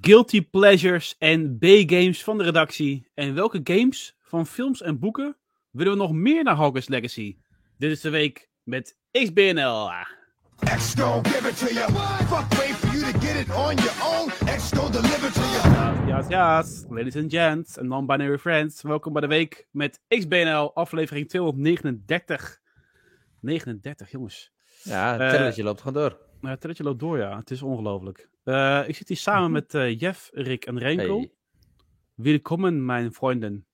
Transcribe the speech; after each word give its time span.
guilty 0.00 0.42
pleasures 0.50 1.14
en 1.18 1.58
B-games 1.58 2.24
van 2.24 2.38
de 2.38 2.44
redactie. 2.44 3.10
En 3.14 3.34
welke 3.34 3.60
games 3.64 4.16
van 4.20 4.46
films 4.46 4.82
en 4.82 4.98
boeken 4.98 5.36
willen 5.70 5.92
we 5.92 5.98
nog 5.98 6.12
meer 6.12 6.44
naar 6.44 6.56
Hogwarts 6.56 6.88
Legacy? 6.88 7.36
Dit 7.78 7.90
is 7.90 8.00
de 8.00 8.10
week 8.10 8.48
met 8.62 8.96
XBNL. 9.12 9.90
X 10.76 10.94
gon' 10.94 11.26
give 11.26 11.48
it 11.48 11.58
to 11.58 11.66
you. 11.74 11.92
Fuck 11.92 12.58
wait 12.58 12.74
for 12.74 12.96
you 12.96 13.12
to 13.12 13.18
get 13.18 13.46
it 13.46 13.54
on 13.54 13.74
your 13.74 13.94
own. 14.04 14.28
X 14.56 14.72
gon' 14.72 14.92
deliver 14.92 15.32
to 15.32 15.40
you. 15.40 16.06
Ja, 16.06 16.24
ja, 16.28 16.64
ladies 16.88 17.16
and 17.16 17.30
gents 17.32 17.76
en 17.78 17.86
non-binary 17.88 18.38
friends. 18.38 18.82
Welkom 18.82 19.12
bij 19.12 19.22
de 19.22 19.28
week 19.28 19.66
met 19.70 20.00
XBNL, 20.08 20.74
aflevering 20.74 21.28
239. 21.28 22.60
39, 23.40 24.10
jongens. 24.10 24.52
Ja, 24.82 25.18
het 25.18 25.56
Eh, 25.56 25.64
loopt 25.64 25.80
gewoon 25.80 26.02
door. 26.02 26.18
Nou, 26.40 26.52
het 26.52 26.60
telletje 26.60 26.82
loopt 26.82 27.00
door, 27.00 27.18
ja. 27.18 27.36
Het 27.36 27.50
is 27.50 27.62
ongelooflijk. 27.62 28.28
Eh, 28.44 28.88
ik 28.88 28.96
zit 28.96 29.08
hier 29.08 29.16
samen 29.16 29.50
met 29.50 29.74
eh, 29.74 29.98
Jeff, 29.98 30.30
Rick 30.32 30.64
en 30.64 30.78
Renko. 30.78 31.18
Hey. 31.18 31.32
Welkom, 32.14 32.84
mijn 32.84 33.12
vrienden. 33.12 33.66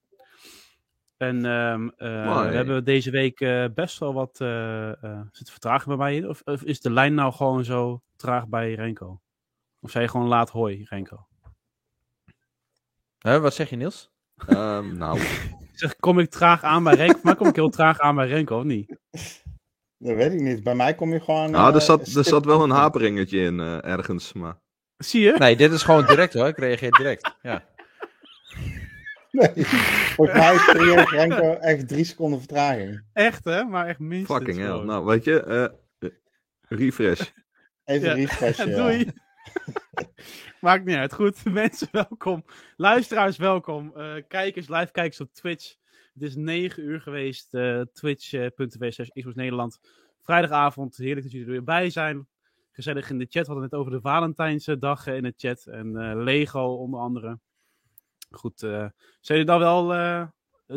En 1.17 1.45
ehm, 1.45 1.89
eh, 1.89 2.27
Mooi. 2.27 2.49
we 2.49 2.55
hebben 2.55 2.85
deze 2.85 3.11
week 3.11 3.41
eh, 3.41 3.65
best 3.75 3.99
wel 3.99 4.15
wat 4.15 4.41
eh, 4.41 5.05
eh, 5.05 5.21
zit 5.33 5.51
vertraging 5.51 5.87
bij 5.87 5.97
mij 5.97 6.17
in. 6.17 6.29
Of, 6.29 6.43
of 6.45 6.63
is 6.63 6.81
de 6.81 6.91
lijn 6.91 7.15
nou 7.15 7.33
gewoon 7.33 7.65
zo 7.65 8.03
traag 8.17 8.49
bij 8.49 8.75
Renko? 8.75 9.21
Of 9.81 9.91
zei 9.91 10.05
je 10.05 10.11
gewoon 10.11 10.27
laat 10.27 10.51
hoi, 10.51 10.85
Renko? 10.89 11.27
Huh, 13.19 13.39
wat 13.41 13.55
zeg 13.55 13.71
je, 13.71 13.77
Niels? 13.77 14.11
Ehm, 14.47 14.97
nou, 14.97 15.21
Zeg, 15.73 15.97
kom 15.97 16.19
ik 16.19 16.31
traag 16.31 16.63
aan 16.63 16.85
bij 16.85 16.95
Renko? 16.95 17.21
Maar 17.23 17.37
kom 17.37 17.47
ik 17.47 17.55
heel 17.55 17.69
traag 17.69 17.99
aan 17.99 18.15
bij 18.15 18.29
Renko, 18.29 18.59
of 18.59 18.65
niet? 18.65 18.97
Dat 19.99 20.17
weet 20.17 20.33
ik 20.33 20.41
niet. 20.41 20.63
Bij 20.63 20.75
mij 20.75 20.95
kom 20.95 21.13
je 21.13 21.21
gewoon. 21.21 21.51
nou 21.51 21.69
eh, 21.69 21.75
er, 21.75 21.81
zat, 21.81 22.07
er 22.07 22.25
zat 22.25 22.45
wel 22.45 22.63
een 22.63 22.71
haperingetje 22.71 23.39
in 23.39 23.61
eh, 23.61 23.85
ergens, 23.85 24.33
maar... 24.33 24.57
Zie 24.97 25.21
je? 25.21 25.35
Nee, 25.39 25.57
dit 25.57 25.73
is 25.73 25.83
gewoon 25.83 26.07
direct 26.07 26.33
hoor. 26.33 26.47
Ik 26.47 26.59
reageer 26.59 26.91
direct. 26.91 27.35
Ja. 27.43 27.65
Nee. 29.31 29.65
Volgens 30.15 30.39
mij 30.39 30.55
is 30.55 31.11
Renko 31.11 31.53
echt 31.55 31.89
drie 31.89 32.05
seconden 32.05 32.39
vertraging. 32.39 33.03
Echt, 33.13 33.45
hè? 33.45 33.65
Maar 33.65 33.87
echt 33.87 33.99
minstens. 33.99 34.39
Fucking 34.39 34.59
hell. 34.59 34.67
gewoon. 34.67 34.87
Nou, 34.87 35.05
weet 35.05 35.25
je, 35.25 35.43
eh, 35.43 35.65
eh, 35.99 36.11
refresh. 36.69 37.21
Even 37.85 38.09
Ja. 38.09 38.15
refreshen. 38.15 38.69
ja. 38.71 38.77
Doei. 38.77 39.11
Maakt 40.61 40.85
niet 40.85 40.97
uit. 40.97 41.13
Goed, 41.13 41.45
mensen, 41.45 41.89
welkom. 41.93 42.45
Luisteraars, 42.77 43.37
welkom. 43.37 43.93
Eh, 43.97 44.15
kijkers, 44.29 44.69
live 44.69 44.93
kijkers 44.93 45.21
op 45.21 45.33
Twitch. 45.33 45.75
Het 46.19 46.29
is 46.29 46.37
9 46.37 46.83
uur 46.83 47.01
geweest. 47.01 47.55
eh 47.55 47.81
Twitch.tv 47.93 48.93
slash 48.93 49.09
Xbox 49.09 49.35
Nederland. 49.35 49.79
Vrijdagavond. 50.21 50.97
Heerlijk 50.97 51.23
dat 51.23 51.31
jullie 51.31 51.47
er 51.47 51.53
weer 51.53 51.65
bij 51.65 51.91
zijn. 51.91 52.29
Gezellig 52.73 53.11
in 53.11 53.19
de 53.19 53.27
chat. 53.29 53.47
We 53.47 53.53
hadden 53.53 53.63
het 53.63 53.71
net 53.73 53.81
over 53.81 53.93
de 53.93 54.01
Valentijnsdag 54.01 55.07
eh, 55.07 55.17
in 55.17 55.23
de 55.23 55.35
chat. 55.37 55.67
En 55.67 55.97
eh, 55.97 56.23
Lego 56.25 56.65
onder 56.75 57.01
andere. 57.01 57.39
Goed, 58.31 58.63
eh 58.63 58.71
zijn 59.21 59.39
jullie 59.39 59.45
dan 59.45 59.59
wel 59.59 59.95
eh, 59.95 60.27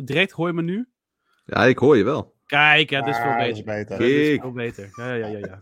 direct? 0.03 0.31
Hoor 0.31 0.47
je 0.47 0.53
me 0.53 0.61
nu? 0.61 0.89
Ja, 1.45 1.65
ik 1.65 1.77
hoor 1.77 1.97
je 1.97 2.03
wel. 2.03 2.35
Kijk, 2.45 2.89
ja, 2.89 2.99
dat 2.99 3.09
is 3.09 3.15
veel 3.21 3.25
Ah, 3.31 3.37
dat 3.37 3.47
beter. 3.47 3.57
is 3.57 3.63
beter. 3.63 3.97
Dat 3.97 4.07
is 4.07 4.27
Kijk. 4.27 4.41
veel 4.41 4.51
beter. 4.51 4.89
Ja, 4.95 5.13
ja, 5.13 5.27
ja, 5.27 5.37
ja. 5.37 5.57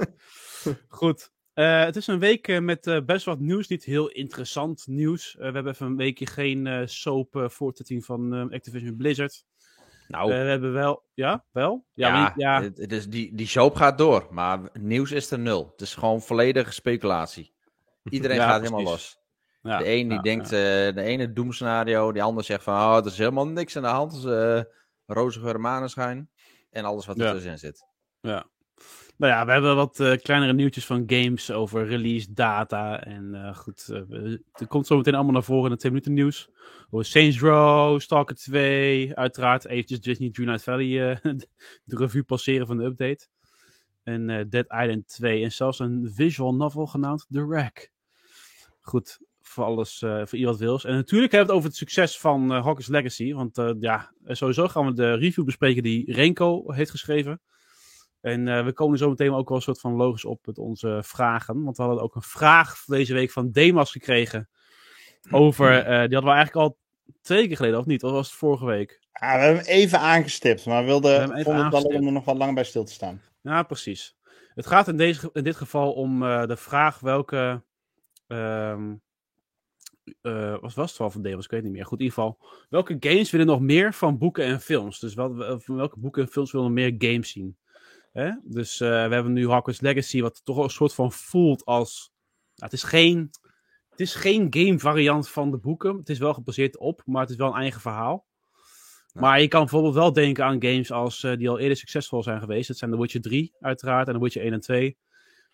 Goed. 0.88 1.32
Eh, 1.54 1.84
het 1.84 1.96
is 1.96 2.08
een 2.08 2.20
week 2.20 2.60
met 2.62 3.02
best 3.06 3.26
wat 3.26 3.40
nieuws. 3.40 3.68
Niet 3.68 3.84
heel 3.84 4.10
interessant 4.10 4.88
nieuws. 4.88 5.36
Eh, 5.36 5.48
we 5.48 5.54
hebben 5.54 5.72
even 5.74 5.86
een 5.86 5.96
weekje 5.96 6.26
geen 6.26 6.68
eh 6.68 6.82
soap 6.86 7.36
uh, 7.36 7.50
voortzetting 7.50 8.06
van 8.06 8.34
eh, 8.34 8.50
Activision 8.50 8.96
Blizzard. 8.96 9.46
Nou, 10.08 10.32
Eh, 10.32 10.38
we 10.42 10.50
hebben 10.50 10.74
wel... 10.74 11.04
Ja? 11.14 11.44
Wel? 11.52 11.86
Ja, 11.94 12.08
ja, 12.08 12.24
niet- 12.24 12.32
ja. 12.36 12.62
het- 12.62 12.92
is 12.92 13.08
die, 13.10 13.36
die 13.36 13.48
soap 13.48 13.76
gaat 13.76 13.98
door. 13.98 14.28
Maar 14.32 14.60
nieuws 14.74 15.12
is 15.12 15.32
er 15.32 15.40
nul. 15.40 15.68
Het 15.72 15.82
is 15.82 15.96
gewoon 15.96 16.22
volledige 16.22 16.72
speculatie. 16.72 17.54
Iedereen 18.04 18.38
Ja, 18.42 18.48
gaat 18.48 18.62
helemaal 18.62 18.84
los. 18.84 19.20
ja, 19.62 19.78
de 19.78 19.90
een 19.90 20.08
die 20.08 20.22
denkt, 20.22 20.46
eh, 20.46 20.96
de 20.96 21.02
ene 21.02 21.34
doemscenario, 21.34 22.12
de 22.12 22.22
ander 22.22 22.44
zegt 22.44 22.64
van, 22.64 22.74
oh, 22.74 22.98
er 22.98 23.06
is 23.06 23.18
helemaal 23.18 23.48
niks 23.48 23.76
aan 23.76 23.82
de 23.84 23.88
hand. 23.88 24.12
Het 24.12 24.24
is 24.24 24.30
eh 24.32 24.62
roze 25.06 25.50
en 25.50 25.62
maneschijn. 25.62 26.30
En 26.70 26.86
alles 26.86 27.06
wat 27.06 27.20
er 27.20 27.24
tussenin 27.32 27.58
zit. 27.58 27.86
Ja. 28.22 28.46
Nou 29.18 29.32
ja, 29.34 29.46
we 29.46 29.52
hebben 29.52 29.76
wat 29.76 30.00
eh, 30.00 30.18
kleinere 30.22 30.54
nieuwtjes 30.54 30.86
van 30.86 31.04
games 31.08 31.52
over 31.52 31.86
release 31.88 32.34
data. 32.34 33.04
En 33.04 33.34
eh, 33.36 33.56
goed, 33.56 33.90
eh, 33.90 34.02
we- 34.08 34.42
er 34.54 34.68
komt 34.68 34.88
zometeen 34.88 35.16
allemaal 35.16 35.34
naar 35.34 35.44
voren 35.44 35.66
in 35.66 35.72
het 35.72 35.80
2 35.80 35.92
minuten 35.92 36.14
nieuws. 36.14 36.50
Over 36.90 37.06
Saints 37.06 37.40
Row, 37.40 38.00
Stalker 38.00 38.36
2, 38.36 39.16
uiteraard 39.16 39.66
eventjes 39.66 40.02
Disney 40.02 40.30
Dream 40.30 40.48
Night 40.50 40.64
Valley 40.64 41.12
eh, 41.12 41.18
de 41.90 41.96
revue 41.98 42.24
passeren 42.24 42.68
van 42.68 42.78
de 42.78 42.84
update. 42.84 43.28
En 44.04 44.30
eh, 44.30 44.46
Dead 44.50 44.66
Island 44.82 45.08
2 45.08 45.44
en 45.44 45.52
zelfs 45.52 45.80
een 45.80 46.12
visual 46.14 46.56
novel 46.56 46.86
genaamd 46.86 47.26
The 47.30 47.46
Rack. 47.50 47.90
Goed, 48.82 49.20
voor 49.42 49.64
alles, 49.64 50.02
eh, 50.02 50.22
voor 50.26 50.38
iemand 50.40 50.58
wils. 50.58 50.86
En 50.86 50.94
natuurlijk 50.96 51.32
hebben 51.32 51.50
we 51.50 51.56
het 51.56 51.66
over 51.66 51.68
het 51.70 51.90
succes 51.90 52.20
van 52.20 52.52
eh 52.52 52.58
Hogwarts 52.64 52.88
Legacy. 52.88 53.34
Want 53.34 53.58
eh, 53.58 53.72
ja, 53.80 54.12
sowieso 54.26 54.68
gaan 54.68 54.86
we 54.86 54.94
de 54.94 55.14
review 55.14 55.46
bespreken 55.46 55.84
die 55.84 56.14
Renko 56.14 56.72
heeft 56.72 56.92
geschreven. 56.92 57.42
En 58.28 58.48
eh, 58.48 58.66
we 58.66 58.74
komen 58.74 58.98
zo 58.98 59.10
meteen 59.10 59.34
ook 59.34 59.48
wel 59.48 59.58
een 59.58 59.64
soort 59.64 59.80
van 59.80 59.94
logisch 59.94 60.26
op 60.26 60.46
met 60.46 60.58
onze 60.58 61.00
vragen. 61.04 61.64
Want 61.64 61.78
we 61.78 61.84
hadden 61.84 62.04
ook 62.04 62.16
een 62.16 62.22
vraag 62.22 62.84
deze 62.86 63.14
week 63.14 63.32
van 63.32 63.52
Demas 63.52 63.92
gekregen. 63.92 64.50
Over, 65.32 65.78
eh, 65.80 65.86
die 65.86 65.96
hadden 65.96 66.24
we 66.24 66.30
eigenlijk 66.30 66.56
al 66.56 66.78
twee 67.22 67.48
keer 67.48 67.56
geleden, 67.56 67.80
of 67.80 67.86
niet? 67.86 68.04
Of 68.04 68.12
was 68.12 68.28
het 68.28 68.38
vorige 68.38 68.66
week? 68.66 69.00
Ah, 69.12 69.34
we 69.36 69.42
hebben 69.42 69.64
hem 69.64 69.74
even 69.74 70.00
aangestipt, 70.00 70.66
maar 70.66 70.80
we 70.80 70.86
We 70.86 70.88
wilden, 70.88 71.22
even 71.22 71.44
vonden 71.44 71.66
het 71.66 71.86
om 71.86 72.06
er 72.06 72.12
nog 72.12 72.26
wat 72.26 72.38
langer 72.38 72.54
bij 72.54 72.64
stil 72.64 72.84
te 72.84 72.94
staan. 72.94 73.22
Ja, 73.42 73.64
precies. 73.64 74.18
Het 74.54 74.68
gaat 74.68 74.88
in, 74.88 74.98
deze, 74.98 75.30
in 75.34 75.44
dit 75.44 75.56
geval 75.56 75.94
om 75.94 76.24
eh, 76.24 76.46
de 76.46 76.58
vraag 76.58 77.00
welke. 77.00 77.64
eh, 80.22 80.56
wat 80.62 80.74
was 80.74 80.90
het 80.90 80.98
wel 80.98 81.10
van 81.10 81.22
Demas? 81.22 81.46
Ik 81.46 81.52
weet 81.52 81.60
het 81.60 81.70
niet 81.70 81.78
meer. 81.78 81.86
Goed, 81.86 82.00
in 82.00 82.06
ieder 82.06 82.18
geval. 82.20 82.40
Welke 82.70 82.98
games 83.00 83.32
willen 83.32 83.48
nog 83.48 83.60
meer 83.60 83.94
van 83.94 84.18
boeken 84.18 84.46
en 84.46 84.62
films? 84.62 85.00
Dus 85.00 85.14
wel, 85.14 85.36
welke 85.66 86.00
boeken 86.00 86.22
en 86.22 86.30
films 86.30 86.52
willen 86.52 86.68
nog 86.68 86.76
meer 86.76 86.96
games 86.98 87.30
zien? 87.30 87.58
Hè? 88.18 88.32
Dus 88.44 88.80
eh, 88.80 88.90
we 88.90 89.14
hebben 89.14 89.34
nu 89.34 89.46
Hogwarts 89.46 89.82
Legacy, 89.82 90.22
wat 90.22 90.42
toch 90.46 90.58
een 90.58 90.70
soort 90.70 90.94
van 90.94 91.12
voelt 91.12 91.66
als. 91.66 92.12
Nou, 92.56 92.72
het, 92.72 92.74
is 92.74 92.84
geen, 92.84 93.30
het 93.90 94.00
is 94.00 94.16
geen 94.16 94.48
game 94.50 94.80
variant 94.80 95.30
van 95.30 95.52
de 95.52 95.58
boeken. 95.58 95.98
Het 95.98 96.10
is 96.10 96.18
wel 96.18 96.34
gebaseerd 96.34 96.78
op, 96.78 97.02
maar 97.06 97.22
het 97.22 97.30
is 97.30 97.36
wel 97.36 97.48
een 97.48 97.62
eigen 97.62 97.82
verhaal. 97.82 98.26
Maar 99.14 99.42
je 99.42 99.48
kan 99.48 99.60
bijvoorbeeld 99.60 99.94
wel 99.94 100.14
denken 100.14 100.46
aan 100.46 100.62
games 100.64 100.92
als, 100.92 101.24
eh, 101.24 101.38
die 101.38 101.50
al 101.50 101.60
eerder 101.60 101.78
succesvol 101.78 102.24
zijn 102.24 102.40
geweest. 102.40 102.68
Dat 102.68 102.78
zijn 102.78 102.92
The 102.92 103.00
Witcher 103.00 103.22
3, 103.22 103.54
uiteraard, 103.60 104.08
en 104.08 104.14
The 104.14 104.20
Witcher 104.20 104.44
1 104.44 104.54
en 104.54 104.62
2. 104.62 104.98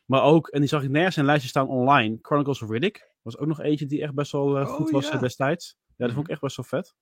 Maar 0.05 0.23
ook, 0.23 0.47
en 0.47 0.59
die 0.59 0.69
zag 0.69 0.83
ik 0.83 0.89
nergens 0.89 1.15
in 1.15 1.21
een 1.21 1.27
lijstje 1.27 1.49
staan 1.49 1.67
online, 1.67 2.17
Chronicles 2.21 2.61
of 2.61 2.69
Riddick. 2.69 3.11
Was 3.21 3.37
ook 3.37 3.47
nog 3.47 3.61
eentje 3.61 3.85
die 3.85 4.01
echt 4.01 4.13
best 4.13 4.31
wel 4.31 4.57
eh, 4.57 4.67
Oh, 4.67 4.73
goed 4.73 4.89
was 4.89 5.07
ja. 5.07 5.13
eh, 5.13 5.19
destijds. 5.19 5.77
Ja, 5.95 6.05
dat 6.05 6.13
vond 6.13 6.25
ik 6.25 6.31
echt 6.31 6.41
best 6.41 6.55
wel 6.55 6.65
vet. 6.65 6.95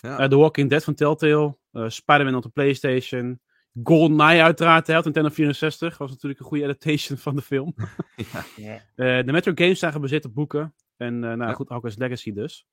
Ja. 0.00 0.28
The 0.28 0.36
Walking 0.36 0.70
Dead 0.70 0.84
van 0.84 0.94
Telltale. 0.94 1.56
Spider-Man 1.72 2.34
op 2.34 2.42
de 2.42 2.48
PlayStation. 2.48 3.40
GoldenEye 3.82 4.42
uiteraard, 4.42 4.86
hè, 4.86 5.00
Nintendo 5.00 5.28
64. 5.28 5.98
Was 5.98 6.10
natuurlijk 6.10 6.40
een 6.40 6.46
goede 6.46 6.64
adaptation 6.64 7.18
van 7.18 7.36
de 7.36 7.42
film. 7.42 7.74
Ja. 8.56 8.74
Eh, 8.94 9.24
de 9.26 9.32
Metro 9.32 9.52
Games 9.54 9.78
zijn 9.78 9.92
gebaseerd 9.92 10.24
op 10.24 10.34
boeken. 10.34 10.74
En 10.96 11.14
eh 11.14 11.20
nou 11.34 11.42
Ja. 11.42 11.52
goed, 11.52 11.68
Hogwarts 11.68 11.96
Legacy 11.96 12.32
dus. 12.32 12.66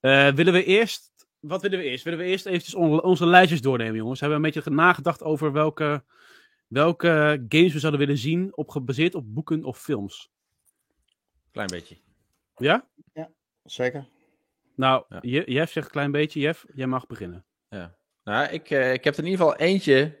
Eh, 0.00 0.28
willen 0.32 0.52
we 0.52 0.64
eerst... 0.64 1.12
Wat 1.40 1.62
willen 1.62 1.78
we 1.78 1.84
eerst? 1.84 2.04
Willen 2.04 2.18
we 2.18 2.24
eerst 2.24 2.46
eventjes 2.46 2.74
on- 2.74 3.02
onze 3.02 3.26
lijstjes 3.26 3.60
doornemen, 3.60 3.94
jongens? 3.96 4.20
Hebben 4.20 4.40
we 4.40 4.46
een 4.46 4.52
beetje 4.54 4.70
nagedacht 4.70 5.22
over 5.22 5.52
welke, 5.52 6.04
welke 6.66 7.44
games 7.48 7.72
we 7.72 7.78
zouden 7.78 8.00
willen 8.00 8.18
zien 8.18 8.56
op, 8.56 8.68
gebaseerd 8.70 9.14
op 9.14 9.34
boeken 9.34 9.64
of 9.64 9.78
films? 9.82 10.30
Klein 11.50 11.68
beetje. 11.68 11.96
Ja? 12.56 12.88
Zeker. 13.62 14.08
Nou, 14.74 15.04
Ja. 15.08 15.18
Je- 15.22 15.50
Jeff 15.52 15.72
zegt 15.72 15.86
een 15.86 15.92
klein 15.92 16.10
beetje. 16.12 16.40
Jeff, 16.40 16.64
jij 16.74 16.86
mag 16.86 17.06
beginnen. 17.06 17.44
Ja. 17.68 17.96
Nou, 18.28 18.48
ik, 18.48 18.70
eh, 18.70 18.92
ik 18.92 19.04
heb 19.04 19.14
er 19.14 19.24
in 19.24 19.30
ieder 19.30 19.46
geval 19.46 19.60
eentje 19.60 20.18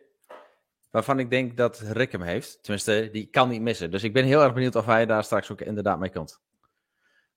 waarvan 0.90 1.18
ik 1.18 1.30
denk 1.30 1.56
dat 1.56 1.78
Rick 1.78 2.12
hem 2.12 2.22
heeft. 2.22 2.58
Tenminste, 2.62 3.08
die 3.12 3.26
kan 3.26 3.48
niet 3.48 3.60
missen. 3.60 3.90
Dus 3.90 4.02
ik 4.02 4.12
ben 4.12 4.24
heel 4.24 4.42
erg 4.42 4.54
benieuwd 4.54 4.76
of 4.76 4.84
hij 4.84 5.06
daar 5.06 5.24
straks 5.24 5.50
ook 5.50 5.60
inderdaad 5.60 5.98
mee 5.98 6.10
komt. 6.10 6.40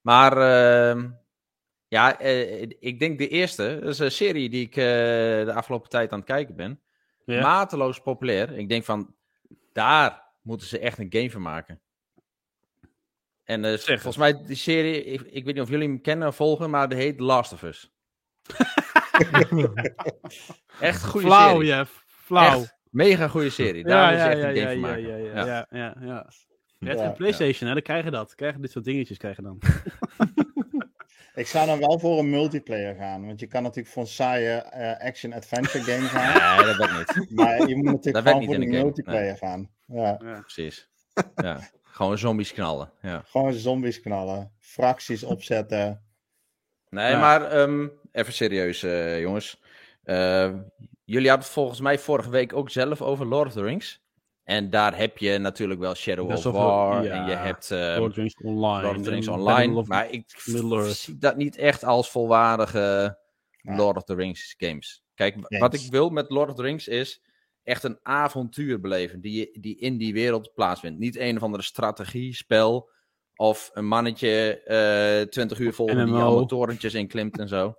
Maar 0.02 0.38
ehm, 0.38 1.09
ja, 1.88 2.20
eh, 2.20 2.62
ik 2.62 3.00
denk 3.00 3.18
de 3.18 3.28
eerste. 3.28 3.79
Dat 3.82 3.90
is 3.90 4.00
een 4.00 4.12
serie 4.12 4.50
die 4.50 4.66
ik 4.66 4.76
eh, 4.76 4.85
de 5.46 5.53
afgelopen 5.53 5.90
tijd 5.90 6.12
aan 6.12 6.20
het 6.20 6.28
kijken 6.28 6.56
ben. 6.56 6.82
Ja. 7.26 7.41
Mateloos 7.41 8.00
populair. 8.00 8.58
Ik 8.58 8.70
denk 8.70 8.84
van, 8.84 9.16
daar 9.73 10.23
moeten 10.41 10.68
ze 10.68 10.79
echt 10.79 10.97
een 10.97 11.14
game 11.14 11.32
van 11.32 11.41
maken. 11.41 11.82
En 13.44 13.79
volgens 13.79 14.18
mij, 14.18 14.44
die 14.46 14.56
serie, 14.56 15.03
ik, 15.03 15.22
ik 15.22 15.46
weet 15.46 15.53
niet 15.53 15.64
of 15.64 15.70
jullie 15.70 15.88
hem 15.88 16.02
kennen 16.02 16.28
of 16.28 16.35
volgen, 16.35 16.70
maar 16.70 16.90
die 16.90 16.97
heet 16.97 17.20
Last 17.20 17.53
of 17.53 17.64
Us. 17.64 17.91
Echt 20.79 21.06
goede 21.06 21.28
Flauw, 21.28 21.52
serie. 21.52 21.68
Jeff. 21.68 22.03
Flauw. 22.08 22.62
Echt 22.62 22.76
mega 22.90 23.28
goede 23.28 23.50
serie. 23.50 23.84
Daar 23.84 24.14
ja, 24.14 24.20
ja, 24.20 24.29
echt 24.29 24.41
ja, 24.41 24.50
een 24.50 24.56
game 24.56 24.59
ja, 24.59 24.66
van 24.68 24.76
ja, 24.76 24.88
maken. 24.88 25.02
ja, 25.02 25.16
ja, 25.18 25.46
ja, 25.46 25.68
ja, 25.72 25.96
ja. 26.02 26.29
Ja, 26.79 26.88
het 26.88 26.96
is 26.97 27.02
Ja, 27.03 27.09
een 27.09 27.16
PlayStation, 27.16 27.68
hè? 27.68 27.73
Dan 27.73 27.84
krijg 27.84 28.03
je 28.03 28.12
dat. 28.12 28.35
Krijg 28.35 28.56
je 28.56 28.62
dit 28.62 28.72
soort 28.72 28.85
dingetjes 28.85 29.18
krijg 29.18 29.35
je 29.35 29.41
dan. 29.41 29.59
Ik 31.35 31.47
zou 31.47 31.66
dan 31.68 31.79
wel 31.79 32.00
voor 32.00 32.20
een 32.20 32.29
multiplayer 32.29 32.96
gaan, 32.96 33.26
want 33.26 33.40
je 33.40 33.47
kan 33.47 33.64
natuurlijk 33.64 33.94
voor 33.94 34.02
een 34.03 34.09
saaie 34.09 34.50
eh, 34.50 35.08
action-adventure 35.08 35.84
game 35.84 36.08
gaan, 36.14 36.66
Nee, 36.66 36.76
dat 36.76 36.91
weet 36.91 37.09
ik 37.09 37.16
niet. 37.16 37.32
maar 37.32 37.68
je 37.68 37.76
moet 37.76 37.85
natuurlijk 37.85 38.28
gewoon 38.28 38.40
niet 38.40 38.50
voor 38.56 38.64
een 38.64 38.70
multiplayer 38.70 39.38
gaan. 39.38 39.70
Ja. 39.85 40.18
Ja. 40.23 40.40
Precies. 40.40 40.90
Ja. 41.35 41.59
Gewoon 41.84 42.18
zombies 42.18 42.53
knallen. 42.53 42.91
Ja. 43.02 43.23
Gewoon 43.26 43.53
zombies 43.53 44.00
knallen. 44.02 44.52
Fracties 44.59 45.23
opzetten. 45.23 46.02
Nee, 46.90 47.12
Ja. 47.12 47.20
maar 47.20 47.41
ehm, 47.52 47.88
even 48.11 48.34
serieus, 48.34 48.84
eh, 48.84 49.22
jongens. 49.22 49.61
Eh, 50.03 50.53
jullie 51.03 51.28
hadden 51.29 51.46
het 51.46 51.55
volgens 51.55 51.79
mij 51.79 51.99
vorige 51.99 52.29
week 52.29 52.53
ook 52.53 52.69
zelf 52.69 53.02
over 53.02 53.25
Lord 53.25 53.47
of 53.47 53.53
the 53.53 53.63
Rings. 53.63 54.02
En 54.43 54.69
daar 54.69 54.97
heb 54.97 55.17
je 55.17 55.37
natuurlijk 55.37 55.79
wel 55.79 55.93
Shadow 55.96 56.28
Best 56.28 56.46
of 56.46 56.53
War. 56.53 57.03
ja. 57.03 57.11
En 57.11 57.29
je 57.29 57.35
hebt 57.35 57.72
eh, 57.72 57.96
Lord 57.97 58.08
of 58.08 58.13
the 58.13 58.19
Rings 58.22 58.35
Online. 58.43 58.81
Lord 58.81 58.97
of 58.97 59.03
the 59.03 59.09
Rings 59.09 59.28
Online. 59.28 59.75
Of 59.75 59.87
Maar 59.87 60.09
ik 60.09 60.23
zie 60.35 61.17
dat 61.17 61.35
niet 61.35 61.58
echt 61.58 61.84
als 61.84 62.09
volwaardige 62.09 63.19
Ja. 63.61 63.75
Lord 63.75 63.97
of 63.97 64.03
the 64.03 64.16
Rings 64.16 64.55
games. 64.58 65.03
Kijk, 65.16 65.35
wat 65.59 65.73
ik 65.73 65.81
wil 65.90 66.09
met 66.09 66.29
Lord 66.29 66.49
of 66.49 66.55
the 66.55 66.61
Rings 66.61 66.87
is 66.87 67.22
echt 67.63 67.84
een 67.84 67.99
avontuur 68.02 68.79
beleven 68.79 69.22
die, 69.22 69.59
die 69.59 69.78
in 69.78 69.97
die 69.97 70.13
wereld 70.13 70.52
plaatsvindt. 70.53 70.99
Niet 70.99 71.17
een 71.17 71.35
of 71.35 71.43
andere 71.43 71.63
strategiespel 71.63 72.90
of 73.35 73.69
een 73.73 73.87
mannetje 73.87 74.61
eh 74.63 75.29
20 75.29 75.59
uur 75.59 75.73
volgen 75.73 76.05
die 76.05 76.16
allemaal 76.16 76.46
torentjes 76.46 76.93
inklimt 76.93 77.40
en 77.40 77.47
zo. 77.47 77.75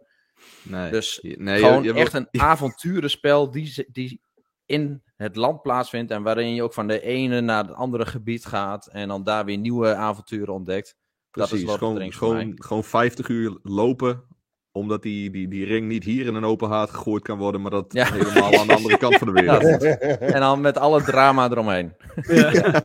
Nee. 0.62 0.90
Dus 0.90 1.18
nee, 1.22 1.58
je- 1.58 1.64
Gewoon 1.64 1.82
je 1.82 1.92
echt 1.92 2.12
een 2.12 2.28
avonturenspel 2.40 3.50
die, 3.50 3.86
die 3.92 4.20
in 4.66 5.02
het 5.16 5.36
land 5.36 5.62
plaatsvindt 5.62 6.10
en 6.10 6.22
waarin 6.22 6.54
je 6.54 6.62
ook 6.62 6.72
van 6.74 6.86
de 6.86 7.00
ene 7.00 7.40
naar 7.40 7.64
het 7.64 7.74
andere 7.74 8.06
gebied 8.06 8.44
gaat 8.46 8.86
en 8.86 9.08
dan 9.08 9.22
daar 9.24 9.44
weer 9.44 9.58
nieuwe 9.58 9.94
avonturen 9.94 10.54
ontdekt. 10.54 10.96
dat 11.30 11.52
is 11.52 11.62
Lord 11.62 11.78
gewoon, 11.78 12.12
gewoon, 12.12 12.52
gewoon 12.56 12.84
50 12.84 13.28
uur 13.28 13.58
lopen, 13.62 14.24
omdat 14.72 15.02
die, 15.02 15.30
die, 15.30 15.48
die 15.48 15.64
ring 15.64 15.88
niet 15.88 16.04
hier 16.04 16.26
in 16.26 16.34
een 16.34 16.44
open 16.44 16.68
haard 16.68 16.90
gegooid 16.90 17.22
kan 17.22 17.38
worden, 17.38 17.60
maar 17.62 17.70
dat 17.70 17.92
Ja. 17.92 18.12
helemaal 18.12 18.58
aan 18.60 18.66
de 18.66 18.74
andere 18.74 18.96
kant 18.98 19.14
van 19.16 19.26
de 19.26 19.32
wereld. 19.32 19.62
Ja, 19.82 19.96
En 20.18 20.40
dan 20.40 20.60
met 20.60 20.78
alle 20.78 21.02
drama 21.02 21.50
eromheen. 21.50 21.94
Ja. 22.22 22.82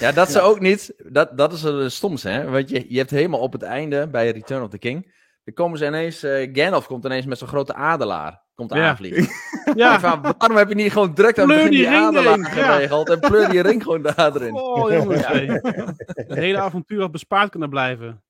Ja, 0.00 0.12
dat 0.12 0.30
ze 0.30 0.40
ook 0.40 0.60
niet. 0.60 0.94
Dat, 0.96 1.38
dat 1.38 1.52
is 1.52 1.62
het 1.62 1.92
stomste, 1.92 2.28
hè? 2.28 2.50
Want 2.50 2.68
je, 2.68 2.84
je 2.88 2.98
hebt 2.98 3.10
helemaal 3.10 3.40
op 3.40 3.52
het 3.52 3.62
einde 3.62 4.08
bij 4.08 4.30
Return 4.30 4.62
of 4.62 4.68
the 4.70 4.78
King. 4.78 5.14
Dan 5.44 5.54
komen 5.54 5.78
ze 5.78 5.86
ineens. 5.86 6.22
eh 6.22 6.48
Gandalf 6.52 6.86
komt 6.86 7.04
ineens 7.04 7.26
met 7.26 7.38
zo'n 7.38 7.48
grote 7.48 7.74
adelaar. 7.74 8.42
Komt 8.54 8.72
aanvliegen. 8.72 9.28
ja. 9.74 10.00
Van, 10.00 10.20
waarom 10.22 10.56
heb 10.56 10.68
je 10.68 10.74
niet 10.74 10.92
gewoon 10.92 11.14
direct 11.14 11.38
aan 11.38 11.50
het 11.50 11.70
die 11.70 11.88
adelaar 11.88 12.44
geregeld? 12.44 13.10
En 13.10 13.20
pleur 13.20 13.48
die 13.48 13.60
ring 13.62 13.82
gewoon 13.82 14.02
daar 14.02 14.36
erin. 14.36 14.54
Oh, 14.54 14.90
jongens. 14.92 15.26
Het 15.26 16.34
hele 16.34 16.58
avontuur 16.58 17.00
had 17.00 17.10
bespaard 17.10 17.50
kunnen 17.50 17.70
blijven. 17.70 18.22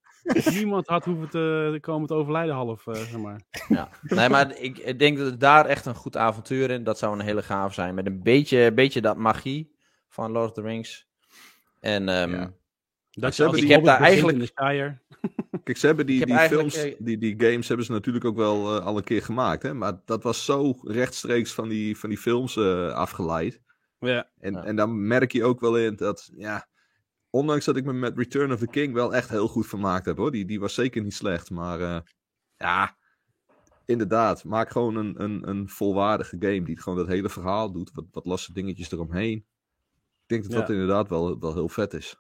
Niemand 0.50 0.86
had 0.86 1.04
hoeven 1.04 1.28
te 1.28 1.78
komen 1.80 2.06
te 2.08 2.14
overlijden 2.14 2.54
half, 2.54 2.86
eh, 2.86 2.94
zeg 2.94 3.16
maar. 3.18 3.40
Ja. 3.68 3.88
Nee, 4.02 4.28
maar 4.28 4.56
ik, 4.58 4.78
ik 4.78 4.98
denk 4.98 5.18
dat 5.18 5.40
daar 5.40 5.66
echt 5.66 5.86
een 5.86 5.94
goed 5.94 6.16
avontuur 6.16 6.70
in. 6.70 6.84
Dat 6.84 6.98
zou 6.98 7.12
een 7.12 7.24
hele 7.24 7.42
gaaf 7.42 7.74
zijn. 7.74 7.94
Met 7.94 8.06
een 8.06 8.22
beetje, 8.22 8.72
beetje 8.72 9.00
dat 9.00 9.16
magie 9.16 9.76
van 10.08 10.32
Lord 10.32 10.48
of 10.48 10.52
the 10.52 10.60
Rings. 10.62 11.10
En 11.82 12.08
ehm, 12.08 12.30
Ja. 12.30 12.52
Dat 13.10 13.34
Ze 13.34 13.42
hebben 13.42 13.62
Ik 13.62 13.68
heb 13.68 13.84
daar 13.84 13.98
begint 13.98 14.32
in 14.32 14.38
de 14.38 14.46
Shire. 14.46 14.98
Kijk, 15.64 15.76
ze 15.76 15.86
hebben 15.86 16.06
die, 16.06 16.14
Ik 16.14 16.20
heb 16.20 16.28
die 16.28 16.38
eigenlijk, 16.38 16.70
films, 16.70 16.96
die, 16.98 17.18
die 17.18 17.34
games 17.38 17.68
hebben 17.68 17.86
ze 17.86 17.92
natuurlijk 17.92 18.24
ook 18.24 18.36
wel 18.36 18.76
eh, 18.76 18.86
al 18.86 18.96
een 18.96 19.04
keer 19.04 19.22
gemaakt, 19.22 19.62
hè? 19.62 19.74
maar 19.74 20.00
dat 20.04 20.22
was 20.22 20.44
zo 20.44 20.74
rechtstreeks 20.82 21.52
van 21.52 21.68
die, 21.68 21.98
van 21.98 22.08
die 22.08 22.18
films 22.18 22.56
eh, 22.56 22.92
afgeleid. 22.92 23.60
Ja. 23.98 24.30
En, 24.38 24.52
Ja. 24.52 24.64
en 24.64 24.76
dan 24.76 25.06
merk 25.06 25.32
je 25.32 25.44
ook 25.44 25.60
wel 25.60 25.78
in 25.78 25.96
dat, 25.96 26.30
ja, 26.36 26.68
ondanks 27.30 27.64
dat 27.64 27.76
ik 27.76 27.84
me 27.84 27.92
met 27.92 28.16
Return 28.16 28.52
of 28.52 28.58
the 28.58 28.66
King 28.66 28.94
wel 28.94 29.14
echt 29.14 29.28
heel 29.28 29.48
goed 29.48 29.66
vermaakt 29.66 30.06
heb 30.06 30.16
hoor, 30.16 30.30
die, 30.30 30.44
die 30.44 30.60
was 30.60 30.74
zeker 30.74 31.02
niet 31.02 31.14
slecht, 31.14 31.50
maar 31.50 31.80
eh, 31.80 32.00
ja, 32.56 32.96
inderdaad, 33.84 34.44
maak 34.44 34.70
gewoon 34.70 34.96
een, 34.96 35.22
een, 35.22 35.48
een 35.48 35.68
volwaardige 35.68 36.36
game 36.38 36.62
die 36.62 36.80
gewoon 36.80 36.98
dat 36.98 37.06
hele 37.08 37.28
verhaal 37.28 37.72
doet, 37.72 37.90
wat, 37.94 38.04
wat 38.10 38.24
losse 38.24 38.52
dingetjes 38.52 38.92
eromheen. 38.92 39.46
Ik 40.22 40.28
denk 40.28 40.42
dat 40.42 40.52
Ja. 40.52 40.58
dat 40.58 40.70
inderdaad 40.70 41.08
wel, 41.08 41.38
wel 41.38 41.52
heel 41.54 41.68
vet 41.68 41.94
is. 41.94 42.16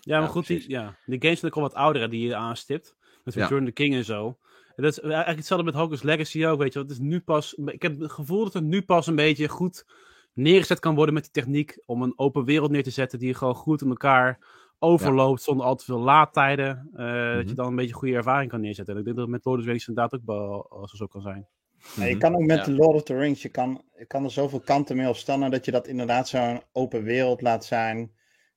Ja, 0.00 0.16
maar 0.18 0.26
Ja, 0.26 0.32
goed, 0.32 0.46
die, 0.46 0.70
ja, 0.70 0.96
die 1.06 1.20
games 1.22 1.38
zijn 1.40 1.50
ook 1.52 1.56
al 1.56 1.62
wat 1.68 1.74
ouder 1.74 2.02
hè, 2.02 2.08
die 2.08 2.26
je 2.26 2.34
aanstipt. 2.36 2.96
Met. 3.24 3.34
Return 3.34 3.60
of 3.60 3.66
the 3.66 3.72
King 3.72 3.94
en 3.94 4.04
zo. 4.04 4.38
En 4.76 4.82
dat 4.82 4.92
is 4.92 4.98
eigenlijk 5.00 5.36
hetzelfde 5.36 5.64
met 5.66 5.74
Hogwarts 5.74 6.02
Legacy 6.02 6.46
ook, 6.46 6.58
weet 6.58 6.72
je. 6.72 6.78
Het 6.78 6.90
is 6.90 6.98
nu 6.98 7.20
pas, 7.20 7.54
ik 7.54 7.82
heb 7.82 7.98
het 8.00 8.12
gevoel 8.12 8.44
dat 8.44 8.52
het 8.52 8.64
nu 8.64 8.82
pas 8.82 9.06
een 9.06 9.14
beetje 9.16 9.48
goed 9.48 9.86
neergezet 10.32 10.78
kan 10.78 10.94
worden 10.94 11.14
met 11.14 11.22
die 11.22 11.32
techniek. 11.32 11.78
Om 11.86 12.02
een 12.02 12.12
open 12.18 12.44
wereld 12.44 12.70
neer 12.70 12.82
te 12.82 12.90
zetten 12.90 13.18
die 13.18 13.34
gewoon 13.34 13.54
goed 13.54 13.82
in 13.82 13.88
elkaar 13.88 14.38
overloopt 14.78 15.42
zonder 15.42 15.66
al 15.66 15.76
te 15.76 15.84
veel 15.84 15.98
laadtijden. 16.00 16.88
eh, 16.92 17.06
Dat 17.06 17.38
Mhm. 17.38 17.48
je 17.48 17.54
dan 17.54 17.66
een 17.66 17.76
beetje 17.76 17.94
goede 17.94 18.14
ervaring 18.14 18.50
kan 18.50 18.60
neerzetten. 18.60 18.94
En 18.94 18.98
ik 19.00 19.04
denk 19.06 19.16
dat 19.16 19.26
het 19.26 19.34
met 19.36 19.44
Lord 19.44 19.58
of 19.58 19.64
the 19.64 19.70
Rings 19.70 19.88
inderdaad 19.88 20.14
ook 20.20 20.26
wel 20.26 20.70
als 20.70 20.92
zo 20.92 21.06
kan 21.06 21.20
zijn. 21.22 21.48
Ja, 21.96 22.04
je 22.04 22.10
Mhm. 22.10 22.18
kan 22.20 22.34
ook 22.34 22.46
met 22.46 22.56
Ja. 22.56 22.62
The 22.64 22.72
Lord 22.72 22.94
of 22.94 23.02
the 23.02 23.16
Rings, 23.18 23.42
je 23.42 23.48
kan, 23.48 23.82
je 23.98 24.04
kan 24.04 24.24
er 24.24 24.30
zoveel 24.30 24.60
kanten 24.60 24.96
mee 24.96 25.08
op 25.08 25.16
staan 25.16 25.50
dat 25.50 25.64
je 25.64 25.70
dat 25.70 25.86
inderdaad 25.86 26.28
zo'n 26.28 26.62
open 26.72 27.02
wereld 27.02 27.40
laat 27.42 27.64
zijn. 27.64 28.12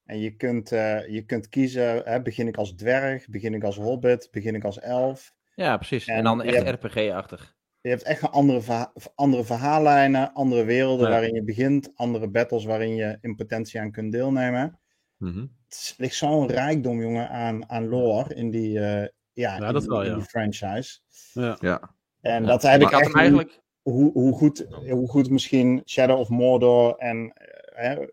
En 0.05 0.19
je 0.19 0.35
kunt, 0.35 0.71
eh, 0.71 1.07
je 1.07 1.21
kunt 1.25 1.49
kiezen, 1.49 2.01
hè, 2.05 2.21
begin 2.21 2.47
ik 2.47 2.57
als 2.57 2.73
dwerg, 2.75 3.27
begin 3.29 3.53
ik 3.53 3.63
als 3.63 3.75
hobbit, 3.77 4.27
begin 4.31 4.55
ik 4.55 4.63
als 4.63 4.79
elf. 4.79 5.33
ja, 5.55 5.77
precies. 5.77 6.07
En, 6.07 6.15
En 6.15 6.23
dan 6.23 6.41
echt 6.41 6.69
RPG-achtig. 6.83 7.55
Je 7.81 7.89
hebt 7.89 8.03
echt 8.03 8.21
een 8.21 8.29
andere, 8.29 8.61
verha- 8.61 8.93
andere 9.15 9.43
verhaallijnen, 9.43 10.33
andere 10.33 10.63
werelden 10.63 11.05
Ja. 11.05 11.11
waarin 11.11 11.33
je 11.33 11.43
begint, 11.43 11.91
andere 11.95 12.29
battles 12.29 12.65
waarin 12.65 12.95
je 12.95 13.17
in 13.21 13.35
potentie 13.35 13.79
aan 13.79 13.91
kunt 13.91 14.11
deelnemen. 14.11 14.79
Mhm. 15.17 15.39
Het 15.39 15.49
is- 15.73 15.93
ligt 15.97 16.15
zo'n 16.15 16.47
rijkdom, 16.47 17.01
jongen, 17.01 17.29
aan, 17.29 17.69
aan 17.69 17.87
lore 17.87 18.33
in 18.35 18.49
die, 18.51 18.79
eh, 18.79 19.07
ja, 19.33 19.55
in, 19.67 19.73
dat 19.73 19.85
wel, 19.85 20.01
in 20.03 20.09
ja. 20.09 20.15
die 20.15 20.23
franchise. 20.23 20.99
Ja. 21.33 21.57
Ja, 21.59 21.95
En 22.21 22.41
Ja. 22.41 22.47
dat 22.47 22.63
Ik 22.63 22.69
eigenlijk 22.69 22.91
had 22.93 23.01
echt 23.01 23.11
hem 23.11 23.19
eigenlijk. 23.21 23.59
hoe, 23.81 24.11
hoe, 24.11 24.33
goed, 24.33 24.65
hoe 24.89 25.07
goed 25.09 25.29
misschien 25.29 25.81
Shadow 25.85 26.19
of 26.19 26.29
Mordor 26.29 26.95
en 26.97 27.33
eh, 27.33 27.85
hè, 27.85 28.05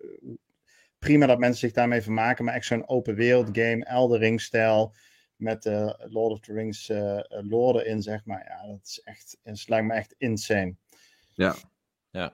prima 0.99 1.27
dat 1.27 1.39
mensen 1.39 1.59
zich 1.61 1.73
daarmee 1.73 2.03
vermaken, 2.03 2.45
maar 2.45 2.55
echt 2.55 2.67
zo'n 2.67 2.89
open 2.89 3.15
wereld 3.15 3.49
game, 3.53 3.85
Elder 3.85 4.19
Ring 4.19 4.41
stijl 4.41 4.95
met 5.37 5.67
eh, 5.67 5.91
Lord 5.99 6.33
of 6.33 6.41
the 6.41 6.53
Rings 6.53 6.89
eh 6.89 7.19
lore 7.29 7.85
erin, 7.85 8.03
zeg 8.03 8.25
maar. 8.25 8.45
Ja, 8.49 8.67
dat 8.73 8.81
is 8.85 9.01
echt, 9.05 9.39
het 9.43 9.69
lijkt 9.69 9.87
me 9.87 9.93
echt 9.95 10.15
insane. 10.19 10.75
ja, 11.35 11.55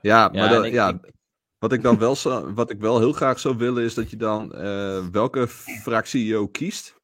Ja, 0.03 0.29
maar 0.33 0.49
dat- 0.49 0.65
ik- 0.65 0.73
ja, 0.73 0.89
ik- 0.89 1.13
wat 1.59 1.73
ik 1.73 1.83
dan 1.83 1.99
wel 1.99 2.17
zou, 2.17 2.53
wat 2.55 2.71
ik 2.71 2.81
wel 2.81 2.99
heel 2.99 3.13
graag 3.13 3.39
zou 3.41 3.57
willen 3.57 3.85
is 3.85 3.95
dat 3.95 4.11
je 4.11 4.17
dan 4.17 4.55
eh, 4.55 5.07
welke 5.07 5.49
fractie 5.49 6.25
je 6.27 6.37
ook 6.37 6.53
kiest, 6.53 6.95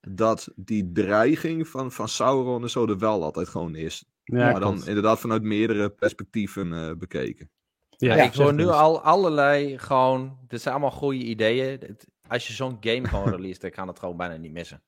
dat 0.00 0.48
die 0.56 0.92
dreiging 0.92 1.68
van, 1.68 1.92
van 1.92 2.08
Sauron 2.08 2.62
en 2.62 2.70
zo 2.70 2.86
er 2.86 2.98
wel 2.98 3.22
altijd 3.22 3.48
gewoon 3.48 3.74
is. 3.74 4.04
Ja, 4.24 4.50
maar 4.50 4.60
dan 4.60 4.72
klopt. 4.72 4.86
inderdaad 4.88 5.20
vanuit 5.20 5.42
meerdere 5.42 5.90
perspectieven 5.90 6.72
eh, 6.72 6.92
bekeken. 6.98 7.50
Ja, 7.96 8.14
Ja, 8.16 8.22
ik 8.24 8.34
hoor 8.34 8.54
nu 8.54 8.66
al 8.66 9.00
allerlei 9.02 9.78
gewoon. 9.78 10.38
Dit 10.46 10.60
zijn 10.62 10.74
allemaal 10.74 10.92
goede 10.98 11.18
ideeën. 11.24 11.70
Het- 11.80 12.06
Als 12.28 12.46
je 12.46 12.52
zo'n 12.52 12.76
game 12.80 13.08
gewoon 13.08 13.30
release, 13.36 13.60
dan 13.60 13.70
kan 13.70 13.88
het 13.88 13.98
gewoon 13.98 14.16
bijna 14.16 14.36
niet 14.36 14.52
missen. 14.52 14.82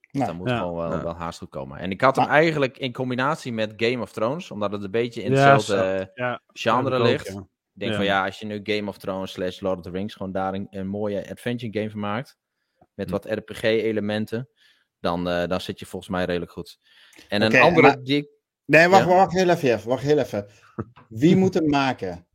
Dus 0.00 0.10
Nou, 0.20 0.26
dan 0.26 0.36
moet 0.36 0.48
ja. 0.48 0.58
gewoon 0.58 0.76
wel, 0.76 0.90
Ja. 0.92 1.02
wel 1.02 1.14
haast 1.14 1.38
goed 1.38 1.48
komen. 1.48 1.78
En 1.78 1.90
ik 1.90 2.00
had 2.00 2.16
hem 2.16 2.24
Maar- 2.26 2.34
eigenlijk 2.34 2.78
in 2.78 2.92
combinatie 2.92 3.52
met 3.52 3.72
Game 3.76 4.00
of 4.02 4.12
Thrones, 4.12 4.50
omdat 4.50 4.72
het 4.72 4.82
een 4.82 4.90
beetje 4.90 5.22
in 5.22 5.32
Ja, 5.32 5.52
hetzelfde 5.52 6.10
Ja, 6.14 6.42
genre 6.46 7.02
ligt. 7.02 7.26
ja. 7.26 7.38
Ik 7.40 7.80
denk 7.80 7.90
Ja. 7.90 7.96
van 7.96 8.06
ja, 8.06 8.24
als 8.24 8.38
je 8.38 8.46
nu 8.46 8.60
Game 8.62 8.88
of 8.88 8.98
Thrones 8.98 9.32
slash 9.32 9.60
Lord 9.60 9.76
of 9.78 9.82
the 9.84 9.90
Rings 9.90 10.14
gewoon 10.14 10.32
daar 10.32 10.54
een, 10.54 10.66
een 10.70 10.86
mooie 10.86 11.30
adventure 11.30 11.72
game 11.78 11.90
van 11.90 12.00
maakt, 12.00 12.38
met 12.94 13.06
Hm. 13.06 13.12
wat 13.12 13.24
RPG-elementen, 13.24 14.48
dan, 15.00 15.28
eh, 15.28 15.46
dan 15.48 15.60
zit 15.60 15.78
je 15.78 15.86
volgens 15.86 16.10
mij 16.10 16.24
redelijk 16.24 16.52
goed. 16.52 16.78
En 17.28 17.42
een 17.42 17.60
andere 17.60 17.86
maar- 17.86 18.02
die 18.02 18.16
ik- 18.16 18.28
Nee, 18.70 18.88
wacht, 18.88 19.04
Ja. 19.08 19.14
wacht 19.14 19.32
heel 19.32 19.48
even. 19.48 19.88
Wacht 19.88 20.02
heel 20.02 20.18
even. 20.18 20.46
Wie 21.08 21.36
moet 21.36 21.54
hem 21.54 21.68
maken? 21.68 22.26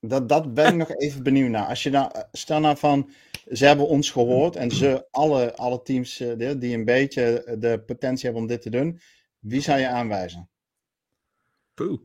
Dat, 0.00 0.28
dat 0.28 0.54
ben 0.54 0.66
ik 0.66 0.74
nog 0.74 0.94
even 0.96 1.22
benieuwd 1.22 1.50
naar. 1.50 1.66
Als 1.66 1.82
je 1.82 1.90
nou, 1.90 2.12
stel 2.32 2.60
nou 2.60 2.76
van, 2.76 3.10
ze 3.52 3.66
hebben 3.66 3.88
ons 3.88 4.10
gehoord 4.10 4.56
en 4.56 4.70
ze, 4.70 5.06
alle, 5.10 5.54
alle 5.56 5.82
teams 5.82 6.20
eh, 6.20 6.36
die, 6.38 6.58
die 6.58 6.74
een 6.76 6.84
beetje 6.84 7.44
eh, 7.44 7.56
de 7.58 7.82
potentie 7.86 8.24
hebben 8.24 8.42
om 8.42 8.48
dit 8.48 8.62
te 8.62 8.70
doen, 8.70 9.00
wie 9.38 9.60
zou 9.60 9.78
je 9.78 9.88
aanwijzen? 9.88 10.48
Poeh. 11.74 12.00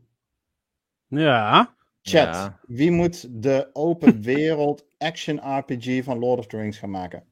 Ja, 1.06 1.74
Chat, 2.02 2.34
Ja. 2.34 2.60
wie 2.66 2.90
moet 2.90 3.42
de 3.42 3.70
open 3.72 4.22
wereld 4.32 4.84
action 4.98 5.58
RPG 5.58 6.04
van 6.04 6.18
Lord 6.18 6.38
of 6.38 6.46
the 6.46 6.56
Rings 6.56 6.78
gaan 6.78 6.90
maken? 6.90 7.24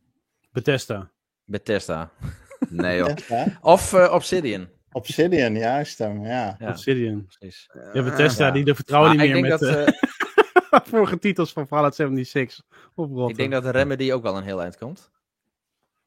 Bethesda. 0.53 1.11
Bethesda. 1.45 2.11
Nee 2.71 2.97
joh. 2.97 3.17
Of 3.61 3.93
eh, 3.93 4.13
Obsidian. 4.13 4.69
Obsidian, 4.95 5.55
juist 5.57 5.99
hem, 5.99 6.25
ja. 6.25 6.57
Ja, 6.59 6.69
Obsidian. 6.69 7.27
precies. 7.39 7.71
Ja, 7.93 8.03
Bethesda, 8.03 8.47
ja. 8.47 8.53
die 8.53 8.65
de 8.65 8.75
vertrouwen 8.75 9.17
Maar 9.17 9.27
niet 9.27 9.35
ik 9.37 9.41
meer 9.43 9.59
denk 9.59 9.61
met 9.61 9.87
dat, 9.87 9.97
eh, 10.71 10.81
vorige 10.93 11.19
titels 11.19 11.53
van 11.53 11.67
Fallout 11.67 11.95
76 11.95 12.65
oprotten. 12.95 13.29
ik 13.29 13.37
denk 13.37 13.63
dat 13.63 13.75
Remedy 13.75 14.13
ook 14.13 14.23
wel 14.23 14.37
een 14.37 14.43
heel 14.43 14.63
eind 14.63 14.79
komt. 14.79 15.11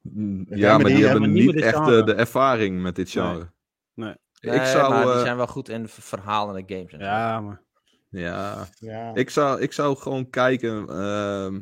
Mm, 0.02 0.46
Ja, 0.48 0.56
Ja, 0.56 0.78
maar 0.78 0.86
die 0.90 1.06
hebben 1.06 1.32
niet 1.32 1.54
echt 1.60 1.74
eh, 1.76 2.04
de 2.04 2.14
ervaring 2.14 2.82
met 2.82 2.96
dit 2.96 3.10
genre. 3.10 3.52
Nee. 3.94 4.14
Ik 4.40 4.50
Nee, 4.50 4.66
zou, 4.66 4.92
maar 4.92 5.04
die 5.04 5.12
eh, 5.12 5.20
zijn 5.20 5.36
wel 5.36 5.46
goed 5.46 5.68
in 5.68 5.88
verhalende 5.88 6.62
games. 6.66 6.92
En 6.92 6.98
zo. 6.98 7.04
Ja, 7.04 7.40
maar... 7.40 7.62
ja, 8.08 8.66
ja. 8.78 9.14
Ik 9.14 9.30
zou, 9.30 9.60
ik 9.60 9.72
zou 9.72 9.96
gewoon 9.96 10.30
kijken. 10.30 10.88
ehm, 10.88 11.54
ja, 11.54 11.60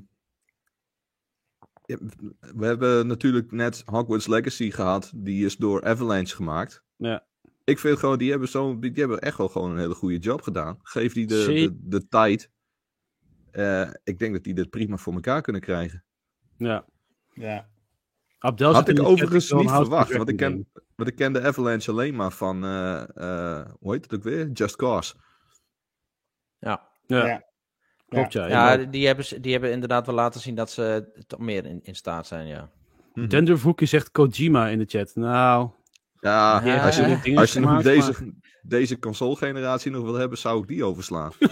we 2.57 2.67
hebben 2.67 3.07
natuurlijk 3.07 3.53
net 3.53 3.83
Hogwarts 3.85 4.27
Legacy 4.27 4.71
gehad. 4.71 5.13
Die 5.15 5.45
is 5.45 5.57
door 5.57 5.85
Avalanche 5.85 6.35
gemaakt. 6.35 6.83
Ja. 6.97 7.27
Ik 7.65 7.79
vind 7.79 7.99
gewoon, 7.99 8.19
die 8.19 8.31
hebben, 8.31 8.49
zo, 8.49 8.79
die 8.79 8.93
hebben 8.95 9.19
echt 9.21 9.37
wel 9.39 9.49
gewoon 9.49 9.71
een 9.71 9.79
hele 9.79 9.95
goede 9.95 10.19
job 10.19 10.43
gedaan. 10.43 10.79
Geef 10.83 11.13
die 11.13 11.27
de, 11.27 11.45
de, 11.47 11.77
de 11.89 12.09
tijd. 12.09 12.51
eh, 13.51 13.91
ik 14.05 14.19
denk 14.19 14.33
dat 14.33 14.45
die 14.45 14.55
dit 14.55 14.71
prima 14.71 14.97
voor 14.97 15.13
elkaar 15.15 15.43
kunnen 15.43 15.63
krijgen. 15.63 16.05
Ja. 16.57 16.85
Ja. 17.33 17.69
Abdel 18.39 18.73
Had 18.73 18.89
ik 18.89 19.03
overigens 19.03 19.53
niet 19.53 19.71
verwacht, 19.71 20.17
want 20.17 20.29
ik 20.29 20.37
ken, 20.37 20.69
want 20.95 21.09
ik 21.09 21.17
ken 21.17 21.33
de 21.33 21.43
Avalanche 21.43 21.91
alleen 21.91 22.15
maar 22.15 22.31
van, 22.33 22.65
eh, 22.65 23.03
eh, 23.17 23.67
hoe 23.79 23.93
heet 23.93 24.05
het 24.05 24.15
ook 24.15 24.23
weer? 24.23 24.49
Just 24.51 24.77
Cause. 24.77 25.15
Ja. 26.59 26.89
Ja. 27.07 27.46
Klopt, 28.09 28.33
ja. 28.33 28.47
Ja, 28.47 28.73
ja. 28.73 28.85
die- 28.85 29.07
hebben, 29.07 29.25
ze- 29.25 29.41
die 29.41 29.53
hebben 29.53 29.73
inderdaad 29.73 30.07
wel 30.07 30.15
laten 30.15 30.41
zien 30.41 30.55
dat 30.55 30.71
ze 30.71 31.09
toch 31.27 31.39
meer 31.41 31.67
in, 31.67 31.81
in 31.83 31.95
staat 31.95 32.27
zijn, 32.27 32.47
ja. 32.47 32.71
Dendervoekje 33.29 33.87
zegt 33.87 34.11
Kojima 34.11 34.69
in 34.69 34.79
de 34.79 34.85
chat. 34.89 35.13
Nou, 35.15 35.71
Ja, 36.21 36.61
Ja, 36.65 36.85
als 36.87 36.97
je, 36.97 37.03
als 37.37 37.53
je 37.53 37.61
nog 37.61 37.69
gemaakt, 37.69 37.85
deze, 37.85 38.13
maar- 38.13 38.31
deze 38.63 38.99
console-generatie 38.99 39.91
nog 39.91 40.03
wil 40.05 40.15
hebben, 40.15 40.39
zou 40.39 40.61
ik 40.63 40.69
die 40.69 40.85
overslaan. 40.85 41.33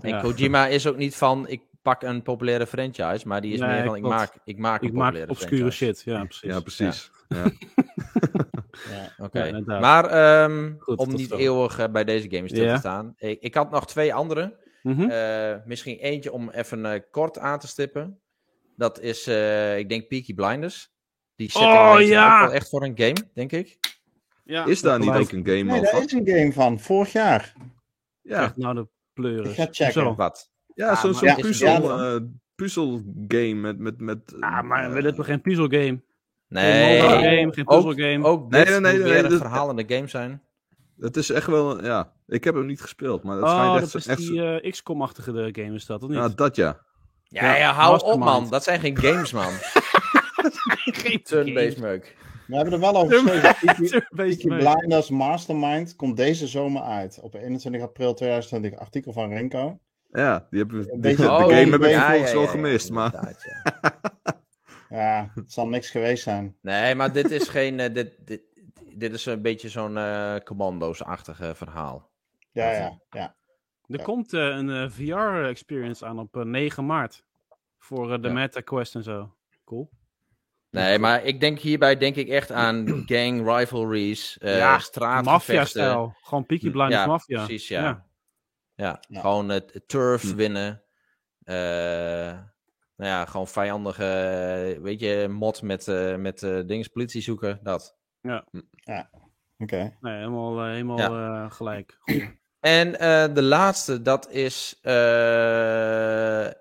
En 0.00 0.08
Ja. 0.08 0.20
Kojima 0.20 0.66
is 0.66 0.86
ook 0.86 0.96
niet 0.96 1.16
van, 1.16 1.48
ik 1.48 1.62
pak 1.82 2.02
een 2.02 2.22
populaire 2.22 2.66
franchise, 2.66 3.28
maar 3.28 3.40
die 3.40 3.52
is 3.52 3.60
Nee, 3.60 3.68
meer 3.68 3.84
van, 3.84 3.96
ik 3.96 4.02
maak, 4.02 4.32
ik 4.44 4.58
maak 4.58 4.82
een 4.82 4.88
ik 4.88 4.92
maak 4.94 5.02
populaire 5.04 5.30
obscure 5.30 5.56
franchise. 5.72 5.84
shit. 5.84 6.02
Ja, 6.04 6.24
precies. 6.24 6.50
Ja, 6.50 6.60
precies. 6.60 7.10
Ja. 7.28 7.44
Ja. 8.90 9.24
Oké, 9.24 9.44
Ja, 9.44 9.60
maar 9.80 10.04
ehm, 10.04 10.72
Goed, 10.78 10.98
om 10.98 11.08
niet 11.14 11.28
zo. 11.28 11.36
eeuwig 11.36 11.78
eh, 11.78 11.88
bij 11.88 12.04
deze 12.04 12.30
game 12.30 12.48
stil 12.48 12.64
Ja. 12.64 12.72
te 12.74 12.78
staan. 12.78 13.14
Ik, 13.16 13.40
ik 13.40 13.54
had 13.54 13.70
nog 13.70 13.86
twee 13.86 14.14
andere. 14.14 14.56
Mhm. 14.82 15.10
Eh, 15.10 15.56
misschien 15.64 15.96
eentje 15.98 16.32
om 16.32 16.50
even 16.50 16.86
eh, 16.86 17.00
kort 17.10 17.38
aan 17.38 17.58
te 17.58 17.66
stippen. 17.66 18.20
Dat 18.76 19.00
is, 19.00 19.26
eh, 19.26 19.78
ik 19.78 19.88
denk, 19.88 20.08
Peaky 20.08 20.34
Blinders. 20.34 20.90
Die 21.36 21.50
setting 21.50 21.72
Oh, 21.72 22.00
ja! 22.00 22.40
wel 22.40 22.52
echt 22.52 22.68
voor 22.68 22.82
een 22.82 22.92
game, 22.96 23.16
denk 23.34 23.52
ik. 23.52 23.78
ja, 24.44 24.64
Is 24.66 24.80
daar 24.80 24.98
niet 24.98 25.08
ook 25.08 25.32
een 25.32 25.46
game 25.46 25.62
Nee, 25.62 25.74
al 25.76 25.82
daar 25.82 25.90
van? 25.90 26.02
is 26.04 26.12
een 26.12 26.28
game 26.28 26.52
van, 26.52 26.80
vorig 26.80 27.12
jaar. 27.12 27.52
Ja, 28.22 28.42
Echt 28.42 28.56
nou 28.56 28.74
de 28.74 28.88
pleuris. 29.12 29.48
Ik 29.50 29.54
ga 29.56 29.66
checken. 29.70 29.92
Zo. 29.92 30.14
Wat? 30.14 30.50
ja 30.74 30.88
Ah, 30.88 31.00
zo'n 31.00 31.10
maar 31.10 31.18
zo'n 31.18 31.28
ja, 31.28 31.34
puzzel, 31.34 32.20
puzzelgame 32.54 33.54
met... 33.54 33.78
met, 33.78 34.00
met 34.00 34.34
Ah, 34.40 34.62
maar 34.62 34.88
we 34.88 34.94
willen 34.94 35.14
toch 35.14 35.26
geen 35.26 35.40
puzzelgame? 35.40 36.02
Geen 36.52 36.62
Nee, 36.70 37.02
mobile 37.02 37.18
game, 37.22 37.52
geen 37.52 37.68
ook, 37.68 37.84
puzzelgame. 37.84 38.24
ook 38.24 38.50
Nee, 38.50 38.64
dit 38.64 38.70
nee, 38.72 38.80
nee, 38.80 38.92
moet 38.92 39.02
nee, 39.02 39.12
weer 39.12 39.24
een 39.24 39.30
dit- 39.30 39.38
verhalende 39.38 39.84
game 39.86 40.06
zijn. 40.06 40.42
Het 40.98 41.16
is 41.16 41.30
echt 41.30 41.46
wel, 41.46 41.84
ja. 41.84 42.12
Ik 42.26 42.44
heb 42.44 42.54
hem 42.54 42.66
niet 42.66 42.80
gespeeld, 42.80 43.22
maar 43.22 43.36
het 43.36 43.44
oh, 43.44 43.50
schijnt 43.50 43.72
dat 43.74 43.82
echt, 43.82 43.94
is 43.94 44.06
echt 44.06 44.18
die 44.18 44.60
eh, 44.60 44.70
XCOM-achtige 44.70 45.32
de 45.32 45.48
game 45.62 45.74
is 45.74 45.86
dat, 45.86 46.02
of 46.02 46.08
niet? 46.08 46.18
ja, 46.18 46.28
dat 46.28 46.56
ja. 46.56 46.78
Ja, 47.24 47.44
Ja, 47.44 47.56
ja, 47.56 47.72
hou 47.72 48.02
op 48.04 48.18
man. 48.18 48.48
Dat 48.50 48.62
zijn 48.62 48.80
geen 48.80 48.98
games, 48.98 49.32
man. 49.32 49.50
geen 51.02 51.22
Turn-based 51.22 51.78
meuk. 51.78 52.16
We 52.46 52.54
hebben 52.54 52.74
er 52.74 52.80
wel 52.80 52.96
over 52.96 53.18
geschreven. 53.18 54.58
Blinders 54.58 55.10
Mastermind 55.10 55.96
komt 55.96 56.16
deze 56.16 56.46
zomer 56.46 56.82
uit. 56.82 57.18
Op 57.22 57.34
21 57.34 57.82
april 57.82 58.14
2020. 58.14 58.78
Artikel 58.80 59.12
van 59.12 59.28
Renko. 59.28 59.78
Ja, 60.10 60.46
die 60.50 60.58
hebben, 60.58 61.00
die, 61.00 61.16
de 61.16 61.22
Oh, 61.22 61.38
game 61.38 61.54
heb 61.54 61.84
ik 61.84 62.32
wel 62.32 62.46
gemist, 62.46 62.90
maar... 62.90 63.34
ja. 64.96 65.30
Het 65.34 65.52
zal 65.52 65.68
niks 65.68 65.90
geweest 65.90 66.22
zijn. 66.22 66.56
Nee, 66.60 66.94
maar 66.94 67.12
dit 67.12 67.30
is 67.30 67.48
geen... 67.48 67.80
eh, 67.80 67.94
dit, 67.94 68.26
dit, 68.26 68.42
dit 68.96 69.12
is 69.12 69.26
een 69.26 69.42
beetje 69.42 69.68
zo'n 69.68 69.96
eh 69.98 70.36
commando's-achtige 70.36 71.54
verhaal. 71.54 72.10
Ja, 72.52 72.70
ja, 72.72 73.00
ja. 73.10 73.36
Er 73.86 74.02
komt 74.02 74.32
eh, 74.32 74.40
een 74.40 74.70
eh, 74.70 74.90
VR-experience 74.90 76.06
aan 76.06 76.18
op 76.18 76.36
eh, 76.36 76.42
9 76.42 76.86
maart. 76.86 77.24
Voor 77.78 78.12
eh, 78.12 78.20
de 78.22 78.28
Ja. 78.28 78.34
Meta 78.34 78.60
Quest 78.60 78.94
en 78.94 79.02
zo. 79.02 79.34
Cool. 79.64 79.90
Nee, 80.70 80.98
maar 80.98 81.24
ik 81.24 81.40
denk 81.40 81.58
hierbij 81.58 81.96
denk 81.96 82.16
ik 82.16 82.28
echt 82.28 82.50
aan 82.52 82.86
gang 83.06 83.56
rivalries, 83.58 84.38
eh 84.38 84.56
Ja, 84.58 84.78
straatgevechten. 84.78 85.32
Mafia-stijl. 85.54 86.16
Gewoon 86.22 86.46
Peaky 86.46 86.70
Blinders 86.70 87.00
Ja, 87.00 87.06
Mafia. 87.06 87.44
precies, 87.44 87.68
ja. 87.68 87.82
Ja. 87.82 88.06
Ja, 88.74 89.00
Ja. 89.08 89.20
gewoon 89.20 89.48
het 89.48 89.72
het 89.72 89.88
turf 89.88 90.22
Hm. 90.22 90.34
winnen. 90.36 90.82
Eh, 91.42 92.38
nou 93.02 93.14
ja, 93.14 93.24
gewoon 93.24 93.48
vijandige, 93.48 94.04
eh, 94.04 94.82
weet 94.82 95.00
je, 95.00 95.28
mod 95.30 95.62
met, 95.62 95.88
eh 95.88 96.16
met 96.16 96.42
eh 96.42 96.60
dings, 96.66 96.88
politie 96.88 97.22
zoeken, 97.22 97.60
dat. 97.62 97.96
Oké. 99.58 99.96
Nee, 100.00 100.16
helemaal, 100.16 100.64
helemaal 100.64 100.98
eh, 100.98 101.50
gelijk. 101.50 101.96
Goed. 102.00 102.40
En 102.60 102.98
eh, 102.98 103.34
de 103.34 103.42
laatste, 103.42 104.02
dat 104.02 104.30
is 104.30 104.78
eh, 104.82 104.92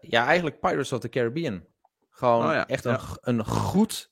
ja, 0.01 0.25
eigenlijk 0.25 0.59
Pirates 0.59 0.91
of 0.91 0.99
the 0.99 1.09
Caribbean. 1.09 1.65
Gewoon 2.09 2.45
Oh 2.45 2.51
ja, 2.51 2.67
echt 2.67 2.83
ja. 2.83 2.99
Een, 3.21 3.39
een 3.39 3.45
goed, 3.45 4.11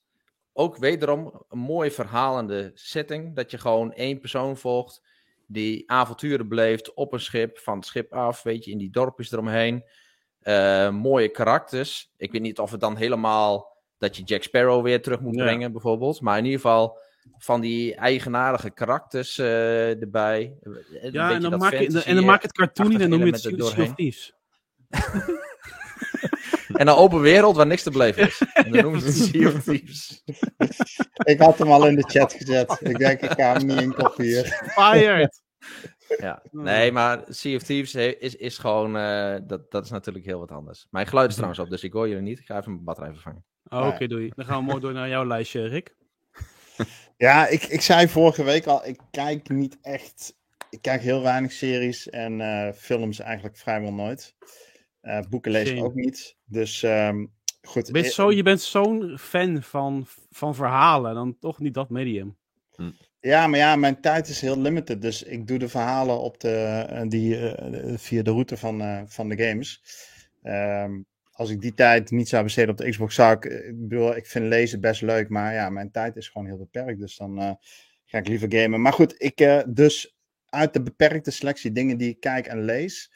ook 0.53 0.77
wederom 0.77 1.45
een 1.49 1.59
mooi 1.59 1.91
verhalende 1.91 2.71
setting. 2.73 3.35
Dat 3.35 3.51
je 3.51 3.57
gewoon 3.57 3.93
één 3.93 4.19
persoon 4.19 4.57
volgt 4.57 5.01
die 5.47 5.91
avonturen 5.91 6.47
beleeft 6.47 6.93
op 6.93 7.13
een 7.13 7.19
schip, 7.19 7.57
van 7.57 7.75
het 7.75 7.85
schip 7.85 8.13
af, 8.13 8.43
weet 8.43 8.65
je, 8.65 8.71
in 8.71 8.77
die 8.77 8.91
dorpjes 8.91 9.31
eromheen. 9.31 9.83
Eh, 10.49 10.89
mooie 10.89 11.29
karakters. 11.29 12.11
Ik 12.17 12.31
weet 12.31 12.41
niet 12.41 12.59
of 12.59 12.71
het 12.71 12.79
dan 12.79 12.97
helemaal 12.97 13.77
dat 13.97 14.17
je 14.17 14.23
Jack 14.23 14.43
Sparrow 14.43 14.83
weer 14.83 15.01
terug 15.01 15.19
moet 15.19 15.35
Ja. 15.35 15.43
brengen, 15.43 15.71
bijvoorbeeld. 15.71 16.21
Maar 16.21 16.37
in 16.37 16.43
ieder 16.45 16.59
geval 16.59 16.97
van 17.37 17.61
die 17.61 17.95
eigenaardige 17.95 18.69
karakters 18.69 19.37
eh, 19.37 20.01
erbij. 20.01 20.53
Een 20.61 20.71
Ja, 20.73 21.01
beetje 21.01 21.19
en 21.35 21.41
dan, 21.41 21.51
dat 21.51 21.59
maak 21.59 21.73
je, 21.73 22.03
en 22.03 22.15
dan 22.15 22.25
maak 22.25 22.41
je 22.41 22.47
het 22.47 22.57
cartoon 22.57 22.91
en 22.91 22.99
dan 22.99 23.09
noem 23.09 23.25
je 23.25 23.31
het 23.31 23.41
Sea. 23.65 23.93
En 26.69 26.87
een 26.87 26.95
open 26.95 27.21
wereld 27.21 27.55
waar 27.55 27.67
niks 27.67 27.83
te 27.83 27.91
beleven 27.91 28.27
is. 28.27 28.41
En 28.53 28.71
dan 28.71 28.81
noemen 28.81 29.01
ze 29.01 29.07
het 29.07 29.15
Sea 29.15 29.47
of 29.47 29.63
Thieves. 29.63 30.23
Ik 31.23 31.39
had 31.39 31.57
hem 31.59 31.71
al 31.71 31.87
in 31.87 31.95
de 31.95 32.03
chat 32.07 32.33
gezet. 32.33 32.77
Ik 32.79 32.97
denk, 32.97 33.21
ik 33.21 33.31
ga 33.31 33.53
hem 33.53 33.65
niet 33.65 33.81
in 33.81 33.93
kopiëren. 33.93 34.51
Fired! 34.51 35.41
Ja. 36.17 36.41
Nee, 36.51 36.91
maar 36.91 37.23
Sea 37.27 37.55
of 37.55 37.63
Thieves 37.63 37.95
is, 37.95 38.35
is 38.35 38.57
gewoon... 38.57 38.97
eh, 38.97 39.35
dat, 39.43 39.71
dat 39.71 39.83
is 39.83 39.89
natuurlijk 39.89 40.25
heel 40.25 40.39
wat 40.39 40.51
anders. 40.51 40.87
Mijn 40.89 41.07
geluid 41.07 41.27
is 41.29 41.33
trouwens 41.35 41.61
op, 41.61 41.69
dus 41.69 41.83
ik 41.83 41.93
hoor 41.93 42.07
jullie 42.07 42.23
niet. 42.23 42.39
Ik 42.39 42.45
ga 42.45 42.57
even 42.57 42.71
mijn 42.71 42.83
batterij 42.83 43.11
vervangen. 43.13 43.43
Oh, 43.69 43.87
Oké, 43.87 44.07
doei. 44.07 44.31
Dan 44.35 44.45
gaan 44.45 44.57
we 44.57 44.63
mooi 44.63 44.79
door 44.79 44.93
naar 44.93 45.09
jouw 45.09 45.25
lijstje, 45.25 45.67
Rick. 45.67 45.95
Ja, 47.17 47.47
ik, 47.47 47.63
ik 47.63 47.81
zei 47.81 48.07
vorige 48.07 48.43
week 48.43 48.65
al, 48.65 48.85
ik 48.85 48.99
kijk 49.11 49.49
niet 49.49 49.77
echt. 49.81 50.35
Ik 50.69 50.81
kijk 50.81 51.01
heel 51.01 51.21
weinig 51.21 51.51
series 51.51 52.09
en 52.09 52.41
eh, 52.41 52.73
films 52.73 53.19
eigenlijk 53.19 53.57
vrijwel 53.57 53.93
nooit. 53.93 54.35
Eh, 55.01 55.19
boeken 55.29 55.51
lees 55.51 55.69
ik 55.69 55.83
ook 55.83 55.93
niet. 55.93 56.35
Dus 56.45 56.83
ehm, 56.83 57.25
goed. 57.61 57.87
Je 57.87 57.93
bent, 57.93 58.05
zo, 58.05 58.31
je 58.31 58.43
bent 58.43 58.61
zo'n 58.61 59.17
fan 59.17 59.63
van, 59.63 60.05
van 60.29 60.55
verhalen, 60.55 61.13
dan 61.13 61.37
toch 61.39 61.59
niet 61.59 61.73
dat 61.73 61.89
medium. 61.89 62.37
Ja, 63.21 63.47
maar 63.47 63.59
ja, 63.59 63.75
mijn 63.75 64.01
tijd 64.01 64.27
is 64.27 64.41
heel 64.41 64.59
limited. 64.59 65.01
Dus 65.01 65.23
ik 65.23 65.47
doe 65.47 65.57
de 65.57 65.69
verhalen 65.69 66.19
op 66.21 66.39
de, 66.39 66.85
eh, 66.89 67.01
die, 67.07 67.49
eh, 67.55 67.97
via 67.97 68.21
de 68.23 68.31
route 68.31 68.57
van, 68.57 68.81
eh, 68.81 69.01
van 69.05 69.29
de 69.29 69.43
games. 69.43 69.83
Ehm, 70.41 71.01
als 71.31 71.49
ik 71.49 71.61
die 71.61 71.73
tijd 71.73 72.11
niet 72.11 72.29
zou 72.29 72.43
besteden 72.43 72.69
op 72.69 72.77
de 72.77 72.89
Xbox, 72.89 73.15
zou 73.15 73.35
ik. 73.35 73.45
eh, 73.45 73.67
Ik 73.67 73.79
bedoel, 73.87 74.15
ik 74.15 74.25
vind 74.25 74.45
lezen 74.45 74.81
best 74.81 75.01
leuk, 75.01 75.29
maar 75.29 75.53
ja, 75.53 75.69
mijn 75.69 75.91
tijd 75.91 76.15
is 76.15 76.27
gewoon 76.29 76.47
heel 76.47 76.57
beperkt. 76.57 76.99
Dus 76.99 77.17
dan 77.17 77.39
eh, 77.39 77.51
ga 78.05 78.17
ik 78.17 78.27
liever 78.27 78.53
gamen. 78.53 78.81
Maar 78.81 78.93
goed, 78.93 79.15
ik 79.17 79.39
eh, 79.39 79.59
dus 79.67 80.17
uit 80.45 80.73
de 80.73 80.81
beperkte 80.81 81.31
selectie 81.31 81.71
dingen 81.71 81.97
die 81.97 82.09
ik 82.09 82.19
kijk 82.19 82.47
en 82.47 82.63
lees, 82.63 83.11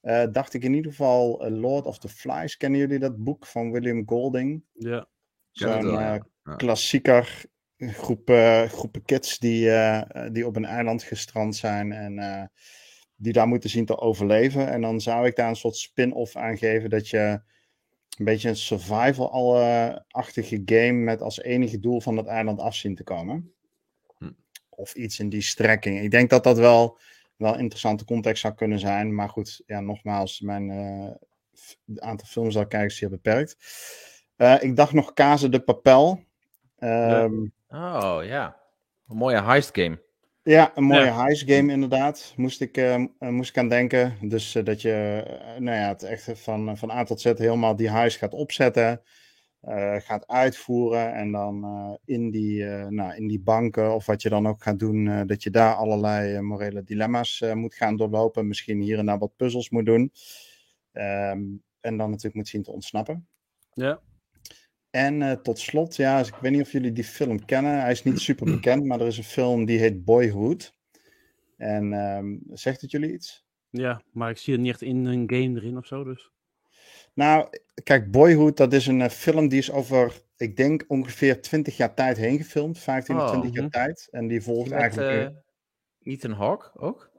eh, 0.00 0.24
dacht 0.32 0.54
ik 0.54 0.64
in 0.64 0.74
ieder 0.74 0.90
geval 0.90 1.44
eh, 1.44 1.50
Lord 1.60 1.86
of 1.86 1.98
the 1.98 2.08
Flies. 2.08 2.56
Kennen 2.56 2.80
jullie 2.80 2.98
dat 2.98 3.16
boek 3.24 3.46
van 3.46 3.70
William 3.72 4.02
Golding? 4.06 4.64
Ja. 4.72 5.06
Zo'n 5.50 5.70
eh, 5.72 5.82
ja. 5.92 6.26
Ja. 6.44 6.54
klassieker 6.56 7.44
groep, 7.90 8.30
eh, 8.30 8.62
groepen 8.62 9.04
kids 9.04 9.38
die, 9.38 9.70
eh, 9.70 10.26
die 10.32 10.46
op 10.46 10.56
een 10.56 10.64
eiland 10.64 11.02
gestrand 11.02 11.56
zijn 11.56 11.92
en 11.92 12.18
eh, 12.18 12.44
die 13.16 13.32
daar 13.32 13.48
moeten 13.48 13.70
zien 13.70 13.86
te 13.86 13.98
overleven. 13.98 14.68
En 14.68 14.80
dan 14.80 15.00
zou 15.00 15.26
ik 15.26 15.36
daar 15.36 15.48
een 15.48 15.56
soort 15.56 15.76
spin-off 15.76 16.36
aan 16.36 16.58
geven 16.58 16.90
dat 16.90 17.08
je 17.08 17.40
een 18.18 18.24
beetje 18.24 18.48
een 18.48 18.56
survival-achtige 18.56 20.62
game 20.64 20.92
met 20.92 21.22
als 21.22 21.40
enige 21.40 21.78
doel 21.78 22.00
van 22.00 22.16
het 22.16 22.26
eiland 22.26 22.60
af 22.60 22.74
zien 22.74 22.94
te 22.94 23.04
komen. 23.04 23.52
Hm. 24.18 24.30
Of 24.68 24.94
iets 24.94 25.18
in 25.18 25.28
die 25.28 25.42
strekking. 25.42 26.00
Ik 26.00 26.10
denk 26.10 26.30
dat 26.30 26.44
dat 26.44 26.58
wel, 26.58 26.98
wel 27.36 27.58
interessante 27.58 28.04
context 28.04 28.40
zou 28.40 28.54
kunnen 28.54 28.78
zijn. 28.78 29.14
Maar 29.14 29.28
goed, 29.28 29.62
ja, 29.66 29.80
nogmaals, 29.80 30.40
mijn 30.40 30.70
aantal 31.96 32.26
films 32.26 32.54
dat 32.54 32.62
ik 32.62 32.68
kijk 32.68 32.90
is 32.90 33.00
heel 33.00 33.08
beperkt. 33.08 33.56
Ik 34.60 34.76
dacht 34.76 34.92
nog 34.92 35.12
Kazen 35.12 35.50
de 35.50 35.60
Papel. 35.60 36.24
Ehm, 36.78 37.44
Oh, 37.72 38.18
ja. 38.24 38.56
Een 39.08 39.16
mooie 39.16 39.42
heist 39.42 39.70
game. 39.72 40.02
Ja, 40.42 40.72
een 40.74 40.84
mooie 40.84 41.04
Ja. 41.04 41.22
heist 41.22 41.50
game 41.50 41.72
inderdaad. 41.72 42.32
Moest 42.36 42.60
ik, 42.60 42.76
eh, 42.76 42.94
eh, 42.94 43.08
moest 43.18 43.50
ik 43.50 43.58
aan 43.58 43.68
denken. 43.68 44.16
Dus 44.20 44.54
eh, 44.54 44.64
dat 44.64 44.82
je 44.82 45.22
nou 45.58 45.76
ja, 45.76 45.88
het 45.88 46.02
echt 46.02 46.30
van, 46.34 46.76
van 46.78 46.90
A 46.90 47.04
tot 47.04 47.20
Z 47.20 47.24
helemaal 47.24 47.76
die 47.76 47.90
heist 47.90 48.18
gaat 48.18 48.32
opzetten. 48.34 49.02
eh, 49.60 49.96
gaat 50.00 50.26
uitvoeren. 50.26 51.14
En 51.14 51.32
dan 51.32 51.64
eh, 51.64 52.14
in, 52.16 52.30
die, 52.30 52.64
eh, 52.66 52.86
nou, 52.86 53.14
in 53.16 53.28
die 53.28 53.40
banken 53.40 53.94
of 53.94 54.06
wat 54.06 54.22
je 54.22 54.28
dan 54.28 54.48
ook 54.48 54.62
gaat 54.62 54.78
doen. 54.78 55.08
eh, 55.08 55.20
dat 55.26 55.42
je 55.42 55.50
daar 55.50 55.74
allerlei 55.74 56.40
morele 56.40 56.82
dilemma's 56.84 57.40
eh, 57.40 57.52
moet 57.52 57.74
gaan 57.74 57.96
doorlopen. 57.96 58.46
Misschien 58.48 58.80
hier 58.80 58.98
en 58.98 59.06
daar 59.06 59.18
wat 59.18 59.36
puzzels 59.36 59.70
moet 59.70 59.86
doen. 59.86 60.12
Ehm, 60.92 61.40
en 61.80 61.96
dan 61.96 62.08
natuurlijk 62.10 62.34
moet 62.34 62.48
zien 62.48 62.62
te 62.62 62.70
ontsnappen. 62.72 63.28
Ja. 63.72 64.00
En 64.92 65.22
eh, 65.22 65.32
tot 65.32 65.58
slot, 65.58 65.96
ja, 65.96 66.18
dus 66.18 66.28
ik 66.28 66.34
weet 66.34 66.52
niet 66.52 66.60
of 66.60 66.72
jullie 66.72 66.92
die 66.92 67.04
film 67.04 67.44
kennen. 67.44 67.80
Hij 67.80 67.90
is 67.90 68.02
niet 68.02 68.20
super 68.20 68.46
bekend, 68.46 68.84
maar 68.84 69.00
er 69.00 69.06
is 69.06 69.18
een 69.18 69.24
film 69.24 69.64
die 69.64 69.78
heet 69.78 70.04
Boyhood. 70.04 70.74
En 71.56 71.92
ehm, 71.92 72.36
zegt 72.50 72.80
het 72.80 72.90
jullie 72.90 73.12
iets? 73.12 73.46
Ja, 73.70 74.02
maar 74.12 74.30
ik 74.30 74.36
zie 74.36 74.52
het 74.52 74.62
niet 74.62 74.72
echt 74.72 74.82
in 74.82 75.04
een 75.04 75.30
game 75.30 75.60
erin 75.60 75.76
of 75.76 75.86
zo, 75.86 76.04
dus... 76.04 76.30
Nou, 77.14 77.48
kijk, 77.82 78.10
Boyhood, 78.10 78.56
dat 78.56 78.72
is 78.72 78.86
een 78.86 79.00
eh, 79.00 79.08
film 79.08 79.48
die 79.48 79.58
is 79.58 79.70
over, 79.70 80.22
ik 80.36 80.56
denk, 80.56 80.84
ongeveer 80.88 81.42
20 81.42 81.76
jaar 81.76 81.94
tijd 81.94 82.16
heen 82.16 82.36
gefilmd. 82.36 82.78
15 82.78 83.16
of 83.16 83.22
Oh, 83.22 83.28
20 83.28 83.52
jaar 83.52 83.62
mhm. 83.62 83.72
tijd. 83.72 84.08
En 84.10 84.26
die 84.26 84.42
volgt 84.42 84.70
Met 84.70 84.78
eigenlijk... 84.78 85.34
eh, 86.00 86.12
Ethan 86.12 86.32
Hawke 86.32 86.70
ook? 86.74 87.10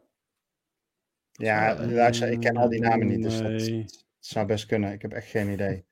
ja, 1.32 1.86
luister, 1.86 2.32
ik 2.32 2.40
ken 2.40 2.58
al 2.58 2.70
die 2.70 2.82
namen 2.82 3.08
niet, 3.08 3.24
dus 3.24 3.42
dat, 3.42 4.04
zou 4.20 4.46
best 4.46 4.66
kunnen. 4.66 4.92
Ik 4.92 5.02
heb 5.02 5.12
echt 5.12 5.30
geen 5.30 5.50
idee. 5.50 5.86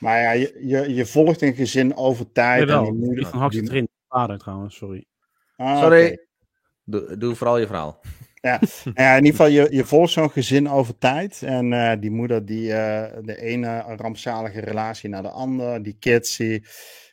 Maar 0.00 0.20
ja, 0.20 0.30
je, 0.30 0.58
je, 0.60 0.94
je 0.94 1.06
volgt 1.06 1.42
een 1.42 1.54
gezin 1.54 1.96
over 1.96 2.32
tijd. 2.32 2.60
Jawel, 2.60 2.86
en 2.86 2.92
die 2.92 3.04
moeder, 3.04 3.52
zit 3.52 3.68
erin. 3.68 3.88
Vader 4.08 4.38
trouwens, 4.38 4.76
sorry. 4.76 5.04
Ah, 5.56 5.80
Sorry. 5.80 6.26
Doe, 6.84 7.16
doe 7.16 7.34
vooral 7.34 7.58
je 7.58 7.66
verhaal. 7.66 8.00
Nou 8.40 8.58
Ja, 8.94 9.16
in 9.16 9.24
ieder 9.24 9.30
geval, 9.30 9.46
je, 9.46 9.68
je 9.70 9.84
volgt 9.84 10.12
zo'n 10.12 10.30
gezin 10.30 10.68
over 10.68 10.98
tijd. 10.98 11.42
En 11.42 11.72
eh, 11.72 12.00
die 12.00 12.10
moeder, 12.10 12.44
die 12.44 12.72
eh, 12.72 13.18
de 13.22 13.40
ene 13.40 13.80
rampzalige 13.80 14.60
relatie 14.60 15.08
naar 15.08 15.22
de 15.22 15.30
andere. 15.30 15.80
Die 15.80 15.96
kids, 15.98 16.36
die, 16.36 16.64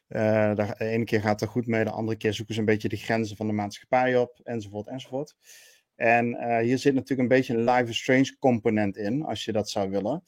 eh, 0.07 0.55
de 0.55 0.75
ene 0.77 1.03
keer 1.03 1.21
gaat 1.21 1.39
het 1.39 1.49
goed 1.49 1.67
mee, 1.67 1.83
de 1.83 1.89
andere 1.89 2.17
keer 2.17 2.33
zoeken 2.33 2.53
ze 2.53 2.59
een 2.59 2.65
beetje 2.65 2.89
de 2.89 2.95
grenzen 2.95 3.37
van 3.37 3.47
de 3.47 3.53
maatschappij 3.53 4.17
op, 4.17 4.39
enzovoort, 4.43 4.87
enzovoort. 4.87 5.35
En 5.95 6.33
eh, 6.33 6.63
hier 6.63 6.77
zit 6.77 6.93
natuurlijk 6.93 7.21
een 7.21 7.37
beetje 7.37 7.53
een 7.53 7.63
Life 7.63 7.89
is 7.89 7.97
Strange 7.97 8.37
component 8.39 8.97
in, 8.97 9.23
als 9.23 9.45
je 9.45 9.51
dat 9.51 9.69
zou 9.69 9.89
willen. 9.89 10.23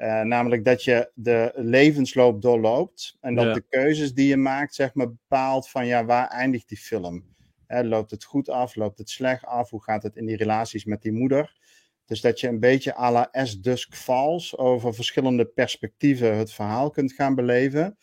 Eh, 0.00 0.20
namelijk 0.22 0.64
dat 0.64 0.84
je 0.84 1.10
de 1.14 1.52
levensloop 1.54 2.42
doorloopt 2.42 3.16
en 3.20 3.34
dat 3.34 3.44
Ja. 3.44 3.52
de 3.52 3.64
keuzes 3.68 4.14
die 4.14 4.28
je 4.28 4.36
maakt, 4.36 4.74
zeg 4.74 4.94
maar, 4.94 5.08
bepaalt 5.08 5.68
van 5.68 5.86
ja, 5.86 6.04
waar 6.04 6.28
eindigt 6.28 6.68
die 6.68 6.78
film? 6.78 7.34
Hè, 7.66 7.82
loopt 7.84 8.10
het 8.10 8.24
goed 8.24 8.48
af? 8.48 8.74
Loopt 8.74 8.98
het 8.98 9.10
slecht 9.10 9.44
af? 9.44 9.70
Hoe 9.70 9.82
gaat 9.82 10.02
het 10.02 10.16
in 10.16 10.26
die 10.26 10.36
relaties 10.36 10.84
met 10.84 11.02
die 11.02 11.12
moeder? 11.12 11.56
Dus 12.04 12.20
dat 12.20 12.40
je 12.40 12.48
een 12.48 12.60
beetje 12.60 12.96
à 12.96 13.10
la 13.10 13.28
S 13.44 13.60
Dusk 13.60 13.94
Falls 13.94 14.56
over 14.56 14.94
verschillende 14.94 15.44
perspectieven 15.44 16.36
het 16.36 16.52
verhaal 16.52 16.90
kunt 16.90 17.12
gaan 17.12 17.34
beleven. 17.34 17.98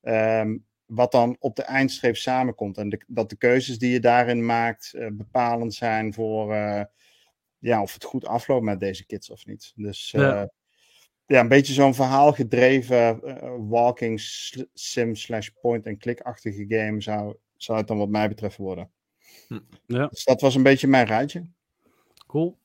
Ehm, 0.00 0.56
wat 0.84 1.12
dan 1.12 1.36
op 1.38 1.56
de 1.56 1.62
eindstreep 1.62 2.16
samenkomt. 2.16 2.78
En 2.78 2.88
de- 2.88 3.04
dat 3.06 3.30
de 3.30 3.36
keuzes 3.36 3.78
die 3.78 3.90
je 3.92 4.00
daarin 4.00 4.44
maakt 4.46 4.92
eh, 4.94 5.06
bepalend 5.12 5.74
zijn 5.74 6.14
voor 6.14 6.54
eh, 6.54 6.82
ja, 7.58 7.82
of 7.82 7.92
het 7.92 8.04
goed 8.04 8.26
afloopt 8.26 8.64
met 8.64 8.80
deze 8.80 9.06
kids 9.06 9.30
of 9.30 9.46
niet. 9.46 9.72
Dus 9.76 10.10
Ja. 10.10 10.50
Ja. 11.26 11.40
een 11.40 11.48
beetje 11.48 11.72
zo'n 11.72 11.94
verhaalgedreven 11.94 13.22
eh, 13.22 13.54
walking 13.58 14.20
sl- 14.20 14.62
sim 14.74 15.14
slash 15.14 15.48
point-and-click-achtige 15.60 16.64
game 16.68 17.00
zou, 17.00 17.34
zou 17.56 17.78
het 17.78 17.86
dan 17.86 17.98
wat 17.98 18.08
mij 18.08 18.28
betreft 18.28 18.56
worden. 18.56 18.90
Ja. 19.86 20.06
Dus 20.06 20.24
dat 20.24 20.40
was 20.40 20.54
een 20.54 20.62
beetje 20.62 20.86
mijn 20.86 21.06
rijtje. 21.06 21.46
Cool. 22.26 22.58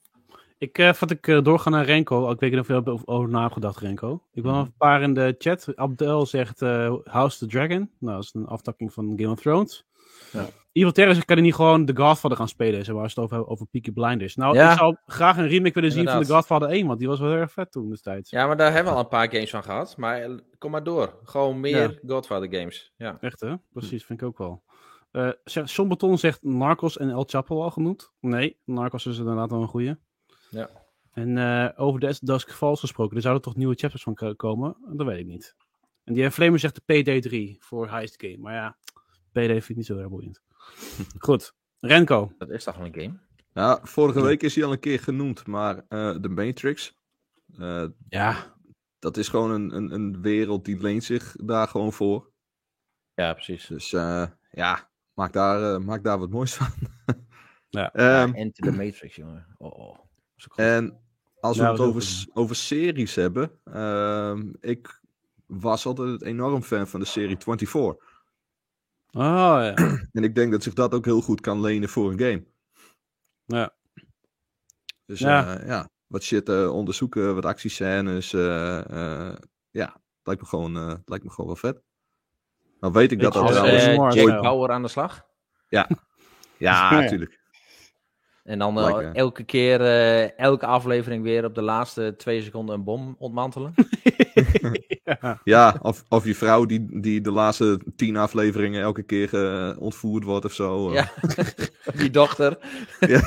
Ik, 0.57 0.77
eh 0.77 0.93
voordat 0.93 1.17
ik 1.17 1.27
eh, 1.27 1.43
doorga 1.43 1.69
naar 1.69 1.85
Renko, 1.85 2.31
ik 2.31 2.39
weet 2.39 2.51
niet 2.51 2.59
of 2.59 2.67
je 2.67 2.73
hebt 2.73 2.87
over, 2.87 3.07
over 3.07 3.29
nagedacht, 3.29 3.79
Renko. 3.79 4.23
Ik 4.33 4.43
wil 4.43 4.51
nog 4.51 4.65
een 4.65 4.73
paar 4.77 5.01
in 5.01 5.13
de 5.13 5.35
chat. 5.37 5.75
Abdel 5.75 6.25
zegt 6.25 6.61
eh, 6.61 6.95
House 7.03 7.33
of 7.33 7.37
the 7.37 7.47
Dragon. 7.47 7.91
Nou, 7.99 8.15
dat 8.15 8.23
is 8.23 8.33
een 8.33 8.45
aftakking 8.45 8.93
van 8.93 9.13
Game 9.15 9.31
of 9.31 9.41
Thrones. 9.41 9.85
Ja. 10.31 10.49
Evil 10.71 10.91
Terror 10.91 11.13
zegt, 11.13 11.25
kan 11.25 11.35
je 11.35 11.41
niet 11.41 11.55
gewoon 11.55 11.85
The 11.85 11.95
Godfather 11.95 12.37
gaan 12.37 12.47
spelen, 12.47 12.85
zeg 12.85 12.93
maar, 12.93 13.03
als 13.03 13.15
het 13.15 13.23
over, 13.23 13.47
over 13.47 13.65
Peaky 13.65 13.91
Blinders. 13.91 14.35
Nou, 14.35 14.55
Ja. 14.55 14.71
ik 14.71 14.77
zou 14.77 14.95
graag 15.05 15.37
een 15.37 15.47
remake 15.47 15.73
willen 15.73 15.91
zien 15.91 16.07
van. 16.09 16.23
The 16.23 16.33
Godfather 16.33 16.69
1, 16.69 16.87
want 16.87 16.99
die 16.99 17.07
was 17.07 17.19
wel 17.19 17.29
heel 17.29 17.37
erg 17.39 17.51
vet 17.51 17.71
toen 17.71 17.89
destijds. 17.89 18.29
Ja, 18.29 18.47
maar 18.47 18.57
daar 18.57 18.71
hebben 18.73 18.91
we 18.91 18.97
al 18.97 19.03
een 19.03 19.09
paar 19.09 19.31
games 19.31 19.49
van 19.49 19.63
gehad. 19.63 19.97
Maar 19.97 20.21
eh, 20.21 20.31
kom 20.57 20.71
maar 20.71 20.83
door. 20.83 21.19
Gewoon 21.23 21.59
meer 21.59 21.99
Godfather 22.07 22.59
games. 22.59 22.93
Ja. 22.97 23.17
Echt 23.21 23.39
hè? 23.39 23.53
Precies, 23.73 24.05
vind 24.05 24.21
ik 24.21 24.27
ook 24.27 24.37
wel. 24.37 24.63
Eh 25.11 25.29
zegt, 25.43 25.69
Sean 25.69 25.87
Baton 25.87 26.17
zegt 26.17 26.43
Narcos 26.43 26.97
en 26.97 27.09
El 27.09 27.23
Chapo 27.27 27.61
al 27.61 27.71
genoemd. 27.71 28.11
Nee, 28.19 28.57
Narcos 28.65 29.05
is 29.05 29.17
inderdaad 29.17 29.51
wel 29.51 29.61
een 29.61 29.67
goeie. 29.67 29.95
Ja. 30.49 30.69
En 31.13 31.37
eh, 31.37 31.69
over 31.75 31.99
de 31.99 32.17
Dusk 32.21 32.51
Falls 32.51 32.79
gesproken, 32.79 33.15
er 33.15 33.21
zouden 33.21 33.43
toch 33.43 33.55
nieuwe 33.55 33.75
chapters 33.75 34.03
van 34.03 34.15
ko- 34.15 34.33
komen? 34.35 34.75
Dat 34.93 35.07
weet 35.07 35.19
ik 35.19 35.25
niet. 35.25 35.55
En 36.03 36.13
die 36.13 36.31
Flamer 36.31 36.59
zegt 36.59 36.79
de 36.85 36.93
PD3 36.93 37.57
voor 37.59 37.89
Heist 37.89 38.21
Game. 38.21 38.37
Maar 38.37 38.53
ja, 38.53 38.77
PD 39.31 39.39
vind 39.39 39.69
ik 39.69 39.75
niet 39.75 39.85
zo 39.85 39.97
heel 39.97 40.09
boeiend. 40.09 40.41
Goed, 41.19 41.53
Renko. 41.79 42.31
Dat 42.37 42.49
is 42.49 42.63
toch 42.63 42.77
een 42.77 42.93
game? 42.93 43.13
Ja, 43.53 43.79
vorige 43.83 44.21
week 44.21 44.43
is 44.43 44.55
hij 44.55 44.63
al 44.65 44.71
een 44.71 44.79
keer 44.79 44.99
genoemd, 44.99 45.47
maar 45.47 45.85
eh 45.87 46.15
de 46.21 46.29
Matrix. 46.29 46.97
eh, 47.59 47.85
Ja, 48.09 48.55
dat 48.99 49.17
is 49.17 49.27
gewoon 49.29 49.51
een, 49.51 49.75
een, 49.75 49.91
een 49.93 50.21
wereld 50.21 50.65
die 50.65 50.81
leent 50.81 51.03
zich 51.03 51.35
daar 51.43 51.67
gewoon 51.67 51.93
voor. 51.93 52.29
Ja, 53.13 53.33
precies. 53.33 53.67
Dus 53.67 53.93
eh, 53.93 54.25
ja, 54.51 54.89
maak 55.13 55.33
daar, 55.33 55.73
eh, 55.73 55.79
maak 55.79 56.03
daar 56.03 56.19
wat 56.19 56.29
moois 56.29 56.53
van. 56.53 56.67
Ja. 57.69 57.93
Ehm, 57.93 58.33
Enter 58.33 58.63
the 58.63 58.71
Matrix, 58.71 59.15
jongen. 59.15 59.45
Oh, 59.57 59.79
oh. 59.79 59.97
En 60.55 60.99
als 61.39 61.57
we 61.57 61.63
het 61.65 61.79
over, 61.79 62.25
over 62.33 62.55
series 62.55 63.15
hebben. 63.15 63.51
ehm, 63.63 64.49
ik 64.59 65.01
was 65.45 65.85
altijd 65.85 66.21
enorm 66.21 66.61
fan 66.61 66.87
van 66.87 66.99
de 66.99 67.05
serie 67.05 67.37
24. 67.39 67.95
Oh 69.11 69.59
ja. 69.61 69.73
En 70.11 70.23
ik 70.23 70.35
denk 70.35 70.51
dat 70.51 70.63
zich 70.63 70.73
dat 70.73 70.93
ook 70.93 71.05
heel 71.05 71.21
goed 71.21 71.41
kan 71.41 71.61
lenen 71.61 71.89
voor 71.89 72.11
een 72.11 72.19
game. 72.19 72.45
ja. 73.45 73.73
Dus 75.05 75.19
Ja. 75.19 75.51
ja, 75.51 75.65
ja 75.65 75.89
wat 76.07 76.23
shit 76.23 76.49
eh, 76.49 76.73
onderzoeken, 76.73 77.35
wat 77.35 77.45
actiescènes. 77.45 78.33
eh 78.33 79.29
eh 79.29 79.35
ja, 79.69 80.01
lijkt 80.23 80.41
me, 80.41 80.47
gewoon, 80.47 80.77
eh, 80.77 80.93
lijkt 81.05 81.23
me 81.23 81.29
gewoon 81.29 81.45
wel 81.45 81.55
vet. 81.55 81.81
Nou 82.79 82.93
weet 82.93 83.11
ik 83.11 83.19
dat 83.19 83.33
dat 83.33 83.49
eh, 83.51 83.91
eh, 83.91 83.97
Noir 83.97 84.13
Jack 84.13 84.27
stijl. 84.27 84.41
Bauer 84.41 84.71
aan 84.71 84.81
de 84.81 84.87
slag. 84.87 85.25
Ja, 85.67 85.89
Ja. 86.57 86.91
natuurlijk. 86.99 87.40
En 88.43 88.59
dan 88.59 88.79
eh, 88.79 89.15
elke 89.15 89.43
keer, 89.43 89.81
eh, 89.81 90.39
elke 90.39 90.65
aflevering 90.65 91.23
weer 91.23 91.45
op 91.45 91.55
de 91.55 91.61
laatste 91.61 92.13
twee 92.17 92.41
seconden 92.41 92.75
een 92.75 92.83
bom 92.83 93.15
ontmantelen. 93.19 93.73
ja. 95.03 95.39
Ja, 95.43 95.79
of, 95.81 96.03
of 96.09 96.25
je 96.25 96.35
vrouw 96.35 96.65
die, 96.65 97.01
die 97.01 97.21
de 97.21 97.31
laatste 97.31 97.79
tien 97.95 98.17
afleveringen 98.17 98.81
elke 98.81 99.03
keer 99.03 99.33
eh, 99.33 99.81
ontvoerd 99.81 100.23
wordt 100.23 100.45
of 100.45 100.53
zo. 100.53 100.93
Ja. 100.93 101.11
Die 101.95 102.09
dochter. 102.09 102.57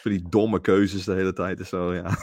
Voor 0.00 0.10
die 0.10 0.28
domme 0.28 0.60
keuzes 0.60 1.04
de 1.04 1.12
hele 1.12 1.32
tijd 1.32 1.58
en 1.58 1.66
zo, 1.66 1.94
ja. 1.94 2.16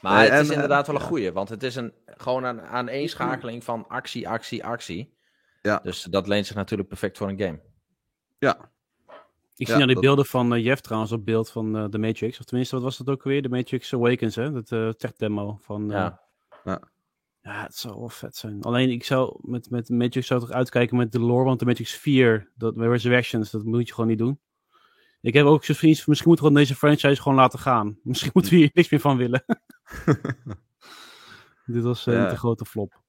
Maar 0.00 0.20
Nee, 0.20 0.30
het 0.30 0.40
is 0.40 0.48
en, 0.48 0.54
inderdaad 0.54 0.86
wel 0.86 0.96
een 0.96 1.02
ja. 1.02 1.08
goeie, 1.08 1.32
want 1.32 1.48
het 1.48 1.62
is 1.62 1.76
een, 1.76 1.92
gewoon 2.06 2.44
een 2.44 2.60
aaneenschakeling 2.60 3.64
van 3.64 3.88
actie, 3.88 4.28
actie, 4.28 4.64
actie. 4.64 5.16
Ja. 5.62 5.80
Dus 5.82 6.02
dat 6.02 6.26
leent 6.26 6.46
zich 6.46 6.56
natuurlijk 6.56 6.88
perfect 6.88 7.18
voor 7.18 7.28
een 7.28 7.40
game. 7.40 7.60
Ja, 8.38 8.70
Ik 9.62 9.68
Ja, 9.68 9.76
zie 9.76 9.84
nou 9.84 9.86
die 9.86 9.94
dat- 9.94 10.04
beelden 10.04 10.26
van 10.26 10.54
eh, 10.54 10.64
Jeff 10.64 10.80
trouwens 10.80 11.12
op 11.12 11.24
beeld 11.24 11.50
van 11.50 11.76
eh 11.76 11.84
The 11.84 11.98
Matrix. 11.98 12.38
Of 12.38 12.44
tenminste, 12.44 12.74
wat 12.74 12.84
was 12.84 12.96
dat 12.96 13.08
ook 13.08 13.22
weer? 13.22 13.42
The 13.42 13.48
Matrix 13.48 13.94
Awakens, 13.94 14.34
hè? 14.34 14.52
Dat 14.52 14.72
eh 14.72 14.88
tech 14.88 15.12
demo 15.16 15.58
van... 15.60 15.82
eh, 15.82 15.88
Ja. 16.64 16.80
Ja, 17.42 17.62
het 17.62 17.74
zou 17.76 17.98
wel 17.98 18.08
vet 18.08 18.36
zijn. 18.36 18.62
Alleen 18.62 18.90
ik 18.90 19.04
zou 19.04 19.38
met, 19.40 19.70
met 19.70 19.88
Matrix 19.88 20.26
zou 20.26 20.40
toch 20.40 20.50
uitkijken 20.50 20.96
met 20.96 21.12
de 21.12 21.20
lore, 21.20 21.44
want 21.44 21.58
de 21.58 21.64
Matrix 21.64 21.92
4, 21.94 22.50
dat 22.54 22.76
met 22.76 22.88
Resurrections, 22.88 23.50
dat 23.50 23.64
moet 23.64 23.86
je 23.88 23.94
gewoon 23.94 24.10
niet 24.10 24.18
doen. 24.18 24.40
Ik 25.20 25.34
heb 25.34 25.46
ook 25.46 25.64
zo'n 25.64 25.74
vriend, 25.74 26.06
misschien 26.06 26.28
moeten 26.30 26.48
we 26.48 26.54
deze 26.58 26.74
franchise 26.74 27.22
gewoon 27.22 27.38
laten 27.38 27.58
gaan. 27.58 27.98
Misschien 28.02 28.30
moeten 28.34 28.52
we 28.52 28.58
hier 28.58 28.70
niks 28.72 28.90
meer 28.90 29.00
van 29.00 29.16
willen. 29.16 29.44
Dit 31.66 31.82
was 31.82 32.06
eh, 32.06 32.14
Ja. 32.14 32.22
niet 32.22 32.30
een 32.30 32.36
grote 32.38 32.64
flop. 32.64 33.00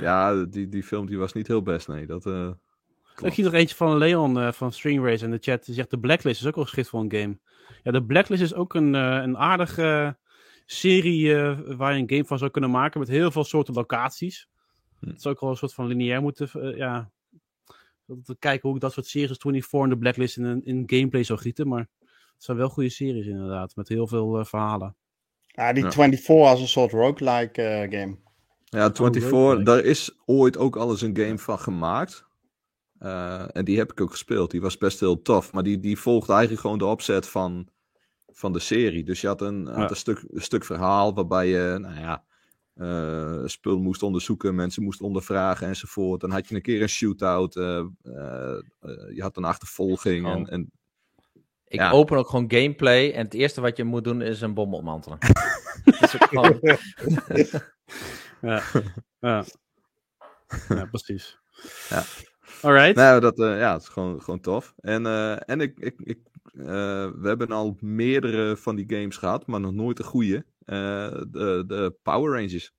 ja 0.00 0.44
die, 0.44 0.68
die 0.68 0.82
film 0.82 1.06
die 1.06 1.18
was 1.18 1.32
niet 1.32 1.46
heel 1.46 1.62
best, 1.62 1.88
nee. 1.88 2.06
Dat, 2.06 2.26
eh, 2.26 2.50
Ik 3.24 3.32
zie 3.34 3.44
nog 3.44 3.52
eentje 3.52 3.76
van 3.76 3.96
Leon 3.98 4.38
eh, 4.40 4.52
van 4.52 4.72
String 4.72 5.04
Race 5.04 5.24
in 5.24 5.30
de 5.30 5.38
chat. 5.40 5.64
Die 5.64 5.74
zegt 5.74 5.90
de 5.90 5.98
Blacklist 5.98 6.40
is 6.40 6.46
ook 6.46 6.54
wel 6.54 6.64
geschikt 6.64 6.88
voor 6.88 7.00
een 7.00 7.12
game. 7.12 7.38
Ja, 7.82 7.90
de 7.90 8.04
Blacklist 8.04 8.42
is 8.42 8.54
ook 8.54 8.74
een, 8.74 8.94
eh, 8.94 9.02
een 9.22 9.36
aardige 9.38 10.16
serie 10.66 11.34
eh, 11.36 11.58
waar 11.76 11.94
je 11.94 12.00
een 12.02 12.10
game 12.10 12.24
van 12.24 12.38
zou 12.38 12.50
kunnen 12.50 12.70
maken 12.70 13.00
met 13.00 13.08
heel 13.08 13.30
veel 13.30 13.44
soorten 13.44 13.74
locaties. 13.74 14.48
Hm. 15.00 15.08
Het 15.08 15.22
zou 15.22 15.34
ook 15.34 15.40
wel 15.40 15.50
een 15.50 15.56
soort 15.56 15.74
van 15.74 15.86
lineair 15.86 16.20
moeten, 16.22 16.76
ja, 16.76 17.10
te 18.24 18.36
kijken 18.38 18.68
hoe 18.68 18.74
ik 18.76 18.82
dat 18.82 18.92
soort 18.92 19.06
series 19.06 19.28
als 19.28 19.38
24 19.38 19.80
en 19.82 19.88
de 19.88 19.98
Blacklist 19.98 20.36
in, 20.36 20.44
een- 20.44 20.64
in 20.64 20.82
gameplay 20.86 21.22
zou 21.24 21.38
gieten. 21.38 21.68
Maar 21.68 21.88
het 22.34 22.44
zijn 22.44 22.56
wel 22.56 22.68
goede 22.68 22.88
series 22.88 23.26
inderdaad, 23.26 23.76
met 23.76 23.88
heel 23.88 24.06
veel 24.06 24.44
verhalen. 24.44 24.96
Ja, 25.46 25.72
die 25.72 25.84
Ja. 25.84 25.90
24 25.90 26.36
als 26.50 26.60
een 26.60 26.68
soort 26.68 26.92
roguelike 26.92 27.62
eh 27.62 27.80
game. 28.00 28.16
Ja, 28.64 28.78
24, 28.92 29.22
roguelike. 29.30 29.62
daar 29.64 29.80
is 29.84 30.16
ooit 30.24 30.56
ook 30.58 30.76
al 30.76 30.90
eens 30.90 31.02
een 31.02 31.16
game 31.16 31.38
van 31.38 31.58
gemaakt. 31.58 32.26
Eh, 33.02 33.56
en 33.56 33.64
die 33.64 33.78
heb 33.78 33.90
ik 33.90 34.00
ook 34.00 34.10
gespeeld. 34.10 34.50
Die 34.50 34.60
was 34.60 34.78
best 34.78 35.00
heel 35.00 35.22
tof. 35.22 35.52
Maar 35.52 35.62
die, 35.62 35.80
die 35.80 35.98
volgde 35.98 36.32
eigenlijk 36.32 36.60
gewoon 36.62 36.78
de 36.78 36.84
opzet 36.84 37.28
van, 37.28 37.68
van 38.32 38.52
de 38.52 38.58
serie. 38.58 39.04
Dus 39.04 39.20
je 39.20 39.26
had 39.26 39.40
een, 39.40 39.66
had 39.66 39.76
Ja. 39.76 39.90
een, 39.90 39.96
stuk, 39.96 40.24
een 40.30 40.42
stuk 40.42 40.64
verhaal 40.64 41.14
waarbij 41.14 41.48
je, 41.48 41.78
nou 41.80 42.00
ja, 42.00 42.24
eh 42.74 43.42
spul 43.44 43.78
moest 43.78 44.02
onderzoeken, 44.02 44.54
mensen 44.54 44.82
moest 44.82 45.00
ondervragen 45.00 45.66
enzovoort. 45.66 46.20
Dan 46.20 46.30
had 46.30 46.48
je 46.48 46.54
een 46.54 46.62
keer 46.62 46.82
een 46.82 46.88
shootout. 46.88 47.56
eh, 47.56 47.78
eh, 48.02 48.52
eh, 48.80 49.14
je 49.14 49.22
had 49.22 49.36
een 49.36 49.44
achtervolging. 49.44 50.26
Oh. 50.26 50.32
En, 50.32 50.46
en 50.48 50.70
Ik 51.66 51.78
Ja. 51.78 51.90
open 51.90 52.18
ook 52.18 52.28
gewoon 52.28 52.50
gameplay 52.50 53.10
en 53.12 53.24
het 53.24 53.34
eerste 53.34 53.60
wat 53.60 53.76
je 53.76 53.84
moet 53.84 54.04
doen 54.04 54.22
is 54.22 54.40
een 54.40 54.54
bom 54.54 54.74
ontmantelen. 54.74 55.18
dat 55.84 56.02
is 56.02 56.14
ook 56.14 56.28
gewoon... 56.28 56.60
Ja, 58.40 58.62
ja. 59.20 59.44
ja 60.68 60.84
precies. 60.90 61.38
Alright. 62.62 62.94
Nou, 62.94 63.20
dat, 63.20 63.38
eh, 63.38 63.58
ja, 63.58 63.72
het 63.72 63.82
is 63.82 63.88
gewoon, 63.88 64.22
gewoon 64.22 64.40
tof. 64.40 64.74
En, 64.80 65.06
eh, 65.06 65.48
en 65.48 65.60
ik, 65.60 65.78
ik, 65.78 65.94
ik, 65.98 66.18
eh, 66.52 66.64
we 67.14 67.22
hebben 67.28 67.50
al 67.50 67.76
meerdere 67.80 68.56
van 68.56 68.76
die 68.76 68.84
games 68.88 69.16
gehad, 69.16 69.46
maar 69.46 69.60
nog 69.60 69.72
nooit 69.72 69.96
de 69.96 70.02
goede. 70.04 70.44
Eh, 70.64 70.76
de, 71.28 71.64
de 71.66 71.94
Power 72.02 72.32
Rangers. 72.40 72.72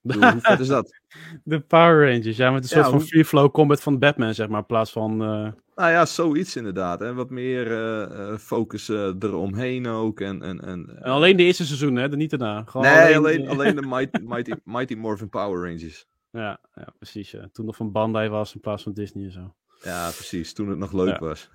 Bedoel, 0.00 0.30
hoe 0.30 0.40
vet 0.40 0.60
is 0.60 0.66
dat? 0.66 1.00
De 1.44 1.60
Power 1.60 2.10
Rangers, 2.12 2.36
ja, 2.36 2.50
met 2.50 2.62
een 2.62 2.68
soort 2.68 2.84
Ja, 2.84 2.90
van 2.90 3.00
free 3.02 3.24
flow 3.24 3.50
combat 3.50 3.82
van 3.82 3.98
Batman, 3.98 4.34
zeg 4.34 4.48
maar, 4.48 4.60
in 4.60 4.66
plaats 4.66 4.92
van... 4.92 5.12
eh, 5.22 5.52
Nou 5.74 5.90
ja, 5.90 6.06
zoiets 6.06 6.56
inderdaad. 6.56 7.02
En 7.02 7.14
wat 7.14 7.30
meer 7.30 7.66
eh, 7.72 8.02
eh, 8.32 8.38
focus 8.38 8.88
eromheen 8.88 9.86
ook. 9.86 10.20
En, 10.20 10.42
en, 10.42 10.60
en, 10.60 10.98
en 10.98 11.10
alleen 11.10 11.36
de 11.36 11.42
eerste 11.42 11.66
seizoen, 11.66 11.96
hè, 11.96 12.08
niet 12.08 12.30
daarna. 12.30 12.62
Gewoon 12.66 12.86
nee, 12.86 13.16
alleen, 13.16 13.48
alleen, 13.48 13.74
de 13.74 13.86
Mighty, 13.96 14.20
Mighty, 14.22 14.52
Mighty 14.64 14.94
Morphin 14.94 15.28
Power 15.28 15.68
Rangers. 15.68 16.06
Ja, 16.32 16.60
ja, 16.74 16.86
precies. 16.98 17.30
Ja. 17.30 17.48
Toen 17.52 17.66
nog 17.66 17.76
van 17.76 17.92
Bandai 17.92 18.28
was 18.28 18.54
in 18.54 18.60
plaats 18.60 18.82
van 18.82 18.92
Disney 18.92 19.24
en 19.24 19.32
zo. 19.32 19.54
Ja, 19.82 20.04
precies. 20.10 20.52
Toen 20.52 20.68
het 20.68 20.78
nog 20.78 20.92
leuk 20.92 21.08
Ja. 21.08 21.18
was. 21.18 21.50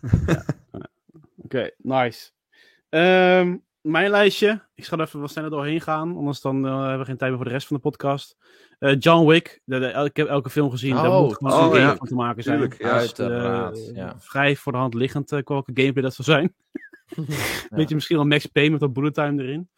Oké, 1.35 1.69
nice. 1.77 2.29
Ehm, 2.89 3.57
mijn 3.81 4.09
lijstje. 4.09 4.61
Ik 4.75 4.85
ga 4.85 4.97
er 4.97 5.01
even 5.03 5.19
wat 5.19 5.29
sneller 5.29 5.49
doorheen 5.49 5.81
gaan, 5.81 6.15
anders 6.17 6.41
dan 6.41 6.65
eh, 6.65 6.79
hebben 6.79 6.99
we 6.99 7.05
geen 7.05 7.17
tijd 7.17 7.29
meer 7.29 7.39
voor 7.39 7.47
de 7.49 7.53
rest 7.53 7.67
van 7.67 7.75
de 7.75 7.81
podcast. 7.81 8.37
Eh, 8.79 8.95
John 8.99 9.27
Wick. 9.27 9.61
De, 9.65 9.79
de- 9.79 9.87
el- 9.87 10.05
ik 10.05 10.17
heb 10.17 10.27
elke 10.27 10.49
film 10.49 10.69
gezien. 10.69 10.95
daar 10.95 11.09
Oh, 11.11 11.21
moet 11.21 11.33
gewoon 11.37 11.53
oh, 11.53 11.59
een 11.65 11.71
game 11.71 11.79
ja. 11.81 11.95
van 11.95 12.07
te 12.07 12.15
maken 12.15 12.43
zijn. 12.43 12.57
Tuurlijk, 12.59 12.81
ja. 12.81 12.87
Eh, 12.89 12.95
Uiteraard, 12.95 13.91
ja. 13.93 14.15
Vrij 14.19 14.55
voor 14.55 14.71
de 14.71 14.77
hand 14.77 14.93
liggend 14.93 15.29
welke 15.29 15.71
gameplay 15.73 16.03
dat 16.03 16.13
zou 16.13 16.27
zijn. 16.27 16.55
Weet 17.77 17.89
je, 17.89 17.95
misschien 17.95 18.15
wel 18.17 18.25
Max 18.25 18.45
Payne 18.45 18.69
met 18.69 18.79
wat 18.79 18.93
bullet 18.93 19.13
time 19.13 19.43
erin. 19.43 19.69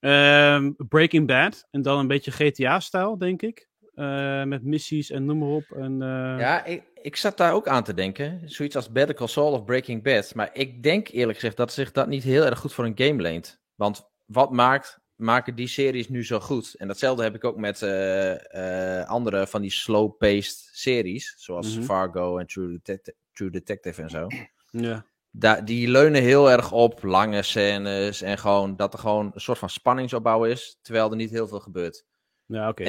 Ehm, 0.00 0.72
Breaking 0.88 1.26
Bad. 1.26 1.66
En 1.70 1.82
dan 1.82 1.98
een 1.98 2.06
beetje 2.06 2.30
GTA-stijl, 2.30 3.18
denk 3.18 3.42
ik. 3.42 3.68
Eh, 3.96 4.42
met 4.44 4.62
missies 4.64 5.10
en 5.10 5.24
noem 5.24 5.38
maar 5.38 5.48
op. 5.48 5.64
En, 5.70 6.02
eh, 6.02 6.38
Ja, 6.38 6.64
ik, 6.64 6.82
ik 7.02 7.16
zat 7.16 7.36
daar 7.36 7.52
ook 7.52 7.68
aan 7.68 7.84
te 7.84 7.94
denken. 7.94 8.40
Zoiets 8.44 8.76
als 8.76 8.90
Better 8.92 9.14
Call 9.14 9.26
Saul 9.26 9.52
of 9.52 9.64
Breaking 9.64 10.02
Bad. 10.02 10.34
Maar 10.34 10.50
ik 10.52 10.82
denk 10.82 11.08
eerlijk 11.08 11.38
gezegd 11.38 11.56
dat 11.56 11.72
zich 11.72 11.92
dat 11.92 12.06
niet 12.08 12.22
heel 12.22 12.44
erg 12.44 12.58
goed 12.58 12.72
voor 12.72 12.84
een 12.84 12.92
game 12.98 13.22
leent. 13.22 13.60
Want 13.74 14.08
wat 14.24 14.52
maakt, 14.52 14.98
maken 15.14 15.54
die 15.54 15.66
series 15.66 16.08
nu 16.08 16.24
zo 16.24 16.40
goed? 16.40 16.74
En 16.74 16.86
datzelfde 16.88 17.22
heb 17.22 17.34
ik 17.34 17.44
ook 17.44 17.56
met 17.56 17.82
eh, 17.82 19.04
andere 19.04 19.46
van 19.46 19.60
die 19.62 19.70
slow-paced 19.72 20.68
series. 20.72 21.34
Zoals 21.38 21.76
Mhm. 21.76 21.84
Fargo 21.84 22.38
en 22.38 22.46
True, 22.46 22.68
Detective- 22.70 23.16
True 23.32 23.50
Detective 23.50 24.02
en 24.02 24.10
zo. 24.10 24.26
ja. 24.70 25.06
Da 25.30 25.60
die 25.60 25.88
leunen 25.88 26.22
heel 26.22 26.50
erg 26.50 26.72
op 26.72 27.02
lange 27.02 27.42
scènes. 27.42 28.22
En 28.22 28.38
gewoon 28.38 28.76
dat 28.76 28.92
er 28.92 28.98
gewoon 28.98 29.30
een 29.34 29.40
soort 29.40 29.58
van 29.58 29.70
spanningsopbouw 29.70 30.44
is. 30.44 30.78
Terwijl 30.82 31.10
er 31.10 31.16
niet 31.16 31.30
heel 31.30 31.48
veel 31.48 31.60
gebeurt. 31.60 32.04
ja 32.46 32.68
oké. 32.68 32.82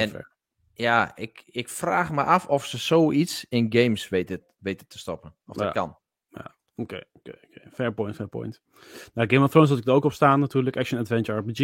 Ja, 0.78 1.16
ik, 1.16 1.42
ik 1.46 1.68
vraag 1.68 2.12
me 2.12 2.22
af 2.22 2.46
of 2.46 2.64
ze 2.66 2.78
zoiets 2.78 3.46
in 3.48 3.66
games 3.68 4.08
weten, 4.08 4.42
weten 4.58 4.88
te 4.88 4.98
stoppen. 4.98 5.34
Of 5.46 5.56
dat 5.56 5.64
Ja. 5.66 5.70
kan. 5.72 5.98
Oké, 6.80 7.02
oké, 7.12 7.30
oké. 7.46 7.70
Fair 7.72 7.92
point, 7.94 8.14
fair 8.16 8.28
point. 8.28 8.62
Nou, 9.14 9.28
Game 9.28 9.44
of 9.44 9.50
Thrones 9.50 9.68
had 9.70 9.78
ik 9.78 9.86
er 9.86 9.92
ook 9.92 10.04
op 10.04 10.12
staan 10.12 10.40
natuurlijk. 10.40 10.76
Action 10.76 11.00
Adventure 11.00 11.38
RPG. 11.38 11.58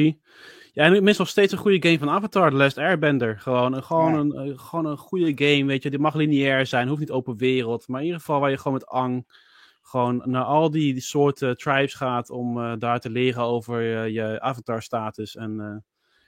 Ja, 0.72 0.84
en 0.84 0.94
ik 0.94 1.02
mis 1.02 1.18
nog 1.18 1.28
steeds 1.28 1.52
een 1.52 1.58
goede 1.58 1.82
game 1.88 1.98
van 1.98 2.08
Avatar, 2.10 2.50
The 2.50 2.56
Last 2.56 2.78
Airbender. 2.78 3.38
Gewoon, 3.40 3.72
een, 3.74 3.82
gewoon, 3.82 4.12
Ja. 4.12 4.18
een, 4.18 4.50
eh, 4.50 4.58
gewoon 4.58 4.86
een 4.86 4.96
goede 4.96 5.32
game, 5.46 5.64
weet 5.64 5.82
je. 5.82 5.90
Die 5.90 5.98
mag 5.98 6.14
lineair 6.14 6.66
zijn, 6.66 6.88
hoeft 6.88 7.00
niet 7.00 7.10
open 7.10 7.36
wereld. 7.36 7.88
Maar 7.88 8.00
in 8.00 8.04
ieder 8.06 8.20
geval 8.20 8.40
waar 8.40 8.50
je 8.50 8.56
gewoon 8.58 8.72
met 8.72 8.86
Ang... 8.86 9.42
gewoon 9.82 10.22
naar 10.24 10.44
al 10.44 10.70
die, 10.70 10.92
die 10.92 11.02
soorten 11.02 11.56
tribes 11.56 11.94
gaat... 11.94 12.30
om 12.30 12.58
eh, 12.60 12.72
daar 12.78 13.00
te 13.00 13.10
leren 13.10 13.42
over 13.42 13.96
eh, 14.02 14.08
je 14.12 14.40
avatar-status. 14.40 15.36
En 15.36 15.60
eh, 15.60 15.76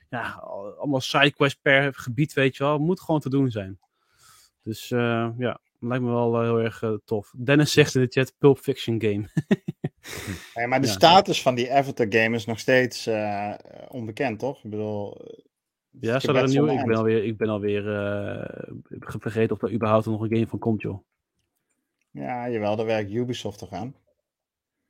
ja, 0.08 0.30
al- 0.32 0.72
allemaal 0.78 1.00
sidequests 1.00 1.58
per 1.62 1.94
gebied, 1.94 2.32
weet 2.32 2.56
je 2.56 2.64
wel. 2.64 2.78
Moet 2.78 3.00
gewoon 3.00 3.20
te 3.20 3.30
doen 3.30 3.50
zijn. 3.50 3.78
Dus 4.62 4.90
eh, 4.90 5.28
ja, 5.38 5.60
lijkt 5.80 6.04
me 6.04 6.10
wel 6.10 6.34
eh, 6.34 6.40
heel 6.42 6.60
erg 6.60 6.82
eh, 6.82 6.92
tof. 7.04 7.32
Dennis 7.36 7.72
zegt 7.72 7.94
in 7.94 8.00
de 8.00 8.06
chat, 8.10 8.34
Pulp 8.38 8.58
Fiction 8.58 9.00
game. 9.02 9.24
Ja, 10.54 10.66
maar 10.66 10.80
de 10.80 10.86
Ja. 10.86 10.92
status 10.92 11.42
van 11.42 11.54
die 11.54 11.72
Avatar 11.72 12.06
game 12.08 12.36
is 12.36 12.44
nog 12.46 12.58
steeds 12.58 13.08
onbekend, 13.88 14.38
toch? 14.38 14.64
Ik 14.64 14.70
bedoel... 14.70 15.20
Ja, 16.00 16.12
heb 16.12 16.22
er 16.22 16.36
een 16.36 16.48
nieuwe? 16.48 16.68
zo'n 16.70 16.78
Ik 16.78 16.86
ben 16.86 16.96
alweer, 16.96 17.24
ik 17.24 17.36
ben 17.36 17.48
alweer 17.48 17.82
vergeten 19.18 19.56
of 19.56 19.62
er 19.62 19.72
überhaupt 19.72 20.06
nog 20.06 20.20
een 20.20 20.32
game 20.34 20.46
van 20.46 20.58
komt, 20.58 20.82
joh. 20.82 21.04
Ja, 22.10 22.50
jawel, 22.50 22.76
daar 22.76 22.86
werkt 22.86 23.10
Ubisoft 23.10 23.58
toch 23.58 23.72
aan. 23.72 23.94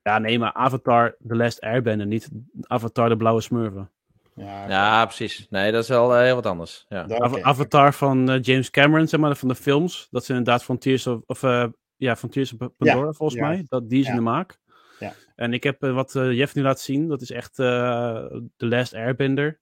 Ja, 0.02 0.18
nee, 0.18 0.38
maar 0.38 0.52
Avatar 0.52 1.16
The 1.26 1.36
Last 1.36 1.60
Airbender, 1.60 2.06
niet 2.06 2.30
Avatar 2.60 3.08
de 3.08 3.16
Blauwe 3.16 3.40
Smurfen. 3.40 3.90
Ja, 4.36 4.68
Ja, 4.68 5.04
precies. 5.04 5.46
Nee, 5.50 5.72
dat 5.72 5.82
is 5.82 5.88
wel 5.88 6.14
eh, 6.14 6.20
heel 6.22 6.34
wat 6.34 6.46
anders. 6.46 6.86
Ja. 6.88 7.06
Avatar 7.42 7.94
van 7.94 8.30
eh, 8.30 8.42
James 8.42 8.70
Cameron, 8.70 9.08
zeg 9.08 9.20
maar, 9.20 9.36
van 9.36 9.48
de 9.48 9.54
films. 9.54 10.08
Dat 10.10 10.22
is 10.22 10.28
inderdaad 10.28 10.64
Frontiers 10.64 11.06
of, 11.06 11.20
of 11.26 11.42
eh, 11.42 11.66
ja, 11.96 12.16
Frontiers 12.16 12.52
of 12.56 12.68
Pandora, 12.76 13.12
volgens 13.12 13.40
mij. 13.40 13.64
Dat, 13.68 13.88
die 13.88 14.00
is 14.00 14.08
in 14.08 14.14
de 14.14 14.20
maak. 14.20 14.58
Ja. 14.98 15.12
En 15.36 15.52
ik 15.52 15.62
heb 15.62 15.80
wat 15.80 16.14
eh, 16.14 16.32
Jeff 16.32 16.54
nu 16.54 16.62
laat 16.62 16.80
zien, 16.80 17.08
dat 17.08 17.20
is 17.20 17.30
echt 17.30 17.58
eh 17.58 18.24
The 18.56 18.66
Last 18.66 18.94
Airbender. 18.94 19.60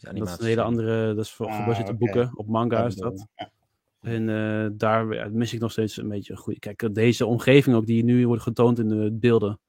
Dat 0.00 0.14
is 0.28 0.38
een 0.38 0.46
hele 0.46 0.62
andere, 0.62 1.14
dat 1.14 1.24
is 1.24 1.30
voor 1.32 1.46
Ah, 1.46 1.96
boeken, 1.98 2.30
op 2.34 2.46
manga 2.48 2.84
is 2.86 2.94
dat. 2.94 3.26
ja. 3.34 3.50
En 4.00 4.28
eh, 4.28 4.70
daar 4.72 5.30
mis 5.32 5.52
ik 5.52 5.60
nog 5.60 5.70
steeds 5.72 5.96
een 5.96 6.08
beetje 6.08 6.32
een 6.32 6.38
goede. 6.38 6.58
Kijk, 6.58 6.94
deze 6.94 7.26
omgeving 7.26 7.76
ook 7.76 7.86
die 7.86 8.04
nu 8.04 8.26
wordt 8.26 8.42
getoond 8.42 8.78
in 8.78 8.88
de 8.88 9.12
beelden. 9.12 9.60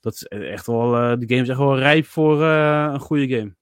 Dat 0.00 0.12
is 0.14 0.24
echt 0.26 0.66
wel. 0.66 0.96
eh 0.96 1.18
de 1.18 1.28
game 1.28 1.40
is 1.42 1.48
echt 1.48 1.58
wel 1.58 1.78
rijp 1.78 2.06
voor 2.06 2.42
eh, 2.42 2.88
een 2.92 3.00
goede 3.00 3.28
game. 3.36 3.54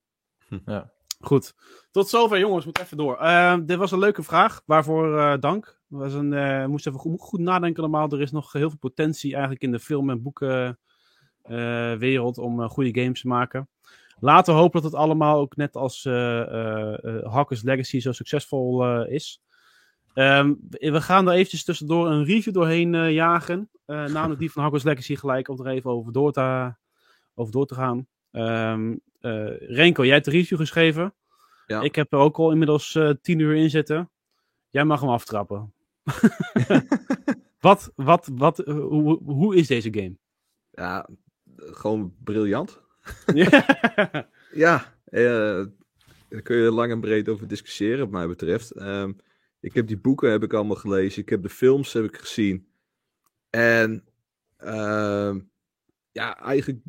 Ja. 0.67 0.91
Goed. 1.21 1.55
Tot 1.91 2.09
zover, 2.09 2.39
jongens. 2.39 2.65
Moet 2.65 2.81
even 2.81 2.97
door. 2.97 3.17
Eh, 3.17 3.57
dit 3.65 3.77
was 3.79 3.91
een 3.93 3.99
leuke 3.99 4.23
vraag. 4.23 4.63
Waarvoor 4.67 5.19
eh, 5.19 5.35
dank. 5.41 5.81
Was 5.87 6.15
een, 6.15 6.33
eh 6.33 6.67
moest 6.67 6.87
even 6.87 6.99
goed, 7.01 7.21
goed 7.21 7.41
nadenken 7.41 7.83
allemaal. 7.83 8.11
Er 8.11 8.21
is 8.21 8.31
nog 8.31 8.53
heel 8.53 8.69
veel 8.69 8.79
potentie 8.79 9.33
eigenlijk 9.33 9.63
in 9.63 9.71
de 9.71 9.79
film- 9.81 10.11
en 10.11 10.23
boekenwereld 10.23 12.39
om 12.39 12.63
eh, 12.63 12.69
goede 12.69 13.01
games 13.03 13.21
te 13.21 13.27
maken. 13.29 13.69
Laten 14.21 14.55
we 14.55 14.61
hopen 14.61 14.83
dat 14.83 14.91
het 14.93 15.01
allemaal 15.01 15.39
ook 15.39 15.57
net 15.57 15.77
als 15.77 16.05
eh 16.05 16.41
eh, 16.41 17.05
eh, 17.05 17.33
Hawkers 17.33 17.63
Legacy 17.63 18.01
zo 18.01 18.13
succesvol 18.13 18.85
eh, 18.85 19.13
is. 19.15 19.43
Ehm, 20.15 20.55
we 20.71 21.01
gaan 21.01 21.29
er 21.29 21.35
eventjes 21.35 21.65
tussendoor 21.65 22.07
een 22.11 22.25
review 22.25 22.55
doorheen 22.55 22.95
eh, 22.95 23.13
jagen. 23.13 23.71
Eh, 23.89 24.05
namelijk 24.05 24.41
die 24.41 24.53
van 24.53 24.63
Hogwarts 24.63 24.87
Legacy 24.87 25.17
gelijk, 25.17 25.49
om 25.49 25.61
er 25.61 25.67
even 25.67 25.91
over 25.91 26.13
door 26.13 26.33
te, 26.33 26.75
over 27.35 27.53
door 27.53 27.67
te 27.67 27.75
gaan. 27.75 28.07
Ehm, 28.31 28.97
eh, 29.21 29.57
Renko, 29.59 30.05
jij 30.05 30.13
hebt 30.13 30.25
de 30.25 30.31
review 30.31 30.59
geschreven. 30.59 31.15
Ja. 31.67 31.81
Ik 31.81 31.95
heb 31.95 32.13
er 32.13 32.19
ook 32.19 32.37
al 32.37 32.51
inmiddels 32.51 32.95
eh, 32.95 33.11
tien 33.23 33.39
uur 33.39 33.55
in 33.55 33.71
zitten. 33.71 34.11
Jij 34.71 34.85
mag 34.85 35.01
hem 35.01 35.09
aftrappen. 35.09 35.73
wat, 37.61 37.93
wat, 37.95 38.31
wat, 38.33 38.57
hoe, 38.67 39.23
hoe 39.25 39.57
is 39.57 39.67
deze 39.67 39.93
game? 39.93 40.17
Ja, 40.71 41.09
gewoon 41.57 42.15
briljant. 42.25 42.81
Ja, 44.53 44.95
eh, 45.05 45.65
daar 46.29 46.43
kun 46.43 46.57
je 46.57 46.71
lang 46.71 46.93
en 46.93 47.01
breed 47.01 47.29
over 47.29 47.49
discussiëren, 47.49 47.99
wat 47.99 48.11
mij 48.11 48.29
betreft. 48.29 48.71
Ehm, 48.71 49.13
ik 49.61 49.75
heb 49.75 49.87
die 49.87 49.99
boeken 49.99 50.31
heb 50.31 50.43
ik 50.43 50.53
allemaal 50.53 50.77
gelezen. 50.77 51.23
Ik 51.23 51.29
heb 51.29 51.43
de 51.43 51.49
films 51.49 51.93
heb 51.93 52.05
ik 52.05 52.17
gezien. 52.17 52.69
En 53.51 54.05
ehm, 54.57 55.41
ja, 56.13 56.39
eigenlijk 56.39 56.81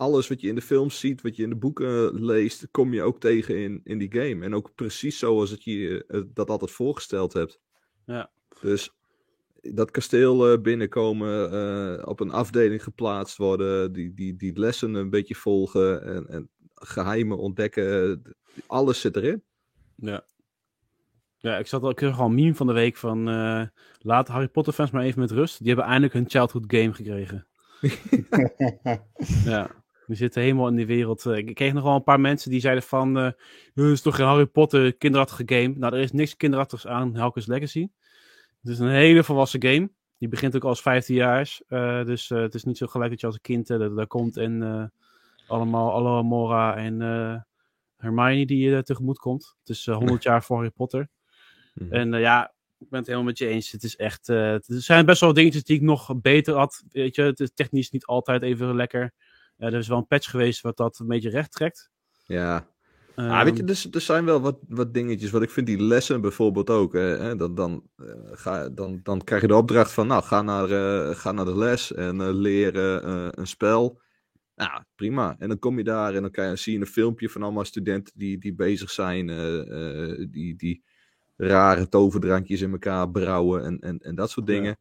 alles 0.00 0.28
wat 0.28 0.40
je 0.40 0.48
in 0.48 0.54
de 0.54 0.62
films 0.62 1.00
ziet, 1.00 1.22
wat 1.22 1.36
je 1.36 1.42
in 1.42 1.48
de 1.48 1.56
boeken 1.56 2.24
leest, 2.24 2.68
kom 2.70 2.92
je 2.92 3.02
ook 3.02 3.20
tegen 3.20 3.56
in, 3.56 3.80
in 3.84 3.98
die 3.98 4.12
game. 4.12 4.44
En 4.44 4.54
ook 4.54 4.74
precies 4.74 5.18
zoals 5.18 5.50
het 5.50 5.64
je 5.64 6.04
eh, 6.08 6.20
dat 6.26 6.50
altijd 6.50 6.70
voorgesteld 6.70 7.32
hebt. 7.32 7.60
Ja. 8.06 8.30
Dus 8.60 8.94
dat 9.60 9.90
kasteel 9.90 10.52
eh, 10.52 10.60
binnenkomen, 10.60 11.52
eh, 11.52 12.08
op 12.08 12.20
een 12.20 12.30
afdeling 12.30 12.82
geplaatst 12.82 13.36
worden, 13.36 13.92
die, 13.92 14.14
die, 14.14 14.36
die 14.36 14.58
lessen 14.58 14.94
een 14.94 15.10
beetje 15.10 15.34
volgen 15.34 16.02
en, 16.02 16.26
en 16.28 16.50
geheimen 16.74 17.38
ontdekken. 17.38 18.22
Alles 18.66 19.00
zit 19.00 19.16
erin. 19.16 19.42
Ja. 19.96 20.24
Ja, 21.40 21.56
ik 21.58 21.66
zat 21.66 21.82
al, 21.82 21.90
ik 21.90 22.02
al 22.02 22.26
een 22.26 22.34
meme 22.34 22.54
van 22.54 22.66
de 22.66 22.72
week 22.72 22.96
van 22.96 23.28
eh, 23.28 23.62
laat 23.98 24.28
Harry 24.28 24.48
Potter 24.48 24.72
fans 24.72 24.90
maar 24.90 25.02
even 25.02 25.20
met 25.20 25.30
rust. 25.30 25.58
Die 25.58 25.66
hebben 25.66 25.84
eindelijk 25.84 26.12
hun 26.12 26.28
childhood 26.28 26.64
game 26.66 26.92
gekregen. 26.92 27.46
Ja, 29.44 29.70
die 30.06 30.16
zitten 30.16 30.42
helemaal 30.42 30.68
in 30.68 30.74
die 30.76 30.86
wereld. 30.86 31.26
Eh, 31.26 31.36
Ik 31.36 31.54
kreeg 31.54 31.72
nog 31.72 31.82
wel 31.82 31.94
een 31.94 32.02
paar 32.02 32.20
mensen 32.20 32.50
die 32.50 32.60
zeiden 32.60 32.82
van, 32.82 33.18
eh 33.18 33.26
"Eh, 33.74 33.90
is 33.90 34.00
toch 34.02 34.16
geen 34.16 34.26
Harry 34.26 34.46
Potter 34.46 34.92
kinderachtige 34.96 35.42
game? 35.46 35.74
Nou, 35.76 35.94
er 35.94 36.00
is 36.00 36.12
niks 36.12 36.36
kinderachtigs 36.36 36.86
aan 36.86 37.16
Hogwarts 37.18 37.46
Legacy. 37.48 37.88
Het 38.62 38.70
is 38.72 38.78
een 38.78 38.88
hele 38.88 39.24
volwassen 39.24 39.62
game. 39.62 39.90
Die 40.18 40.28
begint 40.28 40.56
ook 40.56 40.64
als 40.64 40.82
15 40.82 41.14
jaar. 41.14 41.58
dus 42.04 42.28
het 42.28 42.54
is 42.54 42.64
niet 42.64 42.76
zo 42.78 42.86
gelijk 42.86 43.10
dat 43.10 43.20
je 43.20 43.26
als 43.26 43.34
een 43.34 43.40
kind 43.40 43.66
daar 43.66 44.06
komt 44.06 44.36
en 44.36 44.92
allemaal 45.46 45.92
alle 45.92 46.22
Mora 46.22 46.76
en 46.76 47.00
Hermione 47.96 48.46
die 48.46 48.70
je 48.70 48.82
tegemoet 48.82 49.18
komt. 49.18 49.54
Het 49.60 49.68
is 49.68 49.86
eh, 49.86 49.96
100 49.96 50.22
jaar 50.28 50.42
voor 50.42 50.56
Harry 50.56 50.70
Potter. 50.70 51.08
Mhm. 51.74 51.92
En 51.92 52.14
eh, 52.14 52.20
ja, 52.20 52.52
ik 52.78 52.88
ben 52.88 52.98
het 52.98 53.06
helemaal 53.08 53.28
met 53.28 53.38
je 53.38 53.46
eens. 53.46 53.70
Het 53.70 53.82
is 53.82 53.96
echt. 53.96 54.28
eh, 54.28 54.52
er 54.52 54.62
zijn 54.66 55.06
best 55.06 55.20
wel 55.20 55.32
dingetjes 55.32 55.64
die 55.64 55.76
ik 55.76 55.82
nog 55.82 56.20
beter 56.20 56.54
had. 56.54 56.82
Weet 56.90 57.14
je, 57.14 57.22
het 57.22 57.40
is 57.40 57.50
technisch 57.54 57.90
niet 57.90 58.04
altijd 58.04 58.42
even 58.42 58.76
lekker. 58.76 59.12
Eh, 59.56 59.66
er 59.66 59.78
is 59.78 59.88
wel 59.88 59.98
een 59.98 60.06
patch 60.06 60.30
geweest 60.30 60.60
wat 60.60 60.76
dat 60.76 60.98
een 60.98 61.06
beetje 61.06 61.30
recht 61.30 61.52
trekt. 61.52 61.90
Ja, 62.26 62.68
Ah, 63.14 63.44
weet 63.44 63.52
je, 63.52 63.58
Ehm, 63.58 63.66
dus, 63.66 63.88
er 63.90 64.00
zijn 64.00 64.24
wel 64.24 64.40
wat, 64.40 64.58
wat 64.68 64.94
dingetjes. 64.94 65.30
Wat 65.30 65.42
ik 65.42 65.50
vind, 65.50 65.66
die 65.66 65.82
lessen 65.82 66.20
bijvoorbeeld 66.20 66.70
ook. 66.70 66.92
Hè, 66.92 67.36
dan, 67.36 67.54
dan, 67.54 67.82
ga, 68.30 68.68
dan, 68.68 69.00
dan 69.02 69.24
krijg 69.24 69.42
je 69.42 69.48
de 69.48 69.54
opdracht 69.54 69.92
van, 69.92 70.06
nou, 70.06 70.22
ga 70.22 70.42
naar, 70.42 70.68
ga 71.14 71.32
naar 71.32 71.44
de 71.44 71.56
les 71.56 71.92
en 71.92 72.34
leren 72.34 73.40
een 73.40 73.46
spel. 73.46 74.00
Ja, 74.54 74.86
prima. 74.94 75.36
En 75.38 75.48
dan 75.48 75.58
kom 75.58 75.78
je 75.78 75.84
daar 75.84 76.14
en 76.14 76.22
dan 76.22 76.30
kan 76.30 76.48
je, 76.48 76.56
zie 76.56 76.72
je 76.72 76.78
een 76.80 76.86
filmpje 76.86 77.28
van 77.28 77.42
allemaal 77.42 77.64
studenten 77.64 78.12
die, 78.16 78.38
die 78.38 78.54
bezig 78.54 78.90
zijn. 78.90 79.26
die, 80.30 80.56
die 80.56 80.84
rare 81.48 81.88
toverdrankjes 81.88 82.60
in 82.60 82.70
elkaar 82.72 83.10
brouwen 83.10 83.64
en, 83.64 83.78
en, 83.80 83.98
en 83.98 84.14
dat 84.14 84.30
soort 84.30 84.48
Ja. 84.48 84.54
dingen. 84.54 84.78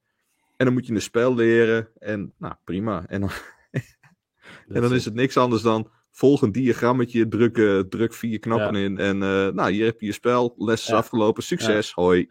En 0.58 0.66
dan 0.66 0.74
moet 0.74 0.88
je 0.88 0.94
een 0.94 1.02
spel 1.02 1.36
leren 1.36 1.88
en, 2.00 2.34
nou, 2.38 2.54
prima. 2.64 3.06
En 3.08 3.20
dan, 3.22 3.30
en 4.74 4.82
dan 4.82 4.94
is 4.94 5.06
het 5.06 5.14
niks 5.14 5.38
anders 5.38 5.62
dan 5.62 5.90
volg 6.12 6.42
een 6.42 6.52
diagrammetje, 6.52 7.28
druk, 7.28 7.58
eh, 7.58 7.80
druk 7.80 8.14
vier 8.14 8.40
knappen 8.40 8.76
in 8.76 8.98
en 8.98 9.24
eh, 9.24 9.48
nou, 9.48 9.72
hier 9.72 9.86
heb 9.86 10.00
je 10.00 10.06
je 10.06 10.12
spel, 10.12 10.54
les 10.58 10.82
is 10.82 10.88
Ja. 10.88 10.96
afgelopen, 10.96 11.44
succes, 11.44 11.92
hoi. 11.92 12.26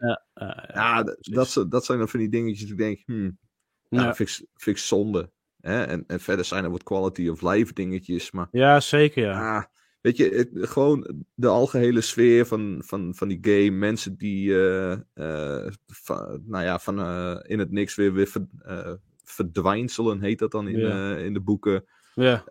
Ja, 0.73 1.03
dat, 1.19 1.65
dat 1.69 1.85
zijn 1.85 1.97
dan 1.97 2.09
van 2.09 2.19
die 2.19 2.29
dingetjes 2.29 2.59
die 2.63 2.71
ik 2.71 2.77
denk, 2.77 3.01
hmm, 3.05 3.37
ja, 3.89 4.01
Ja. 4.03 4.13
vind, 4.15 4.29
ik, 4.29 4.35
vind 4.55 4.77
ik 4.77 4.83
zonde. 4.83 5.31
Hè? 5.61 5.83
En, 5.83 6.03
en 6.07 6.19
verder 6.19 6.45
zijn 6.45 6.63
er 6.63 6.69
wat 6.71 6.83
quality 6.83 7.27
of 7.27 7.41
life 7.41 7.73
dingetjes, 7.73 8.31
maar 8.31 8.47
Ja, 8.51 8.79
zeker 8.79 9.23
ja. 9.23 9.57
ah, 9.57 9.63
weet 10.01 10.17
je, 10.17 10.29
het- 10.29 10.69
gewoon 10.69 11.23
de 11.33 11.47
algehele 11.47 12.01
sfeer 12.01 12.45
van, 12.45 12.81
van, 12.85 13.15
van 13.15 13.27
die 13.27 13.37
game, 13.41 13.69
mensen 13.77 14.17
die 14.17 14.53
eh, 14.53 14.91
eh, 15.13 15.71
van, 15.87 16.41
nou 16.45 16.63
ja, 16.63 16.79
van 16.79 16.99
eh, 16.99 17.37
in 17.47 17.59
het 17.59 17.71
niks 17.71 17.95
weer, 17.95 18.13
weer 18.13 18.27
ver, 18.27 18.47
verdwijnselen, 19.23 20.21
heet 20.21 20.39
dat 20.39 20.51
dan 20.51 20.67
in, 20.67 20.79
Ja. 20.79 21.15
in 21.15 21.33
de 21.33 21.41
boeken. 21.41 21.85
Ja, 22.15 22.43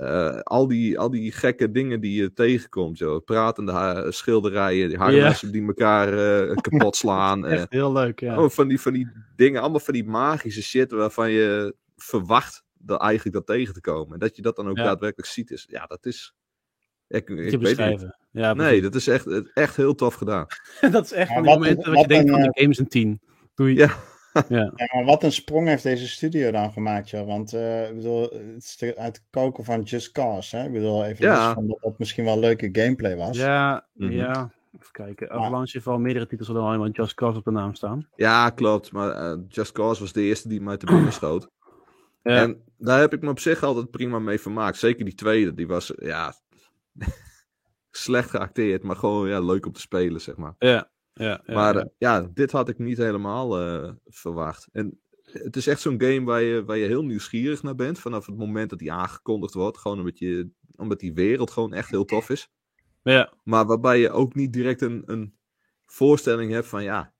al, 0.42 0.66
die, 0.68 0.98
al 0.98 1.10
die 1.10 1.32
gekke 1.32 1.70
dingen 1.70 2.00
die 2.00 2.20
je 2.22 2.32
tegenkomt, 2.32 2.98
joh. 2.98 3.24
pratende 3.24 3.72
ha- 3.72 4.10
schilderijen, 4.10 4.88
die 4.88 4.98
harnassen 4.98 5.52
die 5.52 5.66
elkaar 5.66 6.08
kapot 6.68 6.96
slaan. 6.96 7.46
echt 7.46 7.72
heel 7.72 7.92
leuk, 7.92 8.20
ja. 8.20 8.42
oh, 8.42 8.50
van, 8.50 8.68
die, 8.68 8.80
van 8.80 8.92
die 8.92 9.08
dingen, 9.36 9.60
allemaal 9.60 9.80
van 9.80 9.94
die 9.94 10.04
magische 10.04 10.62
shit 10.62 10.90
waarvan 10.92 11.30
je 11.30 11.74
verwacht 11.96 12.64
dat 12.78 13.00
eigenlijk 13.00 13.36
dat 13.36 13.46
tegen 13.56 13.74
te 13.74 13.80
komen. 13.80 14.12
En 14.12 14.18
dat 14.18 14.36
je 14.36 14.42
dat 14.42 14.56
dan 14.56 14.68
ook 14.68 14.76
Ja. 14.76 14.84
daadwerkelijk 14.84 15.28
ziet, 15.28 15.50
is, 15.50 15.66
ja, 15.70 15.86
dat 15.86 16.06
is... 16.06 16.34
Ik, 17.08 17.18
ik 17.18 17.26
te 17.26 17.34
weet 17.34 17.50
niet. 17.50 17.60
beschrijven. 17.60 18.16
Ja, 18.30 18.54
Nee, 18.54 18.82
dat 18.82 18.94
is 18.94 19.06
echt, 19.06 19.52
echt 19.54 19.76
heel 19.76 19.94
tof 19.94 20.14
gedaan. 20.14 20.46
dat 20.90 21.04
is 21.04 21.12
echt 21.12 21.28
Ja, 21.28 21.34
van 21.34 21.42
die 21.42 21.50
wat- 21.52 21.60
momenten 21.60 21.84
dat 21.84 21.94
wat 21.94 22.02
je 22.02 22.08
denkt 22.08 22.24
een, 22.28 22.34
van 22.34 22.42
de 22.42 22.60
game 22.60 22.70
is 22.70 22.78
een 22.78 22.88
10. 22.88 23.20
Doei. 23.54 23.74
Ja. 23.74 23.90
ja. 24.48 24.72
Ja, 24.76 24.88
maar 24.94 25.04
wat 25.04 25.22
een 25.22 25.32
sprong 25.32 25.66
heeft 25.68 25.82
deze 25.82 26.08
studio 26.08 26.50
dan 26.50 26.72
gemaakt, 26.72 27.10
joh. 27.10 27.26
Want 27.26 27.52
eh, 27.52 27.88
ik 27.88 27.94
bedoel, 27.94 28.22
het 28.22 28.62
is 28.64 28.76
de- 28.76 28.96
uit 28.96 29.16
het 29.16 29.24
koken 29.30 29.64
van 29.64 29.82
Just 29.82 30.12
Cause, 30.12 30.56
hè. 30.56 30.64
Ik 30.64 30.72
bedoel, 30.72 31.04
even 31.04 31.24
Ja. 31.26 31.52
van 31.54 31.66
dat 31.66 31.78
dat 31.80 31.98
misschien 31.98 32.24
wel 32.24 32.38
leuke 32.38 32.68
gameplay 32.72 33.16
was. 33.16 33.36
Ja, 33.36 33.86
Mhm. 33.94 34.12
ja. 34.12 34.50
Even 34.80 34.92
kijken. 34.92 35.30
Avalanche 35.30 35.72
heeft 35.72 35.84
wel 35.84 35.98
meerdere 35.98 36.26
titels 36.26 36.48
dan 36.48 36.56
alleen 36.64 36.78
maar 36.78 36.90
Just 36.90 37.14
Cause 37.14 37.38
op 37.38 37.44
de 37.44 37.50
naam 37.50 37.74
staan. 37.74 38.08
Ja, 38.16 38.50
klopt. 38.50 38.92
Maar 38.92 39.10
eh, 39.10 39.38
Just 39.48 39.72
Cause 39.72 40.00
was 40.00 40.12
de 40.12 40.22
eerste 40.22 40.48
die 40.48 40.60
mij 40.60 40.76
te 40.76 40.86
binnen 40.86 41.12
schoot. 41.12 41.48
Ja. 42.22 42.36
En 42.36 42.62
daar 42.78 43.00
heb 43.00 43.12
ik 43.12 43.20
me 43.22 43.30
op 43.30 43.38
zich 43.38 43.62
altijd 43.62 43.90
prima 43.90 44.18
mee 44.18 44.40
vermaakt. 44.40 44.76
Zeker 44.76 45.04
die 45.04 45.14
tweede, 45.14 45.54
die 45.54 45.66
was, 45.66 45.92
ja... 45.96 46.34
slecht 47.90 48.30
geacteerd, 48.30 48.82
maar 48.82 48.96
gewoon 48.96 49.28
ja, 49.28 49.40
leuk 49.40 49.66
om 49.66 49.72
te 49.72 49.80
spelen, 49.80 50.20
zeg 50.20 50.36
maar. 50.36 50.54
Ja, 50.58 50.90
ja, 51.12 51.42
ja, 51.46 51.54
maar 51.54 51.74
ja. 51.74 51.80
eh, 51.80 51.88
ja, 51.98 52.30
dit 52.34 52.52
had 52.52 52.68
ik 52.68 52.78
niet 52.78 52.98
helemaal 52.98 53.60
eh, 53.60 53.92
verwacht. 54.04 54.68
En 54.72 55.00
het 55.22 55.56
is 55.56 55.66
echt 55.66 55.80
zo'n 55.80 56.00
game 56.02 56.24
waar 56.24 56.42
je, 56.42 56.64
waar 56.64 56.76
je 56.76 56.86
heel 56.86 57.04
nieuwsgierig 57.04 57.62
naar 57.62 57.74
bent. 57.74 57.98
Vanaf 57.98 58.26
het 58.26 58.36
moment 58.36 58.70
dat 58.70 58.78
die 58.78 58.92
aangekondigd 58.92 59.54
wordt. 59.54 59.78
Gewoon 59.78 59.98
omdat, 59.98 60.18
je, 60.18 60.50
omdat 60.76 61.00
die 61.00 61.14
wereld 61.14 61.50
gewoon 61.50 61.72
echt 61.72 61.90
heel 61.90 62.04
tof 62.04 62.30
is. 62.30 62.50
ja, 63.02 63.32
Maar 63.42 63.66
waarbij 63.66 64.00
je 64.00 64.10
ook 64.10 64.34
niet 64.34 64.52
direct 64.52 64.82
een, 64.82 65.02
een 65.06 65.38
voorstelling 65.86 66.52
hebt 66.52 66.66
van 66.66 66.82
ja. 66.82 67.14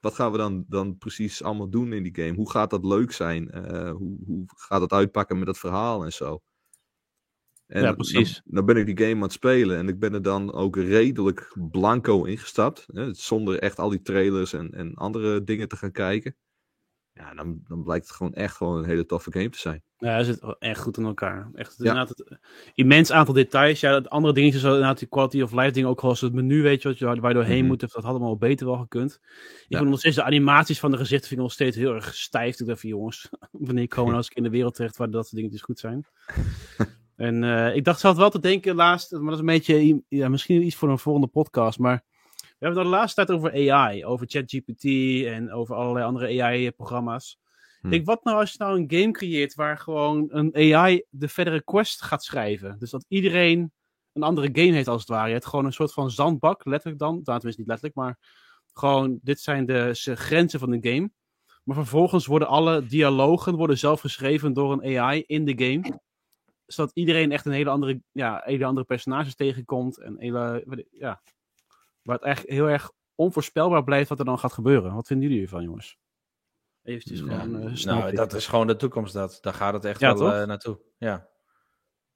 Wat 0.00 0.14
gaan 0.14 0.32
we 0.32 0.38
dan, 0.38 0.64
dan 0.68 0.98
precies 0.98 1.42
allemaal 1.42 1.70
doen 1.70 1.92
in 1.92 2.02
die 2.02 2.14
game? 2.14 2.36
Hoe 2.36 2.50
gaat 2.50 2.70
dat 2.70 2.84
leuk 2.84 3.12
zijn? 3.12 3.50
Eh, 3.50 3.90
hoe, 3.90 4.18
hoe 4.26 4.44
gaat 4.46 4.80
het 4.80 4.92
uitpakken 4.92 5.36
met 5.36 5.46
dat 5.46 5.58
verhaal 5.58 6.04
en 6.04 6.12
zo? 6.12 6.42
En 7.68 7.82
Ja, 7.82 7.92
precies. 7.92 8.34
Dan, 8.44 8.54
dan 8.54 8.64
ben 8.66 8.76
ik 8.76 8.86
die 8.96 9.06
game 9.06 9.14
aan 9.16 9.22
het 9.22 9.32
spelen 9.32 9.76
en 9.78 9.88
ik 9.88 9.98
ben 9.98 10.14
er 10.14 10.22
dan 10.22 10.52
ook 10.52 10.76
redelijk 10.76 11.56
blanco 11.70 12.24
ingestapt. 12.24 12.86
Hè, 12.92 13.14
zonder 13.14 13.58
echt 13.58 13.78
al 13.78 13.88
die 13.88 14.02
trailers 14.02 14.52
en, 14.52 14.70
en 14.74 14.94
andere 14.94 15.44
dingen 15.44 15.68
te 15.68 15.76
gaan 15.76 15.92
kijken. 15.92 16.36
Ja, 17.12 17.34
dan, 17.34 17.60
dan 17.68 17.82
blijkt 17.82 18.06
het 18.06 18.16
gewoon 18.16 18.34
echt 18.34 18.56
gewoon 18.56 18.78
een 18.78 18.84
hele 18.84 19.06
toffe 19.06 19.32
game 19.32 19.48
te 19.48 19.58
zijn. 19.58 19.82
Ja, 19.96 20.08
hij 20.08 20.24
zit 20.24 20.56
echt 20.58 20.80
goed 20.80 20.96
in 20.96 21.04
elkaar. 21.04 21.50
Echt, 21.54 21.74
Ja. 21.78 21.84
inderdaad 21.84 22.08
het, 22.08 22.38
immens 22.74 23.12
aantal 23.12 23.34
details. 23.34 23.80
Ja, 23.80 23.94
het 23.94 24.08
andere 24.08 24.34
dingetjes, 24.34 24.60
zoals 24.60 24.74
inderdaad 24.76 24.98
die 24.98 25.08
quality 25.08 25.40
of 25.42 25.52
life 25.52 25.70
dingen, 25.70 25.88
ook 25.88 26.00
gewoon 26.00 26.16
het 26.20 26.32
menu, 26.32 26.62
weet 26.62 26.82
je, 26.82 26.88
wat 26.88 26.98
je, 26.98 27.04
waar 27.04 27.28
je 27.28 27.34
doorheen 27.34 27.58
Mhm. 27.58 27.66
moet, 27.66 27.80
dat 27.80 27.92
had 27.92 28.04
allemaal 28.04 28.36
beter 28.36 28.66
wel 28.66 28.76
gekund. 28.78 29.18
Ik 29.22 29.64
Ja. 29.68 29.78
vind 29.78 29.90
nog 29.90 29.98
steeds 29.98 30.16
de 30.16 30.22
animaties 30.22 30.80
van 30.80 30.90
de 30.90 30.96
gezichten 30.96 31.28
vind 31.28 31.40
ik 31.40 31.46
nog 31.46 31.54
steeds 31.54 31.76
heel 31.76 31.94
erg 31.94 32.14
stijf. 32.14 32.60
Ik 32.60 32.66
dacht 32.66 32.80
van, 32.80 32.88
jongens, 32.90 33.28
wanneer 33.50 33.88
komen 33.88 34.04
we 34.04 34.10
nou 34.16 34.16
eens 34.16 34.30
in 34.36 34.42
de 34.42 34.50
wereld 34.50 34.74
terecht 34.74 34.96
waar 34.96 35.10
dat 35.10 35.22
soort 35.26 35.36
dingetjes 35.36 35.62
goed 35.62 35.78
zijn? 35.78 36.04
en 37.18 37.44
eh, 37.44 37.76
ik 37.76 37.84
dacht 37.84 38.00
zelf 38.00 38.16
wel 38.16 38.30
te 38.30 38.40
denken 38.40 38.74
laatst, 38.74 39.12
maar 39.12 39.20
dat 39.20 39.32
is 39.32 39.38
een 39.38 39.46
beetje, 39.46 40.02
ja, 40.08 40.28
misschien 40.28 40.62
iets 40.62 40.76
voor 40.76 40.90
een 40.90 40.98
volgende 40.98 41.26
podcast, 41.26 41.78
maar 41.78 42.04
we 42.36 42.64
hebben 42.66 42.78
het 42.78 42.90
de 42.90 42.96
laatste 42.96 43.24
tijd 43.24 43.38
over 43.38 43.72
AI, 43.72 44.04
over 44.04 44.26
ChatGPT 44.28 44.84
en 45.26 45.52
over 45.52 45.74
allerlei 45.74 46.04
andere 46.04 46.42
AI-programma's. 46.42 47.38
Hm. 47.80 47.86
Ik 47.86 47.92
denk, 47.92 48.06
wat 48.06 48.24
nou 48.24 48.38
als 48.38 48.52
je 48.52 48.58
nou 48.58 48.78
een 48.78 49.00
game 49.00 49.10
creëert 49.10 49.54
waar 49.54 49.78
gewoon 49.78 50.26
een 50.28 50.54
AI 50.54 51.04
de 51.10 51.28
verdere 51.28 51.62
quest 51.62 52.02
gaat 52.02 52.24
schrijven? 52.24 52.76
Dus 52.78 52.90
dat 52.90 53.04
iedereen 53.08 53.72
een 54.12 54.22
andere 54.22 54.48
game 54.52 54.72
heeft 54.72 54.88
als 54.88 55.00
het 55.00 55.10
ware. 55.10 55.26
Je 55.26 55.32
hebt 55.32 55.46
gewoon 55.46 55.64
een 55.64 55.72
soort 55.72 55.92
van 55.92 56.10
zandbak, 56.10 56.64
letterlijk 56.64 57.00
dan. 57.00 57.12
Nou, 57.12 57.24
tenminste 57.24 57.60
niet 57.60 57.68
letterlijk, 57.70 57.96
maar 57.96 58.18
gewoon, 58.72 59.18
dit 59.22 59.40
zijn 59.40 59.66
de 59.66 59.90
grenzen 59.94 60.60
van 60.60 60.70
de 60.70 60.90
game. 60.90 61.10
Maar 61.64 61.76
vervolgens 61.76 62.26
worden 62.26 62.48
alle 62.48 62.86
dialogen 62.86 63.56
worden 63.56 63.78
zelf 63.78 64.00
geschreven 64.00 64.52
door 64.52 64.72
een 64.72 64.98
AI 64.98 65.24
in 65.26 65.44
de 65.44 65.64
game. 65.64 66.00
Zodat 66.68 66.90
iedereen 66.94 67.32
echt 67.32 67.46
een 67.46 67.52
hele 67.52 67.70
andere, 67.70 68.02
ja, 68.12 68.42
hele 68.44 68.64
andere 68.64 68.86
personages 68.86 69.34
tegenkomt. 69.34 69.98
En 69.98 70.18
hele, 70.18 70.62
wat- 70.66 70.84
ja, 70.90 71.22
waar 72.02 72.16
het 72.16 72.24
echt 72.24 72.48
heel 72.48 72.66
erg 72.68 72.90
onvoorspelbaar 73.14 73.84
blijft 73.84 74.08
wat 74.08 74.18
er 74.18 74.24
dan 74.24 74.38
gaat 74.38 74.52
gebeuren. 74.52 74.94
Wat 74.94 75.06
vinden 75.06 75.24
jullie 75.26 75.40
hiervan, 75.40 75.62
jongens? 75.62 75.98
Eventjes 76.82 77.20
Ja, 77.20 77.24
gewoon 77.26 77.62
eh, 77.62 77.74
snel 77.74 77.98
Nou, 77.98 78.14
dat 78.14 78.32
is 78.32 78.46
gewoon 78.46 78.66
de 78.66 78.76
toekomst. 78.76 79.12
Dat. 79.12 79.38
Daar 79.40 79.54
gaat 79.54 79.72
het 79.72 79.84
echt 79.84 80.00
Ja, 80.00 80.14
wel 80.16 80.32
eh, 80.32 80.46
naartoe. 80.46 80.78
Ja, 80.98 81.28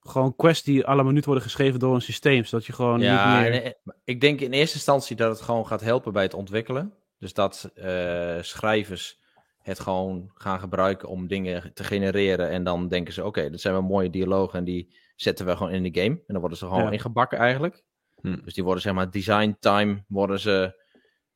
Gewoon 0.01 0.37
quests 0.37 0.65
die 0.65 0.87
alle 0.87 1.05
minuut 1.05 1.25
worden 1.25 1.43
geschreven 1.45 1.79
door 1.81 1.95
een 1.95 2.01
systeem. 2.03 2.45
Zodat 2.45 2.67
je 2.67 2.73
gewoon 2.73 3.01
ja 3.01 3.41
niet 3.41 3.43
meer... 3.51 3.63
en, 3.63 3.65
eh, 3.65 3.93
ik 4.05 4.21
denk 4.21 4.41
in 4.41 4.53
eerste 4.53 4.77
instantie 4.77 5.17
dat 5.17 5.31
het 5.31 5.41
gewoon 5.41 5.67
gaat 5.67 5.81
helpen 5.81 6.13
bij 6.13 6.23
het 6.23 6.35
ontwikkelen. 6.35 6.95
Dus 7.19 7.33
dat 7.35 7.71
eh, 7.75 8.39
schrijvers 8.43 9.21
het 9.63 9.81
gewoon 9.81 10.31
gaan 10.35 10.59
gebruiken 10.61 11.09
om 11.09 11.27
dingen 11.27 11.71
te 11.75 11.85
genereren. 11.85 12.49
En 12.51 12.65
dan 12.65 12.89
denken 12.89 13.13
ze, 13.13 13.25
oké, 13.25 13.51
dat 13.51 13.61
zijn 13.61 13.75
wel 13.75 13.83
mooie 13.83 14.11
dialogen 14.11 14.59
en 14.59 14.65
die 14.65 14.95
zetten 15.17 15.47
we 15.47 15.57
gewoon 15.57 15.73
in 15.73 15.83
de 15.83 16.01
game. 16.01 16.15
En 16.15 16.23
dan 16.27 16.41
worden 16.41 16.59
ze 16.59 16.67
gewoon 16.67 16.83
Ja. 16.85 16.91
ingebakken 16.91 17.39
eigenlijk. 17.39 17.83
Hm. 18.21 18.37
Dus 18.45 18.55
die 18.55 18.65
worden 18.65 18.83
zeg 18.83 18.93
maar 18.93 19.11
design 19.11 19.57
time, 19.61 20.05
worden 20.09 20.41
ze, 20.41 20.81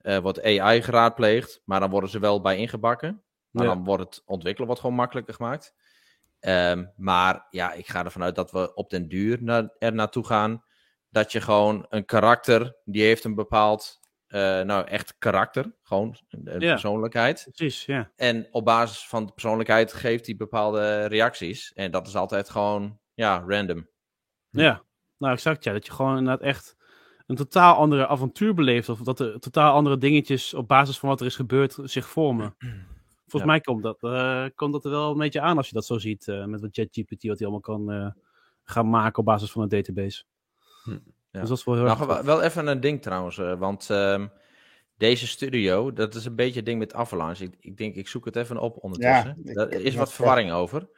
eh 0.00 0.18
wordt 0.18 0.42
AI 0.42 0.82
geraadpleegd. 0.82 1.60
Maar 1.64 1.80
dan 1.80 1.90
worden 1.90 2.10
ze 2.10 2.18
wel 2.18 2.40
bij 2.40 2.56
ingebakken. 2.56 3.22
Maar 3.50 3.64
Ja. 3.64 3.74
dan 3.74 3.84
wordt 3.84 4.02
het 4.04 4.22
ontwikkelen 4.26 4.68
wat 4.68 4.80
gewoon 4.80 4.96
makkelijker 4.96 5.34
gemaakt. 5.34 5.74
Ehm, 6.40 6.84
maar 6.96 7.46
ja, 7.50 7.72
ik 7.72 7.88
ga 7.88 8.04
ervan 8.04 8.22
uit 8.22 8.34
dat 8.34 8.50
we 8.50 8.74
op 8.74 8.90
den 8.90 9.08
duur 9.08 9.38
naar, 9.42 9.70
er 9.78 9.92
naartoe 9.94 10.26
gaan. 10.26 10.64
Dat 11.10 11.32
je 11.32 11.40
gewoon 11.40 11.86
een 11.88 12.04
karakter, 12.04 12.76
die 12.84 13.02
heeft 13.02 13.24
een 13.24 13.34
bepaald, 13.34 14.00
eh, 14.26 14.40
nou 14.60 14.86
echt 14.86 15.14
karakter. 15.18 15.74
Gewoon 15.82 16.16
Ja. 16.28 16.58
persoonlijkheid. 16.58 17.48
Precies, 17.54 17.84
ja. 17.84 18.10
En 18.16 18.46
op 18.50 18.64
basis 18.64 19.08
van 19.08 19.26
de 19.26 19.32
persoonlijkheid 19.32 19.92
geeft 19.92 20.26
hij 20.26 20.36
bepaalde 20.36 21.04
reacties. 21.06 21.72
En 21.72 21.90
dat 21.90 22.06
is 22.06 22.16
altijd 22.16 22.50
gewoon, 22.50 22.98
ja, 23.14 23.44
random. 23.46 23.88
Ja, 24.50 24.82
nou 25.18 25.32
exact 25.32 25.64
ja. 25.64 25.72
Dat 25.72 25.86
je 25.86 25.92
gewoon 25.92 26.18
inderdaad 26.18 26.42
echt 26.46 26.76
een 27.26 27.36
totaal 27.36 27.76
andere 27.76 28.06
avontuur 28.06 28.54
beleeft. 28.54 28.88
Of 28.88 29.00
dat 29.00 29.20
er 29.20 29.40
totaal 29.40 29.74
andere 29.74 29.98
dingetjes 29.98 30.54
op 30.54 30.68
basis 30.68 30.98
van 30.98 31.08
wat 31.08 31.20
er 31.20 31.26
is 31.26 31.36
gebeurd 31.36 31.76
zich 31.82 32.08
vormen. 32.08 32.54
Volgens 33.28 33.42
Ja. 33.42 33.44
mij 33.56 33.60
komt 33.60 33.82
dat, 33.82 34.02
eh, 34.02 34.44
komt 34.54 34.72
dat 34.72 34.84
er 34.84 34.90
wel 34.90 35.10
een 35.10 35.18
beetje 35.18 35.40
aan 35.40 35.56
als 35.56 35.68
je 35.68 35.74
dat 35.74 35.86
zo 35.86 35.98
ziet. 35.98 36.28
eh, 36.28 36.44
met 36.44 36.60
wat 36.60 36.70
ChatGPT, 36.72 37.22
wat 37.26 37.38
hij 37.38 37.48
allemaal 37.48 37.60
kan 37.60 37.92
eh, 37.92 38.10
gaan 38.64 38.90
maken 38.90 39.18
op 39.18 39.24
basis 39.24 39.50
van 39.50 39.62
een 39.62 39.68
database. 39.68 40.24
Hm. 40.84 40.98
Ja. 41.36 41.40
Dus 41.42 41.48
dat 41.50 41.58
is 41.58 41.64
wel 41.64 41.74
heel 41.74 41.84
Nou, 41.84 42.10
erg 42.10 42.22
wel- 42.22 42.42
even 42.42 42.66
een 42.66 42.80
ding 42.80 43.02
trouwens, 43.02 43.38
eh, 43.38 43.58
want 43.58 43.90
ehm, 43.90 44.26
deze 44.96 45.26
studio, 45.26 45.92
dat 45.92 46.14
is 46.14 46.24
een 46.24 46.34
beetje 46.34 46.56
het 46.56 46.64
ding 46.66 46.78
met 46.78 46.94
Avalanche. 46.94 47.44
Ik, 47.44 47.54
ik 47.60 47.76
denk, 47.76 47.94
ik 47.94 48.08
zoek 48.08 48.24
het 48.24 48.36
even 48.36 48.58
op 48.58 48.76
ondertussen. 48.82 49.36
Ja, 49.44 49.54
Daar 49.54 49.68
is 49.72 49.94
wat 49.94 50.08
ja. 50.08 50.14
verwarring 50.14 50.52
over. 50.52 50.88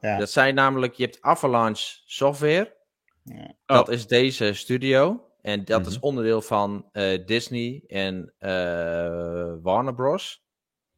Ja. 0.00 0.18
Dat 0.18 0.30
zijn 0.30 0.54
namelijk, 0.54 0.94
je 0.94 1.02
hebt 1.04 1.18
Avalanche 1.22 1.98
Software, 2.06 2.74
Ja. 3.22 3.54
dat 3.66 3.88
Oh. 3.88 3.94
is 3.94 4.06
deze 4.06 4.54
studio. 4.54 5.20
En 5.42 5.64
dat 5.64 5.80
Mhm. 5.80 5.88
is 5.88 5.98
onderdeel 5.98 6.42
van 6.42 6.88
eh, 6.92 7.26
Disney 7.26 7.82
en 7.88 8.32
eh, 8.38 9.54
Warner 9.62 9.94
Bros. 9.94 10.44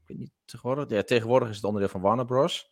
Ik 0.03 0.09
weet 0.09 0.19
niet 0.19 0.31
tegenwoordig. 0.45 0.89
Ja, 0.89 1.03
tegenwoordig 1.03 1.49
is 1.49 1.57
het 1.57 1.65
onderdeel 1.65 1.91
van 1.91 2.01
Warner 2.01 2.25
Bros. 2.25 2.71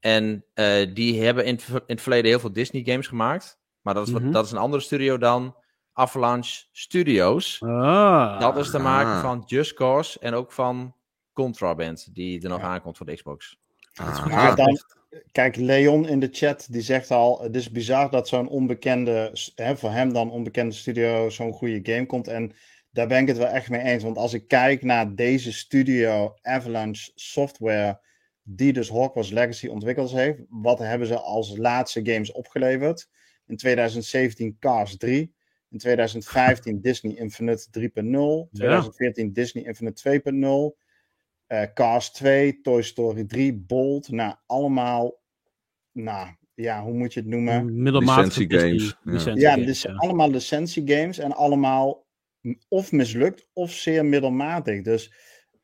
En 0.00 0.44
eh, 0.54 0.94
die 0.94 1.22
hebben 1.24 1.44
in, 1.44 1.58
in 1.68 1.80
het 1.86 2.00
verleden 2.00 2.30
heel 2.30 2.40
veel 2.40 2.52
Disney 2.52 2.82
games 2.84 3.06
gemaakt. 3.06 3.58
Maar 3.86 3.94
dat 3.94 4.06
is, 4.06 4.12
wat- 4.12 4.22
Mhm. 4.22 4.30
dat 4.32 4.44
is 4.44 4.50
een 4.50 4.58
andere 4.58 4.82
studio 4.82 5.18
dan 5.18 5.54
Avalanche 5.92 6.64
Studios. 6.72 7.62
Ah. 7.62 8.40
Dat 8.40 8.56
is 8.56 8.70
de 8.70 8.78
maker 8.78 9.12
Ah. 9.12 9.20
van 9.20 9.42
Just 9.46 9.74
Cause 9.74 10.18
en 10.18 10.34
ook 10.34 10.52
van 10.52 10.94
Contraband, 11.32 12.14
die 12.14 12.42
er 12.42 12.48
nog 12.48 12.60
aankomt 12.60 12.96
voor 12.96 13.06
de 13.06 13.14
Xbox. 13.14 13.58
Ah, 13.94 14.26
ah, 14.26 14.56
dan, 14.56 14.78
kijk, 15.32 15.56
Leon 15.56 16.08
in 16.08 16.20
de 16.20 16.28
chat 16.32 16.66
die 16.70 16.80
zegt 16.82 17.10
al: 17.10 17.40
Het 17.42 17.56
is 17.56 17.70
bizar 17.70 18.10
dat 18.10 18.28
zo'n 18.28 18.48
onbekende, 18.48 19.30
hè, 19.54 19.76
voor 19.76 19.90
hem 19.90 20.12
dan 20.12 20.30
onbekende 20.30 20.74
studio, 20.74 21.30
zo'n 21.30 21.52
goede 21.52 21.92
game 21.92 22.06
komt. 22.06 22.28
En 22.28 22.52
daar 22.90 23.06
ben 23.06 23.20
ik 23.20 23.28
het 23.28 23.36
wel 23.38 23.46
echt 23.46 23.70
mee 23.70 23.80
eens. 23.82 24.02
Want 24.02 24.16
als 24.16 24.32
ik 24.34 24.48
kijk 24.48 24.82
naar 24.82 25.14
deze 25.14 25.52
studio, 25.52 26.34
Avalanche 26.42 27.10
Software, 27.14 28.00
die 28.42 28.72
dus 28.72 28.88
Hogwarts 28.88 29.30
Legacy 29.30 29.66
ontwikkeld 29.68 30.10
heeft, 30.10 30.38
wat 30.48 30.78
hebben 30.78 31.06
ze 31.06 31.18
als 31.20 31.56
laatste 31.56 32.00
games 32.04 32.32
opgeleverd? 32.32 33.08
In 33.46 33.56
2017 33.56 34.56
Cars 34.58 34.96
3. 34.96 35.34
In 35.70 35.78
2015 35.78 36.80
Disney 36.80 37.16
Infinite 37.16 37.66
3.0. 37.70 38.48
2014 38.52 39.32
Disney 39.32 39.64
Infinite 39.64 40.20
2.0. 40.20 40.84
eh, 41.46 41.62
Cars 41.74 42.12
2, 42.12 42.60
Toy 42.62 42.82
Story 42.82 43.24
3, 43.24 43.54
Bolt. 43.54 44.10
Nou, 44.10 44.34
allemaal, 44.46 45.20
nou, 45.92 46.28
ja, 46.54 46.82
hoe 46.82 46.92
moet 46.94 47.14
je 47.14 47.20
het 47.20 47.28
noemen? 47.28 47.82
Middelmatige 47.82 48.26
Licentie 48.26 48.46
Disney- 48.48 48.68
games, 48.78 48.96
ja. 49.04 49.12
licentie 49.12 49.42
Ja, 49.42 49.50
games, 49.50 49.66
dus 49.66 49.82
ja. 49.82 49.92
allemaal 49.94 50.30
licentiegames 50.30 51.18
en 51.18 51.32
allemaal 51.32 52.06
of 52.68 52.92
mislukt 52.92 53.48
of 53.52 53.72
zeer 53.72 54.04
middelmatig. 54.04 54.82
Dus 54.82 55.12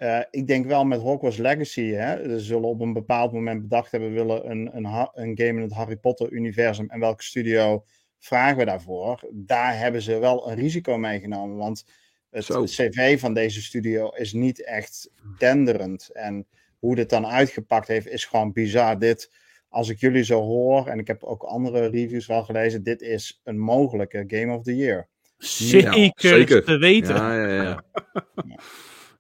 eh, 0.02 0.20
ik 0.30 0.46
denk 0.46 0.66
wel 0.66 0.84
met 0.84 1.00
Hogwarts 1.00 1.36
Legacy, 1.36 1.90
hè, 1.90 2.38
ze 2.38 2.44
zullen 2.44 2.68
op 2.68 2.80
een 2.80 2.92
bepaald 2.92 3.32
moment 3.32 3.62
bedacht 3.62 3.90
hebben, 3.90 4.08
we 4.08 4.14
willen 4.14 4.50
een, 4.50 4.76
een, 4.76 4.84
een 5.12 5.38
game 5.38 5.48
in 5.48 5.60
het 5.60 5.72
Harry 5.72 5.96
Potter-universum 5.96 6.90
en 6.90 7.00
welke 7.00 7.22
studio 7.22 7.84
vragen 8.18 8.56
we 8.56 8.64
daarvoor? 8.64 9.28
Daar 9.32 9.78
hebben 9.78 10.02
ze 10.02 10.18
wel 10.18 10.50
een 10.50 10.54
risico 10.54 10.96
meegenomen, 10.98 11.56
want 11.56 11.84
het 12.30 12.44
Zo. 12.44 12.64
cv 12.64 13.20
van 13.20 13.34
deze 13.34 13.62
studio 13.62 14.08
is 14.08 14.32
niet 14.32 14.64
echt 14.64 15.10
denderend. 15.38 16.10
En 16.12 16.46
hoe 16.78 16.94
dit 16.94 17.10
dan 17.10 17.26
uitgepakt 17.26 17.88
heeft, 17.88 18.06
is 18.06 18.24
gewoon 18.24 18.52
bizar. 18.52 18.98
Dit, 18.98 19.32
als 19.68 19.88
ik 19.88 20.00
jullie 20.00 20.24
zo 20.24 20.40
hoor, 20.40 20.86
en 20.86 20.98
ik 20.98 21.06
heb 21.06 21.22
ook 21.22 21.42
andere 21.42 21.86
reviews 21.86 22.26
wel 22.26 22.42
gelezen, 22.42 22.82
dit 22.82 23.00
is 23.00 23.40
een 23.44 23.58
mogelijke 23.58 24.24
Game 24.26 24.56
of 24.56 24.62
the 24.62 24.76
Year. 24.76 25.08
Zeker, 25.38 26.12
zeker. 26.14 26.64
te 26.64 26.76
weten. 26.76 27.14
Ja, 27.14 27.46
ja, 27.46 27.62
ja. 27.62 27.84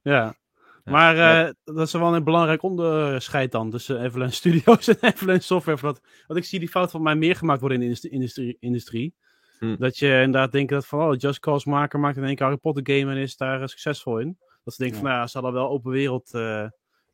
Ja. 0.02 0.40
Ja, 0.84 0.92
Maar 0.92 1.16
ja. 1.16 1.46
eh, 1.46 1.52
dat 1.64 1.86
is 1.86 1.92
wel 1.92 2.14
een 2.14 2.24
belangrijk 2.24 2.62
onderscheid 2.62 3.52
dan 3.52 3.70
tussen 3.70 4.00
Avalanche 4.00 4.34
Studios 4.42 4.88
en 4.88 4.96
Avalanche 5.00 5.42
Software. 5.42 5.80
Want, 5.80 6.00
want 6.26 6.38
ik 6.40 6.44
zie 6.46 6.58
die 6.58 6.68
fout 6.68 6.90
van 6.90 7.02
mij 7.02 7.14
meer 7.14 7.36
gemaakt 7.36 7.60
worden 7.60 7.82
in 7.82 7.94
de 8.00 8.08
industrie. 8.08 8.56
industrie. 8.60 9.14
Hm. 9.58 9.76
Dat 9.78 9.98
je 9.98 10.06
inderdaad 10.08 10.52
denkt 10.52 10.70
dat 10.72 10.86
van, 10.86 11.00
oh, 11.00 11.14
Just 11.16 11.40
Cause 11.40 11.68
maker 11.68 12.00
maakt 12.00 12.16
in 12.16 12.24
één 12.24 12.34
keer 12.34 12.44
Harry 12.46 12.58
Potter 12.58 12.96
game 12.96 13.12
en 13.12 13.18
is 13.18 13.36
daar 13.36 13.60
eh, 13.62 13.66
succesvol 13.66 14.18
in. 14.18 14.38
Dat 14.64 14.74
ze 14.74 14.82
denken 14.82 15.00
van, 15.00 15.08
nou 15.08 15.20
ja, 15.20 15.26
ze 15.26 15.38
hadden 15.38 15.60
wel 15.60 15.68
open 15.70 15.90
wereld 15.90 16.34
eh, 16.34 16.64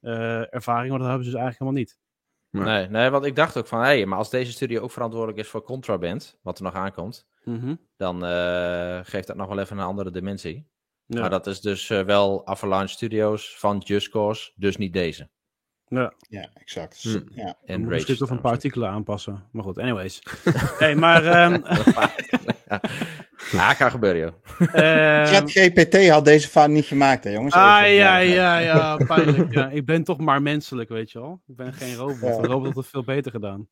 eh, 0.01 0.55
ervaring, 0.55 0.91
maar 0.91 0.99
dat 0.99 1.09
hebben 1.09 1.25
ze 1.27 1.31
dus 1.31 1.41
eigenlijk 1.41 1.59
helemaal 1.59 1.81
niet. 1.81 1.99
Ja. 2.51 2.63
Nee, 2.65 2.89
nee, 2.89 3.11
want 3.11 3.25
ik 3.25 3.37
dacht 3.37 3.57
ook 3.57 3.67
van, 3.67 3.79
hé, 3.79 3.85
hey, 3.85 4.07
maar 4.07 4.19
als 4.19 4.31
deze 4.31 4.53
studio 4.53 4.81
ook 4.83 4.91
verantwoordelijk 4.91 5.39
is 5.39 5.49
voor 5.49 5.63
Contraband, 5.63 6.39
wat 6.43 6.59
er 6.59 6.65
nog 6.65 6.75
aankomt, 6.75 7.27
Mhm. 7.45 7.75
dan 7.97 8.25
eh, 8.25 9.01
geeft 9.03 9.27
dat 9.27 9.37
nog 9.37 9.49
wel 9.49 9.59
even 9.59 9.79
een 9.79 9.85
andere 9.85 10.11
dimensie. 10.11 10.67
Ja. 11.09 11.21
Maar 11.21 11.31
dat 11.31 11.47
is 11.47 11.61
dus 11.61 11.91
eh, 11.91 12.01
wel 12.03 12.47
Avalanche 12.47 12.89
Studios 12.95 13.55
van 13.59 13.79
Just 13.85 14.09
Cause, 14.09 14.53
dus 14.55 14.77
niet 14.77 14.93
deze. 14.93 15.29
ja. 15.89 16.13
Ja, 16.29 16.49
exact. 16.55 17.03
Hm. 17.03 17.21
Ja. 17.35 17.57
En 17.65 17.85
misschien 17.87 18.17
toch 18.17 18.31
een 18.31 18.41
paar 18.41 18.53
artikelen 18.53 18.89
aanpassen. 18.89 19.45
Maar 19.53 19.65
goed, 19.65 19.79
anyways. 19.79 20.23
hey, 20.79 20.95
maar... 20.95 21.25
ehm 21.25 21.53
ja. 22.69 22.81
ja, 23.53 23.75
gaat 23.75 23.91
gebeuren, 23.91 24.21
joh. 24.21 24.69
ehm, 24.75 25.27
ChatGPT 25.27 26.09
had 26.09 26.25
deze 26.25 26.49
fout 26.49 26.69
niet 26.69 26.85
gemaakt, 26.85 27.25
hè, 27.25 27.31
jongens? 27.31 27.55
Ah, 27.55 27.81
Even- 27.83 27.95
ja, 27.95 28.17
ja, 28.19 28.59
ja, 28.59 28.97
pijnlijk. 29.07 29.53
Ja. 29.53 29.69
Ik 29.69 29.85
ben 29.87 30.05
toch 30.05 30.19
maar 30.19 30.43
menselijk, 30.43 30.89
weet 30.89 31.11
je 31.11 31.21
wel. 31.21 31.41
Ik 31.47 31.57
ben 31.57 31.73
geen 31.73 31.95
robot. 31.95 32.21
Ja. 32.21 32.37
Een 32.37 32.47
robot 32.47 32.67
had 32.67 32.77
het 32.77 32.87
veel 32.87 33.05
beter 33.05 33.31
gedaan. 33.31 33.69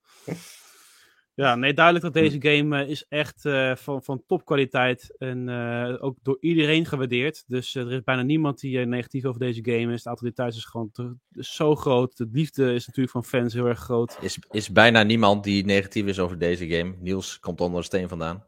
Ja, 1.36 1.54
nee, 1.54 1.74
duidelijk 1.74 2.04
dat 2.04 2.14
deze 2.14 2.36
game 2.40 2.82
eh, 2.82 2.90
is 2.90 3.06
echt 3.08 3.44
eh, 3.44 3.76
van, 3.76 4.02
van 4.02 4.22
topkwaliteit 4.26 5.14
en 5.18 5.48
eh, 5.48 5.94
ook 6.04 6.16
door 6.22 6.36
iedereen 6.40 6.86
gewaardeerd. 6.86 7.44
Dus 7.46 7.74
er 7.74 7.92
is 7.92 8.02
bijna 8.02 8.22
niemand 8.22 8.60
die 8.60 8.78
negatief 8.86 9.24
over 9.24 9.40
deze 9.40 9.60
game 9.64 9.92
is. 9.92 9.98
Het 9.98 10.06
aantal 10.06 10.28
details 10.28 10.56
is 10.56 10.64
gewoon 10.64 10.90
te- 10.90 11.16
is 11.32 11.54
zo 11.54 11.74
groot. 11.74 12.16
De 12.16 12.28
liefde 12.32 12.74
is 12.74 12.86
natuurlijk 12.86 13.12
van 13.12 13.24
fans 13.24 13.54
heel 13.54 13.66
erg 13.66 13.78
groot. 13.78 14.18
Is, 14.20 14.38
is 14.50 14.70
bijna 14.72 15.02
niemand 15.02 15.44
die 15.44 15.64
negatief 15.64 16.06
is 16.06 16.18
over 16.18 16.38
deze 16.38 16.68
game. 16.68 16.94
Niels 17.00 17.38
komt 17.40 17.60
onder 17.60 17.78
een 17.78 17.84
steen 17.84 18.08
vandaan. 18.08 18.44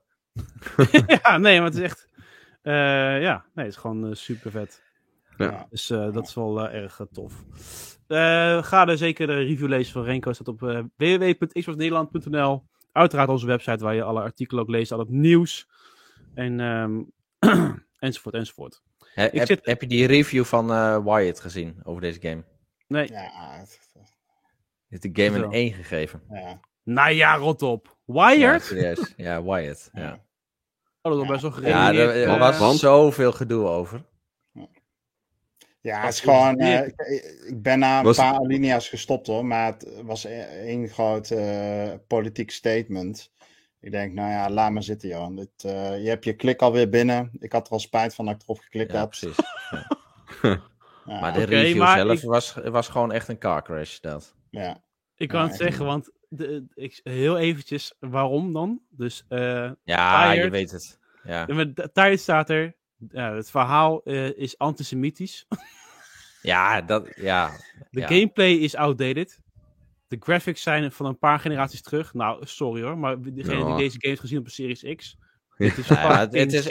ja, 1.22 1.38
nee, 1.38 1.56
maar 1.56 1.68
het 1.68 1.76
is 1.76 1.82
echt... 1.82 2.08
eh, 2.62 2.72
ja, 3.22 3.44
nee, 3.54 3.64
het 3.64 3.74
is 3.74 3.80
gewoon 3.80 4.16
super 4.16 4.50
vet. 4.50 4.82
Ja. 5.36 5.66
Dus 5.70 5.90
eh, 5.90 6.12
dat 6.12 6.26
is 6.26 6.34
wel 6.34 6.68
erg 6.68 7.00
tof. 7.12 7.44
Eh, 8.06 8.62
ga 8.62 8.86
er 8.86 8.98
zeker 8.98 9.26
de 9.26 9.34
review 9.34 9.68
lezen 9.68 9.92
van 9.92 10.04
Renko. 10.04 10.32
Staat 10.32 10.48
op 10.48 10.60
www.xboxnederland.nl. 10.96 12.66
Uiteraard 12.98 13.28
onze 13.28 13.46
website 13.46 13.84
waar 13.84 13.94
je 13.94 14.02
alle 14.02 14.20
artikelen 14.20 14.62
ook 14.62 14.68
leest, 14.70 14.92
al 14.92 14.98
het 14.98 15.08
nieuws. 15.08 15.68
En, 16.34 16.60
ehm, 16.60 17.02
enzovoort, 17.98 18.34
enzovoort. 18.34 18.82
He- 19.14 19.24
Ik 19.24 19.32
heb, 19.38 19.46
zit- 19.46 19.66
heb 19.66 19.80
je 19.80 19.86
die 19.86 20.06
review 20.06 20.44
van 20.44 20.70
eh, 20.72 20.98
Wyatt 21.04 21.40
gezien 21.40 21.80
over 21.82 22.00
deze 22.00 22.20
game? 22.20 22.44
Nee, 22.86 23.08
Ja, 23.12 23.30
het- 23.58 23.80
Heeft 24.88 25.02
de 25.02 25.24
game 25.24 25.44
een 25.44 25.52
1 25.52 25.72
gegeven. 25.72 26.22
ja. 26.30 26.60
nou 26.84 27.10
ja, 27.10 27.36
rot 27.36 27.62
op. 27.62 27.96
Ja, 28.06 28.26
Wired? 28.28 28.62
serieus. 28.62 29.14
Ja, 29.16 29.42
Wyatt. 29.42 29.90
Ja, 29.92 30.00
Ja. 30.02 30.26
Oh, 31.02 31.16
dat 31.18 31.26
best 31.26 31.42
wel 31.42 31.60
ja 31.68 31.92
er, 31.92 32.08
er 32.10 32.28
eh, 32.28 32.58
was 32.58 32.78
zoveel 32.78 33.32
gedoe 33.32 33.66
over. 33.66 34.04
Ja, 35.80 36.00
het 36.04 36.12
is 36.12 36.20
gewoon. 36.20 36.58
eh, 36.58 36.86
ik- 36.86 37.54
ben 37.62 37.78
na 37.78 37.98
een 37.98 38.04
Was- 38.04 38.16
paar 38.16 38.34
alinea's 38.38 38.88
gestopt 38.88 39.26
hoor, 39.26 39.44
maar 39.46 39.66
het 39.66 39.88
was 40.02 40.24
e- 40.24 40.40
één 40.64 40.88
groot 40.88 41.30
eh, 41.30 41.92
politiek 42.06 42.50
statement. 42.50 43.32
Ik 43.80 43.90
denk, 43.90 44.12
nou 44.12 44.30
ja, 44.30 44.50
laat 44.50 44.70
maar 44.72 44.82
zitten, 44.82 45.08
Johan. 45.08 45.36
Dit, 45.36 45.50
eh, 45.64 46.02
je 46.02 46.08
hebt 46.08 46.24
je 46.24 46.32
klik 46.32 46.62
alweer 46.62 46.88
binnen. 46.88 47.30
Ik 47.38 47.52
had 47.52 47.66
er 47.66 47.72
al 47.72 47.78
spijt 47.78 48.14
van 48.14 48.24
dat 48.24 48.34
ik 48.34 48.42
erop 48.42 48.58
geklikt 48.58 48.92
Ja, 48.92 48.98
had. 48.98 49.08
precies. 49.08 49.36
Ja, 51.04 51.20
Maar 51.20 51.32
de 51.32 51.42
review 51.44 51.78
maar 51.78 51.98
zelf 51.98 52.12
ik- 52.22 52.28
was, 52.28 52.54
was 52.54 52.88
gewoon 52.88 53.12
echt 53.12 53.28
een 53.28 53.38
car 53.38 53.62
crash. 53.62 53.98
Dat. 54.00 54.34
ja. 54.50 54.82
ik 55.16 55.28
kan 55.28 55.40
Ja, 55.42 55.46
het 55.46 55.56
zeggen, 55.56 55.78
niet. 55.84 55.88
want 55.92 56.10
de, 56.28 56.66
ik, 56.74 57.00
heel 57.02 57.38
eventjes, 57.38 57.94
waarom 57.98 58.52
dan? 58.52 58.80
Dus 58.90 59.24
eh 59.28 59.70
Ja, 59.84 60.32
je 60.32 60.50
weet 60.50 60.70
het. 60.70 60.98
Ja, 61.22 62.16
staat 62.16 62.50
er, 62.50 62.74
ja, 63.10 63.34
het 63.34 63.50
verhaal 63.50 64.02
eh, 64.02 64.38
is 64.38 64.58
antisemitisch. 64.58 65.46
ja 66.42 66.80
dat. 66.80 67.08
Ja, 67.16 67.50
De 67.90 68.00
ja. 68.00 68.06
gameplay 68.06 68.52
is 68.52 68.74
outdated. 68.74 69.40
De 70.08 70.16
graphics 70.20 70.62
zijn 70.62 70.92
van 70.92 71.06
een 71.06 71.18
paar 71.18 71.38
generaties 71.38 71.82
terug. 71.82 72.14
Nou, 72.14 72.46
sorry 72.46 72.82
hoor, 72.82 72.98
maar 72.98 73.22
degene 73.22 73.64
die 73.64 73.76
deze 73.76 73.96
game 73.98 74.08
heeft 74.08 74.20
gezien 74.20 74.38
op 74.38 74.44
de 74.44 74.50
Series 74.50 74.94
X. 74.96 75.16
Het 75.56 75.78
is 75.78 75.88
Ja, 75.88 76.18
het, 76.18 76.32
het 76.34 76.52
is 76.52 76.68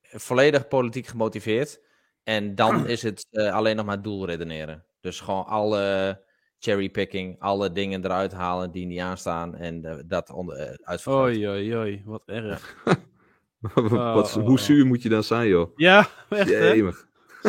volledig 0.00 0.68
politiek 0.68 1.06
gemotiveerd. 1.06 1.80
En 2.24 2.54
dan 2.54 2.86
is 2.86 3.02
het 3.02 3.26
eh, 3.30 3.52
alleen 3.52 3.76
nog 3.76 3.86
maar 3.86 4.02
doelredeneren. 4.02 4.84
Dus 5.00 5.20
gewoon 5.20 5.46
alle 5.46 6.24
cherrypicking, 6.58 7.40
alle 7.40 7.72
dingen 7.72 8.04
eruit 8.04 8.32
halen 8.32 8.70
die 8.70 8.86
niet 8.86 9.00
aanstaan. 9.00 9.56
En 9.56 9.84
eh, 9.84 9.96
dat 10.06 10.30
onder, 10.30 10.78
uitvergroten. 10.82 11.34
Oei, 11.34 11.48
oei, 11.48 11.76
oei, 11.76 12.02
wat 12.04 12.22
erg. 12.26 12.76
Wat, 14.14 14.36
oh, 14.36 14.44
hoe 14.44 14.50
oh. 14.50 14.58
zuur 14.58 14.86
moet 14.86 15.02
je 15.02 15.08
dan 15.08 15.24
zijn, 15.24 15.48
joh? 15.48 15.76
Ja, 15.76 16.08
echt 16.28 16.48
hè? 16.48 16.90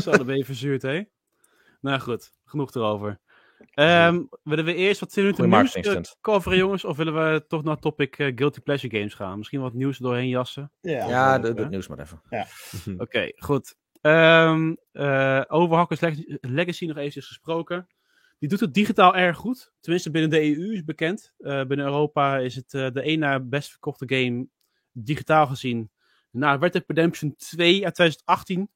Zo, 0.01 0.11
dan 0.11 0.25
ben 0.25 0.37
je 0.37 0.45
verzuurd, 0.45 0.81
hè? 0.81 1.01
Nou 1.81 1.99
goed, 1.99 2.31
genoeg 2.45 2.73
erover. 2.73 3.19
Ehm, 3.73 4.23
willen 4.43 4.65
we 4.65 4.73
eerst 4.75 4.99
wat 4.99 5.13
10 5.13 5.23
minuten 5.23 5.49
nieuws 5.49 5.73
eh, 5.73 6.01
coveren, 6.21 6.57
jongens? 6.57 6.85
Of 6.85 6.97
willen 6.97 7.13
we 7.13 7.45
toch 7.47 7.63
naar 7.63 7.73
het 7.73 7.81
topic 7.81 8.17
eh, 8.17 8.31
Guilty 8.35 8.59
Pleasure 8.59 8.97
Games 8.97 9.13
gaan? 9.13 9.37
Misschien 9.37 9.61
wat 9.61 9.73
nieuws 9.73 9.97
doorheen 9.97 10.27
jassen? 10.27 10.71
Ja, 10.81 11.07
Ja, 11.07 11.39
doe, 11.39 11.53
het 11.53 11.69
nieuws 11.69 11.87
maar 11.87 11.99
even. 11.99 12.21
Oké, 13.03 13.31
goed. 13.35 13.75
Ehm 14.01 14.73
eh 14.91 15.41
Overhackers 15.47 15.99
Leg- 15.99 16.39
Legacy 16.41 16.85
nog 16.85 16.97
eventjes 16.97 17.27
gesproken. 17.27 17.87
Die 18.39 18.49
doet 18.49 18.59
het 18.59 18.73
digitaal 18.73 19.15
erg 19.15 19.37
goed. 19.37 19.71
Tenminste, 19.79 20.11
binnen 20.11 20.29
de 20.29 20.57
EU 20.57 20.73
is 20.73 20.83
bekend. 20.83 21.33
Eh, 21.37 21.63
binnen 21.65 21.85
Europa 21.85 22.37
is 22.37 22.55
het 22.55 22.73
eh, 22.73 22.91
de 22.91 23.01
één 23.01 23.19
na 23.19 23.39
best 23.39 23.69
verkochte 23.69 24.15
game 24.15 24.47
digitaal 24.91 25.47
gezien. 25.47 25.91
Na 26.31 26.55
Red 26.55 26.73
Dead 26.73 26.83
Redemption 26.87 27.35
2 27.35 27.85
uit 27.85 27.95
2018. 27.95 28.69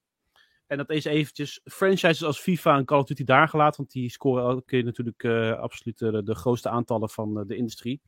En 0.68 0.78
dat 0.78 0.90
is 0.90 1.06
eventjes 1.06 1.60
franchises 1.64 2.24
als 2.24 2.40
FIFA 2.40 2.78
en 2.78 2.86
Call 2.86 3.00
of 3.00 3.06
Duty 3.06 3.24
daar 3.24 3.48
gelaten. 3.48 3.78
Want 3.78 3.92
die 3.92 4.10
scoren 4.10 4.44
elke 4.44 4.66
keer 4.66 4.84
natuurlijk 4.84 5.24
eh, 5.24 5.60
absoluut 5.60 5.98
de, 5.98 6.24
de 6.24 6.36
grootste 6.36 6.70
aantallen 6.70 7.10
van 7.10 7.40
eh, 7.40 7.48
de 7.48 7.56
industrie. 7.56 8.02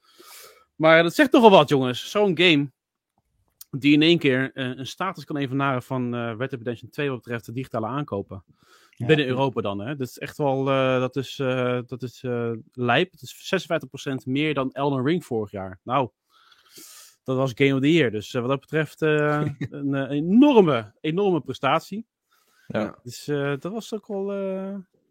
Maar 0.76 1.04
dat 1.04 1.16
zegt 1.16 1.32
toch 1.32 1.41
wel 1.41 1.50
wat, 1.50 1.70
jongens. 1.70 2.12
Zo'n 2.12 2.38
game 2.38 2.72
die 3.70 3.93
in 3.93 4.02
één 4.02 4.18
keer 4.18 4.52
eh, 4.54 4.66
een 4.66 4.88
status 4.88 5.26
kan 5.26 5.38
evenaren 5.38 5.84
van 5.84 6.16
Red 6.16 6.38
Dead 6.38 6.52
Redemption 6.52 6.89
2 6.89 7.10
wat 7.10 7.22
betreft 7.22 7.46
de 7.46 7.52
digitale 7.52 7.88
aankopen. 7.88 8.43
Ja. 8.89 9.06
Binnen 9.06 9.28
Europa 9.28 9.62
dan, 9.62 9.80
hè. 9.80 9.96
Dat 9.96 10.08
is 10.08 10.18
echt 10.18 10.38
wel, 10.38 10.64
dat 11.00 11.16
is, 11.16 11.36
dat 11.86 12.04
is 12.04 12.24
lijp. 12.72 13.12
Het 13.12 13.22
is 13.22 13.66
56% 13.68 14.14
meer 14.26 14.54
dan 14.54 14.72
Elden 14.72 15.06
Ring 15.06 15.26
vorig 15.26 15.52
jaar. 15.52 15.80
Nou, 15.84 16.10
dat 17.26 17.38
was 17.38 17.52
Game 17.56 17.74
of 17.74 17.82
the 17.82 17.92
Year. 17.92 18.12
Dus 18.12 18.34
eh, 18.34 18.42
wat 18.42 18.50
dat 18.50 18.60
betreft 18.60 19.02
eh, 19.02 19.46
een 19.70 19.94
eh, 19.94 20.10
enorme, 20.10 20.94
enorme 21.02 21.42
prestatie. 21.42 22.08
Ja. 22.68 23.00
Dus 23.04 23.26
dat 23.60 23.72
was 23.72 23.94
ook 23.94 24.08
wel 24.08 24.34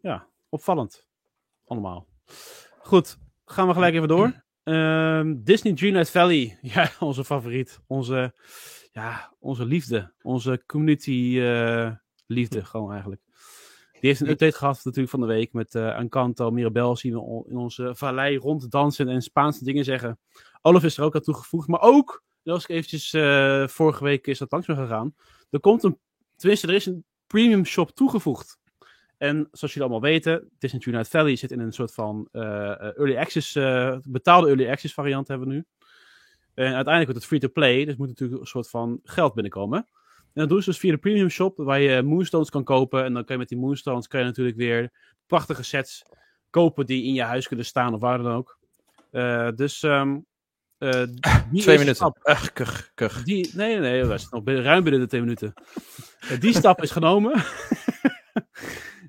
ja, 0.01 0.27
opvallend. 0.49 1.07
Allemaal. 1.65 2.07
Goed, 2.79 3.17
gaan 3.45 3.67
we 3.67 3.73
gelijk 3.73 3.93
even 3.93 4.07
door. 4.07 4.43
Ehm, 4.63 5.35
Disney 5.43 5.73
Dreamlight 5.73 6.09
Valley. 6.09 6.57
Ja, 6.73 6.91
onze 6.99 7.23
favoriet. 7.23 7.79
Onze, 7.87 8.33
ja, 8.91 9.33
onze 9.39 9.65
liefde. 9.65 10.13
Onze 10.21 10.63
community 10.65 11.39
liefde, 12.27 12.65
gewoon 12.65 12.91
eigenlijk. 12.91 13.21
Die 13.91 14.09
heeft 14.09 14.19
een 14.19 14.29
update 14.29 14.57
gehad 14.57 14.81
natuurlijk 14.83 15.09
van 15.09 15.19
de 15.19 15.25
week 15.25 15.53
met 15.53 15.75
Encanto, 15.75 16.51
Mirabel 16.51 16.95
zien 16.95 17.13
we 17.13 17.45
in 17.49 17.57
onze 17.57 17.95
vallei 17.95 18.37
ronddansen 18.37 19.07
en 19.07 19.21
Spaanse 19.21 19.63
dingen 19.63 19.83
zeggen. 19.83 20.19
Olaf 20.67 20.83
is 20.83 20.97
er 20.97 21.03
ook 21.03 21.15
aan 21.15 21.21
toegevoegd, 21.21 21.67
maar 21.67 21.81
ook, 21.81 22.23
dat 22.43 22.53
was 22.53 22.63
ik 22.63 22.69
eventjes, 22.69 23.13
eh, 23.13 23.67
vorige 23.67 24.03
week 24.03 24.27
is 24.27 24.37
dat 24.37 24.51
langs 24.51 24.67
me 24.67 24.75
gegaan. 24.75 25.15
Er 25.49 25.59
komt 25.59 25.83
een, 25.83 25.99
tenminste 26.35 26.67
er 26.67 26.73
is 26.73 26.85
een 26.85 27.05
premium 27.27 27.65
shop 27.65 27.91
toegevoegd. 27.91 28.59
En 29.17 29.47
zoals 29.51 29.73
jullie 29.73 29.89
allemaal 29.89 30.09
weten, 30.11 30.49
Disney 30.57 30.81
Dreamlight 30.81 31.11
Valley 31.11 31.35
zit 31.35 31.51
in 31.51 31.59
een 31.59 31.71
soort 31.71 31.93
van 31.93 32.27
eh, 32.31 32.71
eh, 32.71 32.97
early 32.97 33.17
access, 33.17 33.53
betaalde 34.09 34.47
early 34.47 34.69
access 34.69 34.93
variant 34.93 35.27
hebben 35.27 35.47
we 35.47 35.53
nu. 35.53 35.65
En 36.53 36.73
uiteindelijk 36.73 37.05
wordt 37.05 37.19
het 37.19 37.25
free-to-play, 37.25 37.85
dus 37.85 37.95
moet 37.95 38.07
natuurlijk 38.07 38.41
een 38.41 38.47
soort 38.47 38.69
van 38.69 38.99
geld 39.03 39.33
binnenkomen. 39.33 39.77
En 40.17 40.41
dat 40.41 40.49
doen 40.49 40.61
ze 40.61 40.69
dus 40.69 40.79
via 40.79 40.91
de 40.91 40.97
premium 40.97 41.29
shop, 41.29 41.57
waar 41.57 41.79
je 41.79 42.01
Moonstones 42.01 42.49
kan 42.49 42.63
kopen. 42.63 43.03
En 43.03 43.13
dan 43.13 43.23
kan 43.23 43.33
je 43.33 43.41
met 43.41 43.49
die 43.49 43.57
Moonstones 43.57 44.07
kan 44.07 44.19
je 44.19 44.25
natuurlijk 44.25 44.57
weer 44.57 44.91
prachtige 45.27 45.63
sets 45.63 46.03
kopen 46.49 46.85
die 46.85 47.03
in 47.03 47.13
je 47.13 47.23
huis 47.23 47.47
kunnen 47.47 47.65
staan 47.65 47.93
of 47.93 47.99
waar 47.99 48.17
dan 48.17 48.33
ook. 48.33 48.59
Dus 49.55 49.83
ehm 49.83 50.11
eh, 50.11 50.21
die 51.51 51.61
Twee 51.61 51.77
minuten. 51.77 51.95
stap- 51.95 52.27
Ugh, 52.29 52.47
kuch, 52.53 52.91
kuch. 52.93 53.23
die, 53.23 53.49
nee, 53.53 53.79
nee, 53.79 53.91
nee, 53.91 54.05
we 54.05 54.17
zitten 54.17 54.43
nog 54.43 54.63
ruim 54.63 54.83
binnen 54.83 55.01
de 55.01 55.07
twee 55.07 55.21
minuten. 55.21 55.53
Eh, 56.19 56.39
die 56.39 56.53
stap 56.53 56.81
is 56.81 56.91
genomen. 56.91 57.33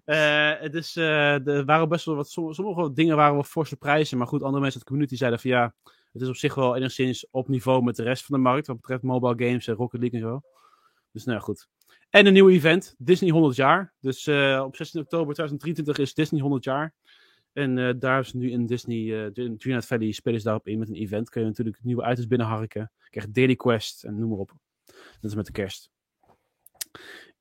Eh, 0.05 0.53
het 0.59 0.75
is, 0.75 0.97
eh, 0.97 1.47
er 1.47 1.65
waren 1.65 1.89
best 1.89 2.05
wel 2.05 2.15
wat, 2.15 2.31
som- 2.31 2.53
sommige 2.53 2.93
dingen 2.93 3.17
waren 3.17 3.35
wel 3.35 3.43
forse 3.43 3.77
prijzen, 3.77 4.19
maar 4.19 4.27
goed, 4.27 4.43
andere 4.43 4.61
mensen 4.61 4.75
uit 4.75 4.83
de 4.85 4.89
community 4.89 5.17
zeiden 5.17 5.41
van 5.41 5.51
ja, 5.51 5.75
het 6.13 6.23
is 6.23 6.29
op 6.29 6.37
zich 6.37 6.55
wel 6.55 6.77
enigszins 6.77 7.27
op 7.31 7.49
niveau 7.49 7.83
met 7.83 7.97
de 7.97 8.03
rest 8.03 8.25
van 8.25 8.37
de 8.37 8.43
markt, 8.43 8.67
wat 8.67 8.77
betreft 8.77 9.03
mobile 9.03 9.47
games 9.47 9.67
en 9.67 9.75
Rocket 9.75 10.01
League 10.01 10.21
en 10.21 10.27
zo. 10.27 10.41
Dus 11.13 11.25
nou 11.25 11.39
ja, 11.39 11.45
goed. 11.45 11.69
En 12.11 12.27
een 12.27 12.33
nieuw 12.33 12.49
event, 12.49 12.95
Disney 12.99 13.31
100 13.31 13.57
jaar. 13.57 13.95
Dus 14.01 14.27
eh, 14.27 14.63
op 14.65 14.77
16 14.77 15.01
oktober 15.01 15.35
2023 15.35 15.99
is 15.99 16.15
Disney 16.15 16.41
100 16.41 16.65
jaar. 16.65 16.95
En 17.57 17.79
eh, 17.79 17.95
daar 17.99 18.21
is 18.21 18.33
nu 18.33 18.51
in 18.51 18.67
Disney, 18.67 18.99
eh 18.99 19.33
de 19.33 19.57
Dreamlight 19.57 19.87
Valley, 19.87 20.13
spelen 20.13 20.39
ze 20.39 20.45
daarop 20.45 20.67
in 20.67 20.79
met 20.79 20.89
een 20.89 20.95
event. 20.95 21.31
Kun 21.31 21.41
je 21.41 21.47
natuurlijk 21.47 21.79
nieuwe 21.83 22.11
items 22.11 22.27
binnenharken. 22.27 22.91
Krijg 23.11 23.31
Daily 23.31 23.57
Quest 23.57 24.05
en 24.05 24.19
noem 24.19 24.29
maar 24.29 24.39
op. 24.39 24.53
Dat 25.21 25.31
is 25.31 25.35
met 25.35 25.47
de 25.47 25.53
kerst. 25.53 25.91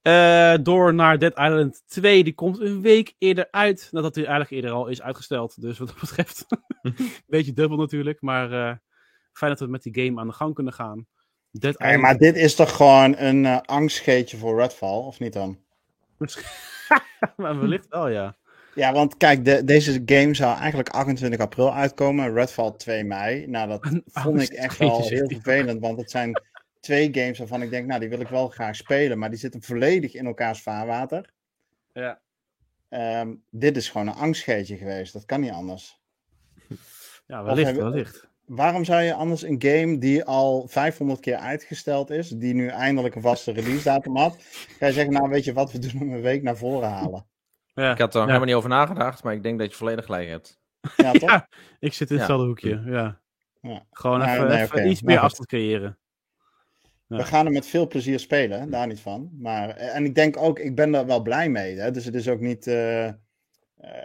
Eh, 0.02 0.54
door 0.62 0.94
naar 0.94 1.20
Dead 1.20 1.38
Island 1.38 1.84
2. 1.86 2.24
Die 2.24 2.34
komt 2.34 2.60
een 2.60 2.82
week 2.82 3.16
eerder 3.18 3.48
uit. 3.52 3.88
Nadat 3.92 4.16
hij 4.16 4.24
eigenlijk 4.24 4.54
eerder 4.56 4.72
al 4.72 4.88
is 4.88 5.02
uitgesteld. 5.02 5.62
Dus 5.62 5.78
wat 5.78 5.88
dat 5.88 6.00
betreft. 6.00 6.46
beetje 7.28 7.54
dubbel 7.54 7.78
natuurlijk. 7.78 8.22
Maar 8.22 8.52
eh, 8.52 8.76
fijn 9.34 9.52
dat 9.52 9.60
we 9.60 9.68
met 9.68 9.84
die 9.84 10.06
game 10.06 10.20
aan 10.20 10.28
de 10.28 10.34
gang 10.34 10.54
kunnen 10.54 10.74
gaan. 10.74 11.08
Dead 11.52 11.76
Hey, 11.78 11.98
maar 11.98 12.18
dit 12.18 12.36
is 12.36 12.56
toch 12.56 12.76
gewoon 12.76 13.18
een 13.18 13.46
eh 13.46 13.60
angstgeetje 13.62 14.38
voor 14.38 14.60
Redfall, 14.60 14.98
of 14.98 15.20
niet 15.20 15.34
dan? 15.34 15.60
maar 17.38 17.60
wellicht 17.60 17.88
wel, 17.88 18.08
ja. 18.08 18.38
Ja, 18.76 18.94
want 18.94 19.18
kijk, 19.18 19.46
de, 19.46 19.64
deze 19.64 20.02
game 20.06 20.34
zou 20.34 20.58
eigenlijk 20.58 20.90
28 20.90 21.40
april 21.40 21.74
uitkomen. 21.74 22.34
Redfall 22.34 22.72
2 22.72 23.04
mei. 23.04 23.48
Nou, 23.48 23.68
dat 23.68 23.86
Een 23.86 24.04
vond 24.06 24.42
ik 24.42 24.50
echt 24.50 24.78
wel 24.78 25.08
heel 25.08 25.30
vervelend. 25.30 25.80
Want 25.82 25.98
het 26.00 26.12
zijn 26.12 26.42
twee 26.80 27.10
games 27.12 27.38
waarvan 27.38 27.62
ik 27.62 27.70
denk, 27.70 27.88
nou, 27.88 28.00
die 28.00 28.10
wil 28.10 28.20
ik 28.20 28.28
wel 28.28 28.48
graag 28.48 28.76
spelen. 28.76 29.18
Maar 29.20 29.30
die 29.30 29.40
zitten 29.40 29.62
volledig 29.62 30.14
in 30.14 30.26
elkaars 30.26 30.62
vaarwater. 30.62 31.34
Ja. 31.94 32.20
Ehm, 32.90 33.34
dit 33.50 33.78
is 33.78 33.90
gewoon 33.90 34.08
een 34.08 34.14
angstgeetje 34.14 34.78
geweest. 34.78 35.14
Dat 35.14 35.26
kan 35.26 35.42
niet 35.42 35.52
anders. 35.52 36.00
Ja, 37.28 37.44
wellicht, 37.44 37.68
hebben- 37.68 37.92
wellicht. 37.92 38.28
Waarom 38.46 38.84
zou 38.86 39.02
je 39.02 39.14
anders 39.14 39.42
een 39.44 39.62
game 39.62 39.98
die 39.98 40.24
al 40.24 40.68
500 40.68 41.20
keer 41.20 41.36
uitgesteld 41.36 42.10
is, 42.10 42.30
die 42.30 42.54
nu 42.54 42.68
eindelijk 42.68 43.16
een 43.16 43.22
vaste 43.22 43.52
release 43.52 43.84
datum 43.84 44.16
had, 44.18 44.38
ga 44.80 44.86
je 44.86 44.94
zeggen, 44.94 45.14
nou 45.14 45.30
weet 45.30 45.44
je 45.44 45.54
wat, 45.54 45.72
we 45.72 45.80
doen 45.80 45.90
hem 46.00 46.14
een 46.14 46.22
week 46.22 46.44
naar 46.44 46.58
voren 46.58 46.90
halen. 46.90 47.26
Ja. 47.76 47.92
Ik 47.92 47.98
had 47.98 48.14
er 48.14 48.16
nog 48.20 48.26
helemaal 48.26 48.48
niet 48.48 48.56
over 48.56 48.70
nagedacht, 48.70 49.24
maar 49.24 49.34
ik 49.34 49.44
denk 49.44 49.60
dat 49.60 49.70
je 49.70 49.76
volledig 49.78 50.06
gelijk 50.06 50.30
hebt. 50.30 50.60
Ja, 50.98 51.12
toch? 51.12 51.30
Ja, 51.30 51.48
ik 51.80 51.94
zit 51.94 52.10
in 52.10 52.16
Ja. 52.16 52.22
hetzelfde 52.22 52.48
hoekje, 52.48 52.82
ja. 52.86 53.20
Ja. 53.62 53.86
Gewoon 53.92 54.22
even, 54.22 54.48
nee, 54.48 54.62
even 54.62 54.90
iets 54.90 55.02
meer 55.02 55.20
afstand 55.20 55.48
creëren. 55.48 55.98
Ja. 57.08 57.18
We 57.18 57.24
gaan 57.24 57.46
hem 57.46 57.54
met 57.54 57.68
veel 57.68 57.88
plezier 57.88 58.20
spelen, 58.20 58.70
daar 58.70 58.88
niet 58.88 59.00
van. 59.00 59.30
Maar, 59.40 59.70
eh, 59.70 59.96
en 59.96 60.06
ik 60.06 60.16
denk 60.16 60.38
ook, 60.38 60.60
ik 60.60 60.76
ben 60.76 60.96
er 60.96 61.06
wel 61.06 61.22
blij 61.22 61.50
mee. 61.50 61.80
Hè? 61.80 61.92
Dus 61.92 62.06
het 62.06 62.16
is 62.16 62.28
ook 62.30 62.40
niet... 62.40 62.68
eh, 62.68 63.06
eh, 63.08 63.14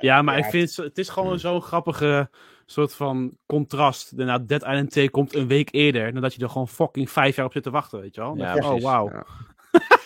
Ja, 0.00 0.22
maar 0.22 0.38
ik 0.38 0.44
vind 0.44 0.76
het, 0.76 0.86
het 0.86 0.98
is 0.98 1.08
gewoon 1.08 1.38
zo'n 1.38 1.62
grappige 1.62 2.30
soort 2.66 2.94
van 2.94 3.36
contrast. 3.46 4.16
Daarna 4.16 4.38
Dead 4.38 4.62
Island 4.62 4.90
2 4.90 5.10
komt 5.10 5.34
een 5.34 5.48
week 5.48 5.68
eerder, 5.72 6.12
nadat 6.12 6.34
je 6.34 6.42
er 6.42 6.50
gewoon 6.50 6.68
fucking 6.68 7.10
vijf 7.10 7.36
jaar 7.36 7.46
op 7.46 7.52
zit 7.52 7.62
te 7.62 7.70
wachten, 7.70 8.00
weet 8.00 8.14
je 8.14 8.20
wel. 8.20 8.36
Ja, 8.36 8.54
oh, 8.54 8.82
wauw. 8.82 9.22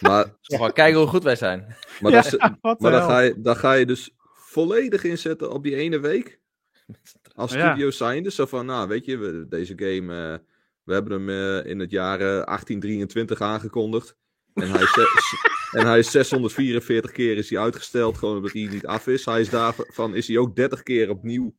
Maar, 0.01 0.37
kijken 0.73 0.95
hoe 0.95 1.07
goed 1.07 1.23
wij 1.23 1.37
zijn. 1.37 1.77
maar, 2.01 2.13
Ja, 2.13 2.23
dat 2.23 2.41
maar 2.81 2.91
dan, 2.91 3.03
ga 3.03 3.21
je, 3.21 3.41
dan 3.41 3.57
ga 3.57 3.73
je 3.73 3.87
dus 3.87 4.15
volledig 4.35 5.05
inzetten 5.05 5.51
op 5.51 5.63
die 5.63 5.77
ene 5.77 5.99
week. 5.99 6.41
Als 7.35 7.53
Ja. 7.53 7.69
studio 7.71 7.91
zijnde. 7.91 8.31
Zo 8.31 8.47
van, 8.47 8.67
nou 8.67 8.89
weet 8.89 9.05
je, 9.05 9.17
we, 9.17 9.47
deze 9.49 9.73
game, 9.77 10.33
eh, 10.33 10.39
we 10.83 10.93
hebben 10.93 11.13
hem 11.13 11.29
eh, 11.29 11.71
in 11.71 11.79
het 11.79 11.91
jaar 11.91 12.21
eh, 12.21 12.27
1823 12.27 13.41
aangekondigd. 13.41 14.17
En 14.55 14.71
hij, 14.71 14.83
is, 14.83 14.97
en 15.79 15.87
hij 15.87 15.99
is 15.99 16.11
644 16.11 17.11
keer 17.13 17.37
is 17.37 17.51
hij 17.51 17.59
uitgesteld, 17.59 18.19
gewoon 18.19 18.37
omdat 18.37 18.53
hij 18.53 18.67
niet 18.67 18.87
af 18.87 19.07
is. 19.07 19.25
Hij 19.25 19.41
is 19.41 19.51
daarvan 19.51 20.15
is 20.15 20.29
hij 20.29 20.39
ook 20.39 20.57
30 20.57 20.83
keer 20.83 21.11
opnieuw 21.11 21.55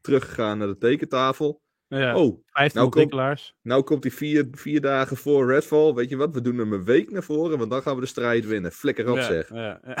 teruggegaan 0.00 0.58
naar 0.58 0.68
de 0.68 0.78
tekentafel. 0.78 1.62
Ja, 1.88 2.16
Oh, 2.16 2.44
15 2.46 2.80
nou 2.80 2.90
komt- 2.92 3.54
nou 3.62 3.82
komt 3.82 4.02
hij 4.02 4.12
vier, 4.12 4.48
vier 4.52 4.80
dagen 4.80 5.16
voor 5.16 5.50
Redfall. 5.52 5.94
Weet 5.94 6.08
je 6.08 6.16
wat, 6.16 6.34
we 6.34 6.40
doen 6.40 6.58
hem 6.58 6.72
een 6.72 6.84
week 6.84 7.10
naar 7.10 7.22
voren, 7.22 7.58
want 7.58 7.70
dan 7.70 7.82
gaan 7.82 7.94
we 7.94 8.00
de 8.00 8.06
strijd 8.06 8.46
winnen. 8.46 8.72
Flikker 8.72 9.10
op 9.10 9.16
ja, 9.16 9.22
zeg. 9.22 9.48
Ja, 9.48 9.80
ja. 9.86 9.96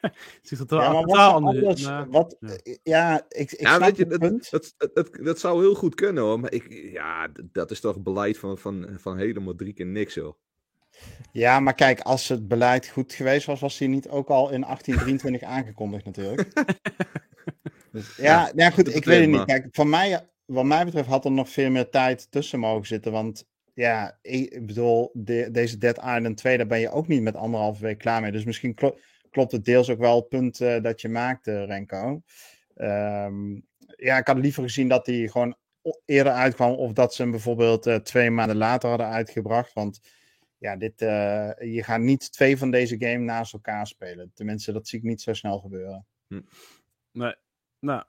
Het 0.00 0.50
is 0.50 0.58
totaal, 0.58 0.80
Ja, 0.80 0.92
maar 0.92 1.00
wat 1.00 1.08
totaal 1.08 1.32
anders. 1.34 1.82
Nou, 1.82 2.06
wat, 2.10 2.36
ja. 2.40 2.76
ja, 2.82 3.24
ik, 3.28 3.52
ik 3.52 3.60
Ja, 3.60 3.68
snap 3.76 3.80
weet 3.88 3.96
je, 3.96 4.04
het 4.06 4.18
punt. 4.18 4.50
Dat, 4.50 4.74
dat, 4.76 4.94
dat, 4.94 5.18
dat 5.22 5.38
zou 5.38 5.60
heel 5.60 5.74
goed 5.74 5.94
kunnen 5.94 6.22
hoor. 6.22 6.40
Maar 6.40 6.52
ik, 6.52 6.90
ja, 6.92 7.28
dat 7.52 7.70
is 7.70 7.80
toch 7.80 8.00
beleid 8.02 8.38
van, 8.38 8.58
van, 8.58 8.88
van 8.96 9.18
helemaal 9.18 9.54
drie 9.54 9.72
keer 9.72 9.86
niks 9.86 10.14
joh. 10.14 10.34
Ja, 11.32 11.60
maar 11.60 11.74
kijk, 11.74 12.00
als 12.00 12.28
het 12.28 12.48
beleid 12.48 12.88
goed 12.88 13.12
geweest 13.12 13.46
was, 13.46 13.60
was 13.60 13.78
hij 13.78 13.88
niet 13.88 14.08
ook 14.08 14.28
al 14.28 14.50
in 14.50 14.60
1823 14.60 15.42
aangekondigd 15.42 16.04
natuurlijk. 16.04 16.48
Dus, 17.92 18.16
ja, 18.16 18.52
ja, 18.54 18.70
goed, 18.70 18.94
ik 18.94 19.04
weet 19.04 19.20
het 19.20 19.30
niet. 19.30 19.44
Kijk, 19.44 19.68
van 19.70 19.88
mij, 19.88 20.28
wat 20.50 20.64
mij 20.64 20.84
betreft 20.84 21.08
had 21.08 21.24
er 21.24 21.32
nog 21.32 21.48
veel 21.48 21.70
meer 21.70 21.88
tijd 21.88 22.30
tussen 22.30 22.58
mogen 22.58 22.86
zitten. 22.86 23.12
Want 23.12 23.48
ja, 23.74 24.18
ik, 24.22 24.66
bedoel, 24.66 25.10
de- 25.14 25.48
deze 25.50 25.78
Dead 25.78 25.96
Island 25.96 26.36
2, 26.36 26.56
daar 26.56 26.66
ben 26.66 26.80
je 26.80 26.90
ook 26.90 27.08
niet 27.08 27.22
met 27.22 27.36
anderhalve 27.36 27.82
week 27.82 27.98
klaar 27.98 28.20
mee. 28.20 28.32
Dus 28.32 28.44
misschien 28.44 28.74
klo- 28.74 28.98
klopt 29.30 29.52
het 29.52 29.64
deels 29.64 29.90
ook 29.90 29.98
wel 29.98 30.16
het 30.16 30.28
punt 30.28 30.60
eh, 30.60 30.82
dat 30.82 31.00
je 31.00 31.08
maakt, 31.08 31.46
eh, 31.46 31.64
Renko. 31.66 32.22
Ehm, 32.74 33.52
ja, 33.96 34.18
ik 34.18 34.26
had 34.26 34.38
liever 34.38 34.62
gezien 34.62 34.88
dat 34.88 35.04
die 35.04 35.30
gewoon 35.30 35.56
eerder 36.04 36.32
uitkwam. 36.32 36.72
Of 36.72 36.92
dat 36.92 37.14
ze 37.14 37.22
hem 37.22 37.30
bijvoorbeeld 37.30 37.86
eh, 37.86 37.96
twee 37.96 38.30
maanden 38.30 38.56
later 38.56 38.88
hadden 38.88 39.06
uitgebracht. 39.08 39.72
Want 39.72 40.00
ja, 40.58 40.76
dit, 40.76 41.02
eh, 41.02 41.50
je 41.74 41.82
gaat 41.82 42.00
niet 42.00 42.32
twee 42.32 42.56
van 42.58 42.70
deze 42.70 42.96
games 42.98 43.26
naast 43.26 43.52
elkaar 43.52 43.86
spelen. 43.86 44.30
Tenminste, 44.34 44.72
dat 44.72 44.88
zie 44.88 44.98
ik 44.98 45.04
niet 45.04 45.20
zo 45.22 45.32
snel 45.32 45.58
gebeuren. 45.58 46.06
Nee. 47.12 47.34
Nou, 47.80 48.04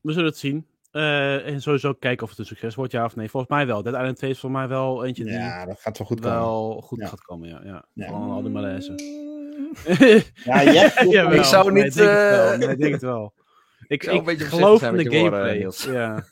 we 0.00 0.12
zullen 0.12 0.28
het 0.28 0.38
zien. 0.38 0.66
Eh, 0.94 1.46
en 1.46 1.62
sowieso 1.62 1.92
kijken 1.92 2.22
of 2.24 2.30
het 2.30 2.38
een 2.38 2.44
succes 2.46 2.74
wordt, 2.74 2.92
ja 2.92 3.04
of 3.04 3.16
nee. 3.16 3.30
Volgens 3.30 3.52
mij 3.52 3.66
wel. 3.66 3.82
Dead 3.82 3.94
Island 3.94 4.16
2 4.16 4.30
is 4.30 4.38
voor 4.38 4.50
mij 4.50 4.68
wel 4.68 5.04
eentje 5.04 5.24
die 5.24 5.32
Ja, 5.32 5.66
dat 5.66 5.80
gaat 5.80 5.98
wel 5.98 6.06
goed 6.06 6.20
komen. 6.20 6.38
wel 6.38 6.80
goed 6.84 6.98
Ja. 7.00 7.06
gaat 7.06 7.20
komen, 7.22 7.48
ja. 7.48 7.60
ja. 7.64 7.84
Ja. 7.92 8.06
Van 8.08 8.30
al 8.30 8.42
die 8.42 8.50
malaise. 8.50 8.92
Ja. 10.44 10.60
Ik 11.32 11.44
zou 11.44 11.72
Nee, 11.72 11.82
niet, 11.82 11.96
eh, 12.00 12.56
Nee, 12.56 12.68
ik 12.68 12.78
denk 12.78 12.92
het 12.92 13.02
wel. 13.02 13.32
Ik, 13.86 14.04
ik 14.04 14.24
beetje 14.24 14.44
geloof 14.44 14.82
in 14.82 14.96
de 14.96 15.10
gameplay. 15.16 15.68
Ja. 15.92 16.24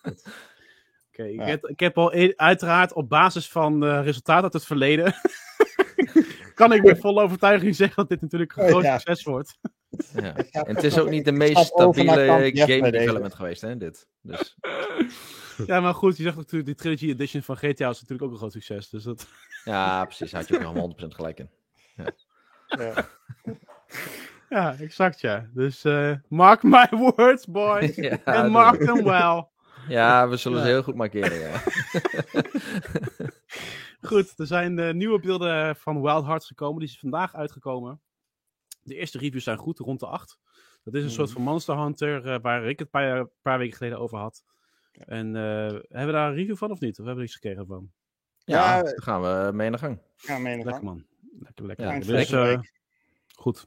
Oké, 1.09 1.25
ik, 1.25 1.41
heb, 1.41 1.65
ik 1.67 1.81
heb 1.81 1.99
al 1.99 2.15
e- 2.15 2.33
uiteraard 2.37 2.93
op 2.93 3.09
basis 3.09 3.49
van 3.49 3.85
eh 3.85 4.01
resultaten 4.05 4.43
uit 4.43 4.53
het 4.53 4.65
verleden... 4.67 5.15
kan 6.55 6.73
ik 6.73 6.83
met 6.83 7.01
volle 7.01 7.23
overtuiging 7.23 7.77
zeggen 7.77 7.97
dat 7.97 8.09
dit 8.09 8.21
natuurlijk 8.21 8.57
een 8.57 8.63
Oh, 8.65 8.69
groot 8.69 8.83
ja. 8.83 8.99
succes 8.99 9.23
wordt. 9.25 9.59
Ja. 10.14 10.36
En 10.36 10.74
het 10.74 10.84
is 10.84 10.95
nog- 10.95 11.05
ook 11.05 11.11
niet 11.11 11.24
de 11.24 11.32
meest 11.32 11.66
stabiele 11.66 12.51
game 12.55 12.90
development 12.90 13.34
geweest, 13.34 13.61
hè, 13.61 13.76
dit. 13.76 14.07
Dus, 14.22 14.57
Ja, 15.66 15.80
maar 15.80 15.95
goed, 15.95 16.16
je 16.16 16.22
zegt 16.22 16.36
natuurlijk, 16.36 16.66
die 16.66 16.74
Trilogy 16.74 17.09
Edition 17.09 17.43
van 17.43 17.57
GTA 17.57 17.88
is 17.88 18.01
natuurlijk 18.01 18.22
ook 18.22 18.30
een 18.30 18.36
groot 18.36 18.53
succes. 18.53 18.88
Dus 18.88 19.03
dat... 19.03 19.26
ja, 19.64 20.05
precies. 20.05 20.32
Had 20.32 20.49
je 20.49 20.55
ook 20.55 20.61
helemaal 20.61 20.95
100% 21.01 21.07
gelijk 21.09 21.38
in. 21.38 21.51
Ja. 21.97 22.14
Ja, 24.49 24.74
exact 24.78 25.20
ja. 25.20 25.49
Dus 25.55 25.84
eh, 25.84 26.12
mark 26.28 26.62
my 26.62 26.86
words, 26.90 27.47
boys. 27.47 27.95
Ja, 27.95 28.18
En 28.24 28.51
mark 28.51 28.80
them 28.84 29.05
well. 29.05 29.47
Ja, 29.88 30.28
we 30.28 30.36
zullen 30.36 30.59
ze 30.59 30.64
Ja. 30.66 30.70
heel 30.72 30.82
goed 30.82 30.95
markeren, 30.95 31.38
ja. 31.38 31.61
Goed, 34.01 34.32
er 34.36 34.47
zijn 34.47 34.78
eh, 34.78 34.93
nieuwe 34.95 35.20
beelden 35.20 35.76
van 35.76 36.03
Wild 36.03 36.24
Hearts 36.24 36.47
gekomen. 36.47 36.78
Die 36.78 36.88
zijn 36.88 37.01
vandaag 37.01 37.34
uitgekomen. 37.34 38.01
De 38.83 38.95
eerste 38.95 39.18
reviews 39.18 39.45
zijn 39.45 39.59
goed, 39.59 39.78
rond 39.78 40.01
de 40.01 40.07
8. 40.07 40.39
Dat 40.85 40.95
is 40.95 41.03
een 41.05 41.11
soort 41.11 41.30
van 41.30 41.43
Monster 41.43 41.78
Hunter, 41.78 42.26
eh, 42.26 42.41
waar 42.43 42.68
ik 42.68 42.78
het 42.78 42.80
een 42.80 42.91
paar, 42.91 43.26
paar 43.43 43.59
weken 43.59 43.76
geleden 43.76 43.99
over 43.99 44.18
had. 44.18 44.45
En 44.93 45.37
eh, 45.37 45.43
hebben 45.70 46.07
we 46.07 46.12
daar 46.12 46.28
een 46.28 46.35
review 46.35 46.57
van 46.57 46.70
of 46.70 46.80
niet? 46.80 46.91
Of 46.91 46.97
hebben 46.97 47.14
we 47.14 47.20
niks 47.20 47.35
gekregen 47.35 47.66
van? 47.66 47.93
Ja, 48.45 48.76
Ja, 48.76 48.83
dan 48.83 49.03
gaan 49.03 49.22
we 49.22 49.53
mee 49.53 49.66
aan 49.66 49.72
de 49.72 49.78
gang. 49.78 49.99
Mee 50.26 50.39
de 50.39 50.64
Lekker 50.64 50.72
gang. 50.72 50.83
man. 50.83 51.07
Lekker, 51.39 51.66
lekker. 51.66 51.87
Ja, 51.87 51.93
lekker. 51.93 52.16
Dus, 52.16 52.28
volgende 52.28 52.53
eh, 52.53 52.57
week. 52.57 52.72
goed. 53.35 53.66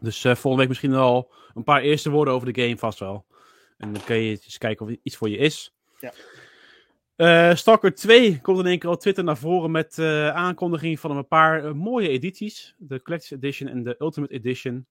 Dus 0.00 0.24
eh, 0.24 0.34
volgende 0.34 0.56
week 0.56 0.68
misschien 0.68 0.94
al 0.94 1.32
een 1.54 1.64
paar 1.64 1.80
eerste 1.80 2.10
woorden 2.10 2.34
over 2.34 2.52
de 2.52 2.62
game 2.62 2.78
vast 2.78 2.98
wel. 2.98 3.26
En 3.76 3.92
dan 3.92 4.04
kun 4.04 4.16
je 4.16 4.30
eens 4.30 4.58
kijken 4.58 4.84
of 4.84 4.90
het 4.90 5.00
iets 5.02 5.16
voor 5.16 5.28
je 5.28 5.36
is. 5.36 5.74
Ja. 6.00 6.12
Eh, 7.20 7.54
Stalker 7.54 7.94
2 7.94 8.40
komt 8.40 8.58
in 8.58 8.66
één 8.66 8.78
keer 8.78 8.90
op 8.90 9.00
Twitter 9.00 9.24
naar 9.24 9.38
voren 9.38 9.70
met 9.70 9.98
eh, 9.98 10.28
aankondiging 10.28 11.00
van 11.00 11.16
een 11.16 11.26
paar 11.26 11.64
eh, 11.64 11.72
mooie 11.72 12.08
edities. 12.08 12.74
De 12.78 13.02
Collector's 13.02 13.30
Edition 13.30 13.68
en 13.68 13.82
de 13.82 13.96
Ultimate 13.98 14.32
Edition. 14.32 14.86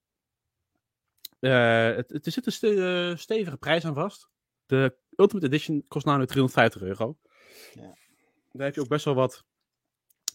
Het, 1.40 2.10
het, 2.10 2.26
er 2.26 2.32
zit 2.32 2.46
een 2.46 2.52
ste- 2.52 3.14
stevige 3.18 3.58
prijs 3.58 3.86
aan 3.86 3.94
vast. 3.94 4.30
De 4.66 4.96
Ultimate 5.16 5.48
Edition 5.48 5.86
kost 5.88 6.06
namelijk 6.06 6.30
350 6.32 6.82
euro. 6.82 7.18
Ja. 7.74 7.96
Daar 8.52 8.66
heb 8.66 8.76
je 8.76 8.82
ook 8.82 8.88
best 8.88 9.06
wel 9.06 9.16
wat 9.16 9.44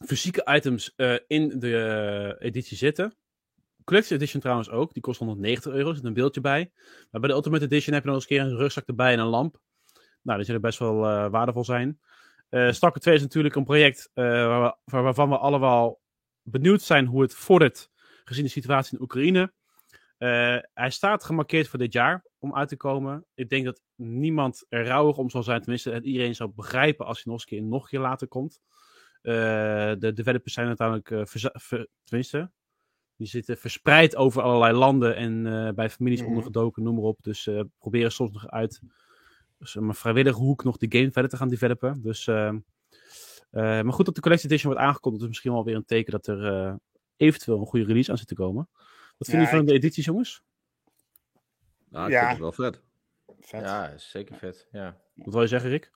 fysieke 0.07 0.51
items 0.55 0.95
in 1.26 1.59
de 1.59 2.36
editie 2.38 2.76
zitten. 2.76 3.14
Collector's 3.84 4.16
Edition 4.16 4.40
trouwens 4.40 4.70
ook. 4.70 4.92
Die 4.92 5.03
kost 5.03 5.18
190 5.18 5.72
euro. 5.72 5.88
Er 5.88 5.97
zit 5.97 6.05
een 6.05 6.14
beeldje 6.14 6.40
bij. 6.40 6.72
Maar 7.11 7.20
bij 7.20 7.30
de 7.30 7.36
Ultimate 7.36 7.64
Edition 7.64 7.95
heb 7.95 8.03
je 8.03 8.09
nog 8.11 8.18
eens 8.18 8.30
een 8.30 8.36
keer 8.36 8.47
een 8.47 8.57
rugzak 8.57 8.86
erbij 8.86 9.12
en 9.12 9.18
een 9.18 9.26
lamp. 9.26 9.62
Nou, 10.25 10.37
die 10.37 10.47
zullen 10.47 10.61
best 10.61 10.79
wel 10.79 11.05
eh, 11.07 11.31
waardevol 11.31 11.64
zijn. 11.64 12.01
Eh 12.49 12.70
Stalker 12.72 13.01
2 13.01 13.14
is 13.14 13.20
natuurlijk 13.22 13.55
een 13.55 13.64
project 13.64 14.11
eh, 14.14 14.25
waar 14.25 14.62
we- 14.62 14.77
waar- 14.85 15.03
waarvan 15.03 15.29
we 15.29 15.39
allemaal 15.39 16.01
benieuwd 16.43 16.83
zijn 16.83 17.07
hoe 17.07 17.22
het 17.22 17.35
vordert. 17.35 17.91
Gezien 18.25 18.45
de 18.45 18.51
situatie 18.51 18.97
in 18.97 19.03
Oekraïne. 19.03 19.53
Hij 20.75 20.91
staat 20.91 21.25
gemarkeerd 21.25 21.68
voor 21.68 21.79
dit 21.79 21.93
jaar 21.93 22.25
om 22.39 22.55
uit 22.55 22.68
te 22.68 22.77
komen. 22.77 23.25
Ik 23.35 23.49
denk 23.49 23.64
dat 23.64 23.83
niemand 23.97 24.66
er 24.68 24.87
rouwig 24.87 25.16
om 25.16 25.31
zal 25.31 25.43
zijn. 25.43 25.61
Tenminste, 25.61 25.91
dat 25.91 26.05
iedereen 26.05 26.35
zal 26.35 26.49
begrijpen 26.49 27.07
als 27.07 27.22
hij 27.22 27.33
nog 27.33 27.41
een 27.43 27.47
keer, 27.49 27.62
nog 27.62 27.83
een 27.83 27.89
keer 27.89 28.01
later 28.01 28.29
komt. 28.29 28.61
De 29.22 30.11
developers 30.14 30.55
zijn 30.55 30.66
uiteindelijk, 30.66 31.29
ver- 31.31 31.89
tenminste, 32.05 32.51
die 33.16 33.27
zitten 33.27 33.57
verspreid 33.59 34.16
over 34.16 34.43
allerlei 34.43 34.72
landen 34.77 35.16
en 35.16 35.43
bij 35.75 35.91
families 35.91 36.20
Mhm. 36.20 36.29
ondergedoken, 36.29 36.83
noem 36.83 36.95
maar 36.95 37.05
op. 37.05 37.18
Dus 37.22 37.49
proberen 37.79 38.12
soms 38.12 38.33
nog 38.33 38.49
uit 38.49 38.81
zeg 39.59 39.82
maar, 39.82 39.94
vrijwillige 39.94 40.38
hoek 40.38 40.64
nog 40.64 40.76
die 40.76 40.98
game 40.98 41.12
verder 41.12 41.30
te 41.30 41.36
gaan 41.36 41.48
developen. 41.48 42.02
Dus, 42.02 42.26
eh, 42.26 42.46
eh, 42.48 42.55
maar 43.50 43.92
goed 43.92 44.07
dat 44.07 44.14
de 44.14 44.20
Collector's 44.20 44.52
Edition 44.52 44.72
wordt 44.72 44.86
aangekondigd, 44.88 45.22
is 45.22 45.28
misschien 45.28 45.52
wel 45.52 45.64
weer 45.64 45.74
een 45.76 45.84
teken 45.84 46.12
dat 46.12 46.26
er 46.26 46.46
eh, 46.46 46.74
eventueel 47.16 47.61
een 47.61 47.66
goede 47.66 47.84
release 47.86 48.11
aan 48.11 48.18
zit 48.18 48.28
te 48.28 48.34
komen. 48.34 48.68
Wat 49.18 49.28
vinden 49.28 49.46
Ja, 49.46 49.50
jullie 49.50 49.64
van 49.66 49.66
de 49.66 49.72
edities, 49.80 50.05
jongens? 50.05 50.42
Nou, 51.88 52.07
ik 52.07 52.12
Ja. 52.12 52.18
vind 52.18 52.30
het 52.30 52.40
wel 52.40 52.52
vet. 52.52 52.82
Vet. 53.40 53.61
Ja, 53.61 53.88
is 53.88 54.11
zeker 54.11 54.36
vet. 54.36 54.68
Ja. 54.72 54.96
Wat 55.14 55.32
wil 55.32 55.42
je 55.42 55.48
zeggen, 55.48 55.70
Rick? 55.70 55.92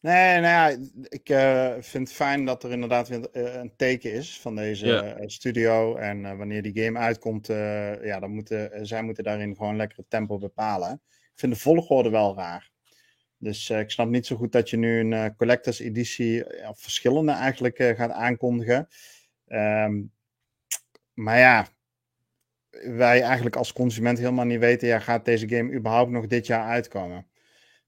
Nee, 0.00 0.40
nou 0.40 0.42
ja, 0.42 0.86
ik 1.02 1.28
eh, 1.28 1.82
vind 1.82 2.08
het 2.08 2.16
fijn 2.16 2.44
dat 2.44 2.64
er 2.64 2.70
inderdaad 2.70 3.08
weer 3.08 3.30
eh, 3.30 3.54
een 3.54 3.72
teken 3.76 4.12
is 4.12 4.40
van 4.40 4.54
deze 4.54 4.86
Ja. 4.86 5.02
eh, 5.02 5.26
studio. 5.28 5.96
En 5.96 6.24
eh, 6.24 6.36
wanneer 6.36 6.62
die 6.62 6.84
game 6.84 6.98
uitkomt, 6.98 7.48
eh, 7.48 8.04
ja, 8.04 8.20
dan 8.20 8.30
moeten, 8.30 8.72
eh, 8.72 8.80
zij 8.82 9.02
moeten 9.02 9.24
daarin 9.24 9.56
gewoon 9.56 9.76
lekker 9.76 9.98
het 9.98 10.10
tempo 10.10 10.38
bepalen. 10.38 11.02
Vind 11.40 11.52
de 11.54 11.58
volgorde 11.58 12.10
wel 12.10 12.34
raar. 12.36 12.70
Dus 13.38 13.70
eh, 13.70 13.78
ik 13.78 13.90
snap 13.90 14.08
niet 14.08 14.26
zo 14.26 14.36
goed 14.36 14.52
dat 14.52 14.70
je 14.70 14.76
nu 14.76 15.00
een 15.00 15.12
eh, 15.12 15.26
collectors 15.36 15.78
editie, 15.78 16.44
eh, 16.44 16.68
of 16.68 16.80
verschillende 16.80 17.32
eigenlijk, 17.32 17.76
gaat 17.76 18.10
aankondigen. 18.10 18.88
Ehm, 19.46 20.02
maar 21.14 21.38
ja, 21.38 21.68
wij 22.70 23.22
eigenlijk 23.22 23.56
als 23.56 23.72
consument 23.72 24.18
helemaal 24.18 24.44
niet 24.44 24.58
weten, 24.58 24.88
ja, 24.88 24.98
gaat 24.98 25.24
deze 25.24 25.48
game 25.48 25.72
überhaupt 25.72 26.10
nog 26.10 26.26
dit 26.26 26.46
jaar 26.46 26.64
uitkomen? 26.64 27.26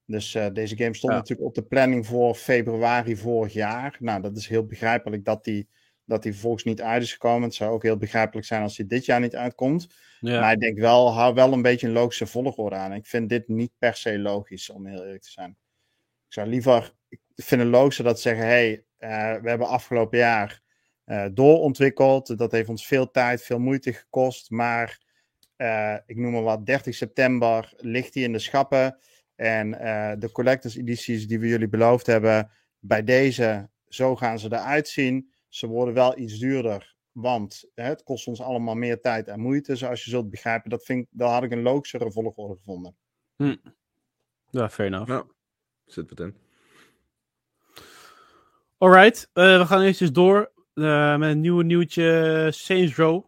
Dus 0.06 0.38
deze 0.52 0.76
game 0.76 0.94
stond 0.94 1.12
Ja. 1.12 1.18
natuurlijk 1.18 1.48
op 1.48 1.54
de 1.54 1.62
planning 1.62 2.06
voor 2.06 2.34
februari 2.34 3.16
vorig 3.16 3.52
jaar. 3.52 3.96
Nou, 3.98 4.22
dat 4.22 4.36
is 4.36 4.48
heel 4.48 4.66
begrijpelijk 4.66 5.24
dat 5.24 5.44
die, 5.44 5.68
dat 6.04 6.22
die 6.22 6.32
vervolgens 6.32 6.64
niet 6.64 6.82
uit 6.82 7.02
is 7.02 7.12
gekomen. 7.12 7.42
Het 7.42 7.54
zou 7.54 7.72
ook 7.72 7.82
heel 7.82 7.96
begrijpelijk 7.96 8.46
zijn 8.46 8.62
als 8.62 8.76
die 8.76 8.86
dit 8.86 9.04
jaar 9.04 9.20
niet 9.20 9.36
uitkomt. 9.36 9.86
Ja. 10.20 10.40
Maar 10.40 10.52
ik 10.52 10.60
denk 10.60 10.78
wel, 10.78 11.12
hou 11.12 11.34
wel 11.34 11.52
een 11.52 11.62
beetje 11.62 11.86
een 11.86 11.92
logische 11.92 12.26
volgorde 12.26 12.76
aan. 12.76 12.92
Ik 12.92 13.06
vind 13.06 13.28
dit 13.28 13.48
niet 13.48 13.72
per 13.78 13.94
se 13.94 14.18
logisch, 14.18 14.70
om 14.70 14.86
heel 14.86 15.04
eerlijk 15.04 15.22
te 15.22 15.30
zijn. 15.30 15.50
Ik 16.26 16.38
zou 16.38 16.48
liever, 16.48 16.92
ik 17.08 17.20
vind 17.34 17.60
het 17.60 17.70
logischer 17.70 18.04
dat 18.04 18.20
ze 18.20 18.28
zeggen, 18.28 18.46
hey, 18.46 18.84
eh, 18.98 19.34
we 19.42 19.48
hebben 19.48 19.68
afgelopen 19.68 20.18
jaar 20.18 20.60
eh, 21.04 21.26
doorontwikkeld. 21.32 22.38
Dat 22.38 22.52
heeft 22.52 22.68
ons 22.68 22.86
veel 22.86 23.10
tijd, 23.10 23.42
veel 23.42 23.58
moeite 23.58 23.92
gekost. 23.92 24.50
Maar 24.50 25.00
eh, 25.56 25.96
ik 26.06 26.16
noem 26.16 26.32
maar 26.32 26.42
wat, 26.42 26.66
30 26.66 26.94
september 26.94 27.72
ligt 27.76 28.12
die 28.12 28.24
in 28.24 28.32
de 28.32 28.38
schappen. 28.38 28.98
En 29.34 29.70
de 30.18 30.30
collectors 30.32 30.76
edities 30.76 31.26
die 31.26 31.38
we 31.38 31.48
jullie 31.48 31.68
beloofd 31.68 32.06
hebben, 32.06 32.50
bij 32.78 33.04
deze, 33.04 33.70
zo 33.88 34.16
gaan 34.16 34.38
ze 34.38 34.46
eruit 34.46 34.88
zien. 34.88 35.31
Ze 35.52 35.66
worden 35.66 35.94
wel 35.94 36.18
iets 36.18 36.38
duurder, 36.38 36.96
want 37.12 37.70
hè, 37.74 37.84
het 37.84 38.02
kost 38.02 38.26
ons 38.26 38.40
allemaal 38.40 38.74
meer 38.74 39.00
tijd 39.00 39.28
en 39.28 39.40
moeite, 39.40 39.76
zoals 39.76 40.04
je 40.04 40.10
zult 40.10 40.30
begrijpen. 40.30 40.70
Dat, 40.70 40.84
vind 40.84 41.02
ik, 41.02 41.08
daar 41.10 41.32
had 41.32 41.42
ik 41.42 41.50
een 41.50 41.62
logischere 41.62 42.12
volgorde 42.12 42.54
gevonden. 42.54 42.96
ja, 44.50 44.70
fair 44.70 44.88
enough. 44.88 45.08
Ja. 45.08 45.24
Zit 45.84 46.08
wat 46.10 46.20
in. 46.20 46.36
Alright, 48.78 49.30
eh, 49.32 49.58
we 49.58 49.66
gaan 49.66 49.80
eventjes 49.80 50.12
door 50.12 50.52
eh, 50.74 51.16
met 51.16 51.30
een 51.30 51.40
nieuwe 51.40 51.64
nieuwtje. 51.64 52.48
Saints 52.52 52.96
Row. 52.96 53.24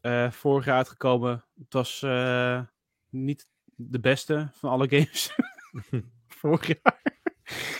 Eh, 0.00 0.30
vorig 0.30 0.64
jaar 0.64 0.76
uitgekomen. 0.76 1.44
Het 1.58 1.72
was 1.72 2.02
eh, 2.02 2.60
niet 3.08 3.46
de 3.74 4.00
beste 4.00 4.50
van 4.52 4.70
alle 4.70 4.88
games. 4.88 5.34
vorig 6.40 6.66
jaar. 6.66 7.02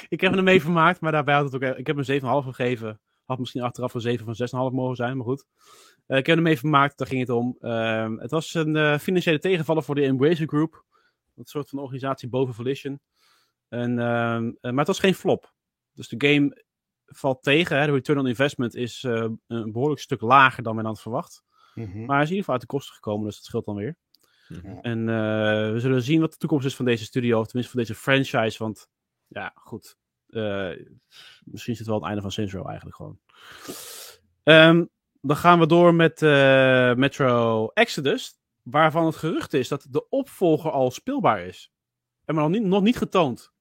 ik 0.09 0.21
heb 0.21 0.33
hem 0.33 0.45
mee 0.45 0.61
vermaakt, 0.61 1.01
maar 1.01 1.13
daarbij 1.13 1.35
had 1.35 1.53
het 1.53 1.55
ook... 1.55 1.77
Ik 1.77 1.87
heb 1.87 1.97
hem 1.97 2.21
7,5 2.21 2.27
gegeven. 2.27 3.01
Had 3.33 3.41
misschien 3.41 3.63
achteraf 3.63 3.95
een 3.95 4.01
7 4.01 4.25
van 4.25 4.71
6,5 4.71 4.75
mogen 4.75 4.97
zijn, 4.97 5.17
maar 5.17 5.27
goed. 5.27 5.47
Eh, 6.07 6.19
ik 6.19 6.27
heb 6.27 6.35
hem 6.35 6.45
mee 6.45 6.59
vermaakt, 6.59 6.99
daar 6.99 7.07
ging 7.07 7.21
het 7.21 7.31
om. 7.31 7.57
Ehm, 7.61 8.17
het 8.17 8.31
was 8.31 8.55
een 8.55 8.77
eh, 8.77 8.99
financiële 8.99 9.39
tegenvaller 9.39 9.83
voor 9.83 9.95
de 9.95 10.03
Embracer 10.03 10.49
Group. 10.49 10.85
Een 11.35 11.45
soort 11.45 11.69
van 11.69 11.79
organisatie 11.79 12.29
boven 12.29 12.55
Volition. 12.55 13.01
En, 13.69 13.99
ehm, 13.99 14.53
eh, 14.61 14.71
maar 14.71 14.79
het 14.79 14.87
was 14.87 14.99
geen 14.99 15.15
flop. 15.15 15.55
Dus 15.93 16.09
de 16.09 16.29
game 16.29 16.65
valt 17.07 17.43
tegen. 17.43 17.79
Hè. 17.79 17.87
De 17.87 17.93
return 17.93 18.19
on 18.19 18.27
investment 18.27 18.75
is 18.75 19.05
eh, 19.05 19.29
een 19.47 19.73
behoorlijk 19.73 20.01
stuk 20.01 20.21
lager 20.21 20.63
dan 20.63 20.77
men 20.77 20.85
had 20.85 21.01
verwacht. 21.01 21.45
Maar 21.75 21.85
hij 21.87 22.23
is 22.23 22.31
in 22.31 22.37
ieder 22.37 22.37
geval 22.37 22.55
uit 22.55 22.61
de 22.61 22.67
kosten 22.67 22.95
gekomen, 22.95 23.27
dus 23.27 23.35
dat 23.35 23.45
scheelt 23.45 23.65
dan 23.65 23.77
weer. 23.77 23.97
Mhm. 24.49 24.79
En 24.83 25.09
eh, 25.09 25.73
we 25.73 25.81
zullen 25.81 26.03
zien 26.03 26.21
wat 26.21 26.33
de 26.33 26.37
toekomst 26.37 26.67
is 26.67 26.77
van 26.77 26.85
deze 26.85 27.05
studio, 27.05 27.41
of 27.41 27.47
tenminste 27.47 27.77
van 27.77 27.85
deze 27.85 28.01
franchise. 28.01 28.63
Want 28.63 28.89
ja, 29.27 29.53
goed. 29.55 29.97
Eh, 30.33 30.87
misschien 31.45 31.77
zit 31.77 31.79
het 31.79 31.87
wel 31.87 31.97
het 31.97 32.05
einde 32.05 32.31
van 32.31 32.45
Row 32.49 32.67
eigenlijk 32.67 32.97
gewoon. 32.97 33.19
Ehm, 34.43 34.85
dan 35.21 35.37
gaan 35.37 35.59
we 35.59 35.67
door 35.67 35.95
met 35.95 36.23
eh, 36.23 36.95
Metro 36.95 37.69
Exodus, 37.69 38.41
waarvan 38.63 39.07
het 39.07 39.17
gerucht 39.17 39.53
is 39.55 39.69
dat 39.69 39.87
de 39.91 40.09
opvolger 40.09 40.71
al 40.71 40.91
speelbaar 40.91 41.41
is. 41.41 41.73
En 42.25 42.35
maar 42.35 42.45
nog 42.45 42.53
niet, 42.53 42.63
nog 42.63 42.83
niet 42.83 42.97
getoond. 42.97 43.53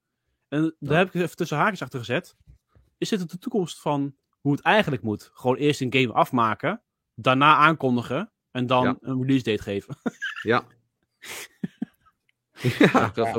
En 0.48 0.76
daar 0.78 0.98
heb 0.98 1.14
ik 1.14 1.14
even 1.14 1.36
tussen 1.36 1.56
haakjes 1.56 1.82
achter 1.82 1.98
gezet. 1.98 2.36
Is 2.98 3.08
dit 3.08 3.30
de 3.30 3.38
toekomst 3.38 3.80
van 3.80 4.16
hoe 4.40 4.52
het 4.52 4.60
eigenlijk 4.60 5.02
moet? 5.02 5.30
Gewoon 5.32 5.56
eerst 5.56 5.80
een 5.80 5.94
game 5.94 6.12
afmaken, 6.12 6.82
daarna 7.14 7.56
aankondigen 7.56 8.32
en 8.50 8.66
dan 8.66 8.84
Ja. 8.84 8.96
een 9.00 9.20
release 9.20 9.44
date 9.44 9.62
geven. 9.62 9.96
Ja. 10.42 10.64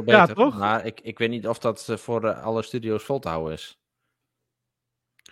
Ja, 0.05 0.25
dat 0.25 0.35
toch? 0.35 0.57
Maar 0.57 0.85
ik, 0.85 1.01
ik 1.01 1.17
weet 1.17 1.29
niet 1.29 1.47
of 1.47 1.59
dat 1.59 1.87
eh, 1.89 1.97
voor 1.97 2.23
eh, 2.25 2.43
alle 2.43 2.61
studio's 2.61 3.03
vol 3.03 3.19
te 3.19 3.27
houden 3.29 3.53
is. 3.53 3.81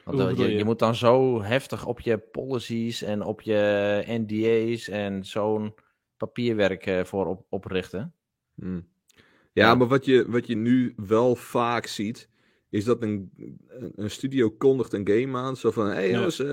Want 0.04 0.20
eh, 0.20 0.38
je, 0.38 0.44
je? 0.52 0.58
je 0.58 0.66
moet 0.66 0.80
dan 0.80 0.96
zo 0.96 1.42
heftig 1.42 1.86
op 1.86 2.00
je 2.00 2.18
policies 2.18 3.02
en 3.02 3.22
op 3.22 3.42
je 3.42 4.04
NDA's 4.08 4.88
en 4.88 5.26
zo'n 5.26 5.74
papierwerk 6.18 6.86
eh, 6.86 7.04
voor 7.04 7.26
op, 7.26 7.46
oprichten. 7.50 8.14
Hmm. 8.56 8.90
Ja, 9.54 9.76
maar 9.76 9.88
wat 9.88 10.06
je, 10.06 10.26
wat 10.32 10.48
je 10.48 10.56
nu 10.56 10.94
wel 10.96 11.36
vaak 11.36 11.86
ziet, 11.86 12.30
is 12.70 12.84
dat 12.86 13.02
een, 13.02 13.32
een- 13.96 14.10
studio 14.12 14.50
kondigt 14.50 14.94
een 14.94 15.08
game 15.08 15.38
aan. 15.38 15.56
Zo 15.58 15.72
van, 15.72 15.86
hé 15.88 15.94
hey 15.94 16.08
Ja. 16.10 16.16
jongens, 16.16 16.40
eh, 16.40 16.50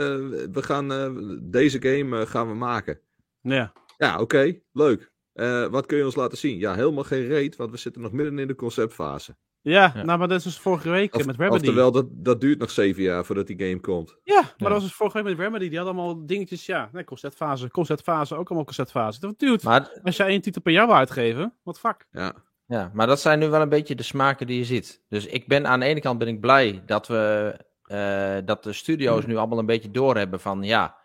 we 0.53 0.63
gaan 0.63 0.93
eh, 0.93 1.37
deze 1.43 1.83
game 1.83 2.27
gaan 2.27 2.49
we 2.49 2.55
maken. 2.55 3.01
Ja, 3.41 3.73
Ja, 3.99 4.21
oké, 4.21 4.61
leuk. 4.73 5.13
Eh, 5.39 5.67
wat 5.67 5.87
kun 5.87 5.97
je 5.99 6.05
ons 6.05 6.15
laten 6.15 6.39
zien? 6.39 6.59
Ja, 6.59 6.75
helemaal 6.75 7.05
geen 7.05 7.27
reet, 7.27 7.57
want 7.57 7.71
we 7.71 7.77
zitten 7.77 8.03
nog 8.03 8.13
midden 8.13 8.39
in 8.39 8.47
de 8.47 8.55
conceptfase. 8.55 9.37
ja, 9.61 9.93
Ja. 9.95 10.03
nou, 10.05 10.19
maar 10.19 10.29
dat 10.29 10.39
is 10.39 10.45
dus 10.45 10.59
vorige 10.59 10.91
week 10.91 11.15
Of, 11.15 11.27
met 11.27 11.37
Remedy. 11.37 11.55
oftewel, 11.57 11.93
dat, 11.93 12.07
dat 12.11 12.41
duurt 12.41 12.59
nog 12.59 12.71
zeven 12.71 13.03
jaar 13.03 13.25
voordat 13.25 13.47
die 13.47 13.59
game 13.59 13.81
komt. 13.81 14.17
Ja, 14.25 14.35
maar 14.35 14.45
Ja. 14.45 14.55
dat 14.65 14.69
was 14.73 14.83
dus 14.83 14.93
vorige 14.95 15.17
week 15.23 15.27
met 15.37 15.39
Remedy. 15.47 15.69
Die 15.69 15.79
had 15.79 15.87
allemaal 15.87 16.27
dingetjes, 16.27 16.67
ja, 16.67 16.89
nee, 16.93 17.05
conceptfase, 17.05 17.71
conceptfase, 17.71 18.35
ook 18.37 18.47
allemaal 18.49 18.65
conceptfase. 18.65 19.21
Dat 19.21 19.39
duurt. 19.39 19.63
Maar, 19.63 20.01
Als 20.03 20.17
jij 20.17 20.27
één 20.27 20.41
titel 20.41 20.63
per 20.63 20.73
jaar 20.73 20.87
wil 20.87 20.97
uitgeven, 20.97 21.55
wat 21.63 21.79
fuck. 21.79 22.07
Ja, 22.11 22.35
ja, 22.67 22.91
maar 22.95 23.07
dat 23.07 23.21
zijn 23.21 23.39
nu 23.39 23.49
wel 23.49 23.61
een 23.61 23.69
beetje 23.69 23.95
de 23.95 24.03
smaken 24.03 24.47
die 24.47 24.59
je 24.59 24.65
ziet. 24.65 25.03
Dus 25.09 25.27
ik 25.27 25.47
ben 25.47 25.67
aan 25.67 25.81
de 25.81 25.87
ene 25.87 26.01
kant 26.01 26.19
ben 26.19 26.29
ik 26.29 26.41
blij 26.41 26.83
dat 26.87 27.07
we 27.07 27.55
eh, 27.83 28.37
dat 28.45 28.63
de 28.65 28.73
studio's 28.73 29.27
nu 29.27 29.37
allemaal 29.37 29.59
een 29.59 29.67
beetje 29.67 29.91
doorhebben 29.91 30.41
van 30.41 30.63
ja, 30.63 30.97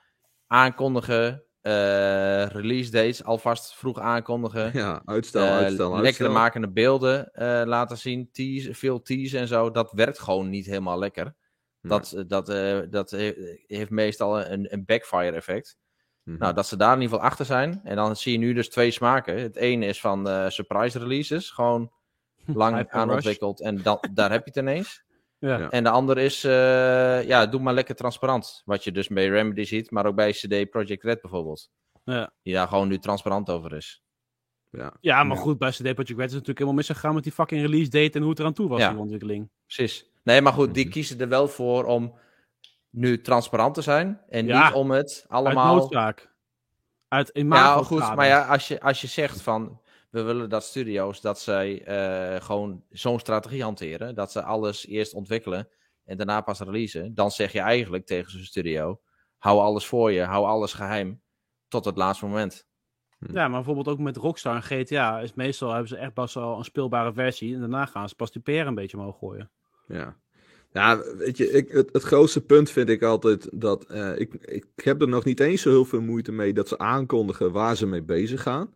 aankondigen, 0.48 1.44
eh, 1.64 2.46
release 2.46 2.92
dates 2.92 3.24
alvast 3.24 3.76
vroeg 3.76 4.00
aankondigen. 4.00 4.72
Ja, 4.74 5.02
uitstel, 5.06 5.42
eh, 5.46 5.52
uitstel, 5.56 6.00
lekkere 6.02 6.30
makende 6.34 6.70
beelden 6.72 7.32
eh, 7.34 7.62
laten 7.66 7.98
zien, 7.98 8.30
tease, 8.32 8.74
veel 8.74 9.02
tease 9.02 9.38
en 9.38 9.48
zo. 9.48 9.72
Dat 9.72 9.92
werkt 9.92 10.20
gewoon 10.20 10.50
niet 10.50 10.66
helemaal 10.66 11.00
lekker. 11.00 11.36
Dat, 11.90 12.24
dat, 12.28 12.50
eh, 12.50 12.80
dat 12.90 13.12
he- 13.12 13.62
heeft 13.68 13.90
meestal 13.90 14.42
een, 14.46 14.74
een 14.74 14.86
backfire 14.86 15.36
effect. 15.36 15.78
Mhm. 16.24 16.38
Nou, 16.38 16.54
dat 16.54 16.68
ze 16.68 16.76
daar 16.78 16.96
in 16.96 17.02
ieder 17.02 17.14
geval 17.16 17.30
achter 17.30 17.46
zijn. 17.46 17.82
En 17.84 17.96
dan 17.96 18.16
zie 18.16 18.32
je 18.32 18.38
nu 18.38 18.54
dus 18.54 18.70
twee 18.70 18.92
smaken. 18.92 19.42
Het 19.42 19.56
ene 19.56 19.86
is 19.86 20.00
van 20.02 20.28
eh, 20.30 20.50
surprise 20.50 21.00
releases. 21.00 21.50
Gewoon 21.52 21.92
lang 22.46 22.76
aanontwikkeld. 22.90 23.62
En 23.62 23.82
dan, 23.82 24.00
daar 24.14 24.32
heb 24.32 24.44
je 24.46 24.50
het 24.54 24.60
ineens. 24.60 25.04
Ja. 25.44 25.58
Ja. 25.60 25.70
En 25.70 25.84
de 25.84 25.90
andere 25.90 26.24
is, 26.24 26.44
eh, 26.44 27.24
ja, 27.28 27.46
doe 27.46 27.62
maar 27.62 27.74
lekker 27.74 27.96
transparant. 27.96 28.62
Wat 28.66 28.84
je 28.84 28.92
dus 28.92 29.08
bij 29.08 29.28
Remedy 29.28 29.64
ziet, 29.64 29.92
maar 29.92 30.06
ook 30.06 30.16
bij 30.16 30.32
CD 30.32 30.70
Projekt 30.70 31.04
Red 31.04 31.22
bijvoorbeeld. 31.22 31.70
Ja. 32.04 32.34
Die 32.44 32.54
daar 32.54 32.68
gewoon 32.68 32.88
nu 32.88 32.98
transparant 32.98 33.50
over 33.50 33.74
is. 33.76 34.04
ja. 34.70 34.94
Ja, 35.02 35.24
maar 35.24 35.38
Ja. 35.38 35.44
goed, 35.44 35.58
bij 35.58 35.70
CD 35.70 35.78
Projekt 35.82 35.98
Red 36.00 36.10
is 36.10 36.22
het 36.24 36.32
natuurlijk 36.32 36.58
helemaal 36.58 36.74
misgegaan 36.78 37.14
met 37.14 37.24
die 37.24 37.32
fucking 37.34 37.62
release 37.62 37.90
date 37.90 38.12
en 38.12 38.22
hoe 38.22 38.30
het 38.30 38.40
eraan 38.40 38.54
toe 38.54 38.68
was, 38.70 38.80
Ja. 38.80 38.90
die 38.90 39.00
ontwikkeling. 39.00 39.50
Precies. 39.66 40.10
Nee, 40.24 40.42
maar 40.42 40.54
goed, 40.54 40.74
die 40.74 40.84
Mhm. 40.84 40.94
kiezen 40.94 41.20
er 41.20 41.28
wel 41.30 41.48
voor 41.48 41.86
om 41.86 42.16
nu 42.90 43.22
transparant 43.22 43.74
te 43.74 43.82
zijn. 43.82 44.22
En 44.30 44.46
Ja. 44.46 44.66
niet 44.66 44.74
om 44.76 44.92
het 44.92 45.26
Uit 45.28 45.46
allemaal... 45.46 45.76
noodzaak. 45.76 46.32
Uit 47.08 47.30
Ja, 47.34 47.42
imago 47.42 47.84
goed, 47.84 48.16
maar 48.16 48.28
ja, 48.28 48.46
als 48.48 48.68
je, 48.68 48.82
als 48.82 49.02
je 49.02 49.08
zegt 49.08 49.42
van... 49.42 49.82
We 50.14 50.22
willen 50.22 50.50
dat 50.50 50.64
studio's, 50.64 51.22
dat 51.22 51.40
zij 51.40 51.84
eh, 51.84 52.42
gewoon 52.42 52.84
zo'n 52.90 53.20
strategie 53.20 53.64
hanteren. 53.64 54.16
Dat 54.16 54.32
ze 54.32 54.44
alles 54.44 54.88
eerst 54.88 55.14
ontwikkelen 55.14 55.70
en 56.04 56.18
daarna 56.18 56.42
pas 56.42 56.60
releasen. 56.60 57.14
Dan 57.14 57.32
zeg 57.32 57.52
je 57.52 57.60
eigenlijk 57.60 58.06
tegen 58.06 58.32
zo'n 58.32 58.42
studio... 58.44 59.02
Hou 59.38 59.60
alles 59.60 59.86
voor 59.86 60.12
je, 60.12 60.22
hou 60.22 60.46
alles 60.46 60.74
geheim. 60.74 61.22
Tot 61.68 61.86
het 61.86 61.98
laatste 61.98 62.26
moment. 62.26 62.68
Ja, 63.20 63.48
maar 63.48 63.50
bijvoorbeeld 63.50 63.88
ook 63.88 64.00
met 64.00 64.18
Rockstar 64.18 64.56
en 64.56 64.64
GTA 64.64 65.20
is 65.20 65.34
meestal 65.34 65.70
hebben 65.70 65.88
ze 65.88 65.98
echt 65.98 66.14
pas 66.14 66.38
al 66.38 66.58
een 66.58 66.64
speelbare 66.64 67.14
versie 67.14 67.54
en 67.54 67.60
daarna 67.60 67.86
gaan 67.86 68.10
ze 68.10 68.16
pas 68.16 68.32
die 68.32 68.42
PR 68.42 68.52
een 68.52 68.76
beetje 68.76 68.98
omhoog 68.98 69.18
gooien. 69.18 69.52
Ja. 69.88 70.22
Ja, 70.72 71.04
weet 71.18 71.38
je, 71.38 71.52
ik, 71.52 71.70
het, 71.72 71.90
het 71.94 72.04
grootste 72.04 72.42
punt 72.42 72.70
vind 72.70 72.90
ik 72.90 73.02
altijd 73.02 73.50
dat 73.52 73.86
eh, 73.86 74.20
ik, 74.20 74.34
ik 74.34 74.66
heb 74.76 75.02
er 75.02 75.08
nog 75.08 75.24
niet 75.24 75.40
eens 75.40 75.62
zo 75.62 75.70
heel 75.70 75.86
veel 75.86 76.02
moeite 76.02 76.32
mee 76.32 76.54
dat 76.54 76.68
ze 76.68 76.78
aankondigen 76.78 77.52
waar 77.52 77.76
ze 77.76 77.86
mee 77.86 78.04
bezig 78.04 78.42
gaan. 78.42 78.76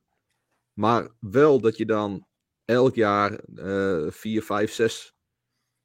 Maar 0.77 1.07
wel 1.19 1.59
dat 1.61 1.77
je 1.77 1.85
dan 1.85 2.25
elk 2.65 2.95
jaar 2.95 3.39
eh 3.55 4.05
vier, 4.09 4.43
vijf, 4.43 4.71
zes 4.71 5.13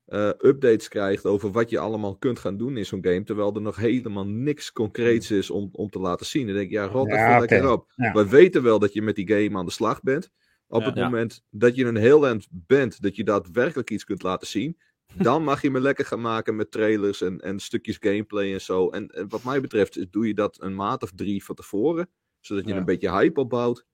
eh, 0.04 0.28
updates 0.28 0.88
krijgt 0.88 1.24
over 1.26 1.50
wat 1.52 1.70
je 1.70 1.78
allemaal 1.78 2.16
kunt 2.16 2.38
gaan 2.38 2.56
doen 2.56 2.76
in 2.76 2.86
zo'n 2.86 3.04
game. 3.04 3.22
Terwijl 3.24 3.54
er 3.54 3.60
nog 3.62 3.76
helemaal 3.76 4.26
niks 4.26 4.72
concreets 4.72 5.30
is 5.30 5.50
om, 5.50 5.68
om 5.72 5.90
te 5.90 5.98
laten 5.98 6.26
zien. 6.26 6.46
Dan 6.46 6.54
denk 6.54 6.66
ik, 6.66 6.72
ja, 6.72 6.84
rot 6.86 7.06
Ja, 7.08 7.14
even 7.14 7.30
oké. 7.30 7.38
lekker 7.40 7.70
op. 7.72 7.92
Ja. 7.96 8.12
We 8.12 8.28
weten 8.28 8.62
wel 8.62 8.78
dat 8.78 8.92
je 8.92 9.02
met 9.02 9.14
die 9.16 9.28
game 9.32 9.58
aan 9.58 9.64
de 9.66 9.70
slag 9.72 10.02
bent. 10.02 10.30
Op 10.68 10.80
Ja. 10.80 10.86
het 10.86 10.96
Ja. 10.96 11.04
moment 11.04 11.42
dat 11.50 11.76
je 11.76 11.84
een 11.84 11.96
heel 11.96 12.26
eind 12.26 12.46
bent, 12.50 13.02
dat 13.02 13.16
je 13.16 13.24
daadwerkelijk 13.24 13.90
iets 13.90 14.04
kunt 14.04 14.22
laten 14.22 14.46
zien, 14.46 14.78
dan 15.28 15.44
mag 15.44 15.62
je 15.62 15.70
me 15.70 15.80
lekker 15.80 16.04
gaan 16.04 16.20
maken 16.20 16.56
met 16.56 16.70
trailers 16.70 17.20
en, 17.20 17.40
en 17.40 17.60
stukjes 17.60 17.96
gameplay 18.00 18.52
en 18.52 18.60
zo. 18.60 18.88
En, 18.88 19.08
en 19.08 19.28
wat 19.28 19.44
mij 19.44 19.60
betreft 19.60 20.12
doe 20.12 20.26
je 20.26 20.34
dat 20.34 20.60
een 20.62 20.74
maand 20.74 21.02
of 21.02 21.12
drie 21.14 21.44
van 21.44 21.54
tevoren, 21.54 22.10
zodat 22.40 22.64
je 22.64 22.70
Ja. 22.70 22.76
een 22.76 22.84
beetje 22.84 23.10
hype 23.10 23.40
opbouwt. 23.40 23.86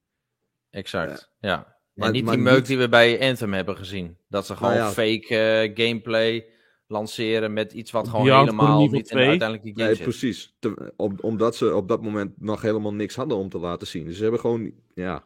Exact, 0.71 1.33
ja. 1.41 1.77
Maar- 1.95 2.07
en 2.07 2.13
niet 2.13 2.25
maar 2.25 2.35
die 2.35 2.43
meuk 2.45 2.57
niet- 2.57 2.67
die 2.67 2.79
we 2.79 2.89
bij 2.89 3.29
Anthem 3.29 3.53
hebben 3.53 3.77
gezien. 3.77 4.19
Dat 4.29 4.47
ze 4.47 4.57
gewoon 4.57 4.73
Nou 4.73 4.85
ja. 4.85 4.91
fake 4.91 5.37
eh, 5.37 5.87
gameplay 5.87 6.47
lanceren 6.87 7.53
met 7.53 7.73
iets 7.73 7.91
wat 7.91 8.09
gewoon 8.09 8.25
Beyond 8.25 8.51
helemaal 8.51 8.79
niet 8.81 8.93
in 8.93 9.03
2. 9.03 9.27
uiteindelijk 9.29 9.63
die 9.63 9.73
game 9.75 9.87
Nee, 9.87 9.95
zit. 9.95 10.05
precies. 10.05 10.57
Te- 10.59 10.93
om, 10.97 11.19
omdat 11.21 11.57
ze 11.57 11.75
op 11.75 11.89
dat 11.89 12.03
moment 12.03 12.41
nog 12.41 12.63
helemaal 12.63 12.95
niks 12.95 13.15
hadden 13.17 13.37
om 13.39 13.49
te 13.49 13.59
laten 13.59 13.87
zien. 13.87 14.05
Dus 14.05 14.17
ze 14.17 14.23
hebben 14.23 14.41
gewoon 14.41 14.73
ja, 14.95 15.25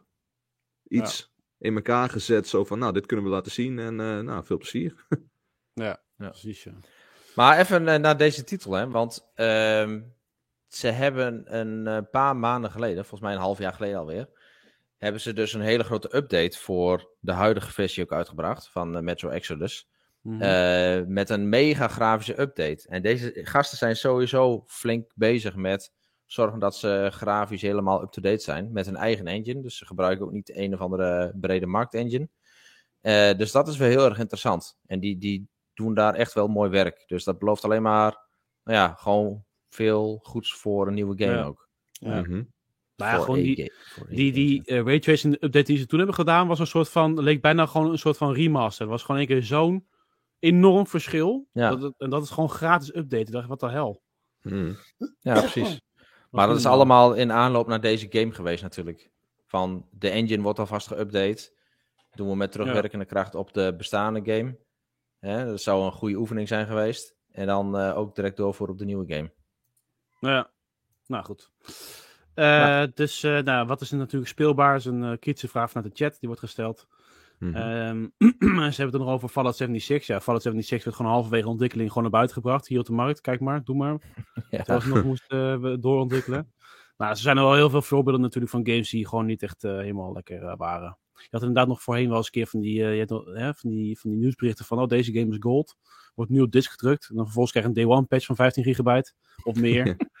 iets 0.87 1.33
in 1.57 1.75
elkaar 1.75 2.09
gezet, 2.09 2.47
zo 2.47 2.63
van, 2.65 2.79
nou, 2.79 2.93
dit 2.93 3.05
kunnen 3.05 3.25
we 3.25 3.31
laten 3.31 3.51
zien 3.51 3.79
en 3.79 3.99
eh, 3.99 4.19
nou, 4.19 4.45
veel 4.45 4.57
plezier. 4.57 4.95
Ja, 5.73 6.01
Ja. 6.17 6.29
precies. 6.29 6.63
Ja. 6.63 6.71
Maar 7.35 7.59
even 7.59 7.87
eh, 7.87 7.99
naar 7.99 8.17
deze 8.17 8.43
titel, 8.43 8.71
hè. 8.73 8.89
Want 8.89 9.31
ehm, 9.35 10.01
ze 10.67 10.87
hebben 10.87 11.57
een 11.59 12.09
paar 12.09 12.35
maanden 12.35 12.71
geleden, 12.71 12.97
volgens 13.05 13.21
mij 13.21 13.33
een 13.33 13.39
half 13.39 13.57
jaar 13.57 13.73
geleden 13.73 13.97
alweer, 13.99 14.29
hebben 15.03 15.21
ze 15.21 15.33
dus 15.33 15.53
een 15.53 15.61
hele 15.61 15.83
grote 15.83 16.15
update 16.15 16.57
voor 16.57 17.15
de 17.19 17.31
huidige 17.31 17.71
versie 17.71 18.03
ook 18.03 18.11
uitgebracht 18.11 18.69
van 18.69 18.95
eh, 18.95 19.01
Metro 19.01 19.29
Exodus. 19.29 19.89
Mhm. 20.21 20.41
Eh, 20.41 21.05
met 21.05 21.29
een 21.29 21.49
mega 21.49 21.87
grafische 21.87 22.39
update. 22.41 22.87
En 22.87 23.01
deze 23.01 23.31
gasten 23.43 23.77
zijn 23.77 23.95
sowieso 23.95 24.63
flink 24.67 25.11
bezig 25.15 25.55
met 25.55 25.93
zorgen 26.25 26.59
dat 26.59 26.75
ze 26.75 27.07
grafisch 27.11 27.61
helemaal 27.61 28.01
up-to-date 28.01 28.43
zijn. 28.43 28.71
Met 28.71 28.85
hun 28.85 28.95
eigen 28.95 29.27
engine. 29.27 29.61
Dus 29.61 29.77
ze 29.77 29.85
gebruiken 29.85 30.25
ook 30.25 30.31
niet 30.31 30.47
de 30.47 30.57
een 30.59 30.73
of 30.73 30.79
andere 30.79 31.33
brede 31.39 31.65
markt 31.65 31.93
engine. 31.93 32.29
Eh, 33.01 33.37
dus 33.37 33.51
dat 33.51 33.67
is 33.67 33.77
wel 33.77 33.89
heel 33.89 34.05
erg 34.05 34.19
interessant. 34.19 34.77
En 34.85 34.99
die, 34.99 35.17
die 35.17 35.47
doen 35.73 35.93
daar 35.93 36.13
echt 36.15 36.33
wel 36.33 36.47
mooi 36.47 36.69
werk. 36.69 37.03
Dus 37.07 37.23
dat 37.23 37.39
belooft 37.39 37.63
alleen 37.63 37.81
maar, 37.81 38.27
nou 38.63 38.77
ja, 38.77 38.93
gewoon 38.93 39.45
veel 39.69 40.19
goeds 40.23 40.53
voor 40.53 40.87
een 40.87 40.93
nieuwe 40.93 41.23
game 41.23 41.37
Ja. 41.37 41.43
ook. 41.43 41.69
Ja. 41.91 42.21
Mhm. 42.21 42.43
Maar 42.95 43.09
ja, 43.09 43.15
Voor 43.15 43.25
gewoon 43.25 43.39
die, 43.39 43.73
voor 43.73 44.07
die, 44.09 44.31
die 44.31 44.81
raytracing 44.83 45.33
update 45.33 45.63
die 45.63 45.77
ze 45.77 45.85
toen 45.85 45.97
hebben 45.97 46.15
gedaan, 46.15 46.47
was 46.47 46.59
een 46.59 46.67
soort 46.67 46.89
van, 46.89 47.21
leek 47.23 47.41
bijna 47.41 47.65
gewoon 47.65 47.91
een 47.91 47.97
soort 47.97 48.17
van 48.17 48.33
remaster. 48.33 48.81
Het 48.81 48.91
was 48.91 49.03
gewoon 49.03 49.21
een 49.21 49.27
keer 49.27 49.43
zo'n 49.43 49.87
enorm 50.39 50.87
verschil. 50.87 51.47
Ja. 51.51 51.69
Dat 51.69 51.81
het, 51.81 51.93
en 51.97 52.09
dat 52.09 52.23
is 52.23 52.29
gewoon 52.29 52.49
gratis 52.49 52.95
update. 52.95 53.23
Ik 53.23 53.31
dacht, 53.31 53.47
wat 53.47 53.59
de 53.59 53.69
hel. 53.69 54.01
Mhm. 54.41 54.73
Ja, 55.19 55.39
precies. 55.39 55.81
Maar 56.29 56.47
dat 56.47 56.57
is 56.57 56.65
allemaal 56.65 57.13
in 57.13 57.31
aanloop 57.31 57.67
naar 57.67 57.81
deze 57.81 58.07
game 58.09 58.31
geweest 58.31 58.63
natuurlijk. 58.63 59.11
Van 59.45 59.87
de 59.91 60.09
engine 60.09 60.43
wordt 60.43 60.59
alvast 60.59 60.93
geüpdate. 60.93 61.61
Doen 62.11 62.29
we 62.29 62.35
met 62.35 62.51
terugwerkende 62.51 63.05
kracht 63.05 63.35
op 63.35 63.53
de 63.53 63.73
bestaande 63.77 64.21
game. 64.33 64.57
Hè, 65.19 65.45
dat 65.45 65.61
zou 65.61 65.85
een 65.85 65.91
goede 65.91 66.15
oefening 66.15 66.47
zijn 66.47 66.67
geweest. 66.67 67.15
En 67.31 67.47
dan 67.47 67.77
eh, 67.77 67.97
ook 67.97 68.15
direct 68.15 68.37
doorvoeren 68.37 68.75
op 68.75 68.79
de 68.79 68.85
nieuwe 68.85 69.13
game. 69.13 69.31
Ja, 70.19 70.51
nou 71.07 71.23
goed. 71.23 71.51
Eh, 72.33 72.45
Ja. 72.45 72.87
Dus 72.93 73.23
eh, 73.23 73.39
nou, 73.39 73.67
wat 73.67 73.81
is 73.81 73.91
er 73.91 73.97
natuurlijk 73.97 74.31
speelbaar? 74.31 74.75
is 74.75 74.85
een 74.85 75.03
eh, 75.03 75.17
kritische 75.19 75.47
vraag 75.47 75.71
vanuit 75.71 75.91
de 75.91 76.03
chat, 76.03 76.17
die 76.19 76.27
wordt 76.29 76.43
gesteld. 76.43 76.87
Ehm, 77.39 78.07
ze 78.73 78.81
hebben 78.81 78.85
het 78.85 78.93
nog 78.93 79.07
over 79.07 79.29
Fallout 79.29 79.55
76. 79.55 80.07
Ja, 80.07 80.21
Fallout 80.21 80.41
76 80.41 80.83
werd 80.85 80.97
gewoon 80.97 81.11
halverwege 81.11 81.47
ontwikkeling 81.47 81.87
gewoon 81.87 82.03
naar 82.03 82.11
buiten 82.11 82.35
gebracht. 82.35 82.67
Hier 82.67 82.79
op 82.79 82.85
de 82.85 82.93
markt, 82.93 83.21
kijk 83.21 83.39
maar, 83.39 83.63
doe 83.63 83.75
maar. 83.75 83.97
Ja. 84.49 84.57
Terwijl 84.57 84.81
ze 84.81 84.89
nog 84.89 85.03
moesten 85.03 85.81
doorontwikkelen. 85.81 86.53
Nou, 86.97 87.11
er 87.11 87.17
zijn 87.17 87.37
er 87.37 87.43
wel 87.43 87.55
heel 87.55 87.69
veel 87.69 87.81
voorbeelden 87.81 88.21
natuurlijk 88.21 88.51
van 88.51 88.67
games 88.67 88.89
die 88.89 89.07
gewoon 89.07 89.25
niet 89.25 89.43
echt 89.43 89.61
helemaal 89.61 90.13
lekker 90.13 90.57
waren. 90.57 90.97
Je 91.13 91.27
had 91.29 91.41
inderdaad 91.41 91.67
nog 91.67 91.81
voorheen 91.81 92.07
wel 92.07 92.17
eens 92.17 92.25
een 92.25 92.31
keer 92.31 92.47
van 92.47 92.59
die, 92.59 92.73
je 92.73 93.23
hè, 93.33 93.53
van 93.53 93.69
die, 93.69 93.99
van 93.99 94.09
die 94.09 94.19
nieuwsberichten 94.19 94.65
van, 94.65 94.79
oh, 94.79 94.87
deze 94.87 95.13
game 95.13 95.31
is 95.31 95.37
gold. 95.39 95.75
Wordt 96.15 96.31
nu 96.31 96.41
op 96.41 96.51
disc 96.51 96.71
gedrukt. 96.71 97.09
En 97.09 97.15
dan 97.15 97.23
vervolgens 97.23 97.51
krijg 97.53 97.65
je 97.65 97.71
een 97.81 97.87
day 97.87 97.97
one 97.97 98.05
patch 98.05 98.25
van 98.25 98.35
15 98.35 98.63
gigabyte 98.63 99.13
of 99.43 99.55
meer. 99.55 99.83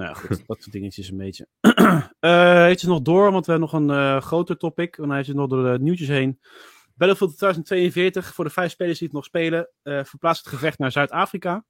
nou 0.00 0.12
ja, 0.12 0.20
goed, 0.20 0.42
dat 0.46 0.62
soort 0.62 0.72
dingetjes 0.72 1.10
een 1.10 1.16
beetje. 1.16 1.46
Eh 2.20 2.62
eventjes 2.64 2.88
nog 2.88 3.02
door, 3.02 3.32
want 3.32 3.46
we 3.46 3.52
hebben 3.52 3.70
nog 3.70 3.80
een 3.80 3.90
eh, 3.90 4.20
groter 4.20 4.56
topic. 4.56 4.98
En 4.98 5.10
hij 5.10 5.20
is 5.20 5.28
nog 5.28 5.48
door 5.48 5.72
de 5.72 5.78
nieuwtjes 5.82 6.08
heen. 6.08 6.40
Battlefield 6.94 7.36
2042, 7.36 8.34
voor 8.34 8.44
de 8.44 8.50
vijf 8.50 8.70
spelers 8.70 8.98
die 8.98 9.06
het 9.06 9.16
nog 9.16 9.24
spelen, 9.24 9.68
eh 9.82 10.04
verplaatst 10.04 10.44
het 10.44 10.54
gevecht 10.54 10.78
naar 10.78 10.92
Zuid-Afrika. 10.92 11.64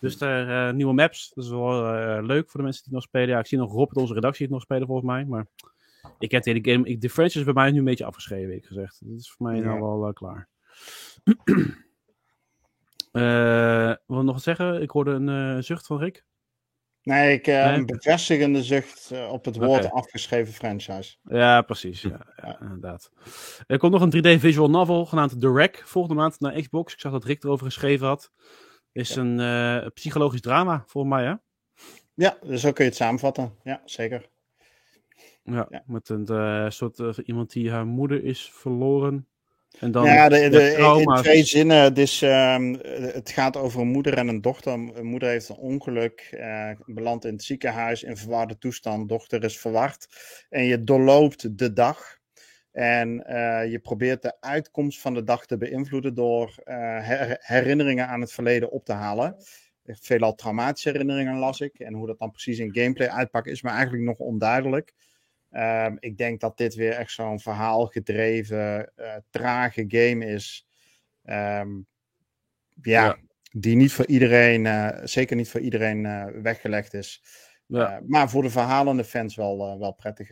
Dus 0.00 0.18
daar 0.18 0.68
eh, 0.68 0.74
nieuwe 0.74 0.92
maps. 0.92 1.32
Dat 1.34 1.44
is 1.44 1.50
wel 1.50 1.82
leuk 2.22 2.50
voor 2.50 2.60
de 2.60 2.66
mensen 2.66 2.84
die 2.84 2.92
het 2.92 2.92
nog 2.92 3.02
spelen. 3.02 3.28
Ja, 3.28 3.38
ik 3.38 3.46
zie 3.46 3.58
nog 3.58 3.72
Rob 3.72 3.88
uit 3.88 3.96
onze 3.96 4.14
redactie 4.14 4.44
het 4.44 4.52
nog 4.54 4.62
spelen 4.62 4.86
volgens 4.86 5.06
mij. 5.06 5.24
Maar 5.24 5.46
ik 6.18 6.30
heb 6.30 6.42
de 6.42 6.50
hele 6.50 6.72
game. 6.72 6.88
Ik, 6.88 7.00
de 7.00 7.10
franchise 7.10 7.38
is 7.38 7.44
bij 7.44 7.54
mij 7.54 7.70
nu 7.70 7.78
een 7.78 7.84
beetje 7.84 8.04
afgeschreven, 8.04 8.54
ik 8.54 8.66
gezegd. 8.66 9.00
Dat 9.04 9.18
is 9.18 9.30
voor 9.30 9.46
mij 9.46 9.56
Ja. 9.56 9.62
nou 9.64 10.00
wel 10.00 10.12
klaar. 10.12 10.48
Wil 14.06 14.22
nog 14.22 14.34
wat 14.34 14.42
zeggen? 14.42 14.82
Ik 14.82 14.90
hoorde 14.90 15.10
een 15.10 15.64
zucht 15.64 15.86
van 15.86 15.98
Rick. 15.98 16.24
Nee, 17.06 17.32
ik 17.32 17.46
eh, 17.46 17.64
Nee? 17.64 17.74
een 17.74 17.86
bevestigende 17.86 18.62
zucht 18.62 19.10
eh, 19.10 19.32
op 19.32 19.44
het 19.44 19.56
woord 19.56 19.90
afgeschreven 19.90 20.54
franchise. 20.54 21.16
Ja, 21.22 21.62
precies. 21.62 22.02
Ja, 22.02 22.26
ja, 22.42 22.60
inderdaad. 22.60 23.10
Er 23.66 23.78
komt 23.78 23.92
nog 23.92 24.02
een 24.02 24.36
3D 24.36 24.40
visual 24.40 24.70
novel 24.70 25.06
genaamd 25.06 25.40
The 25.40 25.52
Wreck 25.52 25.82
volgende 25.84 26.20
maand 26.20 26.40
naar 26.40 26.60
Xbox. 26.60 26.92
Ik 26.92 27.00
zag 27.00 27.12
dat 27.12 27.24
Rick 27.24 27.44
erover 27.44 27.66
geschreven 27.66 28.06
had. 28.06 28.30
Is 28.92 29.14
Ja. 29.14 29.20
een 29.20 29.40
eh, 29.40 29.88
psychologisch 29.94 30.40
drama, 30.40 30.84
volgens 30.86 31.14
mij, 31.14 31.24
hè? 31.24 31.34
Ja, 32.14 32.36
dus 32.42 32.60
zo 32.60 32.72
kun 32.72 32.84
je 32.84 32.90
het 32.90 32.98
samenvatten. 32.98 33.54
Ja, 33.62 33.82
zeker. 33.84 34.28
Ja, 35.42 35.82
met 35.86 36.08
een 36.08 36.26
eh, 36.26 36.70
soort 36.70 36.98
eh, 36.98 37.08
iemand 37.24 37.52
die 37.52 37.70
haar 37.70 37.86
moeder 37.86 38.24
is 38.24 38.50
verloren. 38.52 39.28
En 39.78 39.90
dan 39.90 40.04
ja, 40.04 40.28
de, 40.28 40.38
de, 40.38 40.48
de 40.50 41.04
in- 41.16 41.22
twee 41.22 41.44
zinnen. 41.44 41.82
Het, 41.82 41.98
is, 41.98 42.22
ehm, 42.22 42.74
het 43.12 43.30
gaat 43.30 43.56
over 43.56 43.80
een 43.80 43.88
moeder 43.88 44.14
en 44.16 44.28
een 44.28 44.40
dochter. 44.40 44.72
Een 44.72 45.06
moeder 45.06 45.28
heeft 45.28 45.48
een 45.48 45.56
ongeluk, 45.56 46.28
eh 46.30 46.70
belandt 46.86 47.24
in 47.24 47.32
het 47.32 47.42
ziekenhuis 47.44 48.02
in 48.02 48.16
verwarde 48.16 48.58
toestand. 48.58 49.08
Dochter 49.08 49.44
is 49.44 49.58
verward. 49.58 50.06
En 50.50 50.64
je 50.64 50.84
doorloopt 50.84 51.58
de 51.58 51.72
dag. 51.72 52.18
En 52.72 53.26
eh, 53.26 53.70
je 53.70 53.78
probeert 53.78 54.22
de 54.22 54.36
uitkomst 54.40 55.00
van 55.00 55.14
de 55.14 55.24
dag 55.24 55.46
te 55.46 55.56
beïnvloeden 55.56 56.14
door 56.14 56.54
eh, 56.64 56.76
her- 57.06 57.36
herinneringen 57.40 58.08
aan 58.08 58.20
het 58.20 58.32
verleden 58.32 58.70
op 58.70 58.84
te 58.84 58.92
halen. 58.92 59.36
veelal 59.84 60.34
traumatische 60.34 60.90
herinneringen 60.90 61.38
las 61.38 61.60
ik. 61.60 61.78
En 61.78 61.94
hoe 61.94 62.06
dat 62.06 62.18
dan 62.18 62.30
precies 62.30 62.58
in 62.58 62.74
gameplay 62.74 63.08
uitpakt 63.08 63.46
is 63.46 63.62
me 63.62 63.70
eigenlijk 63.70 64.02
nog 64.04 64.18
onduidelijk. 64.18 64.92
Ehm, 65.50 65.96
ik 65.98 66.16
denk 66.16 66.40
dat 66.40 66.56
dit 66.56 66.74
weer 66.74 66.92
echt 66.92 67.10
zo'n 67.10 67.40
verhaalgedreven, 67.40 68.92
eh, 68.94 69.14
trage 69.30 69.84
game 69.88 70.26
is. 70.26 70.66
Ehm, 71.22 71.70
ja, 72.82 73.04
Ja. 73.04 73.16
die 73.50 73.76
niet 73.76 73.92
voor 73.92 74.06
iedereen, 74.06 74.66
eh, 74.66 75.04
zeker 75.04 75.36
niet 75.36 75.50
voor 75.50 75.60
iedereen 75.60 76.06
eh, 76.06 76.26
weggelegd 76.42 76.94
is. 76.94 77.22
Ja. 77.66 78.00
Maar 78.06 78.30
voor 78.30 78.42
de 78.42 78.50
verhalende 78.50 79.04
fans 79.04 79.36
wel, 79.36 79.58
wel 79.58 79.96
uh, 80.04 80.14
denk 80.14 80.18
ik. 80.18 80.30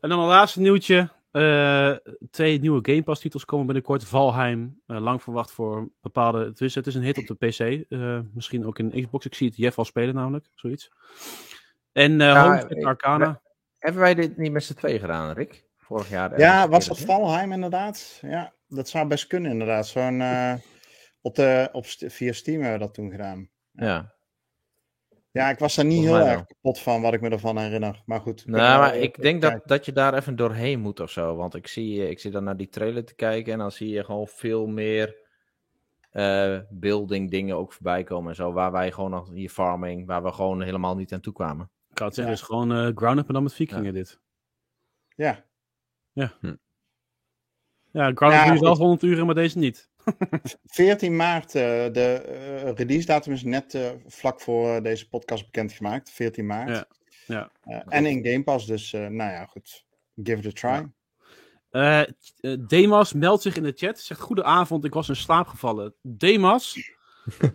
En 0.00 0.08
dan 0.08 0.18
een 0.18 0.26
laatste 0.26 0.60
nieuwtje. 0.60 1.10
Twee 2.30 2.60
nieuwe 2.60 2.78
Game 2.82 3.02
Pass 3.02 3.20
titels 3.20 3.44
komen 3.44 3.66
binnenkort. 3.66 4.04
Valheim, 4.04 4.80
lang 4.86 5.22
verwacht 5.22 5.50
voor 5.50 5.90
bepaalde... 6.00 6.44
Het 6.44 6.60
is, 6.60 6.74
het 6.74 6.86
is 6.86 6.94
een 6.94 7.02
hit 7.02 7.18
op 7.18 7.26
de 7.26 7.46
PC. 7.46 7.86
misschien 8.34 8.66
ook 8.66 8.78
in 8.78 9.02
Xbox. 9.02 9.26
Ik 9.26 9.34
zie 9.34 9.48
het 9.48 9.56
Jeff 9.56 9.78
al 9.78 9.84
spelen 9.84 10.14
namelijk, 10.14 10.48
zoiets. 10.54 10.90
En 11.92 12.20
eh 12.20 12.26
Ja, 12.26 12.42
Homefront 12.44 12.76
ik- 12.76 12.84
Arcana. 12.84 13.40
Hebben 13.78 14.00
wij 14.00 14.14
dit 14.14 14.36
niet 14.36 14.52
met 14.52 14.64
z'n 14.64 14.74
twee 14.74 14.98
gedaan, 14.98 15.32
Rick? 15.32 15.64
Vorig 15.76 16.08
jaar. 16.08 16.38
Ja, 16.38 16.68
was 16.68 16.86
dat? 16.86 16.98
Valheim 16.98 17.52
inderdaad? 17.52 18.18
Ja, 18.20 18.52
dat 18.68 18.88
zou 18.88 19.06
best 19.06 19.26
kunnen 19.26 19.50
inderdaad. 19.50 19.86
Zo'n, 19.86 20.20
eh, 20.20 20.54
op 21.20 21.34
de, 21.34 21.68
op, 21.72 21.84
via 21.86 22.32
Steam 22.32 22.60
hebben 22.60 22.78
we 22.78 22.84
dat 22.84 22.94
toen 22.94 23.10
gedaan. 23.10 23.48
Ja. 23.72 24.14
Ja, 25.30 25.50
ik 25.50 25.58
was 25.58 25.74
daar 25.74 25.84
niet 25.84 26.04
heel 26.04 26.18
erg 26.18 26.46
kapot 26.46 26.78
van 26.78 27.02
wat 27.02 27.12
ik 27.12 27.20
me 27.20 27.28
ervan 27.28 27.58
herinner. 27.58 28.02
Maar 28.06 28.20
goed. 28.20 28.46
Nou, 28.46 28.80
maar 28.80 28.96
ik 28.96 29.22
denk 29.22 29.42
dat, 29.42 29.50
kijken. 29.50 29.68
dat 29.68 29.84
je 29.84 29.92
daar 29.92 30.14
even 30.14 30.36
doorheen 30.36 30.80
moet 30.80 31.00
of 31.00 31.10
zo. 31.10 31.36
Want 31.36 31.54
ik 31.54 31.66
zie, 31.66 32.02
eh, 32.02 32.10
ik 32.10 32.18
zit 32.20 32.32
dan 32.32 32.44
naar 32.44 32.56
die 32.56 32.68
trailer 32.68 33.04
te 33.04 33.14
kijken 33.14 33.52
en 33.52 33.58
dan 33.58 33.72
zie 33.72 33.88
je 33.88 34.04
gewoon 34.04 34.26
veel 34.26 34.66
meer 34.66 35.16
eh, 36.10 36.58
building 36.70 37.30
dingen 37.30 37.56
ook 37.56 37.72
voorbij 37.72 38.04
komen 38.04 38.30
en 38.30 38.36
zo. 38.36 38.52
Waar 38.52 38.72
wij 38.72 38.92
gewoon 38.92 39.10
nog 39.10 39.30
hier 39.30 39.48
farming, 39.50 40.06
waar 40.06 40.22
we 40.22 40.32
gewoon 40.32 40.62
helemaal 40.62 40.96
niet 40.96 41.12
aan 41.12 41.20
toe 41.20 41.32
kwamen. 41.32 41.70
Kan 42.02 42.06
het 42.06 42.14
zeggen, 42.14 42.24
Ja. 42.24 42.30
het 42.30 42.38
is 42.40 42.42
gewoon 42.42 42.72
eh 42.72 42.96
ground 42.96 43.18
up 43.18 43.26
en 43.28 43.34
dan 43.34 43.42
met 43.42 43.54
vikingen 43.54 43.94
dit. 43.94 44.20
Ja, 45.16 45.44
Ja, 46.12 46.26
ground 47.92 48.34
up 48.34 48.40
Ja, 48.40 48.46
duurt 48.46 48.60
wel 48.60 48.70
goed. 48.74 48.78
100 48.78 49.02
uur, 49.02 49.24
maar 49.26 49.34
deze 49.34 49.58
niet. 49.58 49.90
14 50.64 51.16
maart, 51.16 51.54
eh, 51.54 51.62
de 51.92 52.22
eh, 52.22 52.72
release 52.74 53.06
datum 53.06 53.32
is 53.32 53.42
net 53.42 53.74
eh, 53.74 53.90
vlak 54.06 54.40
voor 54.40 54.82
deze 54.82 55.08
podcast 55.08 55.44
bekendgemaakt. 55.44 56.10
14 56.10 56.46
maart. 56.46 56.86
Ja, 57.26 57.50
ja. 57.64 57.84
En 57.88 58.06
in 58.06 58.26
Game 58.26 58.42
Pass, 58.42 58.66
dus 58.66 58.92
eh, 58.92 59.00
nou 59.00 59.30
ja, 59.30 59.46
goed. 59.46 59.84
Give 60.22 60.48
it 60.48 60.64
a 60.64 60.78
try. 60.80 60.90
Eh, 61.70 62.00
eh, 62.00 62.06
Demas 62.66 63.12
meldt 63.12 63.42
zich 63.42 63.56
in 63.56 63.62
de 63.62 63.72
chat. 63.76 63.98
Zegt 64.00 64.20
goedenavond, 64.20 64.84
ik 64.84 64.94
was 64.94 65.08
in 65.08 65.16
slaap 65.16 65.46
gevallen. 65.46 65.94
Demas. 66.02 66.76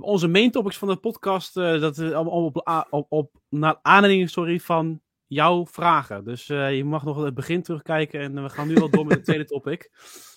Onze 0.00 0.28
main 0.28 0.50
topics 0.50 0.76
van 0.78 0.88
de 0.88 0.96
podcast, 0.96 1.56
eh, 1.56 1.80
dat 1.80 1.98
is 1.98 2.12
allemaal 2.12 2.44
op, 2.44 2.86
op, 2.90 3.06
op 3.08 3.30
naar 3.48 3.78
aanleiding 3.82 4.30
sorry, 4.30 4.60
van 4.60 5.00
jouw 5.26 5.66
vragen. 5.66 6.24
Dus 6.24 6.48
eh, 6.48 6.76
je 6.76 6.84
mag 6.84 7.04
nog 7.04 7.22
het 7.24 7.34
begin 7.34 7.62
terugkijken 7.62 8.20
en 8.20 8.42
we 8.42 8.48
gaan 8.48 8.68
nu 8.68 8.74
wel 8.74 8.90
door 8.90 9.06
met 9.06 9.16
het 9.16 9.24
tweede 9.24 9.44
topic. 9.54 9.90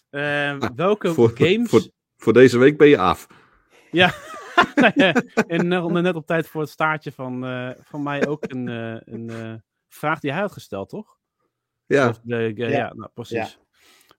Eh, 0.09 0.57
welke 0.75 1.13
Voor- 1.13 1.31
games... 1.33 1.69
voor- 1.69 1.89
Voor 2.17 2.33
deze 2.33 2.57
week 2.57 2.77
ben 2.77 2.87
je 2.87 2.97
af. 2.97 3.27
en 5.47 5.67
net, 5.67 5.89
net 5.91 6.15
op 6.15 6.25
tijd 6.25 6.47
voor 6.47 6.61
het 6.61 6.69
staartje 6.69 7.11
van, 7.11 7.45
eh, 7.45 7.69
van 7.83 8.03
mij 8.03 8.27
ook 8.27 8.43
een, 8.51 8.67
eh, 8.67 9.13
een 9.13 9.29
eh, 9.29 9.53
vraag 9.87 10.19
die 10.19 10.31
hij 10.31 10.41
had 10.41 10.51
gesteld, 10.51 10.89
toch? 10.89 11.17
Ja, 11.85 12.13
de, 12.23 12.51
ja, 12.55 12.67
Ja. 12.67 12.77
ja, 12.77 12.93
nou, 12.93 13.09
precies. 13.13 13.37
Ja. 13.37 13.49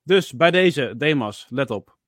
Dus 0.02 0.32
bij 0.32 0.50
deze, 0.50 0.94
Demas, 0.96 1.46
let 1.48 1.70
op. 1.70 1.98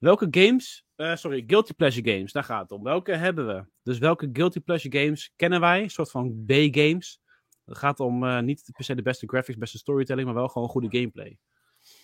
Welke 0.00 0.28
games, 0.30 0.84
eh, 0.96 1.16
sorry, 1.16 1.44
Guilty 1.46 1.72
Pleasure 1.72 2.12
games, 2.12 2.32
daar 2.32 2.44
gaat 2.44 2.62
het 2.62 2.70
om. 2.70 2.82
Welke 2.82 3.12
hebben 3.12 3.46
we? 3.46 3.64
Dus 3.82 3.98
welke 3.98 4.30
Guilty 4.32 4.60
Pleasure 4.60 4.98
games 4.98 5.32
kennen 5.36 5.60
wij? 5.60 5.82
Een 5.82 5.90
soort 5.90 6.10
van 6.10 6.44
B-games. 6.46 7.20
Het 7.64 7.78
gaat 7.78 8.00
om 8.00 8.24
eh, 8.24 8.40
niet 8.40 8.70
per 8.72 8.84
se 8.84 8.94
de 8.94 9.02
beste 9.02 9.26
graphics, 9.26 9.58
beste 9.58 9.78
storytelling, 9.78 10.26
maar 10.26 10.36
wel 10.36 10.48
gewoon 10.48 10.68
goede 10.68 10.88
gameplay. 10.90 11.38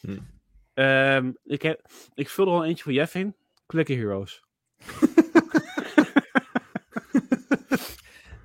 Hm. 0.01 0.19
Ehm, 0.75 1.33
ik, 1.45 1.63
heb, 1.63 1.81
ik 2.15 2.29
vul 2.29 2.47
er 2.47 2.53
al 2.53 2.65
eentje 2.65 2.83
voor 2.83 2.93
Jeff 2.93 3.15
in. 3.15 3.35
Clicker 3.67 3.97
Heroes. 3.97 4.45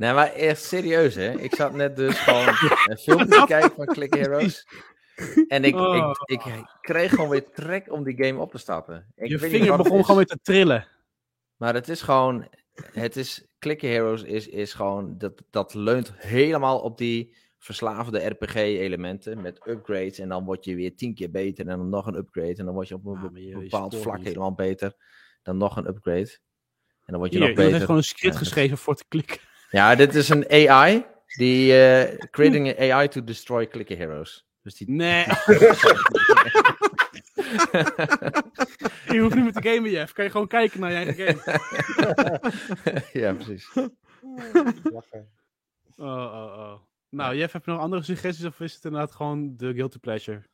Nee, 0.02 0.14
maar 0.14 0.34
echt 0.34 0.64
serieus, 0.64 1.16
hè? 1.16 1.40
Ik 1.40 1.56
zat 1.56 1.74
net 1.74 1.96
dus 1.96 2.20
gewoon 2.20 2.48
een 2.90 2.98
filmpje 2.98 3.28
te 3.28 3.44
kijken 3.46 3.72
van 3.76 3.86
Click 3.86 4.14
Heroes. 4.14 4.68
En 5.48 5.64
ik, 5.64 5.76
Oh. 5.76 6.12
ik, 6.26 6.46
ik 6.46 6.66
kreeg 6.82 7.10
gewoon 7.12 7.30
weer 7.30 7.50
trek 7.52 7.92
om 7.92 8.04
die 8.04 8.24
game 8.26 8.40
op 8.40 8.52
te 8.52 8.58
starten. 8.58 9.12
Ik 9.16 9.30
Je 9.30 9.40
vinger 9.40 9.78
begon 9.78 10.02
gewoon 10.02 10.18
weer 10.18 10.26
te 10.26 10.40
trillen. 10.42 10.88
Maar 11.56 11.74
het 11.74 11.90
is 11.90 12.02
gewoon... 12.02 12.48
Het 12.94 13.16
is... 13.16 13.46
Click 13.60 13.82
Heroes 13.82 14.24
is, 14.24 14.48
is 14.48 14.74
gewoon... 14.74 15.18
Dat, 15.18 15.44
dat 15.50 15.74
leunt 15.74 16.14
helemaal 16.16 16.80
op 16.80 16.98
die 16.98 17.36
verslavende 17.58 18.26
RPG-elementen 18.28 19.42
met 19.42 19.68
upgrades. 19.68 20.20
En 20.20 20.30
dan 20.30 20.46
word 20.46 20.66
je 20.66 20.76
weer 20.76 20.96
tien 20.96 21.14
keer 21.16 21.32
beter 21.32 21.68
en 21.68 21.78
dan 21.78 21.90
nog 21.90 22.06
een 22.08 22.16
upgrade. 22.16 22.56
En 22.56 22.66
dan 22.66 22.74
word 22.74 22.88
je 22.88 22.96
op 22.96 23.06
een 23.06 23.16
Ah, 23.18 23.34
je- 23.34 23.48
je 23.48 23.58
bepaald 23.58 23.96
vlak 23.98 24.18
niet. 24.18 24.26
helemaal 24.28 24.54
beter. 24.54 24.94
Dan 25.44 25.58
nog 25.58 25.76
een 25.78 25.88
upgrade. 25.88 26.38
En 27.06 27.18
dan 27.18 27.18
word 27.20 27.32
je 27.32 27.38
Hier, 27.38 27.48
nog 27.48 27.56
beter. 27.56 27.72
heeft 27.72 27.84
gewoon 27.86 27.98
een 27.98 28.04
script 28.04 28.34
Ja, 28.34 28.40
geschreven 28.40 28.78
voor 28.78 28.96
te 28.96 29.06
klikken. 29.08 29.38
Ja, 29.70 29.96
dit 29.96 30.16
is 30.16 30.30
een 30.30 30.50
AI. 30.70 31.06
Die 31.38 31.74
eh, 31.84 32.18
creating 32.30 32.80
an 32.80 32.92
AI 32.92 33.08
to 33.08 33.24
destroy 33.24 33.68
clicker 33.68 33.98
heroes. 33.98 34.46
Dus 34.64 34.76
die... 34.76 34.90
Nee. 34.90 35.26
je 39.12 39.20
hoeft 39.20 39.36
niet 39.36 39.44
meer 39.44 39.54
te 39.54 39.70
gamen, 39.70 39.92
Jeff. 39.92 40.14
Kan 40.14 40.24
je 40.24 40.32
gewoon 40.32 40.48
kijken 40.48 40.80
naar 40.80 40.92
je 40.92 40.96
eigen 40.96 41.16
game. 41.16 41.42
ja, 43.22 43.34
precies. 43.34 43.74
Lachen. 44.84 45.30
Oh, 45.96 46.08
oh, 46.08 46.58
oh. 46.58 46.80
Nou, 47.10 47.36
Jeff, 47.36 47.54
heb 47.54 47.66
je 47.66 47.72
nog 47.72 47.80
andere 47.80 48.04
suggesties 48.04 48.46
of 48.46 48.60
is 48.60 48.74
het 48.74 48.86
inderdaad 48.86 49.12
gewoon 49.12 49.58
de 49.58 49.74
guilty 49.74 50.00
pleasure? 50.00 50.50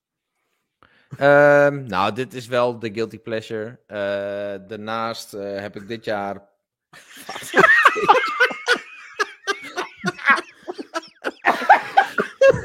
Ehm, 1.17 1.83
nou, 1.83 2.13
dit 2.13 2.33
is 2.33 2.47
wel 2.47 2.79
de 2.79 2.93
guilty 2.93 3.19
pleasure. 3.19 3.79
Eh, 3.87 3.97
daarnaast 4.67 5.33
eh, 5.33 5.59
heb 5.59 5.75
ik 5.75 5.87
dit 5.87 6.05
jaar. 6.05 6.35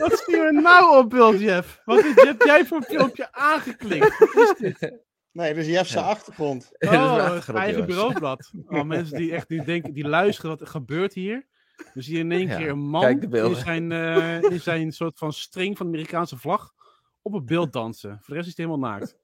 Wat 0.03 0.23
zie 0.27 0.37
je 0.37 0.53
nou 0.53 0.99
op 0.99 1.11
beeld, 1.11 1.41
Jeff? 1.41 1.81
Wat 1.85 2.05
is, 2.05 2.15
heb 2.15 2.43
jij 2.43 2.67
voor 2.67 2.83
filmpje 2.83 3.33
aangeklikt? 3.33 4.19
Wat 4.19 4.35
is 4.35 4.55
dit? 4.79 5.01
Nee, 5.33 5.55
dus 5.55 5.67
Jeff's 5.67 5.93
Ja. 5.93 6.01
achtergrond. 6.03 6.71
Oh, 6.79 6.91
het 6.91 7.21
achtergrond, 7.23 7.59
eigen 7.59 7.87
bureaublad. 7.87 8.51
Oh, 8.67 8.83
mensen 8.85 9.17
die 9.17 9.33
echt 9.33 9.49
die 9.49 9.65
denken, 9.65 9.93
die 9.93 10.09
luisteren 10.09 10.51
wat 10.51 10.61
er 10.61 10.67
gebeurt 10.67 11.15
hier. 11.15 11.47
Dus 11.95 12.07
hier 12.07 12.19
in 12.19 12.33
één 12.33 12.47
Ja, 12.47 12.57
keer 12.57 12.69
een 12.69 12.79
man 12.79 13.21
in 13.21 13.57
zijn, 13.57 13.93
eh, 13.93 14.43
in 14.43 14.61
zijn 14.61 14.93
soort 14.93 15.19
van 15.19 15.33
string 15.33 15.77
van 15.77 15.87
de 15.87 15.93
Amerikaanse 15.93 16.37
vlag 16.37 16.73
op 17.23 17.33
het 17.33 17.45
beeld 17.47 17.73
dansen. 17.73 18.11
Voor 18.11 18.35
de 18.35 18.35
rest 18.35 18.49
is 18.49 18.57
hij 18.57 18.67
helemaal 18.67 18.91
naakt. 18.91 19.17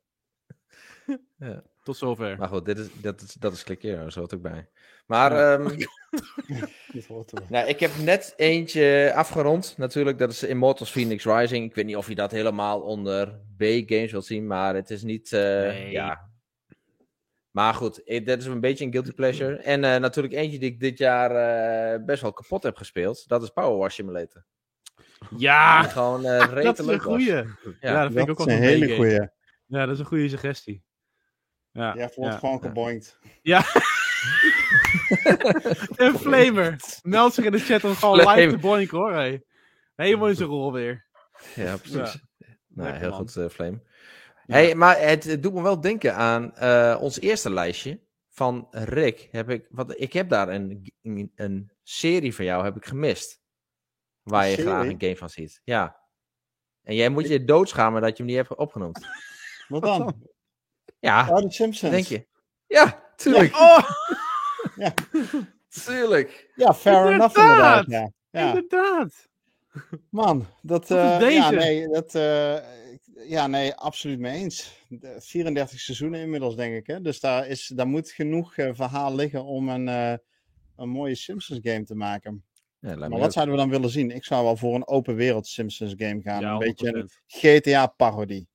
Ja. 1.38 1.62
Tot 1.88 1.96
zover. 1.96 2.38
Maar 2.38 2.48
goed, 2.48 2.64
dit 2.64 2.78
is, 2.78 2.86
dat, 3.00 3.20
is, 3.20 3.32
dat 3.34 3.52
is 3.52 3.64
click 3.64 3.82
heroes, 3.82 4.14
hoort 4.14 4.34
ook 4.34 4.42
bij. 4.42 4.68
Maar 5.06 5.32
Ja. 5.32 5.52
ehm, 5.58 5.68
Dit 6.92 7.08
nou, 7.48 7.68
ik 7.68 7.80
heb 7.80 7.90
net 8.02 8.32
eentje 8.36 9.12
afgerond. 9.14 9.74
Natuurlijk, 9.76 10.18
dat 10.18 10.30
is 10.30 10.42
Immortals 10.42 10.90
Phoenix 10.90 11.24
Rising. 11.24 11.64
Ik 11.68 11.74
weet 11.74 11.84
niet 11.84 11.96
of 11.96 12.08
je 12.08 12.14
dat 12.14 12.30
helemaal 12.30 12.80
onder 12.80 13.40
B-games 13.56 14.10
wilt 14.12 14.24
zien, 14.24 14.46
maar 14.46 14.74
het 14.74 14.90
is 14.90 15.02
niet. 15.02 15.32
eh, 15.32 15.40
Nee. 15.40 15.90
Ja. 15.90 16.30
Maar 17.50 17.74
goed, 17.74 18.04
eh, 18.04 18.24
dat 18.26 18.38
is 18.38 18.46
een 18.46 18.60
beetje 18.60 18.84
een 18.84 18.92
guilty 18.92 19.12
pleasure. 19.12 19.56
En 19.56 19.84
eh, 19.84 20.00
natuurlijk 20.00 20.34
eentje 20.34 20.58
die 20.58 20.70
ik 20.70 20.80
dit 20.80 20.98
jaar 20.98 21.30
eh, 21.30 22.04
best 22.04 22.22
wel 22.22 22.32
kapot 22.32 22.62
heb 22.62 22.76
gespeeld. 22.76 23.28
Dat 23.28 23.42
is 23.42 23.48
Power 23.50 23.76
Wash 23.78 23.94
Simulator. 23.94 24.44
Ja, 25.36 25.82
gewoon 25.82 26.24
eh 26.24 26.54
dat 26.64 26.78
is 26.78 26.86
een 26.86 27.00
goeie. 27.00 27.32
Ja, 27.34 27.44
Ja. 27.80 28.02
dat 28.02 28.12
vind 28.12 28.28
ik 28.28 28.40
ook 28.40 28.46
wel 28.46 28.56
een 28.56 28.62
hele 28.62 28.94
goeie. 28.94 29.28
Ja, 29.66 29.84
dat 29.86 29.94
is 29.94 29.98
een 29.98 30.06
goede 30.06 30.28
suggestie. 30.28 30.82
Ja, 31.78 31.94
Jeff 31.94 32.14
wordt 32.14 32.32
ja. 32.32 32.38
gewoon 32.38 32.60
geboinkt. 32.60 33.18
En 35.96 36.18
Flamer. 36.18 36.76
Meld 37.02 37.34
zich 37.34 37.44
in 37.44 37.52
de 37.52 37.58
chat 37.58 37.84
om 37.84 37.94
gewoon 37.94 38.16
live 38.16 38.28
Flamer. 38.28 38.50
te 38.50 38.58
boinken 38.58 38.98
hoor. 38.98 39.12
Hey. 39.12 39.42
Helemaal 39.94 40.28
in 40.28 40.34
zijn 40.34 40.48
rol 40.48 40.72
weer. 40.72 41.06
Ja, 41.54 41.76
precies. 41.76 41.92
Nou, 41.94 42.18
Lekker, 42.68 43.00
heel 43.00 43.10
man. 43.10 43.18
goed, 43.18 43.36
eh, 43.36 43.48
Flame. 43.48 43.82
Ja. 44.46 44.54
Hey, 44.54 44.74
maar 44.74 45.00
het, 45.00 45.24
het 45.24 45.42
doet 45.42 45.54
me 45.54 45.62
wel 45.62 45.80
denken 45.80 46.14
aan 46.14 46.54
eh, 46.56 46.98
ons 47.00 47.20
eerste 47.20 47.50
lijstje 47.50 48.00
van 48.28 48.66
Rick. 48.70 49.28
Heb 49.30 49.50
ik, 49.50 49.66
wat, 49.70 50.00
ik 50.00 50.12
heb 50.12 50.28
daar 50.28 50.48
een, 50.48 50.92
een, 51.02 51.32
een 51.34 51.72
serie 51.82 52.34
van 52.34 52.44
jou 52.44 52.64
heb 52.64 52.76
ik 52.76 52.84
gemist. 52.84 53.40
Waar 54.22 54.44
Een 54.44 54.50
je 54.50 54.56
graag 54.56 54.86
een 54.86 55.00
game 55.00 55.16
van 55.16 55.30
ziet. 55.30 55.60
Ja. 55.64 56.00
En 56.82 56.94
jij 56.94 57.08
moet 57.08 57.28
je 57.28 57.44
doodschamen 57.44 58.02
dat 58.02 58.10
je 58.10 58.16
hem 58.16 58.26
niet 58.26 58.36
hebt 58.36 58.54
opgenoemd. 58.58 59.06
Wat 59.68 59.82
dan? 59.82 60.22
Ja, 60.98 61.28
Oh, 61.30 61.36
de 61.42 61.52
Simpsons. 61.52 61.92
denk 61.92 62.06
je? 62.06 62.26
Ja, 62.66 63.02
tuurlijk. 63.16 63.54
Oh, 63.56 63.78
Tuurlijk. 65.86 66.52
Ja, 66.54 66.74
fair 66.74 67.12
enough 67.12 67.36
Inderdaad. 67.36 67.84
inderdaad. 67.84 68.10
Ja. 68.30 68.40
ja. 68.40 68.46
inderdaad. 68.48 69.28
Man, 70.10 70.46
dat, 70.62 70.90
eh, 70.90 71.18
deze? 71.18 71.32
ja, 71.34 71.50
nee, 71.50 71.88
dat, 71.88 72.14
eh, 72.14 72.56
Ja, 73.28 73.46
nee, 73.46 73.74
absoluut 73.74 74.18
mee 74.18 74.42
eens. 74.42 74.84
De 74.88 75.16
34 75.18 75.80
seizoenen 75.80 76.20
inmiddels, 76.20 76.56
denk 76.56 76.74
ik. 76.74 76.86
Hè? 76.86 77.00
Dus 77.00 77.20
daar, 77.20 77.46
is, 77.46 77.72
daar 77.74 77.86
moet 77.86 78.10
genoeg 78.10 78.56
eh, 78.56 78.70
verhaal 78.72 79.14
liggen 79.14 79.44
om 79.44 79.68
een, 79.68 79.86
een 80.76 80.88
mooie 80.88 81.14
Simpsons 81.14 81.60
game 81.62 81.84
te 81.84 81.94
maken. 81.94 82.44
Ja, 82.80 82.96
Maar 82.96 83.18
wat 83.18 83.32
zouden 83.32 83.54
we 83.54 83.60
dan 83.60 83.70
willen 83.70 83.90
zien? 83.90 84.10
Ik 84.10 84.24
zou 84.24 84.44
wel 84.44 84.56
voor 84.56 84.74
een 84.74 84.88
open 84.88 85.14
wereld 85.14 85.46
Simpsons 85.46 85.94
game 85.96 86.22
gaan. 86.22 86.40
Ja, 86.40 86.52
een 86.52 86.58
beetje 86.58 86.94
een 86.94 87.08
100%. 87.10 87.24
GTA-parodie. 87.26 88.48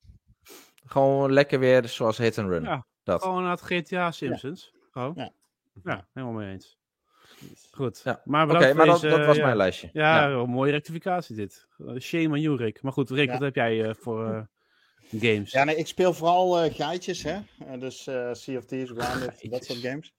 Gewoon 0.94 1.34
lekker 1.34 1.60
weer 1.60 1.88
zoals 1.88 2.18
hit 2.18 2.38
and 2.38 2.50
run. 2.50 2.64
Ja, 2.64 2.86
dat. 3.04 3.22
Gewoon 3.22 3.44
naar 3.44 3.52
het 3.52 3.62
GTA 3.62 4.12
Simpsons. 4.12 4.74
Gewoon. 4.92 5.14
Ja. 5.16 5.32
Ja. 5.84 6.08
helemaal 6.14 6.36
mee 6.36 6.52
eens. 6.52 6.78
Goed. 7.72 8.02
Ja. 8.04 8.22
Maar 8.26 8.48
dat, 8.48 8.60
deze, 8.60 9.08
dat 9.08 9.26
was 9.26 9.36
ja. 9.38 9.44
mijn 9.44 9.58
lijstje. 9.58 9.90
Ja, 9.94 10.30
een 10.30 10.50
mooie 10.50 10.72
rectificatie 10.72 11.36
dit. 11.36 11.68
Eh, 11.78 12.00
Shame 12.00 12.28
on 12.28 12.42
you, 12.42 12.56
Rick. 12.56 12.82
Maar 12.82 12.92
goed, 12.92 13.10
Rick, 13.10 13.26
Ja. 13.28 13.32
wat 13.32 13.42
heb 13.42 13.56
jij 13.56 13.84
eh, 13.84 13.94
voor 14.00 14.26
eh, 14.26 14.42
games? 15.22 15.52
Ja, 15.52 15.64
nee, 15.64 15.76
ik 15.76 15.88
speel 15.88 16.14
vooral 16.14 16.62
eh 16.62 16.74
gaatjes, 16.74 17.24
hè. 17.24 17.40
Dus 17.80 18.08
eh 18.08 18.34
Sea 18.34 18.58
of 18.58 18.66
Thieves, 18.66 19.04
Grounded, 19.04 19.46
dat 19.52 19.66
soort 19.66 19.80
games. 19.80 20.14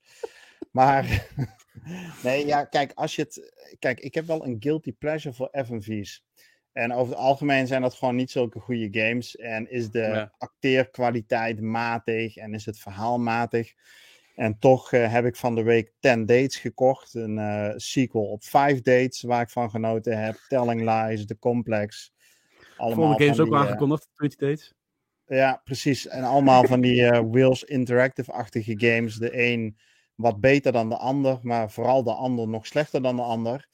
Maar, 0.71 1.27
nee, 2.23 2.45
ja, 2.45 2.63
kijk, 2.63 2.91
als 2.95 3.15
je 3.15 3.21
het... 3.21 3.53
Kijk, 3.79 3.99
ik 3.99 4.13
heb 4.13 4.25
wel 4.25 4.45
een 4.45 4.57
guilty 4.59 4.93
pleasure 4.93 5.35
voor 5.35 5.49
FMV's. 5.65 6.23
En 6.75 6.93
over 6.93 7.13
het 7.13 7.21
algemeen 7.21 7.67
zijn 7.67 7.81
dat 7.81 7.93
gewoon 7.93 8.15
niet 8.15 8.31
zulke 8.31 8.59
goede 8.59 8.87
games. 8.99 9.35
En 9.35 9.71
is 9.71 9.89
de 9.91 9.99
Ja. 9.99 10.31
acteerkwaliteit 10.37 11.61
matig 11.61 12.35
en 12.37 12.53
is 12.53 12.65
het 12.65 12.79
verhaal 12.79 13.19
matig. 13.19 13.73
En 14.35 14.59
toch 14.59 14.91
eh, 14.93 15.11
heb 15.11 15.25
ik 15.25 15.35
van 15.35 15.55
de 15.55 15.63
week 15.63 15.91
10 15.99 16.25
Dates 16.25 16.57
gekocht. 16.57 17.13
Een 17.13 17.37
eh, 17.37 17.73
sequel 17.75 18.23
op 18.23 18.43
5 18.43 18.81
Dates, 18.81 19.21
waar 19.21 19.41
ik 19.41 19.49
van 19.49 19.69
genoten 19.69 20.23
heb. 20.23 20.35
Telling 20.47 20.81
Lies, 20.81 21.25
The 21.25 21.39
Complex. 21.39 22.13
Allemaal 22.75 22.95
Volgende 23.05 23.23
games 23.23 23.37
van 23.37 23.45
ook 23.45 23.51
die, 23.51 23.59
al 23.59 23.63
eh, 23.63 23.69
aangekondigd, 23.69 24.09
20 24.15 24.39
Dates. 24.39 24.73
ja, 25.25 25.61
precies. 25.63 26.07
En 26.07 26.23
allemaal 26.23 26.63
van 26.65 26.81
die 26.81 27.05
eh 27.05 27.21
Wheels 27.31 27.63
Interactive-achtige 27.63 28.73
games. 28.77 29.15
De 29.15 29.43
een 29.47 29.77
wat 30.15 30.39
beter 30.39 30.71
dan 30.71 30.89
de 30.89 30.97
ander, 30.97 31.39
maar 31.41 31.71
vooral 31.71 32.03
de 32.03 32.13
ander 32.13 32.47
nog 32.47 32.65
slechter 32.65 33.01
dan 33.01 33.15
de 33.15 33.21
ander. 33.21 33.67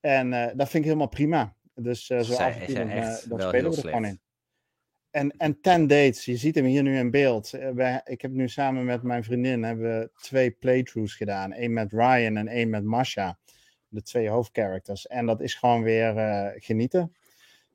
En 0.00 0.32
eh, 0.32 0.46
dat 0.56 0.68
vind 0.68 0.74
ik 0.74 0.84
helemaal 0.84 1.08
prima. 1.08 1.54
Dus 1.74 2.10
eh, 2.10 2.20
zo 2.20 2.32
af 2.44 2.54
en 2.60 2.66
toe 2.66 2.74
dan, 2.74 2.88
eh, 2.88 3.14
spelen 3.48 3.70
we 3.70 3.76
er 3.76 3.82
gewoon 3.88 4.04
in. 4.04 4.20
En, 5.10 5.34
en 5.36 5.60
Ten 5.60 5.86
Dates, 5.86 6.24
je 6.24 6.36
ziet 6.36 6.54
hem 6.54 6.64
hier 6.64 6.82
nu 6.82 6.98
in 6.98 7.10
beeld. 7.10 7.52
Eh, 7.52 7.70
wij- 7.70 8.00
ik 8.04 8.20
heb 8.22 8.30
nu 8.30 8.48
samen 8.48 8.84
met 8.84 9.02
mijn 9.02 9.24
vriendin 9.24 9.62
hebben 9.62 9.98
we 9.98 10.10
twee 10.20 10.50
playthroughs 10.50 11.14
gedaan. 11.14 11.52
Eén 11.54 11.72
met 11.72 11.92
Ryan 11.92 12.36
en 12.36 12.48
één 12.48 12.70
met 12.70 12.84
Masha. 12.84 13.38
De 13.88 14.02
twee 14.02 14.28
hoofdcharacters. 14.28 15.06
En 15.06 15.26
dat 15.26 15.40
is 15.40 15.54
gewoon 15.54 15.82
weer 15.82 16.14
genieten. 16.56 17.14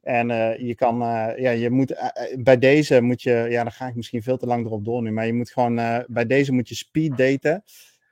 En 0.02 0.28
je 0.66 0.76
kan, 0.76 0.98
ja, 1.38 1.50
je 1.50 1.70
moet, 1.70 1.96
bij 2.38 2.58
deze 2.58 3.02
moet 3.02 3.22
je, 3.22 3.46
ja, 3.50 3.64
dan 3.64 3.72
ga 3.72 3.88
ik 3.88 3.96
misschien 3.96 4.24
veel 4.24 4.38
te 4.38 4.46
lang 4.46 4.66
erop 4.66 4.86
door 4.86 5.02
nu, 5.02 5.12
maar 5.12 5.26
je 5.26 5.34
moet 5.34 5.52
gewoon, 5.52 5.76
bij 6.08 6.26
deze 6.26 6.52
moet 6.52 6.70
je 6.70 6.76
speed 6.76 7.18
daten. 7.18 7.64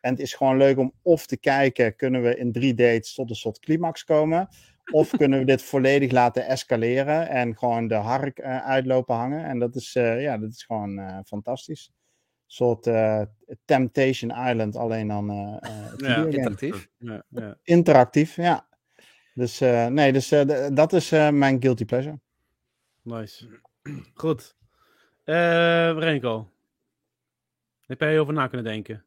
En 0.02 0.12
het 0.12 0.20
is 0.20 0.34
gewoon 0.34 0.58
leuk 0.58 0.78
om 0.78 0.94
of 1.02 1.26
te 1.26 1.38
kijken, 1.38 1.96
kunnen 1.96 2.22
we 2.24 2.38
in 2.38 2.52
drie 2.52 2.74
dates 2.74 3.14
tot 3.14 3.30
een 3.30 3.36
soort 3.36 3.60
climax 3.60 4.04
komen? 4.04 4.48
Of 4.92 5.10
kunnen 5.10 5.40
we 5.40 5.46
dit 5.46 5.62
volledig 5.62 6.12
laten 6.12 6.46
escaleren 6.46 7.30
en 7.30 7.58
gewoon 7.58 7.88
de 7.88 7.96
hark 7.96 8.40
eh, 8.40 8.66
uitlopen 8.66 9.16
hangen? 9.16 9.46
En 9.46 9.60
dat 9.60 9.76
is, 9.76 9.96
eh, 9.96 10.22
ja, 10.22 10.38
dat 10.38 10.50
is 10.50 10.64
gewoon 10.64 11.00
eh, 11.00 11.20
fantastisch. 11.26 11.92
Een 11.94 12.66
soort 12.66 12.90
Temptation 13.66 14.48
Island, 14.48 14.76
alleen 14.76 15.08
dan 15.08 15.60
videogame. 15.96 16.32
Interactief. 16.32 16.90
Ja, 16.98 17.24
ja. 17.30 17.58
interactief, 17.64 18.36
ja. 18.36 18.68
Dus 19.34 19.60
nee, 19.90 20.14
dus 20.14 20.30
dat 20.74 20.94
is 20.94 21.10
mijn 21.10 21.62
guilty 21.62 21.86
pleasure. 21.86 22.20
Nice. 23.02 23.60
Goed. 24.14 24.56
Renko. 25.24 26.50
Heb 27.86 28.00
jij 28.00 28.10
hierover 28.10 28.34
na 28.34 28.48
kunnen 28.48 28.66
denken? 28.66 29.06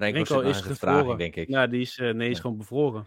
Renko, 0.00 0.40
is 0.40 0.60
gevroren. 0.60 1.18
denk 1.18 1.36
ik. 1.36 1.48
Ja, 1.48 1.66
die 1.66 1.80
is, 1.80 1.98
eh, 1.98 2.14
nee, 2.14 2.28
is 2.30 2.34
Ja. 2.36 2.40
gewoon 2.42 2.56
bevroren. 2.56 3.06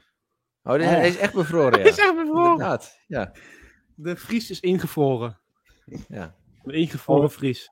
Oh, 0.64 0.74
die, 0.74 0.82
Oh. 0.84 0.90
hij 0.90 1.08
is 1.08 1.18
echt 1.18 1.34
bevroren, 1.34 1.80
ja. 1.80 1.86
is 1.86 1.98
echt 1.98 2.16
bevroren. 2.16 2.52
Inderdaad, 2.52 3.00
ja. 3.08 3.32
De 3.96 4.16
Fries 4.18 4.50
is 4.50 4.60
ingevroren. 4.60 5.40
Ja, 6.08 6.36
De 6.64 6.74
ingevroren 6.74 7.24
Oh. 7.24 7.30
Fries. 7.30 7.72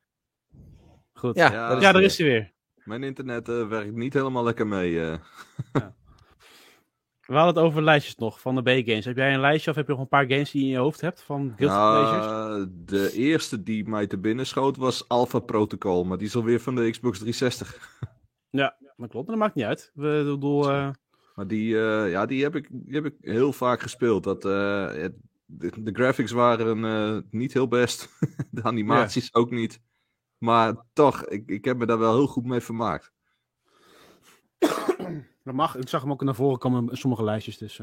Goed. 1.13 1.35
ja, 1.35 1.51
Ja, 1.51 1.67
is 1.67 1.73
Ja, 1.73 1.79
daar 1.79 1.93
weer. 1.93 2.03
is 2.03 2.17
hij 2.17 2.27
weer. 2.27 2.51
Mijn 2.83 3.03
internet 3.03 3.49
eh, 3.49 3.67
werkt 3.67 3.95
niet 3.95 4.13
helemaal 4.13 4.43
lekker 4.43 4.67
mee. 4.67 5.01
eh. 5.01 5.17
We 7.27 7.37
hadden 7.37 7.55
het 7.55 7.63
over 7.71 7.83
lijstjes 7.83 8.15
nog 8.15 8.39
van 8.41 8.55
de 8.55 8.61
B-games. 8.61 9.05
Heb 9.05 9.15
jij 9.17 9.33
een 9.33 9.39
lijstje 9.39 9.69
of 9.69 9.75
heb 9.75 9.85
je 9.85 9.91
nog 9.91 10.01
een 10.01 10.07
paar 10.07 10.25
games 10.29 10.51
die 10.51 10.61
je 10.61 10.67
in 10.67 10.73
je 10.73 10.79
hoofd 10.79 11.01
hebt 11.01 11.21
van 11.21 11.53
Guilty 11.57 11.75
Pleasures? 11.75 12.25
Nou, 12.25 12.67
de 12.85 13.11
eerste 13.13 13.63
die 13.63 13.87
mij 13.89 14.07
te 14.07 14.17
binnen 14.17 14.45
schoot 14.45 14.77
was 14.77 15.07
Alpha 15.07 15.39
Protocol, 15.39 16.03
maar 16.03 16.17
die 16.17 16.27
is 16.27 16.35
alweer 16.35 16.59
van 16.59 16.75
de 16.75 16.89
Xbox 16.91 17.17
360. 17.19 17.99
Ja, 18.49 18.77
dat 19.01 19.09
klopt. 19.09 19.27
Maar 19.27 19.37
dat 19.37 19.45
maakt 19.45 19.55
niet 19.55 19.65
uit. 19.65 19.91
We 19.93 20.21
bedoel, 20.25 20.69
eh, 20.69 20.89
Maar 21.35 21.47
die, 21.47 21.79
eh, 21.81 22.11
ja, 22.11 22.25
die, 22.25 22.43
heb 22.43 22.55
ik, 22.55 22.67
die 22.71 22.95
heb 22.95 23.05
ik 23.05 23.15
heel 23.21 23.53
vaak 23.53 23.81
gespeeld. 23.81 24.23
Dat, 24.23 24.45
eh, 24.45 24.91
het- 24.93 25.15
de, 25.45 25.83
de 25.83 25.93
graphics 25.93 26.31
waren 26.31 27.25
niet 27.31 27.53
heel 27.53 27.67
best. 27.67 28.09
de 28.51 28.63
animaties 28.63 29.33
ook 29.33 29.51
niet. 29.51 29.79
Maar 30.37 30.75
toch, 30.93 31.25
ik, 31.25 31.49
ik 31.49 31.65
heb 31.65 31.77
me 31.77 31.85
daar 31.85 31.99
wel 31.99 32.13
heel 32.13 32.27
goed 32.27 32.45
mee 32.45 32.59
vermaakt. 32.59 33.11
dat 35.43 35.53
mag. 35.53 35.75
Ik 35.75 35.87
zag 35.89 36.01
hem 36.01 36.11
ook 36.11 36.23
naar 36.23 36.35
voren 36.35 36.59
komen 36.59 36.89
in 36.89 36.97
sommige 36.97 37.23
lijstjes. 37.23 37.57
Dus. 37.57 37.77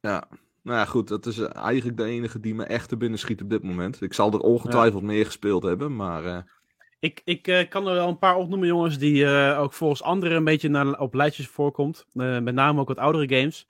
Ja, 0.00 0.28
nou 0.62 0.78
ja, 0.78 0.84
goed. 0.84 1.08
Dat 1.08 1.26
is 1.26 1.38
eigenlijk 1.38 1.96
de 1.96 2.04
enige 2.04 2.40
die 2.40 2.54
me 2.54 2.64
echt 2.64 2.88
te 2.88 2.96
binnen 2.96 3.18
schiet 3.18 3.42
op 3.42 3.50
dit 3.50 3.62
moment. 3.62 4.00
Ik 4.00 4.12
zal 4.14 4.32
er 4.32 4.40
ongetwijfeld 4.40 5.02
meer 5.02 5.24
gespeeld 5.26 5.62
hebben, 5.62 5.96
maar... 5.96 6.52
Ik, 7.04 7.20
ik 7.24 7.48
eh, 7.48 7.68
kan 7.68 7.88
er 7.88 7.94
wel 7.94 8.08
een 8.08 8.18
paar 8.18 8.36
opnoemen, 8.36 8.68
jongens, 8.68 8.98
die 8.98 9.24
eh, 9.24 9.60
ook 9.60 9.72
volgens 9.72 10.02
anderen 10.02 10.36
een 10.36 10.44
beetje 10.44 10.68
naar, 10.68 11.00
op 11.00 11.14
lijstjes 11.14 11.46
voorkomt. 11.46 12.06
Eh, 12.12 12.38
met 12.38 12.54
name 12.54 12.80
ook 12.80 12.88
wat 12.88 12.98
oudere 12.98 13.38
games. 13.38 13.66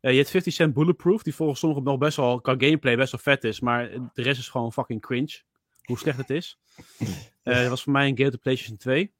Je 0.00 0.12
hebt 0.12 0.30
50 0.30 0.52
Cent 0.52 0.74
Bulletproof, 0.74 1.22
die 1.22 1.34
volgens 1.34 1.58
sommigen 1.58 1.84
nog 1.84 1.98
best 1.98 2.16
wel, 2.16 2.40
qua 2.40 2.54
gameplay 2.58 2.96
best 2.96 3.12
wel 3.12 3.20
vet 3.20 3.44
is. 3.44 3.60
Maar 3.60 3.90
de 3.90 4.22
rest 4.22 4.38
is 4.38 4.48
gewoon 4.48 4.72
fucking 4.72 5.00
cringe. 5.00 5.40
Hoe 5.82 5.98
slecht 5.98 6.16
het 6.16 6.30
is. 6.30 6.58
Dat 7.42 7.68
was 7.68 7.82
voor 7.82 7.92
mij 7.92 8.08
een 8.08 8.16
game 8.16 8.32
op 8.32 8.40
PlayStation 8.40 8.76
2. 8.76 9.12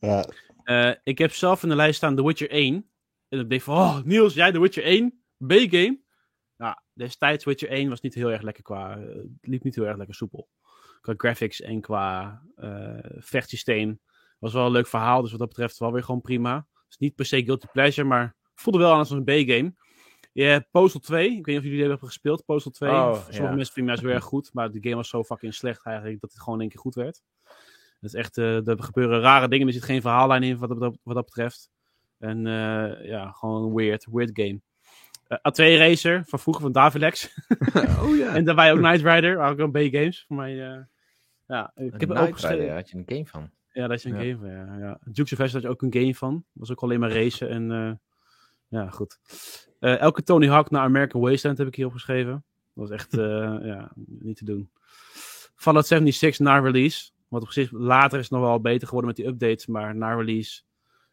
Ja, 0.00 0.26
ik 1.02 1.18
heb 1.18 1.32
zelf 1.32 1.62
in 1.62 1.68
de 1.68 1.76
lijst 1.76 1.96
staan 1.96 2.16
The 2.16 2.24
Witcher 2.24 2.50
1. 2.50 2.90
En 3.28 3.40
ik 3.40 3.48
denk 3.48 3.62
van, 3.62 3.76
oh, 3.76 4.02
Niels, 4.02 4.34
jij 4.34 4.52
The 4.52 4.60
Witcher 4.60 4.84
1? 4.84 5.22
B-game? 5.46 5.98
Nou, 6.56 6.76
destijds 6.92 7.44
Witcher 7.44 7.68
1 7.68 7.88
was 7.88 8.00
niet 8.00 8.14
heel 8.14 8.30
erg 8.30 8.42
lekker 8.42 8.62
qua... 8.62 8.98
Het 8.98 9.26
liep 9.40 9.62
niet 9.62 9.74
heel 9.74 9.86
erg 9.86 9.96
lekker 9.96 10.14
soepel. 10.14 10.48
Qua 11.00 11.14
graphics 11.16 11.60
en 11.60 11.80
qua 11.80 12.42
eh, 12.56 12.98
vechtsysteem. 13.18 14.00
Was 14.38 14.52
wel 14.52 14.66
een 14.66 14.72
leuk 14.72 14.86
verhaal, 14.86 15.20
dus 15.22 15.30
wat 15.30 15.40
dat 15.40 15.48
betreft 15.48 15.78
wel 15.78 15.92
weer 15.92 16.02
gewoon 16.04 16.20
prima. 16.20 16.54
Het 16.56 16.86
is 16.88 16.96
niet 16.96 17.14
per 17.14 17.24
se 17.26 17.44
guilty 17.44 17.66
pleasure, 17.72 18.08
maar 18.08 18.36
voelde 18.54 18.78
wel 18.78 18.92
aan 18.92 18.98
als 18.98 19.10
een 19.10 19.24
B-game. 19.24 19.74
Je 20.32 20.42
hebt 20.44 20.70
Postal 20.70 21.00
2. 21.00 21.24
Ik 21.26 21.32
weet 21.34 21.46
niet 21.46 21.56
of 21.56 21.62
jullie 21.62 21.78
die 21.78 21.88
hebben 21.88 22.06
gespeeld, 22.06 22.44
Postal 22.44 22.72
2. 22.72 22.90
Oh, 22.90 23.12
Sommige 23.14 23.42
ja. 23.42 23.54
mensen 23.54 23.74
vinden 23.74 23.94
het 23.94 24.02
heel 24.02 24.12
erg 24.12 24.24
goed, 24.24 24.50
maar 24.52 24.70
de 24.70 24.78
game 24.82 24.94
was 24.94 25.08
zo 25.08 25.24
fucking 25.24 25.54
slecht 25.54 25.84
eigenlijk 25.86 26.20
dat 26.20 26.30
het 26.32 26.40
gewoon 26.40 26.54
in 26.54 26.60
één 26.60 26.70
keer 26.70 26.80
goed 26.80 26.94
werd. 26.94 27.22
Dat 28.00 28.10
is 28.10 28.14
echt, 28.14 28.38
eh, 28.38 28.68
er 28.68 28.82
gebeuren 28.82 29.20
rare 29.20 29.48
dingen, 29.48 29.66
er 29.66 29.72
zit 29.72 29.82
geen 29.84 30.00
verhaallijn 30.00 30.42
in 30.42 30.58
wat, 30.58 30.68
dat- 30.80 30.98
wat 31.02 31.14
dat 31.14 31.24
betreft. 31.24 31.70
En 32.18 32.46
eh, 32.46 33.04
ja, 33.08 33.30
gewoon 33.30 33.74
weird, 33.74 34.06
weird 34.10 34.30
game. 34.32 34.60
Eh, 35.28 35.38
A2 35.38 35.78
Racer, 35.78 36.22
van 36.26 36.38
vroeger 36.38 36.62
van 36.62 36.72
Davilex. 36.72 37.34
oh 38.02 38.16
ja. 38.16 38.34
en 38.34 38.44
daarbij 38.44 38.72
ook 38.72 38.78
Knight 38.78 39.02
Rider, 39.02 39.40
ook 39.40 39.58
een 39.58 39.70
B-games 39.70 40.24
voor 40.26 40.36
mij. 40.36 40.72
eh, 40.72 40.80
ja, 41.46 41.72
ik 41.74 42.00
heb 42.00 42.10
opgeschreven. 42.10 42.58
Rider, 42.58 42.74
had 42.74 42.90
je 42.90 42.96
een 42.96 43.04
game 43.06 43.26
van. 43.26 43.50
Ja, 43.72 43.86
daar 43.86 43.96
is 43.96 44.04
een 44.04 44.12
Ja. 44.12 44.18
game 44.20 44.36
van. 44.38 44.48
Ja, 44.50 44.78
ja. 44.78 44.98
Dukes 45.04 45.32
of 45.32 45.38
Hazzard 45.38 45.52
had 45.52 45.62
je 45.62 45.68
ook 45.68 45.82
een 45.82 46.00
game 46.00 46.14
van. 46.14 46.44
Was 46.52 46.70
ook 46.70 46.80
alleen 46.82 47.00
maar 47.00 47.12
racen 47.12 47.48
en 47.48 47.70
eh, 47.72 47.92
ja, 48.68 48.90
goed. 48.90 49.18
Eh, 49.80 49.98
elke 50.00 50.22
Tony 50.22 50.48
Hawk 50.48 50.70
naar 50.70 50.82
American 50.82 51.20
Wasteland 51.20 51.58
heb 51.58 51.66
ik 51.66 51.74
hier 51.74 51.86
opgeschreven. 51.86 52.32
Dat 52.32 52.88
was 52.88 52.90
echt 52.90 53.18
eh, 53.18 53.58
ja, 53.62 53.92
niet 54.06 54.36
te 54.36 54.44
doen. 54.44 54.70
Fallout 55.54 55.86
76 55.86 56.38
na 56.46 56.58
release. 56.58 57.10
Wat 57.28 57.42
op 57.42 57.50
zich 57.50 57.70
later 57.72 58.18
is 58.18 58.24
het 58.24 58.32
nog 58.38 58.40
wel 58.48 58.60
beter 58.60 58.86
geworden 58.88 59.08
met 59.08 59.16
die 59.18 59.26
updates, 59.26 59.66
maar 59.66 59.96
na 59.96 60.14
release 60.14 60.62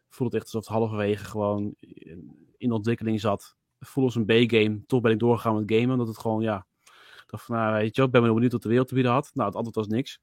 voelt 0.08 0.32
het 0.32 0.42
echt 0.42 0.54
alsof 0.54 0.68
het 0.68 0.78
halverwege 0.78 1.24
gewoon 1.24 1.74
in, 1.78 2.46
in 2.56 2.72
ontwikkeling 2.72 3.20
zat. 3.20 3.56
Voelde 3.80 4.14
als 4.14 4.26
een 4.26 4.46
B-game. 4.46 4.80
Toch 4.86 5.00
ben 5.00 5.12
ik 5.12 5.18
doorgegaan 5.18 5.54
met 5.54 5.72
gamen, 5.72 5.90
omdat 5.90 6.06
het 6.08 6.18
gewoon, 6.18 6.42
ja, 6.42 6.66
ik 7.14 7.24
dacht 7.26 7.44
van, 7.44 7.56
nou, 7.56 7.72
weet 7.74 7.94
je, 7.94 7.96
wel, 7.96 8.06
ik 8.06 8.12
ben 8.12 8.22
wel 8.22 8.34
benieuwd 8.34 8.52
wat 8.52 8.62
de 8.62 8.68
wereld 8.68 8.88
te 8.88 8.94
bieden 8.94 9.12
had. 9.12 9.30
Nou, 9.34 9.46
het 9.46 9.56
antwoord 9.56 9.76
was 9.76 9.86
niks. 9.86 10.20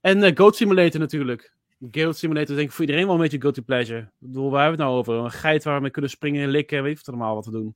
En 0.00 0.22
eh, 0.22 0.36
Goat 0.36 0.56
Simulator 0.56 1.00
natuurlijk. 1.00 1.54
Goat 1.90 2.16
Simulator 2.16 2.56
denk 2.56 2.68
ik 2.68 2.74
voor 2.74 2.84
iedereen 2.84 3.06
wel 3.06 3.14
een 3.14 3.20
beetje 3.20 3.40
guilty 3.40 3.60
pleasure. 3.62 4.00
Ik 4.00 4.08
bedoel, 4.18 4.50
waar 4.50 4.60
hebben 4.62 4.78
we 4.78 4.84
het 4.84 4.92
nou 4.92 5.02
over? 5.18 5.24
Een 5.24 5.40
geit 5.40 5.64
waar 5.64 5.74
we 5.74 5.80
mee 5.82 5.90
kunnen 5.90 6.10
springen 6.10 6.42
en 6.42 6.48
likken, 6.48 6.82
weet 6.82 6.92
ik 6.92 6.96
wat 6.96 7.08
allemaal 7.08 7.34
wat 7.34 7.44
te 7.44 7.50
doen. 7.50 7.74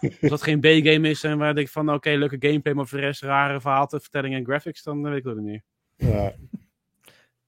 Als 0.20 0.30
dat 0.30 0.42
geen 0.42 0.60
B-game 0.60 1.08
is 1.08 1.24
en 1.24 1.38
waar 1.38 1.50
ik 1.50 1.56
denk 1.56 1.68
van, 1.68 1.92
oké, 1.92 2.10
leuke 2.10 2.36
gameplay, 2.40 2.74
maar 2.74 2.86
voor 2.86 2.98
de 2.98 3.04
rest 3.04 3.22
rare 3.22 3.60
verhaalvertelling 3.60 4.34
en 4.34 4.44
graphics, 4.44 4.82
dan 4.82 5.04
eh, 5.04 5.10
weet 5.10 5.18
ik 5.18 5.24
het 5.24 5.32
ook 5.32 5.38
niet 5.40 5.62
meer. 5.96 6.12
ja. 6.12 6.32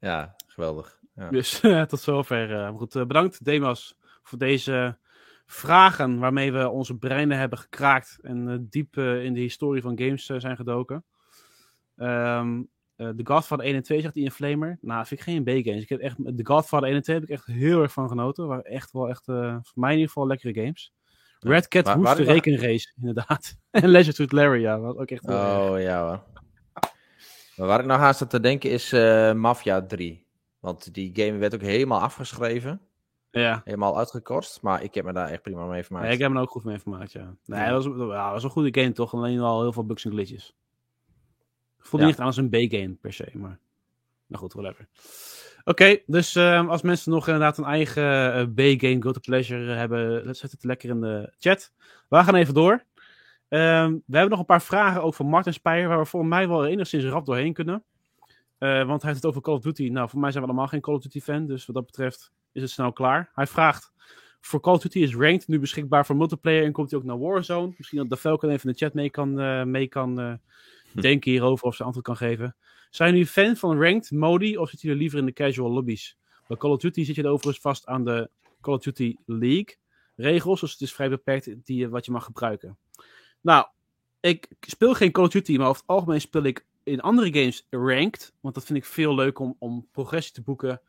Ja, 0.01 0.37
geweldig. 0.47 0.99
Ja. 1.14 1.31
Dus 1.31 1.61
tot 1.89 2.01
zover. 2.01 2.55
eh, 2.55 2.77
goed, 2.77 2.95
eh, 2.95 3.05
bedankt 3.05 3.45
Demas 3.45 3.97
voor 4.23 4.39
deze 4.39 4.99
vragen 5.51 6.18
waarmee 6.18 6.53
we 6.53 6.68
onze 6.68 6.96
breinen 6.96 7.38
hebben 7.38 7.59
gekraakt 7.59 8.18
en 8.22 8.48
eh, 8.48 8.57
diep 8.61 8.96
eh, 8.96 9.24
in 9.24 9.32
de 9.32 9.40
historie 9.40 9.82
van 9.82 9.98
games 9.98 10.28
eh, 10.28 10.40
zijn 10.40 10.57
gedoken. 10.57 11.05
Eh, 11.96 12.48
The 12.96 13.20
Godfather 13.24 13.66
1 13.66 13.74
en 13.74 13.82
2 13.82 14.01
zegt 14.01 14.16
in 14.16 14.30
Flamer. 14.30 14.78
Nou, 14.80 15.07
vind 15.07 15.20
ik 15.20 15.26
geen 15.26 15.42
B-games. 15.42 15.82
Ik 15.82 15.88
heb 15.88 16.01
echt, 16.01 16.16
The 16.16 16.46
Godfather 16.46 16.88
1 16.88 16.96
en 16.96 17.03
2 17.03 17.16
heb 17.16 17.24
ik 17.24 17.30
echt 17.30 17.46
heel 17.46 17.82
erg 17.82 17.92
van 17.92 18.09
genoten. 18.09 18.46
Waren 18.46 18.64
echt 18.64 18.92
wel 18.92 19.09
echt, 19.09 19.24
voor 19.24 19.62
mij 19.74 19.90
in 19.90 19.98
ieder 19.98 20.12
geval 20.12 20.26
lekkere 20.26 20.55
games. 20.55 20.92
Red 21.38 21.68
Cat 21.68 21.94
waar 21.94 22.16
de 22.16 22.22
rekenrace, 22.22 22.92
inderdaad. 23.01 23.57
en 23.70 23.88
Leisure 23.88 24.14
Suit 24.14 24.32
Larry, 24.32 24.61
ja. 24.61 24.80
Was 24.80 24.96
ook 24.96 25.11
echt 25.11 25.26
erg. 25.26 25.36
Oh 25.36 25.80
ja 25.80 26.07
hoor. 26.07 26.22
Maar 27.57 27.66
waar 27.66 27.80
ik 27.80 27.86
nou 27.86 28.01
haast 28.01 28.22
aan 28.22 28.28
te 28.28 28.40
denken 28.40 28.70
is 28.70 28.92
Mafia 29.34 29.86
3. 29.86 30.26
Want 30.59 30.94
die 30.94 31.11
game 31.14 31.38
werd 31.38 31.55
ook 31.55 31.62
helemaal 31.62 32.01
afgeschreven. 32.01 32.80
Ja. 33.31 33.61
Helemaal 33.64 33.99
uitgekost. 33.99 34.62
Maar 34.62 34.83
ik 34.83 34.95
heb 34.95 35.05
me 35.05 35.12
daar 35.12 35.28
echt 35.28 35.43
prima 35.43 35.66
mee 35.66 35.83
vermaakt. 35.85 36.07
Ja, 36.07 36.12
ik 36.12 36.18
heb 36.18 36.31
me 36.31 36.41
ook 36.41 36.51
goed 36.51 36.64
mee 36.64 36.78
vermaakt, 36.78 37.12
ja. 37.12 37.35
Nee, 37.45 37.61
Ja. 37.61 37.70
dat 37.70 37.85
was, 37.87 38.07
was 38.07 38.45
een 38.45 38.51
goede 38.51 38.81
game 38.81 38.93
toch? 38.93 39.14
Alleen 39.14 39.39
wel 39.41 39.61
heel 39.61 39.72
veel 39.72 39.87
bugs 39.87 40.05
en 40.05 40.11
glitches. 40.11 40.55
Voelde 41.78 41.99
Ja. 41.99 42.03
niet 42.05 42.09
echt 42.11 42.18
aan 42.20 42.26
als 42.26 42.37
een 42.37 42.49
B-game 42.68 42.97
per 43.01 43.12
se, 43.12 43.28
maar... 43.35 43.59
Nou 44.26 44.43
goed, 44.43 44.53
whatever. 44.53 44.89
Oké, 45.64 45.99
dus 46.07 46.35
ehm, 46.37 46.68
als 46.68 46.83
mensen 46.83 47.12
nog 47.12 47.26
inderdaad 47.26 47.59
een 47.59 47.64
eigen 47.64 48.33
eh, 48.35 48.43
B-game 48.55 49.03
Go 49.03 49.11
to 49.12 49.20
Pleasure 49.20 49.72
hebben, 49.72 50.24
let- 50.24 50.37
zet 50.37 50.51
het 50.51 50.64
lekker 50.64 50.89
in 50.91 51.01
de 51.01 51.33
chat. 51.39 51.72
We 52.09 52.16
gaan 52.24 52.35
even 52.35 52.55
door. 52.55 52.85
Ehm, 53.49 53.93
we 53.93 54.12
hebben 54.16 54.31
nog 54.31 54.39
een 54.39 54.45
paar 54.45 54.62
vragen 54.62 55.03
ook 55.03 55.14
van 55.14 55.26
Martin 55.26 55.53
Speyer, 55.53 55.89
waar 55.89 55.99
we 55.99 56.05
volgens 56.05 56.33
mij 56.33 56.49
wel 56.49 56.66
enigszins 56.66 57.05
rap 57.05 57.26
doorheen 57.26 57.53
kunnen. 57.53 57.85
Eh, 58.59 58.87
want 58.87 59.03
hij 59.03 59.11
heeft 59.11 59.22
het 59.22 59.26
over 59.26 59.43
Call 59.43 59.55
of 59.55 59.61
Duty. 59.62 59.89
Nou, 59.89 60.09
voor 60.09 60.20
mij 60.20 60.31
zijn 60.31 60.43
we 60.43 60.49
allemaal 60.51 60.68
geen 60.68 60.81
Call 60.81 60.95
of 60.95 61.03
Duty 61.03 61.20
fan, 61.20 61.47
dus 61.47 61.66
wat 61.66 61.74
dat 61.76 61.87
betreft 61.87 62.33
is 62.53 62.62
het 62.62 62.70
snel 62.70 62.92
klaar. 62.92 63.30
Hij 63.34 63.46
vraagt, 63.46 63.92
voor 64.40 64.61
Call 64.61 64.74
of 64.74 64.82
Duty 64.82 64.98
is 64.98 65.14
Ranked 65.14 65.48
nu 65.48 65.59
beschikbaar 65.59 66.07
voor 66.07 66.16
multiplayer 66.16 66.64
en 66.64 66.72
komt 66.72 66.90
hij 66.90 67.01
ook 67.01 67.07
naar 67.07 67.18
Warzone. 67.18 67.74
Misschien 67.76 67.98
dat 67.98 68.09
de 68.09 68.16
Falcon 68.16 68.51
even 68.51 68.66
in 68.66 68.72
de 68.72 68.78
chat 68.78 68.94
mee 68.94 69.11
kan, 69.11 69.40
eh, 69.40 69.64
mee 69.64 69.88
kan 69.88 70.20
eh, 70.20 70.34
denken 70.92 71.30
hierover 71.30 71.66
of 71.66 71.74
ze 71.74 71.84
antwoord 71.84 72.07
kan 72.07 72.16
geven. 72.16 72.57
Zijn 72.90 73.11
jullie 73.11 73.26
fan 73.26 73.57
van 73.57 73.82
Ranked 73.82 74.11
modi 74.11 74.57
of 74.57 74.68
zitten 74.68 74.88
jullie 74.88 75.03
liever 75.03 75.18
in 75.18 75.26
de 75.26 75.32
casual 75.32 75.70
lobby's? 75.70 76.16
Bij 76.46 76.57
Call 76.57 76.70
of 76.70 76.80
Duty 76.80 77.05
zit 77.05 77.14
je 77.14 77.22
er 77.22 77.28
overigens 77.28 77.62
vast 77.62 77.86
aan 77.86 78.05
de 78.05 78.30
Call 78.61 78.74
of 78.74 78.82
Duty 78.82 79.16
League 79.26 79.76
regels, 80.16 80.61
dus 80.61 80.72
het 80.72 80.80
is 80.80 80.92
vrij 80.92 81.09
beperkt 81.09 81.66
die, 81.66 81.88
wat 81.88 82.05
je 82.05 82.12
mag 82.12 82.24
gebruiken. 82.24 82.78
Nou, 83.40 83.66
ik 84.20 84.48
speel 84.61 84.94
geen 84.94 85.12
Call 85.12 85.24
of 85.24 85.30
Duty, 85.30 85.57
maar 85.57 85.68
over 85.68 85.80
het 85.80 85.90
algemeen 85.90 86.20
speel 86.20 86.42
ik 86.42 86.66
in 86.82 87.01
andere 87.01 87.32
games 87.32 87.66
ranked. 87.70 88.32
Want 88.40 88.55
dat 88.55 88.64
vind 88.64 88.78
ik 88.78 88.84
veel 88.84 89.14
leuk 89.14 89.38
om, 89.38 89.57
om 89.59 89.88
progressie 89.92 90.32
te 90.32 90.42
boeken, 90.42 90.80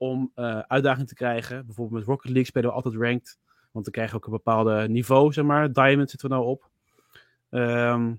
om 0.00 0.30
eh 0.34 0.58
uitdaging 0.58 1.08
te 1.08 1.14
krijgen. 1.14 1.66
Bijvoorbeeld 1.66 1.98
met 1.98 2.08
Rocket 2.08 2.30
League 2.30 2.44
spelen 2.44 2.68
we 2.68 2.74
altijd 2.74 2.94
ranked. 2.94 3.38
Want 3.70 3.84
dan 3.84 3.94
krijg 3.94 4.10
je 4.10 4.16
ook 4.16 4.24
een 4.24 4.32
bepaalde 4.32 4.88
niveau, 4.88 5.32
zeg 5.32 5.44
maar. 5.44 5.72
Diamond 5.72 6.10
zitten 6.10 6.28
we 6.28 6.34
nou 6.34 6.46
op. 6.46 6.70
Ehm, 7.50 8.12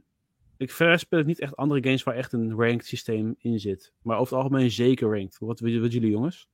ik 0.58 0.72
verder 0.72 1.00
speel 1.00 1.20
ik 1.20 1.26
niet 1.26 1.40
echt 1.40 1.56
andere 1.56 1.84
games 1.84 2.04
waar 2.04 2.16
echt 2.16 2.34
een 2.34 2.56
ranked 2.56 2.86
systeem 2.86 3.36
in 3.38 3.60
zit. 3.60 3.94
Maar 4.02 4.18
over 4.18 4.36
het 4.36 4.44
algemeen 4.44 4.72
zeker 4.72 5.10
ranked. 5.18 5.38
Wat 5.40 5.60
willen 5.60 5.82
wat 5.82 5.94
jullie 5.94 6.12
jongens? 6.12 6.48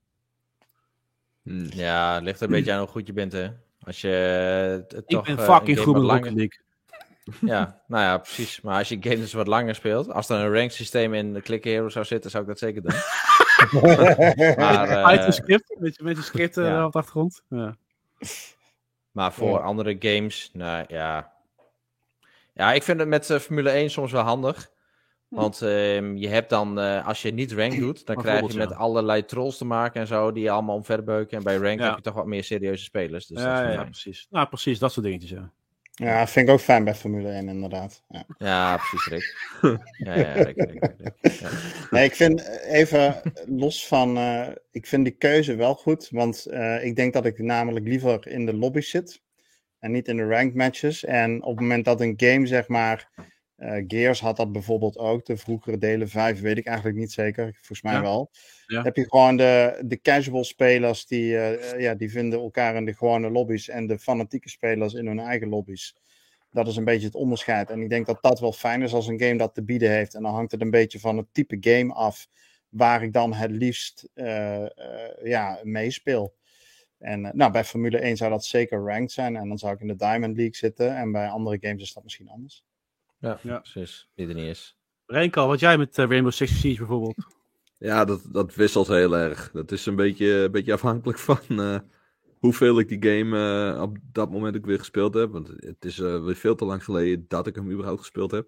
Hmm. 1.43 1.67
Ja, 1.69 2.13
het 2.13 2.23
ligt 2.23 2.39
er 2.39 2.45
een 2.45 2.53
beetje 2.53 2.71
aan 2.71 2.80
hoe 2.80 2.88
goed 2.88 3.07
je 3.07 3.13
bent, 3.13 3.32
hè. 3.32 3.49
Als 3.82 4.01
je 4.01 4.88
eh, 4.91 4.97
Ik 4.99 5.07
toch, 5.07 5.25
ben 5.25 5.38
eh, 5.38 5.43
fucking 5.43 5.80
goed 5.80 5.93
met 5.93 6.03
Rocket. 6.03 6.34
League. 6.34 6.59
Ja, 7.41 7.82
nou 7.88 8.03
ja, 8.03 8.17
precies. 8.17 8.61
Maar 8.61 8.78
als 8.78 8.89
je 8.89 8.97
games 8.99 9.34
wat 9.34 9.47
langer 9.47 9.75
speelt, 9.75 10.11
als 10.11 10.30
er 10.30 10.39
een 10.39 10.53
rank 10.53 10.71
systeem 10.71 11.13
in 11.13 11.34
de 11.34 11.41
Click 11.41 11.63
Hero 11.63 11.89
zou 11.89 12.05
zitten, 12.05 12.32
zou 12.32 12.43
ik 12.43 12.49
dat 12.49 12.59
zeker 12.59 12.82
doen. 12.82 12.91
maar, 14.58 15.14
Item 15.14 15.26
eh, 15.26 15.32
script, 15.32 15.76
met 15.80 15.95
je, 15.95 16.03
met 16.03 16.18
je 16.18 16.24
script 16.24 16.58
eh, 16.58 16.66
ja. 16.66 16.86
op 16.86 16.91
de 16.91 16.97
achtergrond. 16.97 17.41
Ja. 17.49 17.76
maar 19.12 19.34
voor 19.34 19.58
Ja. 19.58 19.64
andere 19.66 19.95
games, 19.99 20.49
nou 20.53 20.86
ja. 20.88 21.34
Ja, 22.53 22.74
ik 22.74 22.84
vind 22.84 22.99
het 22.99 23.08
met 23.08 23.30
eh, 23.30 23.39
Formule 23.39 23.70
1 23.70 23.89
soms 23.89 24.12
wel 24.12 24.24
handig. 24.24 24.70
Want 25.28 25.62
ehm, 25.62 26.16
je 26.16 26.28
hebt 26.28 26.49
dan, 26.49 26.80
eh, 26.80 27.08
als 27.08 27.22
je 27.22 27.32
niet 27.34 27.51
rank 27.51 27.80
doet, 27.86 28.05
dan 28.05 28.16
krijg 28.16 28.51
je 28.51 28.58
met 28.58 28.70
ja. 28.70 28.76
allerlei 28.76 29.26
trolls 29.26 29.58
te 29.58 29.66
maken 29.66 30.01
en 30.01 30.08
zo, 30.08 30.32
die 30.32 30.43
je 30.43 30.49
allemaal 30.49 30.76
omverbeuken. 30.76 31.38
En 31.38 31.43
bij 31.43 31.55
rank 31.58 31.80
Ja. 31.80 31.86
heb 31.86 31.95
je 31.95 32.01
toch 32.01 32.14
wat 32.14 32.26
meer 32.26 32.43
serieuze 32.43 32.84
spelers. 32.84 33.28
Dus 33.28 33.38
dat 33.38 33.45
ja, 33.45 33.53
is 33.53 33.58
ja, 33.58 33.64
wel 33.64 33.72
ja, 33.72 33.78
fijn. 33.80 33.91
precies. 33.91 34.28
Nou, 34.30 34.47
precies, 34.47 34.80
dat 34.80 34.91
soort 34.91 35.05
dingetjes, 35.05 35.30
ja. 35.30 35.51
Ja, 36.04 36.28
vind 36.28 36.48
ik 36.48 36.54
ook 36.54 36.60
fijn 36.60 36.84
bij 36.84 36.95
Formule 36.95 37.30
1, 37.30 37.50
inderdaad. 37.50 38.04
Ja. 38.08 38.26
Ja, 38.38 38.78
precies, 38.78 39.08
Rick. 39.08 39.36
ja, 40.06 40.16
ja, 40.18 40.32
Rick, 40.34 40.56
Rick, 40.56 40.91
Rick. 40.98 41.34
Ja. 41.39 41.50
Nee, 41.89 42.06
ik 42.06 42.16
vind 42.16 42.48
even 42.64 43.22
los 43.45 43.88
van. 43.88 44.18
eh, 44.18 44.48
ik 44.72 44.88
vind 44.88 45.04
die 45.06 45.16
keuze 45.18 45.56
wel 45.56 45.76
goed. 45.76 46.08
Want 46.12 46.45
eh, 46.45 46.86
ik 46.86 46.95
denk 46.95 47.14
dat 47.14 47.26
ik 47.26 47.39
namelijk 47.39 47.88
liever 47.88 48.28
in 48.28 48.45
de 48.45 48.54
lobby 48.54 48.82
zit. 48.82 49.22
En 49.80 49.91
niet 49.91 50.08
in 50.08 50.18
de 50.18 50.28
ranked 50.28 50.56
matches. 50.56 51.04
En 51.06 51.43
op 51.43 51.52
het 51.52 51.60
moment 51.60 51.86
dat 51.86 52.02
een 52.02 52.14
game, 52.18 52.45
zeg 52.48 52.68
maar. 52.68 53.10
Eh, 53.58 53.84
Gears 53.88 54.20
had 54.20 54.38
dat 54.38 54.51
bijvoorbeeld 54.51 54.97
ook. 54.97 55.26
De 55.26 55.38
vroegere 55.38 55.78
delen 55.78 56.10
5 56.10 56.41
weet 56.41 56.58
ik 56.58 56.66
eigenlijk 56.66 56.97
niet 56.97 57.12
zeker. 57.12 57.53
Volgens 57.53 57.82
mij 57.82 57.93
Ja. 57.93 58.01
wel. 58.01 58.32
Ja. 58.66 58.82
Heb 58.84 58.95
je 58.95 59.10
gewoon 59.10 59.38
de, 59.38 59.82
de 59.86 60.01
casual 60.01 60.43
spelers. 60.43 61.05
Die, 61.05 61.38
eh, 61.38 61.74
eh, 61.74 61.80
ja, 61.80 61.95
die 61.95 62.12
vinden 62.12 62.39
elkaar 62.39 62.76
in 62.76 62.86
de 62.86 62.93
gewone 62.93 63.30
lobby's. 63.30 63.70
En 63.70 63.88
de 63.88 63.99
fanatieke 63.99 64.49
spelers 64.49 64.93
in 64.93 65.08
hun 65.08 65.20
eigen 65.20 65.49
lobby's. 65.49 65.95
Dat 66.51 66.68
is 66.68 66.76
een 66.76 66.84
beetje 66.84 67.05
het 67.05 67.16
onderscheid. 67.16 67.70
En 67.70 67.82
ik 67.82 67.89
denk 67.89 68.05
dat 68.05 68.22
dat 68.22 68.39
wel 68.39 68.53
fijn 68.53 68.82
is 68.82 68.93
als 68.93 69.08
een 69.08 69.20
game 69.20 69.38
dat 69.38 69.53
te 69.53 69.64
bieden 69.64 69.91
heeft. 69.91 70.16
En 70.16 70.24
dan 70.24 70.34
hangt 70.34 70.51
het 70.51 70.62
een 70.62 70.70
beetje 70.70 70.99
van 70.99 71.18
het 71.18 71.28
type 71.32 71.58
game 71.60 71.93
af 71.93 72.28
waar 72.70 73.03
ik 73.03 73.14
dan 73.14 73.34
het 73.34 73.51
liefst 73.51 74.10
ja, 75.24 75.60
meespeel. 75.64 76.36
En 76.97 77.32
nou, 77.34 77.51
bij 77.51 77.64
Formule 77.64 77.97
1 77.97 78.18
zou 78.18 78.32
dat 78.32 78.45
zeker 78.45 78.80
ranked 78.80 79.12
zijn. 79.12 79.36
En 79.36 79.47
dan 79.47 79.58
zou 79.58 79.74
ik 79.74 79.80
in 79.82 79.88
de 79.88 79.95
Diamond 79.95 80.36
League 80.36 80.55
zitten. 80.55 80.95
En 80.95 81.12
bij 81.12 81.28
andere 81.28 81.58
games 81.62 81.82
is 81.82 81.93
dat 81.93 82.03
misschien 82.03 82.30
anders. 82.30 82.64
Ja, 83.20 83.39
Ja. 83.43 83.59
precies. 83.59 84.09
Die 84.15 84.28
er 84.28 84.34
niet 84.34 84.45
is. 84.49 84.78
Renko, 85.05 85.47
wat 85.47 85.59
jij 85.59 85.78
met 85.78 85.97
eh, 85.97 86.05
Rainbow 86.05 86.32
Six 86.32 86.59
Siege 86.59 86.78
bijvoorbeeld? 86.78 87.15
Ja, 87.78 88.05
dat, 88.05 88.22
dat 88.32 88.55
wisselt 88.55 88.88
heel 88.88 89.18
erg. 89.18 89.51
Dat 89.51 89.72
is 89.72 89.86
een 89.86 89.95
beetje, 89.95 90.28
een 90.34 90.51
beetje 90.51 90.74
afhankelijk 90.74 91.20
van 91.20 91.39
eh, 91.47 91.80
hoeveel 92.39 92.80
ik 92.80 92.88
die 92.88 93.03
game 93.18 93.72
eh, 93.76 93.82
op 93.82 93.97
dat 94.11 94.32
moment 94.32 94.57
ook 94.57 94.65
weer 94.65 94.80
gespeeld 94.80 95.13
heb. 95.13 95.32
Want 95.32 95.47
het 95.47 95.86
is 95.86 95.99
eh, 95.99 96.24
weer 96.24 96.36
veel 96.36 96.55
te 96.55 96.65
lang 96.65 96.84
geleden 96.84 97.26
dat 97.28 97.47
ik 97.47 97.55
hem 97.55 97.72
überhaupt 97.72 97.99
gespeeld 97.99 98.32
heb. 98.32 98.47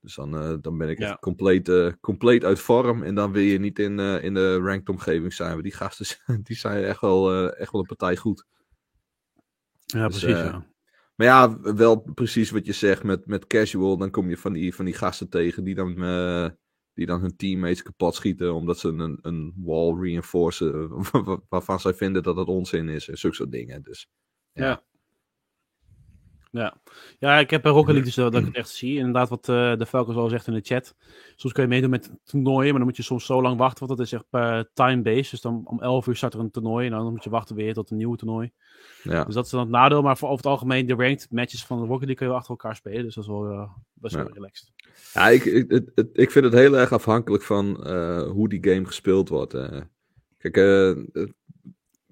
Dus 0.00 0.14
dan, 0.14 0.36
eh, 0.38 0.54
dan 0.60 0.78
ben 0.78 0.88
ik 0.88 0.98
Ja. 0.98 1.08
echt 1.10 1.18
compleet, 1.20 1.68
eh, 1.68 1.92
compleet 2.00 2.44
uit 2.44 2.58
vorm. 2.58 3.02
En 3.02 3.14
dan 3.14 3.32
wil 3.32 3.42
je 3.42 3.58
niet 3.58 3.78
in, 3.78 3.98
eh, 3.98 4.24
in 4.24 4.34
de 4.34 4.56
ranked 4.58 4.88
omgeving 4.88 5.32
zijn. 5.32 5.62
Die 5.62 5.72
gasten 5.72 6.06
zijn- 6.26 6.42
die 6.42 6.56
zijn 6.56 6.84
echt 6.84 7.00
wel, 7.00 7.32
eh, 7.32 7.60
echt 7.60 7.72
wel 7.72 7.80
een 7.80 7.86
partij 7.86 8.16
goed. 8.16 8.44
Ja, 9.86 10.08
Dus, 10.08 10.18
precies, 10.20 10.38
ja. 10.42 10.66
Maar 11.14 11.26
ja, 11.26 11.60
wel 11.74 12.00
precies 12.14 12.50
wat 12.50 12.66
je 12.66 12.72
zegt 12.72 13.02
met, 13.02 13.26
met 13.26 13.46
casual. 13.46 13.96
Dan 13.96 14.10
kom 14.10 14.28
je 14.28 14.36
van 14.36 14.52
die, 14.52 14.74
van 14.74 14.84
die 14.84 14.94
gasten 14.94 15.28
tegen 15.28 15.64
die 15.64 15.74
dan, 15.74 16.02
eh, 16.02 16.48
die 16.92 17.06
dan 17.06 17.20
hun 17.20 17.36
teammates 17.36 17.82
kapot 17.82 18.14
schieten. 18.14 18.54
Omdat 18.54 18.78
ze 18.78 18.88
een, 18.88 19.18
een 19.22 19.54
wall 19.56 20.00
reinforcen. 20.00 20.88
wa- 21.24 21.40
waarvan 21.48 21.80
zij 21.80 21.94
vinden 21.94 22.22
dat 22.22 22.36
het 22.36 22.48
onzin 22.48 22.88
is. 22.88 23.08
En 23.08 23.18
zulke 23.18 23.36
soort 23.36 23.50
dingen. 23.52 23.82
Dus 23.82 24.08
ja, 24.52 24.84
ik 27.40 27.50
heb 27.50 27.62
bij 27.62 27.72
Rocket 27.72 27.86
League 27.94 28.02
dus 28.04 28.14
dat 28.14 28.32
dat 28.32 28.40
ik 28.40 28.46
het 28.46 28.56
echt 28.56 28.68
zie. 28.68 28.98
Inderdaad, 28.98 29.28
wat 29.28 29.48
eh, 29.48 29.76
de 29.76 29.86
Falcons 29.86 30.16
al 30.16 30.28
zegt 30.28 30.46
in 30.46 30.52
de 30.54 30.60
chat. 30.60 30.94
Soms 31.36 31.52
kun 31.54 31.62
je 31.62 31.68
meedoen 31.68 31.90
met 31.90 32.10
toernooien, 32.24 32.68
maar 32.68 32.78
dan 32.78 32.84
moet 32.88 32.96
je 32.96 33.02
soms 33.02 33.26
zo 33.26 33.42
lang 33.42 33.58
wachten. 33.58 33.86
Want 33.86 33.98
dat 33.98 34.06
is 34.06 34.12
echt 34.12 34.24
per 34.30 34.70
time-based. 34.74 35.30
Dus 35.30 35.40
dan 35.40 35.62
om 35.64 35.80
11 35.82 36.06
uur 36.06 36.16
start 36.16 36.34
er 36.34 36.40
een 36.40 36.50
toernooi. 36.50 36.86
En 36.86 36.92
dan 36.92 37.10
moet 37.12 37.24
je 37.24 37.30
wachten 37.30 37.56
weer 37.56 37.74
tot 37.74 37.90
een 37.90 37.96
nieuwe 37.96 38.16
toernooi. 38.16 38.50
ja. 39.02 39.24
Dus 39.24 39.34
dat 39.34 39.44
is 39.44 39.50
dan 39.50 39.60
het 39.60 39.68
nadeel. 39.68 40.02
Maar 40.02 40.16
voor 40.18 40.28
over 40.28 40.42
het 40.44 40.52
algemeen, 40.52 40.86
de 40.86 40.94
ranked 40.94 41.26
matches 41.30 41.64
van 41.64 41.76
de 41.78 41.86
Rocket 41.86 41.98
League 42.06 42.14
kun 42.16 42.26
je 42.26 42.32
achter 42.32 42.50
elkaar 42.50 42.76
spelen. 42.76 43.02
Dus 43.04 43.14
dat 43.14 43.24
is 43.24 43.30
wel 43.30 43.50
eh, 43.50 43.70
best 43.92 44.14
wel 44.14 44.24
Ja. 44.26 44.30
relaxed. 44.32 44.72
Ja, 45.14 45.28
ik, 45.28 45.44
ik, 45.44 45.70
het, 45.94 46.08
ik 46.12 46.30
vind 46.30 46.44
het 46.44 46.54
heel 46.54 46.76
erg 46.78 46.92
afhankelijk 46.92 47.42
van 47.42 47.84
eh, 47.84 48.22
hoe 48.30 48.48
die 48.48 48.68
game 48.70 48.84
gespeeld 48.86 49.28
wordt. 49.28 49.54
eh. 49.54 49.80
kijk, 50.38 50.56
eh, 50.56 51.24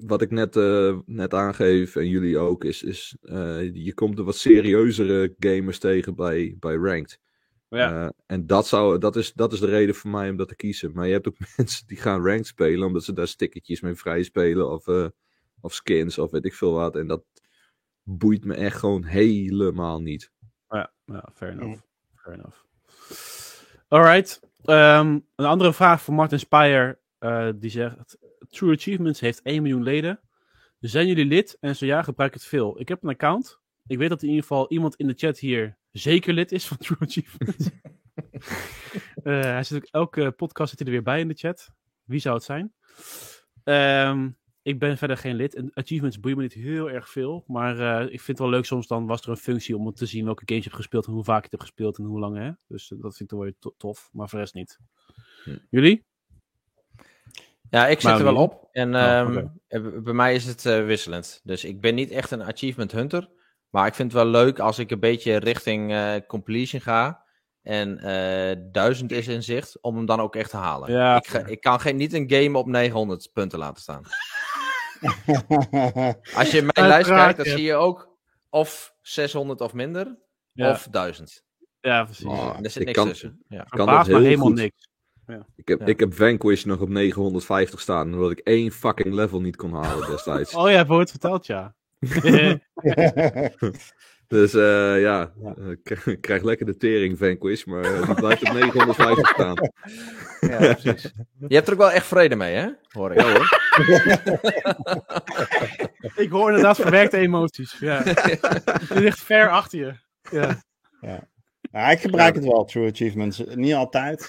wat 0.06 0.22
ik 0.22 0.30
net, 0.30 0.56
eh, 0.56 0.98
net 1.06 1.34
aangeef 1.34 1.96
en 1.96 2.08
jullie 2.08 2.38
ook, 2.38 2.64
is, 2.64 2.82
is 2.82 3.16
eh, 3.22 3.74
je 3.74 3.94
komt 3.94 4.18
er 4.18 4.24
wat 4.24 4.36
serieuzere 4.36 5.34
gamers 5.38 5.78
tegen 5.78 6.14
bij, 6.14 6.56
bij 6.58 6.74
Ranked. 6.74 7.20
Ja. 7.68 8.04
Eh, 8.04 8.10
en 8.26 8.46
dat, 8.46 8.66
zou, 8.66 8.98
dat, 8.98 9.16
is, 9.16 9.32
dat 9.32 9.52
is 9.52 9.60
de 9.60 9.66
reden 9.66 9.94
voor 9.94 10.10
mij 10.10 10.30
om 10.30 10.36
dat 10.36 10.48
te 10.48 10.56
kiezen. 10.56 10.92
Maar 10.92 11.06
je 11.06 11.12
hebt 11.12 11.28
ook 11.28 11.36
mensen 11.56 11.86
die 11.86 11.96
gaan 11.96 12.24
Ranked 12.26 12.46
spelen 12.46 12.86
omdat 12.86 13.04
ze 13.04 13.12
daar 13.12 13.28
stickertjes 13.28 13.80
mee 13.80 13.94
vrij 13.94 14.22
spelen 14.22 14.70
of, 14.70 14.86
of 15.60 15.74
skins 15.74 16.18
of 16.18 16.30
weet 16.30 16.44
ik 16.44 16.54
veel 16.54 16.72
wat. 16.72 16.96
En 16.96 17.06
dat 17.06 17.24
boeit 18.02 18.44
me 18.44 18.54
echt 18.54 18.76
gewoon 18.76 19.04
helemaal 19.04 20.00
niet. 20.00 20.30
Ja, 20.68 20.92
ja 21.04 21.28
fair 21.34 21.52
enough. 21.52 21.80
Fair 22.14 22.34
enough. 22.38 22.56
Alright. 23.88 24.40
Ehm, 24.64 25.18
een 25.36 25.44
andere 25.44 25.72
vraag 25.72 26.02
van 26.02 26.14
Martin 26.14 26.38
Speyer. 26.38 27.00
eh, 27.18 27.48
die 27.56 27.70
zegt: 27.70 28.18
True 28.52 28.74
Achievements 28.74 29.20
heeft 29.20 29.42
1 29.42 29.62
miljoen 29.62 29.82
leden. 29.82 30.20
Zijn 30.80 31.06
jullie 31.06 31.26
lid? 31.26 31.56
En 31.60 31.76
zo 31.76 31.86
ja, 31.86 32.02
gebruik 32.02 32.34
het 32.34 32.44
veel. 32.44 32.80
Ik 32.80 32.88
heb 32.88 33.02
een 33.02 33.08
account. 33.08 33.60
Ik 33.86 33.98
weet 33.98 34.08
dat 34.08 34.22
in 34.22 34.28
ieder 34.28 34.42
geval 34.42 34.70
iemand 34.70 34.96
in 34.96 35.06
de 35.06 35.14
chat 35.16 35.38
hier 35.38 35.78
zeker 35.90 36.32
lid 36.32 36.52
is 36.52 36.66
van 36.66 36.76
True 36.76 36.98
Achievements. 37.00 37.70
Eh, 39.22 39.40
hij 39.40 39.62
zit 39.62 39.78
ook 39.78 39.86
elke 39.90 40.30
podcast 40.30 40.70
zit 40.70 40.78
hij 40.78 40.88
er 40.88 40.94
weer 40.94 41.02
bij 41.02 41.20
in 41.20 41.28
de 41.28 41.34
chat. 41.34 41.70
Wie 42.04 42.20
zou 42.20 42.34
het 42.34 42.44
zijn? 42.44 42.74
Ehm, 43.64 44.30
ik 44.62 44.78
ben 44.78 44.98
verder 44.98 45.16
geen 45.16 45.34
lid. 45.34 45.54
En 45.54 45.70
achievements 45.74 46.20
boeien 46.20 46.36
me 46.36 46.42
niet 46.42 46.52
heel 46.52 46.90
erg 46.90 47.08
veel. 47.08 47.44
Maar 47.46 47.78
eh, 47.78 48.04
ik 48.04 48.20
vind 48.20 48.26
het 48.26 48.38
wel 48.38 48.48
leuk 48.48 48.64
soms 48.64 48.86
dan 48.86 49.06
was 49.06 49.22
er 49.22 49.28
een 49.28 49.36
functie 49.36 49.76
om 49.76 49.94
te 49.94 50.06
zien 50.06 50.24
welke 50.24 50.42
games 50.46 50.64
je 50.64 50.70
hebt 50.70 50.82
gespeeld 50.82 51.06
en 51.06 51.12
hoe 51.12 51.24
vaak 51.24 51.36
je 51.36 51.42
het 51.42 51.50
hebt 51.50 51.62
gespeeld 51.62 51.98
en 51.98 52.04
hoe 52.04 52.18
lang. 52.20 52.36
Hè? 52.36 52.50
Dus 52.66 52.92
eh, 52.92 53.00
dat 53.00 53.16
vind 53.16 53.20
ik 53.20 53.28
dan 53.28 53.38
wel 53.38 53.54
weer 53.60 53.72
tof. 53.76 54.08
Maar 54.12 54.28
voor 54.28 54.38
de 54.38 54.44
rest 54.44 54.54
niet. 54.54 54.78
Hm. 55.44 55.56
Jullie? 55.70 56.04
Ja, 57.72 57.86
ik 57.86 58.00
zit 58.00 58.10
Maar 58.10 58.18
er 58.18 58.24
wel 58.24 58.36
op. 58.36 58.68
En 58.72 58.94
Oh, 58.94 59.02
ehm, 59.02 59.46
eh, 59.68 59.80
bij 60.02 60.12
mij 60.12 60.34
is 60.34 60.44
het 60.44 60.66
eh, 60.66 60.84
wisselend. 60.84 61.40
Dus 61.42 61.64
ik 61.64 61.80
ben 61.80 61.94
niet 61.94 62.10
echt 62.10 62.30
een 62.30 62.42
achievement 62.42 62.92
hunter. 62.92 63.28
Maar 63.70 63.86
ik 63.86 63.94
vind 63.94 64.12
het 64.12 64.22
wel 64.22 64.30
leuk 64.30 64.58
als 64.58 64.78
ik 64.78 64.90
een 64.90 65.00
beetje 65.00 65.36
richting 65.36 65.92
eh, 65.92 66.14
completion 66.26 66.80
ga. 66.80 67.24
En 67.62 67.98
eh 67.98 68.56
1000 68.72 69.12
is 69.12 69.28
in 69.28 69.42
zicht, 69.42 69.82
om 69.82 69.96
hem 69.96 70.06
dan 70.06 70.20
ook 70.20 70.36
echt 70.36 70.50
te 70.50 70.56
halen. 70.56 70.92
Ja, 70.92 71.16
ik, 71.16 71.26
ga- 71.26 71.46
ik 71.46 71.60
kan 71.60 71.80
geen, 71.80 71.96
niet 71.96 72.12
een 72.12 72.30
game 72.30 72.58
op 72.58 72.66
900 72.66 73.30
punten 73.32 73.58
laten 73.58 73.82
staan. 73.82 74.02
Als 76.34 76.50
je 76.50 76.68
mijn 76.74 76.88
lijst 76.88 77.08
kijkt, 77.08 77.36
dan 77.36 77.46
ja. 77.46 77.52
zie 77.56 77.64
je 77.64 77.74
ook 77.74 78.16
of 78.50 78.94
600 79.00 79.60
of 79.60 79.72
minder, 79.72 80.18
Ja, 80.52 80.70
of 80.70 80.86
1000. 80.90 81.44
ja 81.80 82.04
precies. 82.04 82.24
Oh, 82.26 82.56
er 82.62 82.70
zit 82.70 82.76
ik 82.80 82.86
niks 82.86 82.98
kan- 82.98 83.08
tussen. 83.08 83.44
Ja. 83.48 83.62
kan 83.62 83.86
dat 83.86 84.06
heel 84.06 84.18
helemaal 84.20 84.46
goed. 84.46 84.56
niks. 84.56 84.88
Ik 85.56 85.68
heb, 85.68 85.80
Ja. 85.80 85.86
ik 85.86 86.00
heb 86.00 86.14
Vanquish 86.14 86.64
nog 86.64 86.80
op 86.80 86.88
950 86.88 87.80
staan, 87.80 88.14
omdat 88.14 88.30
ik 88.30 88.38
één 88.38 88.70
fucking 88.72 89.14
level 89.14 89.40
niet 89.40 89.56
kon 89.56 89.72
halen 89.74 90.10
destijds. 90.10 90.54
Oh 90.56 90.70
ja, 90.70 90.78
je 90.78 90.88
ooit 90.88 91.10
verteld, 91.10 91.46
ja. 91.46 91.74
Dus 94.26 94.54
eh, 94.54 95.00
ja, 95.00 95.32
eh, 95.44 95.68
ik 96.04 96.20
krijg- 96.20 96.42
lekker 96.42 96.66
de 96.66 96.76
tering 96.76 97.18
Vanquish, 97.18 97.64
maar 97.64 97.84
eh, 97.84 98.06
die 98.06 98.14
blijft 98.14 98.42
op 98.48 98.52
950 98.52 99.28
staan. 99.28 99.54
Ja, 100.40 100.56
precies. 100.74 101.12
Je 101.48 101.54
hebt 101.54 101.66
er 101.66 101.72
ook 101.72 101.78
wel 101.78 101.90
echt 101.90 102.06
vrede 102.06 102.36
mee, 102.36 102.54
hè? 102.54 102.68
Hoor 102.88 103.12
ik. 103.12 103.20
Ja 103.20 103.32
hoor. 103.32 103.60
ik 106.16 106.30
hoor 106.30 106.48
inderdaad 106.48 106.76
verwerkte 106.76 107.16
emoties. 107.16 107.76
Ja. 107.80 108.02
Het 108.04 108.90
ligt 108.90 109.20
ver 109.20 109.50
achter 109.50 109.78
je. 109.78 109.92
Ja. 110.30 110.62
Ja, 111.72 111.90
ik 111.90 112.00
gebruik 112.00 112.34
het 112.34 112.44
wel, 112.44 112.64
True 112.64 112.90
Achievements. 112.90 113.42
Niet 113.54 113.74
altijd. 113.74 114.28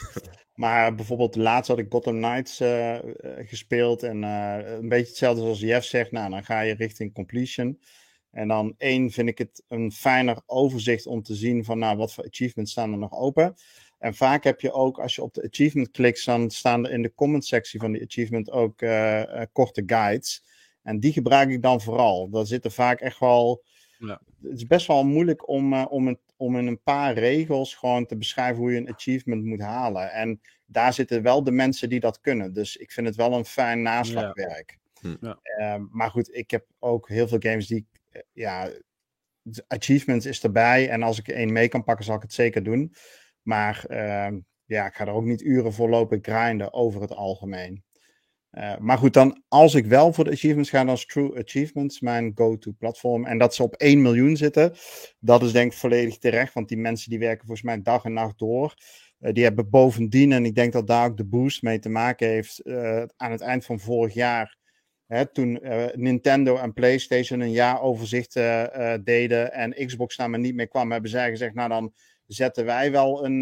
Maar 0.53 0.95
bijvoorbeeld 0.95 1.35
laatst 1.35 1.69
had 1.69 1.79
ik 1.79 1.91
Gotham 1.91 2.17
Knights 2.17 2.59
eh, 2.59 2.95
eh, 2.95 3.03
gespeeld. 3.47 4.03
En 4.03 4.23
eh, 4.23 4.73
een 4.73 4.89
beetje 4.89 5.07
hetzelfde 5.07 5.41
zoals 5.41 5.59
Jeff 5.59 5.85
zegt. 5.85 6.11
Nou, 6.11 6.29
dan 6.29 6.43
ga 6.43 6.59
je 6.59 6.73
richting 6.73 7.13
completion. 7.13 7.79
En 8.31 8.47
dan 8.47 8.73
één 8.77 9.11
vind 9.11 9.29
ik 9.29 9.37
het 9.37 9.63
een 9.67 9.91
fijner 9.91 10.41
overzicht 10.45 11.05
om 11.05 11.23
te 11.23 11.35
zien 11.35 11.63
van 11.63 11.79
nou, 11.79 11.97
wat 11.97 12.13
voor 12.13 12.25
achievements 12.25 12.71
staan 12.71 12.91
er 12.91 12.97
nog 12.97 13.11
open. 13.11 13.53
En 13.99 14.15
vaak 14.15 14.43
heb 14.43 14.61
je 14.61 14.71
ook, 14.71 14.99
als 14.99 15.15
je 15.15 15.23
op 15.23 15.33
de 15.33 15.47
achievement 15.51 15.91
klikt, 15.91 16.25
dan 16.25 16.49
staan 16.49 16.85
er 16.85 16.91
in 16.91 17.01
de 17.01 17.13
comment 17.13 17.45
sectie 17.45 17.79
van 17.79 17.91
die 17.91 18.03
achievement 18.03 18.51
ook 18.51 18.77
korte 19.51 19.83
guides. 19.85 20.43
En 20.81 20.99
die 20.99 21.13
gebruik 21.13 21.49
ik 21.49 21.61
dan 21.61 21.81
vooral. 21.81 22.29
Daar 22.29 22.45
zitten 22.45 22.71
vaak 22.71 22.99
echt 22.99 23.19
wel 23.19 23.63
Ja. 23.99 24.21
het 24.41 24.53
is 24.53 24.67
best 24.67 24.87
wel 24.87 25.03
moeilijk 25.03 25.47
om, 25.47 25.73
om, 25.83 26.07
het, 26.07 26.19
om 26.43 26.57
in 26.57 26.67
een 26.67 26.81
paar 26.83 27.13
regels 27.13 27.75
gewoon 27.75 28.05
te 28.05 28.17
beschrijven 28.17 28.61
hoe 28.61 28.71
je 28.71 28.77
een 28.77 28.93
achievement 28.93 29.43
moet 29.43 29.61
halen. 29.61 30.11
En 30.11 30.41
daar 30.65 30.93
zitten 30.93 31.21
wel 31.21 31.43
de 31.43 31.51
mensen 31.51 31.89
die 31.89 31.99
dat 31.99 32.19
kunnen. 32.19 32.53
Dus 32.53 32.75
ik 32.75 32.91
vind 32.91 33.07
het 33.07 33.15
wel 33.15 33.33
een 33.33 33.45
fijn 33.45 33.81
naslagwerk. 33.81 34.77
Hm. 34.99 35.15
Ja. 35.19 35.39
Eh, 35.41 35.81
maar 35.89 36.09
goed, 36.09 36.35
ik 36.35 36.51
heb 36.51 36.65
ook 36.79 37.09
heel 37.09 37.27
veel 37.27 37.39
games 37.39 37.67
die, 37.67 37.87
eh, 38.09 38.21
ja, 38.31 38.69
achievements 39.67 40.25
is 40.25 40.43
erbij. 40.43 40.89
En 40.89 41.03
als 41.03 41.19
ik 41.19 41.27
er 41.27 41.35
één 41.35 41.51
mee 41.51 41.67
kan 41.67 41.83
pakken, 41.83 42.05
zal 42.05 42.15
ik 42.15 42.21
het 42.21 42.33
zeker 42.33 42.63
doen. 42.63 42.93
Maar 43.41 43.85
eh, 43.85 44.37
ja, 44.65 44.85
ik 44.85 44.93
ga 44.93 45.07
er 45.07 45.13
ook 45.13 45.23
niet 45.23 45.41
uren 45.41 45.73
voor 45.73 45.89
lopen 45.89 46.19
grinden 46.21 46.73
over 46.73 47.01
het 47.01 47.11
algemeen. 47.11 47.83
Eh, 48.53 48.77
maar 48.77 48.97
goed, 48.97 49.13
dan 49.13 49.43
als 49.47 49.73
ik 49.73 49.85
wel 49.85 50.13
voor 50.13 50.23
de 50.23 50.31
achievements 50.31 50.69
ga, 50.69 50.83
dan 50.83 50.93
is 50.93 51.05
True 51.05 51.43
Achievements 51.43 51.99
mijn 51.99 52.31
go-to 52.35 52.71
platform. 52.71 53.25
En 53.25 53.37
dat 53.37 53.55
ze 53.55 53.63
op 53.63 53.75
1 53.75 54.01
miljoen 54.01 54.37
zitten, 54.37 54.73
dat 55.19 55.43
is 55.43 55.51
denk 55.51 55.71
ik 55.71 55.77
volledig 55.77 56.17
terecht. 56.17 56.53
Want 56.53 56.67
die 56.67 56.77
mensen 56.77 57.09
die 57.09 57.19
werken 57.19 57.45
volgens 57.45 57.67
mij 57.67 57.81
dag 57.81 58.03
en 58.03 58.13
nacht 58.13 58.39
door. 58.39 58.73
Eh, 59.19 59.33
die 59.33 59.43
hebben 59.43 59.69
bovendien, 59.69 60.31
en 60.31 60.45
ik 60.45 60.55
denk 60.55 60.73
dat 60.73 60.87
daar 60.87 61.09
ook 61.09 61.17
de 61.17 61.25
boost 61.25 61.61
mee 61.61 61.79
te 61.79 61.89
maken 61.89 62.27
heeft, 62.27 62.59
eh, 62.59 63.03
aan 63.17 63.31
het 63.31 63.41
eind 63.41 63.65
van 63.65 63.79
vorig 63.79 64.13
jaar. 64.13 64.57
Hè, 65.07 65.25
toen 65.31 65.59
Nintendo 65.93 66.57
en 66.57 66.73
PlayStation 66.73 67.39
een 67.39 67.51
jaaroverzicht 67.51 68.33
deden 69.03 69.53
en 69.53 69.85
Xbox 69.85 70.15
daar 70.15 70.29
maar 70.29 70.39
niet 70.39 70.55
mee 70.55 70.67
kwam, 70.67 70.91
hebben 70.91 71.09
zij 71.09 71.29
gezegd, 71.29 71.53
nou 71.53 71.69
dan 71.69 71.93
zetten 72.25 72.65
wij 72.65 72.91
wel 72.91 73.25
een, 73.25 73.41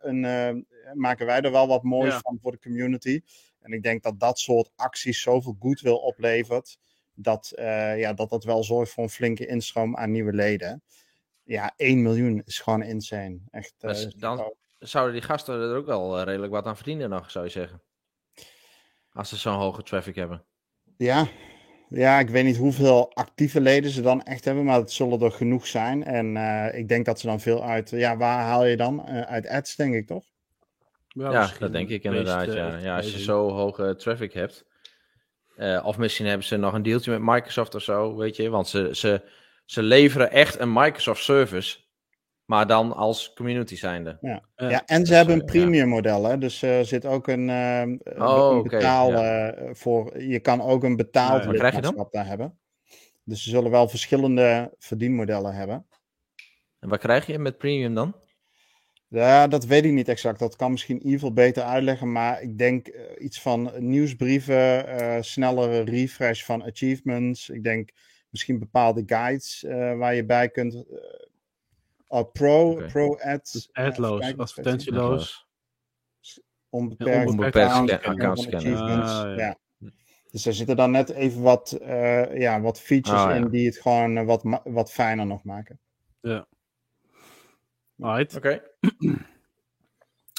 een 0.00 0.66
maken 0.94 1.26
wij 1.26 1.40
er 1.40 1.52
wel 1.52 1.66
wat 1.68 1.82
moois 1.82 2.12
Ja. 2.12 2.20
van 2.20 2.38
voor 2.42 2.52
de 2.52 2.58
community. 2.58 3.20
En 3.66 3.72
ik 3.72 3.82
denk 3.82 4.02
dat 4.02 4.20
dat 4.20 4.38
soort 4.38 4.70
acties 4.76 5.20
zoveel 5.20 5.56
goodwill 5.58 5.92
oplevert, 5.92 6.78
dat, 7.14 7.52
eh, 7.54 7.98
ja, 7.98 8.12
dat 8.12 8.30
dat 8.30 8.44
wel 8.44 8.64
zorgt 8.64 8.92
voor 8.92 9.02
een 9.02 9.10
flinke 9.10 9.46
instroom 9.46 9.96
aan 9.96 10.10
nieuwe 10.10 10.32
leden. 10.32 10.82
Ja, 11.42 11.72
1 11.76 12.02
miljoen 12.02 12.42
is 12.44 12.58
gewoon 12.58 12.82
insane. 12.82 13.38
Echt, 13.50 13.74
eh, 13.78 13.90
Dus 13.90 14.14
dan 14.14 14.54
zouden 14.78 15.14
die 15.14 15.22
gasten 15.22 15.54
er 15.54 15.76
ook 15.76 15.86
wel 15.86 16.18
eh, 16.18 16.24
redelijk 16.24 16.52
wat 16.52 16.66
aan 16.66 16.76
verdienen 16.76 17.10
nog, 17.10 17.30
zou 17.30 17.44
je 17.44 17.50
zeggen. 17.50 17.82
Als 19.12 19.28
ze 19.28 19.36
zo'n 19.36 19.54
hoge 19.54 19.82
traffic 19.82 20.14
hebben. 20.14 20.44
Ja. 20.96 21.28
ja, 21.88 22.18
ik 22.18 22.28
weet 22.28 22.44
niet 22.44 22.56
hoeveel 22.56 23.14
actieve 23.14 23.60
leden 23.60 23.90
ze 23.90 24.00
dan 24.00 24.22
echt 24.22 24.44
hebben, 24.44 24.64
maar 24.64 24.78
het 24.78 24.92
zullen 24.92 25.20
er 25.20 25.32
genoeg 25.32 25.66
zijn. 25.66 26.04
En 26.04 26.36
ik 26.74 26.88
denk 26.88 27.04
dat 27.04 27.20
ze 27.20 27.26
dan 27.26 27.40
veel 27.40 27.64
uit, 27.64 27.90
ja, 27.90 28.16
waar 28.16 28.44
haal 28.44 28.64
je 28.64 28.76
dan? 28.76 29.06
Uit 29.06 29.46
ads, 29.46 29.76
denk 29.76 29.94
ik 29.94 30.06
toch? 30.06 30.35
Ja, 31.18 31.50
dat 31.58 31.72
denk 31.72 31.88
ik 31.88 32.02
meest, 32.02 32.16
inderdaad. 32.16 32.48
eh, 32.48 32.54
ja. 32.54 32.76
ja, 32.76 32.96
als 32.96 33.12
je 33.12 33.18
zo 33.18 33.50
hoge 33.50 33.96
traffic 33.96 34.32
hebt. 34.32 34.64
Eh, 35.56 35.82
of 35.86 35.98
misschien 35.98 36.26
hebben 36.26 36.46
ze 36.46 36.56
nog 36.56 36.74
een 36.74 36.82
deeltje 36.82 37.10
met 37.10 37.34
Microsoft 37.34 37.74
of 37.74 37.82
zo, 37.82 38.16
weet 38.16 38.36
je. 38.36 38.50
Want 38.50 38.68
ze, 38.68 38.88
ze, 38.92 39.22
ze 39.64 39.82
leveren 39.82 40.30
echt 40.30 40.58
een 40.60 40.72
Microsoft 40.72 41.22
service. 41.22 41.84
Maar 42.44 42.66
dan 42.66 42.92
als 42.96 43.32
community 43.32 43.76
zijnde. 43.76 44.18
Ja, 44.20 44.42
Ja, 44.56 44.68
ja 44.70 44.82
en 44.84 44.96
ze 44.96 45.02
dus, 45.02 45.16
hebben 45.16 45.34
eh, 45.34 45.40
een 45.40 45.46
premium 45.46 45.88
model, 45.88 46.24
hè? 46.24 46.38
dus 46.38 46.62
er 46.62 46.84
zit 46.84 47.06
ook 47.06 47.26
een, 47.28 47.50
eh, 47.50 47.80
een 47.80 48.22
Oh, 48.22 48.62
betaal 48.62 49.10
ja. 49.10 49.50
eh, 49.50 49.74
voor. 49.74 50.20
Je 50.22 50.40
kan 50.40 50.60
ook 50.60 50.84
een 50.84 50.96
betaald 50.96 51.44
lidmaatschap 51.44 52.12
daar 52.12 52.26
hebben. 52.26 52.58
Dus 53.24 53.42
ze 53.42 53.50
zullen 53.50 53.70
wel 53.70 53.88
verschillende 53.88 54.74
verdienmodellen 54.78 55.54
hebben. 55.54 55.86
En 56.78 56.88
wat 56.88 56.98
krijg 57.00 57.26
je 57.26 57.38
met 57.38 57.58
premium 57.58 57.94
dan? 57.94 58.14
Ja, 59.08 59.46
dat 59.46 59.64
weet 59.64 59.84
ik 59.84 59.92
niet 59.92 60.08
exact. 60.08 60.38
Dat 60.38 60.56
kan 60.56 60.70
misschien 60.70 61.00
Evil 61.00 61.32
beter 61.32 61.62
uitleggen. 61.62 62.12
Maar 62.12 62.42
ik 62.42 62.58
denk 62.58 62.86
eh, 62.86 63.24
iets 63.24 63.40
van 63.40 63.70
nieuwsbrieven, 63.78 64.86
eh, 64.86 65.22
snellere 65.22 65.80
refresh 65.80 66.44
van 66.44 66.62
achievements. 66.64 67.48
Ik 67.48 67.62
denk 67.62 67.90
misschien 68.30 68.58
bepaalde 68.58 69.02
guides 69.06 69.64
eh, 69.64 69.98
waar 69.98 70.14
je 70.14 70.24
bij 70.24 70.48
kunt. 70.48 70.74
eh, 70.74 70.82
oh, 72.08 72.32
pro, 72.32 72.74
pro 72.74 73.16
ads. 73.18 73.52
Dus 73.52 73.68
eh, 73.72 73.84
adloos, 73.84 74.36
advertentieloos. 74.36 75.46
Onbeperkt, 76.70 77.30
onbeperkt 77.30 78.02
account 78.04 78.54
Ah, 78.54 78.62
ja. 78.62 79.34
ja. 79.36 79.56
Dus 80.30 80.46
er 80.46 80.54
zitten 80.54 80.76
dan 80.76 80.90
net 80.90 81.10
even 81.10 81.42
wat, 81.42 81.72
eh, 81.72 82.38
ja, 82.38 82.60
wat 82.60 82.80
features 82.80 83.20
Ah, 83.20 83.30
ja. 83.30 83.34
in 83.36 83.48
die 83.48 83.66
het 83.66 83.78
gewoon 83.78 84.16
eh, 84.16 84.24
wat, 84.24 84.60
wat 84.64 84.92
fijner 84.92 85.26
nog 85.26 85.44
maken. 85.44 85.80
Alright. 87.98 88.36
Oké. 88.36 88.62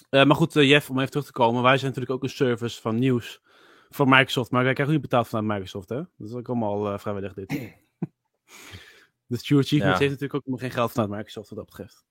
Eh, 0.10 0.24
maar 0.26 0.36
goed, 0.36 0.56
eh, 0.56 0.69
Jeff, 0.69 0.90
om 0.90 0.98
even 0.99 1.10
terug 1.11 1.26
te 1.26 1.32
komen. 1.32 1.61
Wij 1.64 1.78
zijn 1.78 1.86
natuurlijk 1.91 2.15
ook 2.15 2.24
een 2.24 2.36
service 2.36 2.82
van 2.82 2.95
nieuws 2.99 3.41
van 3.90 4.10
Microsoft. 4.10 4.52
Maar 4.52 4.64
wij 4.64 4.74
krijgen 4.74 4.94
niet 4.95 5.03
betaald 5.03 5.28
vanuit 5.28 5.48
Microsoft, 5.48 5.90
hè? 5.90 5.95
Dat 5.95 6.28
is 6.28 6.34
ook 6.34 6.48
allemaal 6.48 6.91
eh, 6.94 6.99
vrijwillig 6.99 7.34
dit. 7.34 7.49
dus 9.28 9.44
True 9.44 9.60
Achievements 9.60 9.99
Ja. 9.99 10.06
heeft 10.07 10.19
natuurlijk 10.19 10.34
ook 10.34 10.45
nog 10.45 10.60
geen 10.60 10.72
geld 10.72 10.91
vanuit 10.91 11.10
Microsoft 11.11 11.49
wat 11.49 11.57
dat 11.57 11.68
betreft. 11.68 12.06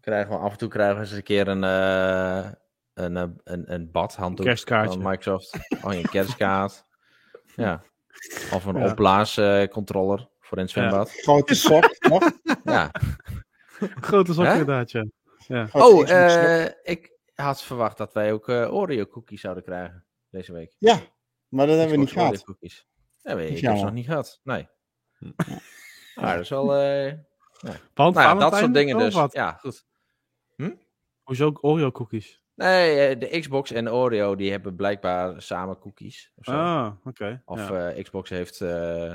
Krijgen 0.00 0.30
we 0.32 0.38
af 0.38 0.52
en 0.52 0.58
toe 0.58 0.68
krijgen 0.68 0.94
we 0.96 1.00
eens 1.02 1.10
een 1.12 1.22
keer 1.22 1.48
een, 1.48 1.64
eh 1.64 2.50
een, 2.94 3.16
een, 3.44 3.72
een 3.72 3.90
badhanddoek 3.90 4.46
Kerstkaartje. 4.46 5.00
van 5.00 5.10
Microsoft. 5.10 5.58
Oh, 5.84 5.94
een 5.94 6.02
kerstkaart. 6.08 6.84
ja. 7.56 7.82
Of 8.52 8.64
een 8.64 8.76
Ja. 8.76 8.90
opblaascontroller 8.90 10.28
voor 10.40 10.58
in 10.58 10.62
het 10.64 10.72
zwembad. 10.72 11.10
Grote 11.10 11.54
sok, 11.54 11.96
nog? 12.08 12.30
Ja. 12.64 12.90
Grote 14.00 14.32
zak 14.32 14.46
inderdaad, 14.46 14.90
ja. 14.90 15.06
Oh, 15.72 16.10
eh, 16.10 16.66
ik 16.82 17.12
had 17.34 17.62
verwacht 17.62 17.96
dat 17.96 18.12
wij 18.12 18.32
ook 18.32 18.48
eh, 18.48 18.74
Oreo 18.74 19.06
cookies 19.06 19.40
zouden 19.40 19.64
krijgen 19.64 20.04
deze 20.30 20.52
week. 20.52 20.76
Ja, 20.78 21.00
maar 21.48 21.66
dat 21.66 21.76
hebben 21.76 21.94
we 21.94 22.00
niet 22.00 22.12
gehad. 22.12 22.44
Cookies. 22.44 22.86
Ja, 23.22 23.38
ik 23.38 23.60
heb 23.60 23.76
ze 23.76 23.84
nog 23.84 23.92
niet 23.92 24.06
gehad. 24.06 24.40
Nee. 24.42 24.68
Maar 26.14 26.34
dat 26.34 26.44
is 26.44 26.48
wel... 26.48 26.66
Want 27.94 28.14
nou 28.14 28.14
ja, 28.14 28.34
dat 28.34 28.56
soort 28.56 28.74
dingen 28.74 28.96
of 28.96 29.02
dus. 29.02 29.14
Wat? 29.14 29.32
Ja, 29.32 29.52
goed. 29.52 29.86
Hoezo 31.22 31.46
ook 31.46 31.64
Oreo 31.64 31.90
cookies? 31.90 32.42
Nee, 32.54 33.18
de 33.18 33.38
Xbox 33.40 33.70
en 33.70 33.90
Oreo 33.90 34.36
die 34.36 34.50
hebben 34.50 34.76
blijkbaar 34.76 35.42
samen 35.42 35.78
cookies. 35.78 36.32
Of, 36.36 36.44
zo. 36.44 36.52
Ah, 36.52 36.92
oké. 37.04 37.42
of 37.44 37.68
ja. 37.68 37.90
eh, 37.90 38.02
Xbox 38.02 38.30
heeft... 38.30 38.60
eh, 38.60 38.68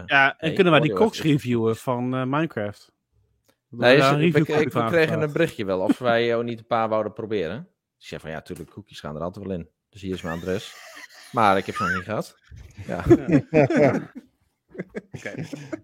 ja, 0.06 0.38
en 0.38 0.48
nee, 0.48 0.54
kunnen 0.56 0.74
wij 0.74 0.82
die 0.82 0.94
Oreo 0.94 1.04
heeft- 1.04 1.20
reviewen 1.20 1.76
van 1.76 2.16
eh, 2.16 2.24
Minecraft? 2.24 2.94
Nee, 3.78 4.02
ze- 4.02 4.16
we, 4.16 4.32
copy 4.46 4.64
we 4.64 4.72
van 4.72 4.88
kregen 4.88 5.22
een 5.22 5.32
berichtje 5.32 5.66
wel 5.66 5.80
of 5.80 5.98
wij 5.98 6.36
ook 6.36 6.44
niet 6.44 6.60
een 6.60 6.66
paar 6.66 6.90
wouden 6.90 7.14
proberen. 7.14 7.68
Dus 7.98 8.08
zei 8.08 8.22
van 8.22 8.30
ja, 8.30 8.36
natuurlijk, 8.36 8.70
cookies 8.70 9.00
gaan 9.00 9.16
er 9.16 9.22
altijd 9.22 9.46
wel 9.46 9.56
in. 9.56 9.68
Dus 9.90 10.02
hier 10.02 10.14
is 10.14 10.22
mijn 10.22 10.38
adres. 10.40 10.76
Maar 11.32 11.58
ik 11.58 11.66
heb 11.66 11.76
ze 11.76 11.84
nog 11.84 11.94
niet 11.94 12.04
gehad. 12.04 12.36
Ja. 12.88 13.04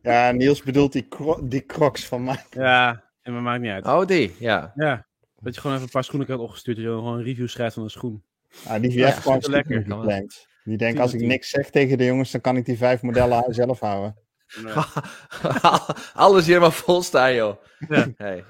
Ja, 0.01 0.31
Niels 0.31 0.63
bedoelt 0.63 0.91
die, 0.91 1.07
cro 1.07 1.47
die 1.47 1.65
crocs 1.65 2.05
van 2.07 2.23
mij. 2.23 2.43
Ja, 2.49 3.03
en 3.21 3.33
maar 3.33 3.41
maakt 3.41 3.61
niet 3.61 3.71
uit. 3.71 3.85
Oh, 3.85 4.05
die. 4.05 4.35
Ja. 4.39 4.71
Ja, 4.75 5.07
dat 5.39 5.53
je 5.55 5.59
gewoon 5.61 5.75
even 5.75 5.87
een 5.87 5.93
paar 5.93 6.03
schoenen 6.03 6.27
krijgt 6.27 6.43
opgestuurd. 6.43 6.77
Dat 6.77 6.85
je 6.85 6.91
gewoon 6.91 7.17
een 7.17 7.23
review 7.23 7.47
schrijft 7.47 7.73
van 7.73 7.83
een 7.83 7.89
schoen. 7.89 8.23
Ah, 8.67 8.81
die 8.81 8.91
Ja, 8.93 9.05
heeft 9.05 9.17
gewoon 9.17 9.39
lekker. 9.41 9.81
gepland. 9.81 10.47
Die 10.63 10.77
denkt, 10.77 10.99
als 10.99 11.11
ik 11.13 11.17
Tuurlijk. 11.19 11.39
niks 11.39 11.49
zeg 11.49 11.69
tegen 11.69 11.97
de 11.97 12.05
jongens, 12.05 12.31
dan 12.31 12.41
kan 12.41 12.57
ik 12.57 12.65
die 12.65 12.77
vijf 12.77 13.01
modellen 13.01 13.53
zelf 13.53 13.79
houden. 13.79 14.15
Alles 16.13 16.45
hier 16.45 16.59
maar 16.59 16.71
vol 16.71 17.01
staan, 17.01 17.33
joh. 17.33 17.55
Ja. 17.89 18.07
Hey. 18.17 18.43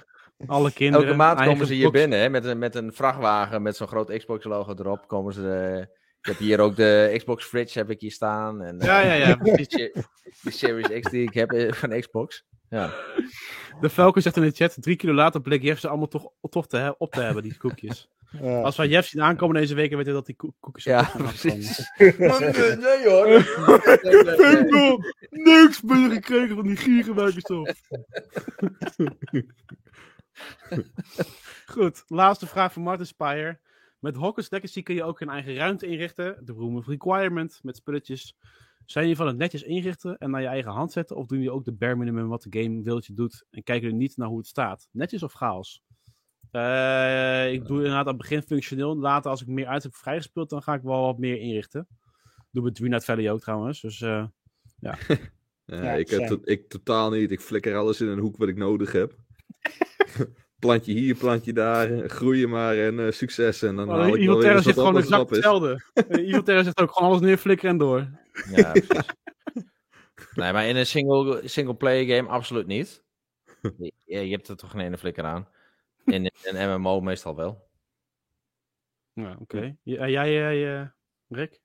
Alle 0.45 0.71
kinderen. 0.71 1.05
Elke 1.05 1.17
maand 1.17 1.41
komen 1.41 1.67
ze 1.67 1.73
hier 1.73 1.83
box. 1.83 1.99
binnen 1.99 2.19
hè, 2.19 2.29
met, 2.29 2.45
een, 2.45 2.57
met 2.57 2.75
een 2.75 2.93
vrachtwagen 2.93 3.61
met 3.61 3.75
zo'n 3.75 3.87
groot 3.87 4.17
Xbox-logo 4.17 4.73
erop. 4.77 5.07
Komen 5.07 5.33
ze, 5.33 5.51
eh, 5.51 5.79
ik 6.19 6.25
heb 6.25 6.37
hier 6.37 6.59
ook 6.59 6.75
de 6.75 7.13
Xbox 7.17 7.45
Fridge 7.45 7.79
heb 7.79 7.89
ik 7.89 7.99
hier 7.99 8.11
staan. 8.11 8.61
En, 8.61 8.77
Ja, 8.79 8.99
ja, 8.99 9.13
ja, 9.13 9.35
die, 9.43 9.91
die 10.41 10.51
Series 10.51 10.99
X 10.99 11.11
die 11.11 11.23
ik 11.23 11.33
heb 11.33 11.51
eh, 11.51 11.71
van 11.71 11.99
Xbox. 11.99 12.43
Ja. 12.69 12.93
De 13.81 13.89
Falcon 13.89 14.21
zegt 14.21 14.35
in 14.35 14.41
de 14.41 14.51
chat, 14.51 14.75
drie 14.79 14.95
kilo 14.95 15.13
later 15.13 15.41
bleek 15.41 15.61
Jeff 15.61 15.79
ze 15.79 15.87
allemaal 15.87 16.07
toch, 16.07 16.31
toch 16.49 16.67
te, 16.67 16.95
op 16.97 17.11
te 17.11 17.21
hebben, 17.21 17.43
die 17.43 17.57
koekjes. 17.57 18.09
Ja. 18.31 18.61
Als 18.61 18.75
wij 18.77 18.87
Jeff 18.87 19.07
zien 19.07 19.21
aankomen 19.21 19.55
deze 19.55 19.75
week, 19.75 19.89
weten 19.89 20.05
we 20.07 20.13
dat 20.13 20.25
die 20.25 20.35
koe- 20.35 20.53
koekjes 20.59 20.85
op 20.85 20.91
Ja, 20.91 21.11
precies. 21.17 21.91
nee, 21.97 22.13
nee, 22.17 23.07
hoor. 23.09 23.27
Nee. 23.27 23.41
Vengo, 24.35 24.97
niks 25.29 25.81
meer 25.81 26.09
gekregen 26.11 26.55
van 26.55 26.65
die 26.67 26.75
gierenwerkers 26.77 27.43
op. 27.45 27.73
Goed, 31.65 32.03
laatste 32.07 32.47
vraag 32.47 32.73
van 32.73 32.81
Martin 32.81 33.05
Spire. 33.05 33.59
Met 33.99 34.15
Hawkins 34.15 34.49
Legacy 34.49 34.83
kun 34.83 34.95
je 34.95 35.03
ook 35.03 35.19
een 35.19 35.29
eigen 35.29 35.55
ruimte 35.55 35.85
inrichten. 35.87 36.37
De 36.45 36.53
Room 36.53 36.77
of 36.77 36.87
Requirement 36.87 37.59
met 37.63 37.75
spulletjes. 37.75 38.35
Zijn 38.85 39.03
jullie 39.03 39.17
van 39.19 39.27
het 39.27 39.37
netjes 39.37 39.63
inrichten 39.63 40.17
en 40.17 40.29
naar 40.29 40.41
je 40.41 40.47
eigen 40.47 40.71
hand 40.71 40.91
zetten? 40.91 41.15
Of 41.15 41.25
doen 41.25 41.37
jullie 41.37 41.53
ook 41.53 41.65
de 41.65 41.71
bare 41.71 41.95
minimum 41.95 42.27
wat 42.27 42.41
de 42.49 42.61
game 42.61 42.81
wil 42.83 42.95
dat 42.95 43.05
je 43.05 43.13
doet? 43.13 43.45
En 43.51 43.63
kijken 43.63 43.83
jullie 43.83 43.97
niet 44.01 44.17
naar 44.17 44.27
hoe 44.27 44.37
het 44.37 44.47
staat? 44.47 44.87
Netjes 44.91 45.23
of 45.23 45.33
chaos? 45.33 45.81
Eh, 46.51 47.53
ik 47.53 47.65
doe 47.65 47.77
inderdaad 47.77 48.01
aan 48.05 48.07
het 48.07 48.17
begin 48.17 48.41
functioneel. 48.41 48.97
Later, 48.97 49.31
als 49.31 49.41
ik 49.41 49.47
meer 49.47 49.67
uit 49.67 49.83
heb 49.83 49.95
vrijgespeeld, 49.95 50.49
dan 50.49 50.61
ga 50.63 50.73
ik 50.73 50.81
wel 50.81 51.01
wat 51.05 51.17
meer 51.17 51.37
inrichten. 51.39 51.87
Doe 52.51 52.63
met 52.63 52.75
Dream 52.75 52.89
Night 52.91 53.05
Valley 53.05 53.31
ook 53.31 53.39
trouwens. 53.39 53.81
Dus 53.81 54.01
eh, 54.01 54.25
Ja, 54.79 54.97
Ja, 55.65 55.91
ik, 55.93 56.09
heb 56.09 56.27
to- 56.27 56.41
ik 56.43 56.69
totaal 56.69 57.09
niet. 57.11 57.31
Ik 57.31 57.41
flikker 57.41 57.75
alles 57.75 58.01
in 58.01 58.07
een 58.07 58.19
hoek 58.19 58.37
wat 58.37 58.47
ik 58.47 58.55
nodig 58.57 58.91
heb. 58.91 59.15
plantje 60.59 60.93
hier, 60.93 61.15
plantje 61.15 61.53
daar. 61.53 62.09
Groeien 62.09 62.49
maar 62.49 62.77
en 62.77 63.05
eh, 63.05 63.11
succes. 63.11 63.61
En 63.61 63.75
dan 63.75 63.89
Oh, 63.89 63.95
haal 63.95 64.15
ik 64.15 64.27
wel 64.27 64.41
zegt 64.41 64.65
wat 64.65 64.73
gewoon 64.73 64.97
exact 64.97 65.29
hetzelfde. 65.29 65.81
Evil 66.09 66.43
Terror 66.43 66.63
zegt 66.63 66.81
ook 66.81 66.91
gewoon 66.91 67.09
alles 67.09 67.21
neerflikkeren 67.21 67.71
en 67.71 67.77
door. 67.77 68.07
Ja, 68.55 68.71
precies. 68.71 69.05
Nee, 70.35 70.53
maar 70.53 70.67
in 70.67 70.75
een 70.75 70.85
single, 70.85 71.41
single 71.47 71.75
player 71.75 72.15
game 72.15 72.29
absoluut 72.29 72.67
niet. 72.67 73.03
Je, 73.77 73.91
je 74.05 74.31
hebt 74.31 74.47
er 74.47 74.55
toch 74.57 74.71
geen 74.71 74.81
ene 74.81 74.97
flikker 74.97 75.23
aan. 75.23 75.47
In 76.05 76.31
een 76.43 76.81
MMO 76.81 77.01
meestal 77.01 77.35
wel. 77.35 77.69
Ja, 79.13 79.35
oké. 79.39 79.75
Ja, 79.83 80.07
jij, 80.07 80.79
eh, 80.81 80.87
Rick? 81.27 81.61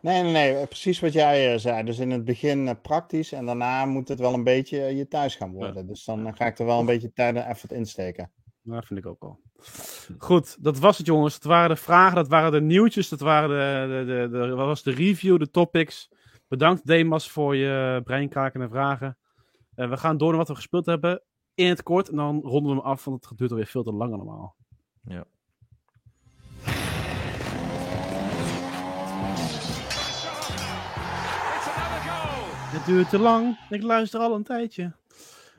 Nee, 0.00 0.22
nee, 0.22 0.32
nee, 0.32 0.66
precies 0.66 1.00
wat 1.00 1.12
jij 1.12 1.52
eh, 1.52 1.58
zei. 1.58 1.82
Dus 1.84 1.98
in 1.98 2.10
het 2.10 2.24
begin 2.24 2.68
eh, 2.68 2.74
praktisch 2.82 3.32
en 3.32 3.46
daarna 3.46 3.84
moet 3.84 4.08
het 4.08 4.18
wel 4.18 4.34
een 4.34 4.44
beetje 4.44 4.80
eh, 4.84 4.96
je 4.96 5.08
thuis 5.08 5.34
gaan 5.36 5.52
worden. 5.52 5.86
Dus 5.86 6.04
dan 6.04 6.26
eh, 6.26 6.32
ga 6.34 6.46
ik 6.46 6.58
er 6.58 6.66
wel 6.66 6.80
een 6.80 6.86
beetje 6.86 7.12
tijd 7.12 7.36
en 7.36 7.46
effort 7.46 7.72
insteken. 7.72 8.32
Nou, 8.62 8.82
vind 8.86 8.98
ik 9.00 9.06
ook 9.06 9.20
wel. 9.20 9.40
Goed, 10.18 10.64
dat 10.64 10.78
was 10.78 10.98
het 10.98 11.06
jongens. 11.06 11.34
Dat 11.34 11.44
waren 11.44 11.68
de 11.68 11.82
vragen, 11.82 12.14
dat 12.16 12.28
waren 12.28 12.52
de 12.52 12.60
nieuwtjes, 12.60 13.08
dat 13.08 13.20
waren 13.20 13.48
de, 13.48 14.04
de, 14.06 14.28
de, 14.28 14.38
de- 14.38 14.54
wat 14.54 14.66
was 14.66 14.82
de 14.82 14.90
review, 14.90 15.38
de 15.38 15.50
topics. 15.50 16.08
Bedankt 16.48 16.86
Demas 16.86 17.30
voor 17.30 17.56
je 17.56 18.00
breinkakende 18.04 18.68
vragen. 18.68 19.18
Eh, 19.74 19.88
we 19.88 19.96
gaan 19.96 20.16
door 20.16 20.28
naar 20.28 20.38
wat 20.38 20.48
we 20.48 20.54
gespeeld 20.54 20.86
hebben 20.86 21.22
in 21.54 21.68
het 21.68 21.82
kort 21.82 22.08
en 22.08 22.16
dan 22.16 22.40
ronden 22.40 22.72
we 22.74 22.78
hem 22.78 22.86
af, 22.86 23.04
want 23.04 23.28
het 23.28 23.38
duurt 23.38 23.50
alweer 23.50 23.66
veel 23.66 23.82
te 23.82 23.92
lang 23.92 24.12
allemaal. 24.12 24.56
Ja. 25.04 25.24
Het 32.74 32.84
duurt 32.84 33.10
te 33.10 33.18
lang, 33.18 33.58
ik 33.70 33.82
luister 33.82 34.20
al 34.20 34.34
een 34.34 34.42
tijdje. 34.42 34.92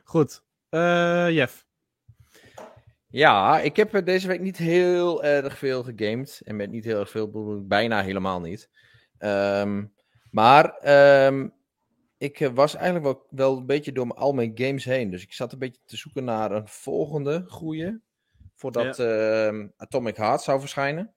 Goed, 0.04 0.42
eh 0.68 1.30
Jeff. 1.30 1.66
Ja, 3.08 3.60
ik 3.60 3.76
heb 3.76 4.04
deze 4.04 4.26
week 4.26 4.40
niet 4.40 4.56
heel 4.56 5.24
erg 5.24 5.58
veel 5.58 5.82
gegamed. 5.82 6.40
En 6.44 6.56
met 6.56 6.70
niet 6.70 6.84
heel 6.84 6.98
erg 6.98 7.10
veel 7.10 7.26
bedoel 7.26 7.58
ik 7.58 7.68
bijna 7.68 8.02
helemaal 8.02 8.40
niet. 8.40 8.70
Ehm, 9.18 9.84
maar 10.30 10.76
ehm, 10.76 11.48
ik 12.18 12.40
eh, 12.40 12.48
was 12.48 12.74
eigenlijk 12.74 13.04
wel, 13.04 13.26
wel 13.30 13.56
een 13.56 13.66
beetje 13.66 13.92
door 13.92 14.14
al 14.14 14.32
mijn 14.32 14.52
games 14.54 14.84
heen. 14.84 15.10
Dus 15.10 15.22
ik 15.22 15.32
zat 15.32 15.52
een 15.52 15.58
beetje 15.58 15.80
te 15.84 15.96
zoeken 15.96 16.24
naar 16.24 16.50
een 16.50 16.68
volgende 16.68 17.44
goede. 17.48 18.00
Voordat 18.54 18.98
ehm, 18.98 19.68
Atomic 19.76 20.16
Heart 20.16 20.42
zou 20.42 20.60
verschijnen. 20.60 21.14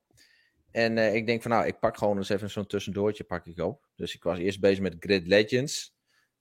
En 0.72 0.98
eh, 0.98 1.16
ik 1.16 1.26
denk 1.26 1.42
van 1.42 1.52
nou, 1.52 1.66
ik 1.66 1.80
pak 1.80 1.98
gewoon 1.98 2.18
eens 2.18 2.30
even 2.30 2.50
zo'n 2.50 2.68
tussendoortje 2.68 3.24
pak 3.24 3.46
ik 3.46 3.60
op. 3.60 3.88
Dus 3.96 4.16
ik 4.16 4.24
was 4.24 4.38
eerst 4.38 4.60
bezig 4.60 4.80
met 4.80 4.96
Grid 5.00 5.28
Legends. 5.28 5.96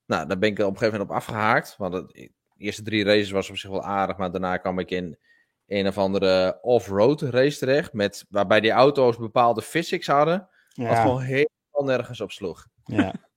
Nou, 0.06 0.26
daar 0.28 0.38
ben 0.38 0.50
ik 0.50 0.58
op 0.58 0.64
een 0.64 0.78
gegeven 0.78 0.98
moment 0.98 1.10
op 1.10 1.16
afgehaakt. 1.16 1.76
Want 1.76 1.94
het, 1.94 2.08
de 2.08 2.30
eerste 2.56 2.82
drie 2.82 3.04
races 3.04 3.30
was 3.30 3.50
op 3.50 3.56
zich 3.56 3.70
wel 3.70 3.84
aardig. 3.84 4.16
Maar 4.16 4.30
daarna 4.30 4.56
kwam 4.56 4.78
ik 4.78 4.90
in 4.90 5.18
een 5.66 5.86
of 5.86 5.98
andere 5.98 6.58
off-road 6.62 7.22
race 7.22 7.58
terecht. 7.58 7.92
Met, 7.92 8.24
waarbij 8.28 8.60
die 8.60 8.70
auto's 8.70 9.16
bepaalde 9.16 9.62
physics 9.62 10.06
hadden. 10.06 10.38
Wat 10.38 10.86
Ja, 10.86 11.02
gewoon 11.02 11.20
helemaal 11.20 11.96
nergens 11.96 12.20
op 12.20 12.30
sloeg. 12.30 12.66
ja. 12.84 13.14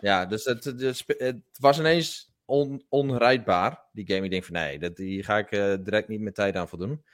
Ja, 0.00 0.26
dus 0.26 0.44
het, 0.44 0.64
het, 1.06 1.42
was 1.58 1.78
ineens 1.78 2.32
on, 2.44 2.84
onrijdbaar, 2.88 3.84
die 3.92 4.06
game. 4.06 4.24
Ik 4.24 4.30
denk 4.30 4.44
van 4.44 4.54
nee, 4.54 4.78
dat, 4.78 4.98
hier 4.98 5.24
ga 5.24 5.38
ik 5.38 5.50
eh, 5.50 5.74
direct 5.80 6.08
niet 6.08 6.20
mijn 6.20 6.34
tijd 6.34 6.56
aan 6.56 6.68
voldoen. 6.68 7.04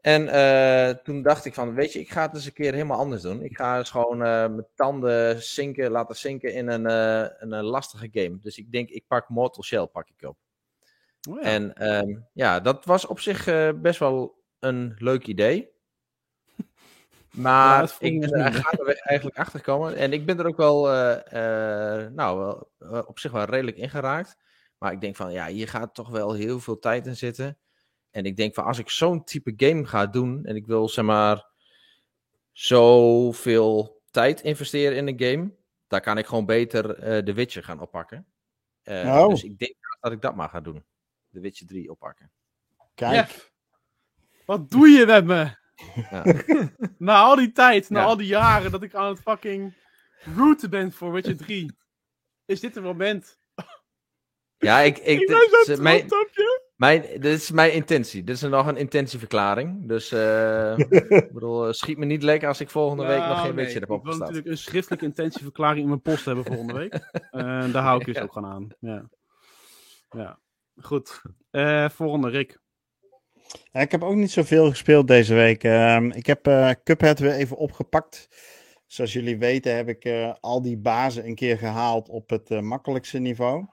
En 0.00 0.28
eh, 0.28 0.94
toen 1.02 1.22
dacht 1.22 1.44
ik 1.44 1.54
van, 1.54 1.74
weet 1.74 1.92
je, 1.92 2.00
ik 2.00 2.10
ga 2.10 2.22
het 2.22 2.34
eens 2.34 2.46
een 2.46 2.52
keer 2.52 2.72
helemaal 2.72 2.98
anders 2.98 3.22
doen. 3.22 3.42
Ik 3.42 3.56
ga 3.56 3.78
eens 3.78 3.90
gewoon 3.90 4.22
eh, 4.22 4.48
mijn 4.48 4.66
tanden 4.74 5.42
zinken, 5.42 5.90
laten 5.90 6.16
zinken 6.16 6.54
in 6.54 6.68
een, 6.68 6.84
een, 7.52 7.64
lastige 7.64 8.08
game. 8.12 8.38
Dus 8.40 8.58
ik 8.58 8.72
denk, 8.72 8.88
ik 8.88 9.04
pak 9.06 9.28
Mortal 9.28 9.62
Shell 9.62 9.86
pak 9.86 10.08
ik 10.16 10.28
op. 10.28 10.36
Oh, 11.28 11.42
ja. 11.42 11.48
En 11.48 11.74
ehm, 11.74 12.18
ja, 12.32 12.60
dat 12.60 12.84
was 12.84 13.06
op 13.06 13.20
zich 13.20 13.44
best 13.80 13.98
wel 13.98 14.42
een 14.58 14.94
leuk 14.98 15.26
idee. 15.26 15.76
Ja, 17.38 17.44
Maar 17.44 17.88
vond 17.88 18.12
ik 18.12 18.20
ben 18.20 18.30
dus 18.30 18.38
er 18.40 18.52
gaandeweg 18.52 18.98
eigenlijk 18.98 19.38
achter 19.38 19.58
gekomen. 19.58 19.96
En 19.96 20.12
ik 20.12 20.26
ben 20.26 20.38
er 20.38 20.46
ook 20.46 20.56
wel, 20.56 20.92
eh, 20.92 22.02
eh, 22.02 22.12
nou, 22.12 22.38
wel, 22.38 22.70
eh, 22.78 23.02
op 23.06 23.18
zich 23.18 23.32
wel 23.32 23.44
redelijk 23.44 23.76
ingeraakt. 23.76 24.36
Maar 24.78 24.92
ik 24.92 25.00
denk 25.00 25.16
van, 25.16 25.32
ja, 25.32 25.46
hier 25.46 25.68
gaat 25.68 25.94
toch 25.94 26.08
wel 26.08 26.32
heel 26.32 26.60
veel 26.60 26.78
tijd 26.78 27.06
in 27.06 27.16
zitten. 27.16 27.58
En 28.10 28.24
ik 28.24 28.36
denk 28.36 28.54
van, 28.54 28.64
als 28.64 28.78
ik 28.78 28.90
zo'n 28.90 29.24
type 29.24 29.52
game 29.56 29.86
ga 29.86 30.06
doen... 30.06 30.44
en 30.44 30.56
ik 30.56 30.66
wil, 30.66 30.88
zeg 30.88 31.04
maar, 31.04 31.46
zoveel 32.52 34.02
tijd 34.10 34.40
investeren 34.40 34.96
in 34.96 35.06
een 35.06 35.20
game... 35.20 35.52
dan 35.86 36.00
kan 36.00 36.18
ik 36.18 36.26
gewoon 36.26 36.46
beter 36.46 36.98
eh 36.98 37.22
The 37.22 37.32
Witcher 37.32 37.62
gaan 37.62 37.80
oppakken. 37.80 38.26
Eh, 38.82 39.20
Oh. 39.20 39.28
Dus 39.28 39.42
ik 39.42 39.58
denk 39.58 39.74
dat 40.00 40.12
ik 40.12 40.20
dat 40.20 40.36
maar 40.36 40.48
ga 40.48 40.60
doen. 40.60 40.84
The 41.32 41.40
Witcher 41.40 41.66
3 41.66 41.90
oppakken. 41.90 42.30
Kijk, 42.94 43.14
Jeff, 43.14 43.52
wat 44.44 44.70
doe 44.70 44.88
je 44.88 45.06
met 45.06 45.24
me? 45.24 45.56
Ja. 46.10 46.24
na 46.98 47.20
al 47.20 47.36
die 47.36 47.52
tijd, 47.52 47.90
na 47.90 48.00
Ja. 48.00 48.06
al 48.06 48.16
die 48.16 48.26
jaren 48.26 48.70
dat 48.70 48.82
ik 48.82 48.94
aan 48.94 49.08
het 49.08 49.20
fucking 49.20 49.74
rooten 50.36 50.70
ben 50.70 50.92
voor 50.92 51.12
Witcher 51.12 51.36
3, 51.36 51.76
is 52.44 52.60
dit 52.60 52.76
een 52.76 52.82
moment. 52.82 53.38
Ja, 54.60 54.78
ik, 54.80 54.98
ik, 54.98 55.20
Ik 55.20 55.26
ben 55.26 55.36
zo 55.64 55.72
is 55.72 55.78
mijn, 55.78 56.06
trots 56.06 56.28
op 56.28 56.34
je. 56.36 56.62
mijn, 56.76 57.02
dit 57.02 57.24
is 57.24 57.50
mijn 57.50 57.72
intentie. 57.72 58.24
Dit 58.24 58.34
is 58.34 58.42
nog 58.42 58.66
een 58.66 58.76
intentieverklaring. 58.76 59.88
Dus 59.88 60.12
eh, 60.12 60.78
ik 61.08 61.32
bedoel, 61.32 61.66
eh, 61.66 61.72
schiet 61.72 61.98
me 61.98 62.04
niet 62.04 62.22
lekker 62.22 62.48
als 62.48 62.60
ik 62.60 62.70
volgende 62.70 63.06
week 63.06 63.18
nog 63.18 63.26
Nou, 63.26 63.38
geen 63.46 63.54
nee, 63.54 63.64
Witcher 63.64 63.80
heb 63.80 63.90
Ik 63.90 64.02
wil 64.02 64.16
natuurlijk 64.16 64.46
een 64.46 64.58
schriftelijke 64.58 65.04
intentieverklaring 65.04 65.80
in 65.82 65.88
mijn 65.88 66.00
post 66.02 66.24
hebben 66.24 66.44
volgende 66.44 66.72
week. 66.72 66.92
En 67.30 67.72
daar 67.72 67.82
hou 67.82 68.00
ik 68.00 68.06
dus 68.06 68.14
Ja. 68.16 68.22
ook 68.22 68.32
gewoon 68.32 68.50
aan. 68.50 68.68
Ja, 68.80 69.08
ja. 70.10 70.38
goed. 70.80 71.22
Eh, 71.50 71.88
volgende, 71.88 72.28
Rick. 72.28 72.58
Ik 73.72 73.90
heb 73.90 74.02
ook 74.02 74.14
niet 74.14 74.30
zoveel 74.30 74.70
gespeeld 74.70 75.06
deze 75.08 75.34
week. 75.34 75.64
Ehm, 75.64 76.10
ik 76.10 76.26
heb 76.26 76.46
eh 76.46 76.70
Cuphead 76.84 77.18
weer 77.18 77.32
even 77.32 77.56
opgepakt. 77.56 78.28
Zoals 78.86 79.12
jullie 79.12 79.38
weten 79.38 79.76
heb 79.76 79.88
ik 79.88 80.04
eh, 80.04 80.34
al 80.40 80.62
die 80.62 80.76
bazen 80.78 81.26
een 81.26 81.34
keer 81.34 81.58
gehaald 81.58 82.08
op 82.08 82.30
het 82.30 82.50
eh, 82.50 82.60
makkelijkste 82.60 83.18
niveau. 83.18 83.66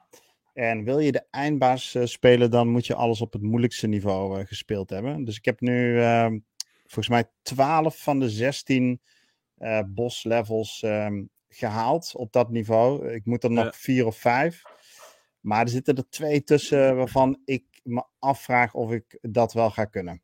En 0.53 0.84
wil 0.84 0.99
je 0.99 1.11
de 1.11 1.26
eindbaas 1.31 1.97
spelen, 2.03 2.52
dan 2.52 2.68
moet 2.69 2.85
je 2.88 2.95
alles 2.95 3.22
op 3.22 3.34
het 3.34 3.41
moeilijkste 3.41 3.88
niveau 3.88 4.45
gespeeld 4.45 4.89
hebben. 4.89 5.23
Dus 5.23 5.38
ik 5.38 5.45
heb 5.45 5.60
nu 5.60 6.02
ehm, 6.02 6.39
volgens 6.84 7.10
mij 7.10 7.23
12 7.41 7.97
van 7.97 8.19
de 8.19 8.30
16 8.30 9.02
eh 9.57 9.80
boss 9.88 10.23
levels 10.23 10.81
ehm, 10.84 11.23
gehaald 11.49 12.14
op 12.15 12.31
dat 12.31 12.49
niveau. 12.52 13.14
Ik 13.14 13.26
moet 13.26 13.43
er 13.43 13.52
nog 13.52 13.65
Ja. 13.65 13.72
vier 13.72 14.06
of 14.06 14.18
vijf. 14.18 14.61
Maar 15.39 15.61
er 15.61 15.69
zitten 15.69 15.95
er 15.95 16.10
twee 16.10 16.43
tussen 16.43 16.95
waarvan 16.95 17.41
ik 17.45 17.64
me 17.86 18.06
afvraag 18.20 18.74
of 18.74 18.91
ik 18.91 19.18
dat 19.22 19.53
wel 19.53 19.72
ga 19.72 19.86
kunnen. 19.86 20.22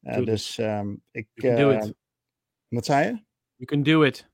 Eh, 0.00 0.24
dus 0.24 0.58
ehm, 0.58 0.94
ik. 1.10 1.28
Eh, 1.34 1.70
it. 1.70 1.94
wat 2.68 2.84
zei 2.84 3.04
je? 3.04 3.10
You 3.54 3.64
can 3.64 3.82
do 3.82 4.02
it. 4.02 4.30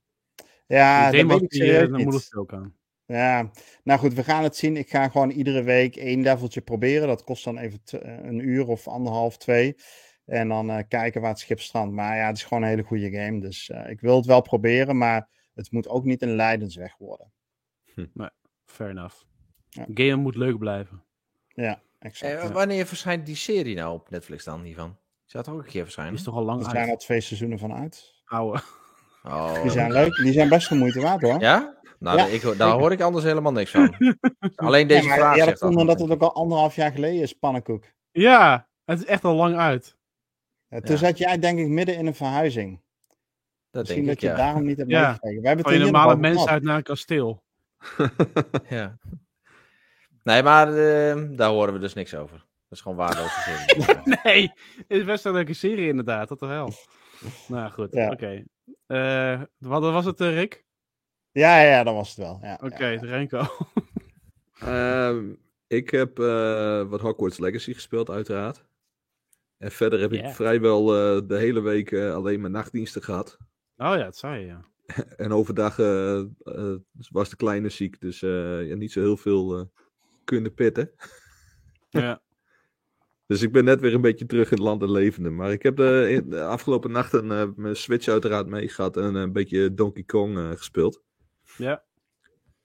Ja, 0.66 1.10
dat 1.10 1.26
weet 1.26 1.42
ik 1.42 1.52
eh, 1.52 1.58
serieus 1.58 2.04
niet. 2.04 2.34
ook 2.34 2.52
aan. 2.52 2.76
Ja, 3.06 3.50
nou 3.82 4.00
goed, 4.00 4.14
we 4.14 4.24
gaan 4.24 4.42
het 4.42 4.56
zien. 4.56 4.76
Ik 4.76 4.90
ga 4.90 5.08
gewoon 5.08 5.30
iedere 5.30 5.62
week 5.62 5.96
één 5.96 6.22
leveltje 6.22 6.60
proberen. 6.60 7.08
Dat 7.08 7.24
kost 7.24 7.44
dan 7.44 7.58
even 7.58 7.82
t- 7.84 7.92
een 8.02 8.38
uur 8.38 8.66
of 8.66 8.88
anderhalf, 8.88 9.36
twee. 9.36 9.76
En 10.24 10.48
dan 10.48 10.70
eh, 10.70 10.82
kijken 10.88 11.20
waar 11.20 11.30
het 11.30 11.38
schip 11.38 11.60
strandt. 11.60 11.94
Maar 11.94 12.16
ja, 12.16 12.26
het 12.26 12.36
is 12.36 12.44
gewoon 12.44 12.62
een 12.62 12.68
hele 12.68 12.82
goede 12.82 13.10
game. 13.10 13.40
Dus 13.40 13.70
eh, 13.70 13.90
ik 13.90 14.00
wil 14.00 14.16
het 14.16 14.26
wel 14.26 14.40
proberen, 14.40 14.96
maar 14.96 15.28
het 15.54 15.70
moet 15.70 15.88
ook 15.88 16.04
niet 16.04 16.22
een 16.22 16.34
lijdensweg 16.34 16.96
worden. 16.96 17.32
Fair 18.64 18.90
enough. 18.90 19.22
Ja. 19.68 19.86
Game 19.94 20.16
moet 20.16 20.36
leuk 20.36 20.58
blijven. 20.58 21.04
Ja, 21.48 21.82
exact. 22.04 22.32
Eh, 22.34 22.42
ja. 22.42 22.52
wanneer 22.52 22.86
verschijnt 22.86 23.26
die 23.26 23.36
serie 23.36 23.74
nou 23.76 23.94
op 23.94 24.10
Netflix 24.10 24.44
dan 24.44 24.62
hiervan? 24.62 24.96
Zou 25.24 25.44
het 25.44 25.52
ook 25.52 25.58
een 25.58 25.64
keer 25.64 25.72
Die 25.72 25.82
verschijnen? 25.82 26.14
is 26.14 26.22
toch 26.22 26.34
al 26.34 26.44
lang 26.44 26.64
Er 26.64 26.70
zijn 26.70 26.88
al 26.90 26.96
twee 26.96 27.20
seizoenen 27.20 27.58
van 27.58 27.72
uit. 27.74 28.14
Ouwe. 28.24 28.60
Oh. 29.22 29.62
Die 29.62 29.70
zijn 29.70 29.92
leuk. 29.92 30.14
Die 30.16 30.32
zijn 30.32 30.48
best 30.48 30.68
de 30.68 30.74
moeite 30.74 31.00
waard 31.00 31.22
hoor. 31.22 31.40
Ja? 31.40 31.78
Nou, 31.98 32.18
Ja, 32.18 32.24
ik, 32.26 32.58
daar 32.58 32.70
hoor 32.78 32.92
ik 32.92 33.00
anders 33.00 33.24
helemaal 33.24 33.52
niks 33.52 33.70
van. 33.70 33.94
Alleen 34.56 34.86
deze 34.86 35.06
Ja, 35.08 35.14
vraag 35.14 35.36
ja, 35.36 35.44
dat 35.44 35.58
komt 35.58 35.72
dat. 35.72 35.80
omdat 35.80 36.00
het 36.00 36.10
ook 36.10 36.20
al 36.22 36.34
anderhalf 36.34 36.74
jaar 36.76 36.92
geleden 36.92 37.20
is, 37.22 37.32
pannenkoek. 37.32 37.84
Ja, 38.10 38.68
het 38.84 38.98
is 38.98 39.04
echt 39.04 39.24
al 39.24 39.34
lang 39.34 39.56
uit. 39.56 39.96
Ja, 40.68 40.80
toen 40.80 40.90
Ja. 40.94 40.96
zat 41.00 41.18
jij 41.18 41.38
denk 41.38 41.58
ik 41.58 41.68
midden 41.68 41.96
in 41.96 42.06
een 42.06 42.14
verhuizing. 42.14 42.80
Dat 43.70 43.82
Misschien 43.82 44.04
denk 44.04 44.06
dat 44.06 44.14
ik, 44.16 44.20
je 44.30 44.36
ja. 44.36 44.44
daarom 44.46 44.64
niet 44.64 44.76
hebt 44.76 44.90
Ja. 44.90 45.00
meegekregen. 45.06 45.40
We 45.42 45.46
hebben 45.46 45.64
Van 45.64 45.74
je 45.74 45.80
normale 45.80 46.04
nog 46.04 46.12
over 46.16 46.20
mens 46.28 46.34
gehad. 46.36 46.48
uit 46.54 46.62
naar 46.62 46.76
een 46.76 46.82
kasteel. 46.82 47.42
ja. 48.68 48.98
Nee, 50.24 50.42
maar 50.42 50.68
eh, 50.68 51.22
daar 51.30 51.50
horen 51.50 51.72
we 51.72 51.78
dus 51.78 51.94
niks 51.94 52.14
over. 52.14 52.36
Dat 52.38 52.78
is 52.78 52.80
gewoon 52.80 52.96
waardeloze 52.96 53.40
serie. 53.66 54.18
Nee, 54.24 54.52
het 54.76 54.98
is 54.98 55.04
best 55.04 55.24
een 55.24 55.32
leuke 55.32 55.54
serie 55.54 55.88
inderdaad, 55.88 56.28
dat 56.28 56.38
toch 56.38 56.48
wel. 56.48 56.70
Nou 57.48 57.70
goed, 57.70 57.92
Ja. 57.94 58.10
oké. 58.10 58.44
Eh, 58.86 59.42
wat 59.58 59.82
was 59.82 60.04
het, 60.04 60.20
eh, 60.20 60.34
Rick? 60.34 60.64
Ja, 61.32 61.60
ja, 61.60 61.82
dat 61.84 61.94
was 61.94 62.08
het 62.08 62.16
wel. 62.18 62.38
Ja, 62.42 62.58
Oké, 62.62 62.86
ja. 62.86 63.00
Renko. 63.00 63.42
Ehm, 64.60 65.32
ik 65.66 65.90
heb 65.90 66.18
eh, 66.18 66.82
wat 66.88 67.00
Hogwarts 67.00 67.38
Legacy 67.38 67.72
gespeeld, 67.74 68.10
uiteraard. 68.10 68.64
En 69.58 69.70
verder 69.70 70.00
heb 70.00 70.12
ik 70.12 70.26
vrijwel 70.26 70.94
eh, 70.96 71.28
de 71.28 71.36
hele 71.36 71.60
week 71.60 71.92
eh, 71.92 72.14
alleen 72.14 72.40
maar 72.40 72.50
nachtdiensten 72.50 73.02
gehad. 73.02 73.36
Oh 73.76 73.94
ja, 73.96 73.96
dat 74.04 74.16
zei 74.16 74.40
je, 74.40 74.46
ja. 74.46 74.64
En 75.16 75.32
overdag 75.32 75.78
eh, 75.78 76.22
was 77.10 77.28
de 77.30 77.36
kleine 77.36 77.68
ziek, 77.68 78.00
dus 78.00 78.22
eh, 78.22 78.68
ja, 78.68 78.74
niet 78.74 78.92
zo 78.92 79.00
heel 79.00 79.16
veel 79.16 79.58
eh, 79.58 79.64
kunnen 80.24 80.54
pitten. 80.54 80.90
ja. 81.90 82.22
Dus 83.26 83.42
ik 83.42 83.52
ben 83.52 83.64
net 83.64 83.80
weer 83.80 83.94
een 83.94 84.00
beetje 84.00 84.26
terug 84.26 84.50
in 84.50 84.56
het 84.56 84.66
land 84.66 84.82
en 84.82 84.90
levende. 84.90 85.30
Maar 85.30 85.52
ik 85.52 85.62
heb 85.62 85.76
de, 85.76 86.06
in 86.10 86.30
de 86.30 86.42
afgelopen 86.42 86.90
nachten 86.90 87.30
eh, 87.30 87.48
mijn 87.56 87.76
Switch 87.76 88.08
uiteraard 88.08 88.46
meegehad 88.46 88.96
en 88.96 89.14
een 89.14 89.32
beetje 89.32 89.74
Donkey 89.74 90.02
Kong 90.02 90.38
eh, 90.38 90.50
gespeeld. 90.50 91.02
Ja. 91.56 91.84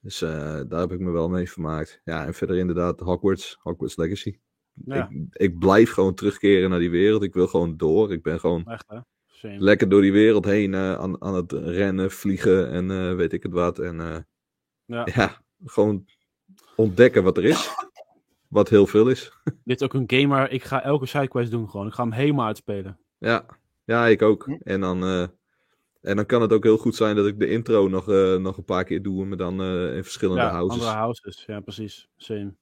Dus 0.00 0.22
eh, 0.22 0.60
daar 0.68 0.80
heb 0.80 0.92
ik 0.92 1.00
me 1.00 1.10
wel 1.10 1.28
mee 1.28 1.50
vermaakt. 1.50 2.00
Ja, 2.04 2.26
en 2.26 2.34
verder 2.34 2.56
inderdaad 2.56 3.00
Hogwarts, 3.00 3.56
Hogwarts 3.60 3.96
Legacy. 3.96 4.38
Ja, 4.72 5.08
Ik, 5.08 5.26
ik 5.30 5.58
blijf 5.58 5.90
gewoon 5.90 6.14
terugkeren 6.14 6.70
naar 6.70 6.78
die 6.78 6.90
wereld. 6.90 7.22
Ik 7.22 7.34
wil 7.34 7.46
gewoon 7.46 7.76
door. 7.76 8.12
Ik 8.12 8.22
ben 8.22 8.40
gewoon 8.40 8.66
echt 8.66 8.84
lekker 9.42 9.88
door 9.88 10.00
die 10.00 10.12
wereld 10.12 10.44
heen 10.44 10.74
eh, 10.74 10.94
aan, 10.94 11.22
aan 11.22 11.34
het 11.34 11.52
rennen, 11.52 12.10
vliegen 12.10 12.70
en 12.70 12.90
eh, 12.90 13.14
weet 13.14 13.32
ik 13.32 13.42
het 13.42 13.52
wat. 13.52 13.78
En 13.78 14.00
eh, 14.00 14.18
Ja. 14.84 15.06
ja, 15.14 15.42
gewoon 15.64 16.04
ontdekken 16.80 17.22
wat 17.22 17.36
er 17.36 17.44
is. 17.44 17.70
Wat 18.48 18.68
heel 18.68 18.86
veel 18.86 19.08
is. 19.08 19.32
Dit 19.64 19.80
is 19.80 19.82
ook 19.82 19.94
een 19.94 20.10
game 20.18 20.28
waar 20.28 20.50
ik 20.50 20.64
ga 20.64 20.82
elke 20.82 21.06
sidequest 21.06 21.50
doen 21.50 21.70
gewoon. 21.70 21.86
Ik 21.86 21.92
ga 21.92 22.02
hem 22.02 22.12
helemaal 22.12 22.46
uitspelen. 22.46 22.98
Ja, 23.18 23.46
ja 23.84 24.06
ik 24.06 24.22
ook. 24.22 24.44
Hm. 24.44 24.52
En 24.62 24.80
dan, 24.80 25.02
eh, 25.02 25.26
en 26.00 26.16
dan 26.16 26.26
kan 26.26 26.42
het 26.42 26.52
ook 26.52 26.64
heel 26.64 26.78
goed 26.78 26.94
zijn 26.94 27.16
dat 27.16 27.26
ik 27.26 27.38
de 27.38 27.50
intro 27.50 27.88
nog, 27.88 28.08
eh, 28.08 28.36
nog 28.36 28.56
een 28.56 28.64
paar 28.64 28.84
keer 28.84 29.02
doe. 29.02 29.24
Maar 29.24 29.36
dan 29.36 29.60
eh, 29.60 29.96
in 29.96 30.02
verschillende 30.02 30.42
ja, 30.42 30.50
houses. 30.50 30.78
andere 30.78 30.96
houses. 30.96 31.44
Ja, 31.46 31.60
precies. 31.60 32.08
Same. 32.16 32.54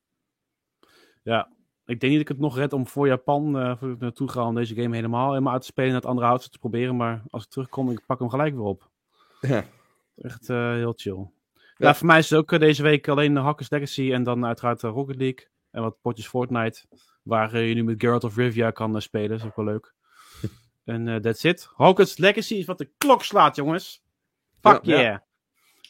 Ja, 1.23 1.53
ik 1.89 2.01
denk 2.01 2.13
niet 2.13 2.21
dat 2.21 2.21
ik 2.21 2.29
het 2.29 2.39
nog 2.39 2.57
red 2.57 2.73
om 2.73 2.87
voor 2.87 3.07
Japan 3.07 3.59
eh, 3.59 3.83
naartoe 3.99 4.29
ga 4.29 4.47
om 4.47 4.55
deze 4.55 4.75
game 4.75 4.95
helemaal, 4.95 5.29
helemaal 5.29 5.53
uit 5.53 5.61
te 5.61 5.67
spelen 5.67 5.91
en 5.91 5.97
het 5.97 6.07
andere 6.07 6.27
houses 6.27 6.51
te 6.51 6.59
proberen. 6.59 6.97
Maar 6.97 7.23
als 7.31 7.45
ik 7.45 7.51
terugkom, 7.51 7.91
ik 7.91 8.07
pak 8.07 8.19
hem 8.19 8.29
gelijk 8.29 8.55
weer 8.55 8.65
op. 8.65 8.91
Ja. 9.41 9.65
Echt 10.17 10.51
eh, 10.51 10.73
heel 10.73 10.93
chill. 10.97 11.31
Ja. 11.79 11.89
Ja. 11.89 11.95
voor 11.95 12.07
mij 12.07 12.19
is 12.19 12.31
het 12.31 12.39
ook 12.39 12.53
eh, 12.53 12.59
deze 12.59 12.83
week 12.83 13.09
alleen 13.09 13.35
de 13.35 13.41
Hackers 13.41 13.71
Legacy 13.71 14.13
en 14.13 14.23
dan 14.23 14.47
uiteraard 14.47 14.83
eh, 14.83 14.91
Rocket 14.91 15.17
League. 15.17 15.49
En 15.71 15.83
wat 15.83 16.01
potjes 16.01 16.29
Fortnite. 16.29 16.85
Waar 17.23 17.53
eh, 17.53 17.69
je 17.69 17.75
nu 17.75 17.85
met 17.85 18.01
Geralt 18.01 18.25
of 18.25 18.37
Rivia 18.37 18.71
kan 18.71 19.03
spelen. 19.03 19.29
Dat 19.29 19.39
is 19.39 19.45
ook 19.45 19.57
wel 19.57 19.65
leuk. 19.65 19.95
en 20.85 21.23
that's 21.23 21.45
it. 21.45 21.69
Hogwarts 21.73 22.19
Legacy 22.19 22.55
is 22.55 22.65
wat 22.65 22.79
de 22.79 22.91
klok 22.99 23.25
slaat, 23.25 23.57
jongens. 23.57 24.03
Fuck 24.61 24.85
yeah. 24.85 25.19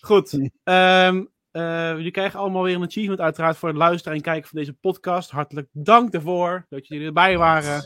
Goed. 0.00 0.38
Eh, 1.58 1.92
jullie 1.96 2.10
krijgen 2.10 2.40
allemaal 2.40 2.62
weer 2.62 2.74
een 2.74 2.82
achievement 2.82 3.20
uiteraard 3.20 3.56
voor 3.56 3.68
het 3.68 3.78
luisteren 3.78 4.16
en 4.16 4.22
kijken 4.22 4.48
van 4.48 4.58
deze 4.58 4.72
podcast. 4.72 5.30
Hartelijk 5.30 5.68
dank 5.72 6.12
daarvoor 6.12 6.66
dat 6.68 6.86
jullie 6.86 7.06
erbij 7.06 7.38
waren. 7.38 7.82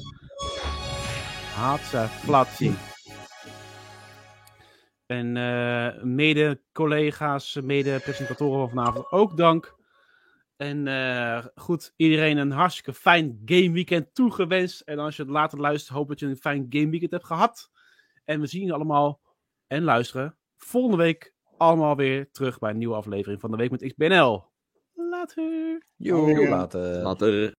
Hatsa 1.55 2.07
flatsie. 2.07 2.92
En 5.13 5.37
eh, 5.37 6.03
mede-collega's, 6.03 7.61
mede-presentatoren 7.63 8.59
van 8.59 8.69
vanavond 8.69 9.11
ook 9.11 9.37
dank. 9.37 9.75
En 10.57 10.87
eh, 10.87 11.45
goed, 11.55 11.93
iedereen 11.97 12.37
een 12.37 12.51
hartstikke 12.51 12.93
fijn 12.93 13.43
gameweekend 13.45 14.15
toegewenst. 14.15 14.81
En 14.81 14.99
als 14.99 15.17
je 15.17 15.23
het 15.23 15.31
later 15.31 15.59
luistert, 15.61 15.97
hoop 15.97 16.09
dat 16.09 16.21
je 16.21 16.27
een 16.27 16.37
fijn 16.37 16.67
gameweekend 16.69 17.11
hebt 17.11 17.27
gehad. 17.27 17.71
En 18.25 18.41
we 18.41 18.47
zien 18.47 18.67
je 18.67 18.73
allemaal 18.73 19.21
en 19.67 19.83
luisteren 19.83 20.37
volgende 20.57 20.97
week 20.97 21.35
allemaal 21.57 21.97
weer 21.97 22.31
terug 22.31 22.59
bij 22.59 22.71
een 22.71 22.79
nieuwe 22.79 22.95
aflevering 22.95 23.41
van 23.41 23.51
de 23.51 23.57
Week 23.57 23.71
met 23.71 23.87
XBNL. 23.87 24.45
Later. 24.95 25.83
Joe, 25.97 26.41
Ja. 26.41 26.49
later. 26.49 27.03
Later. 27.03 27.51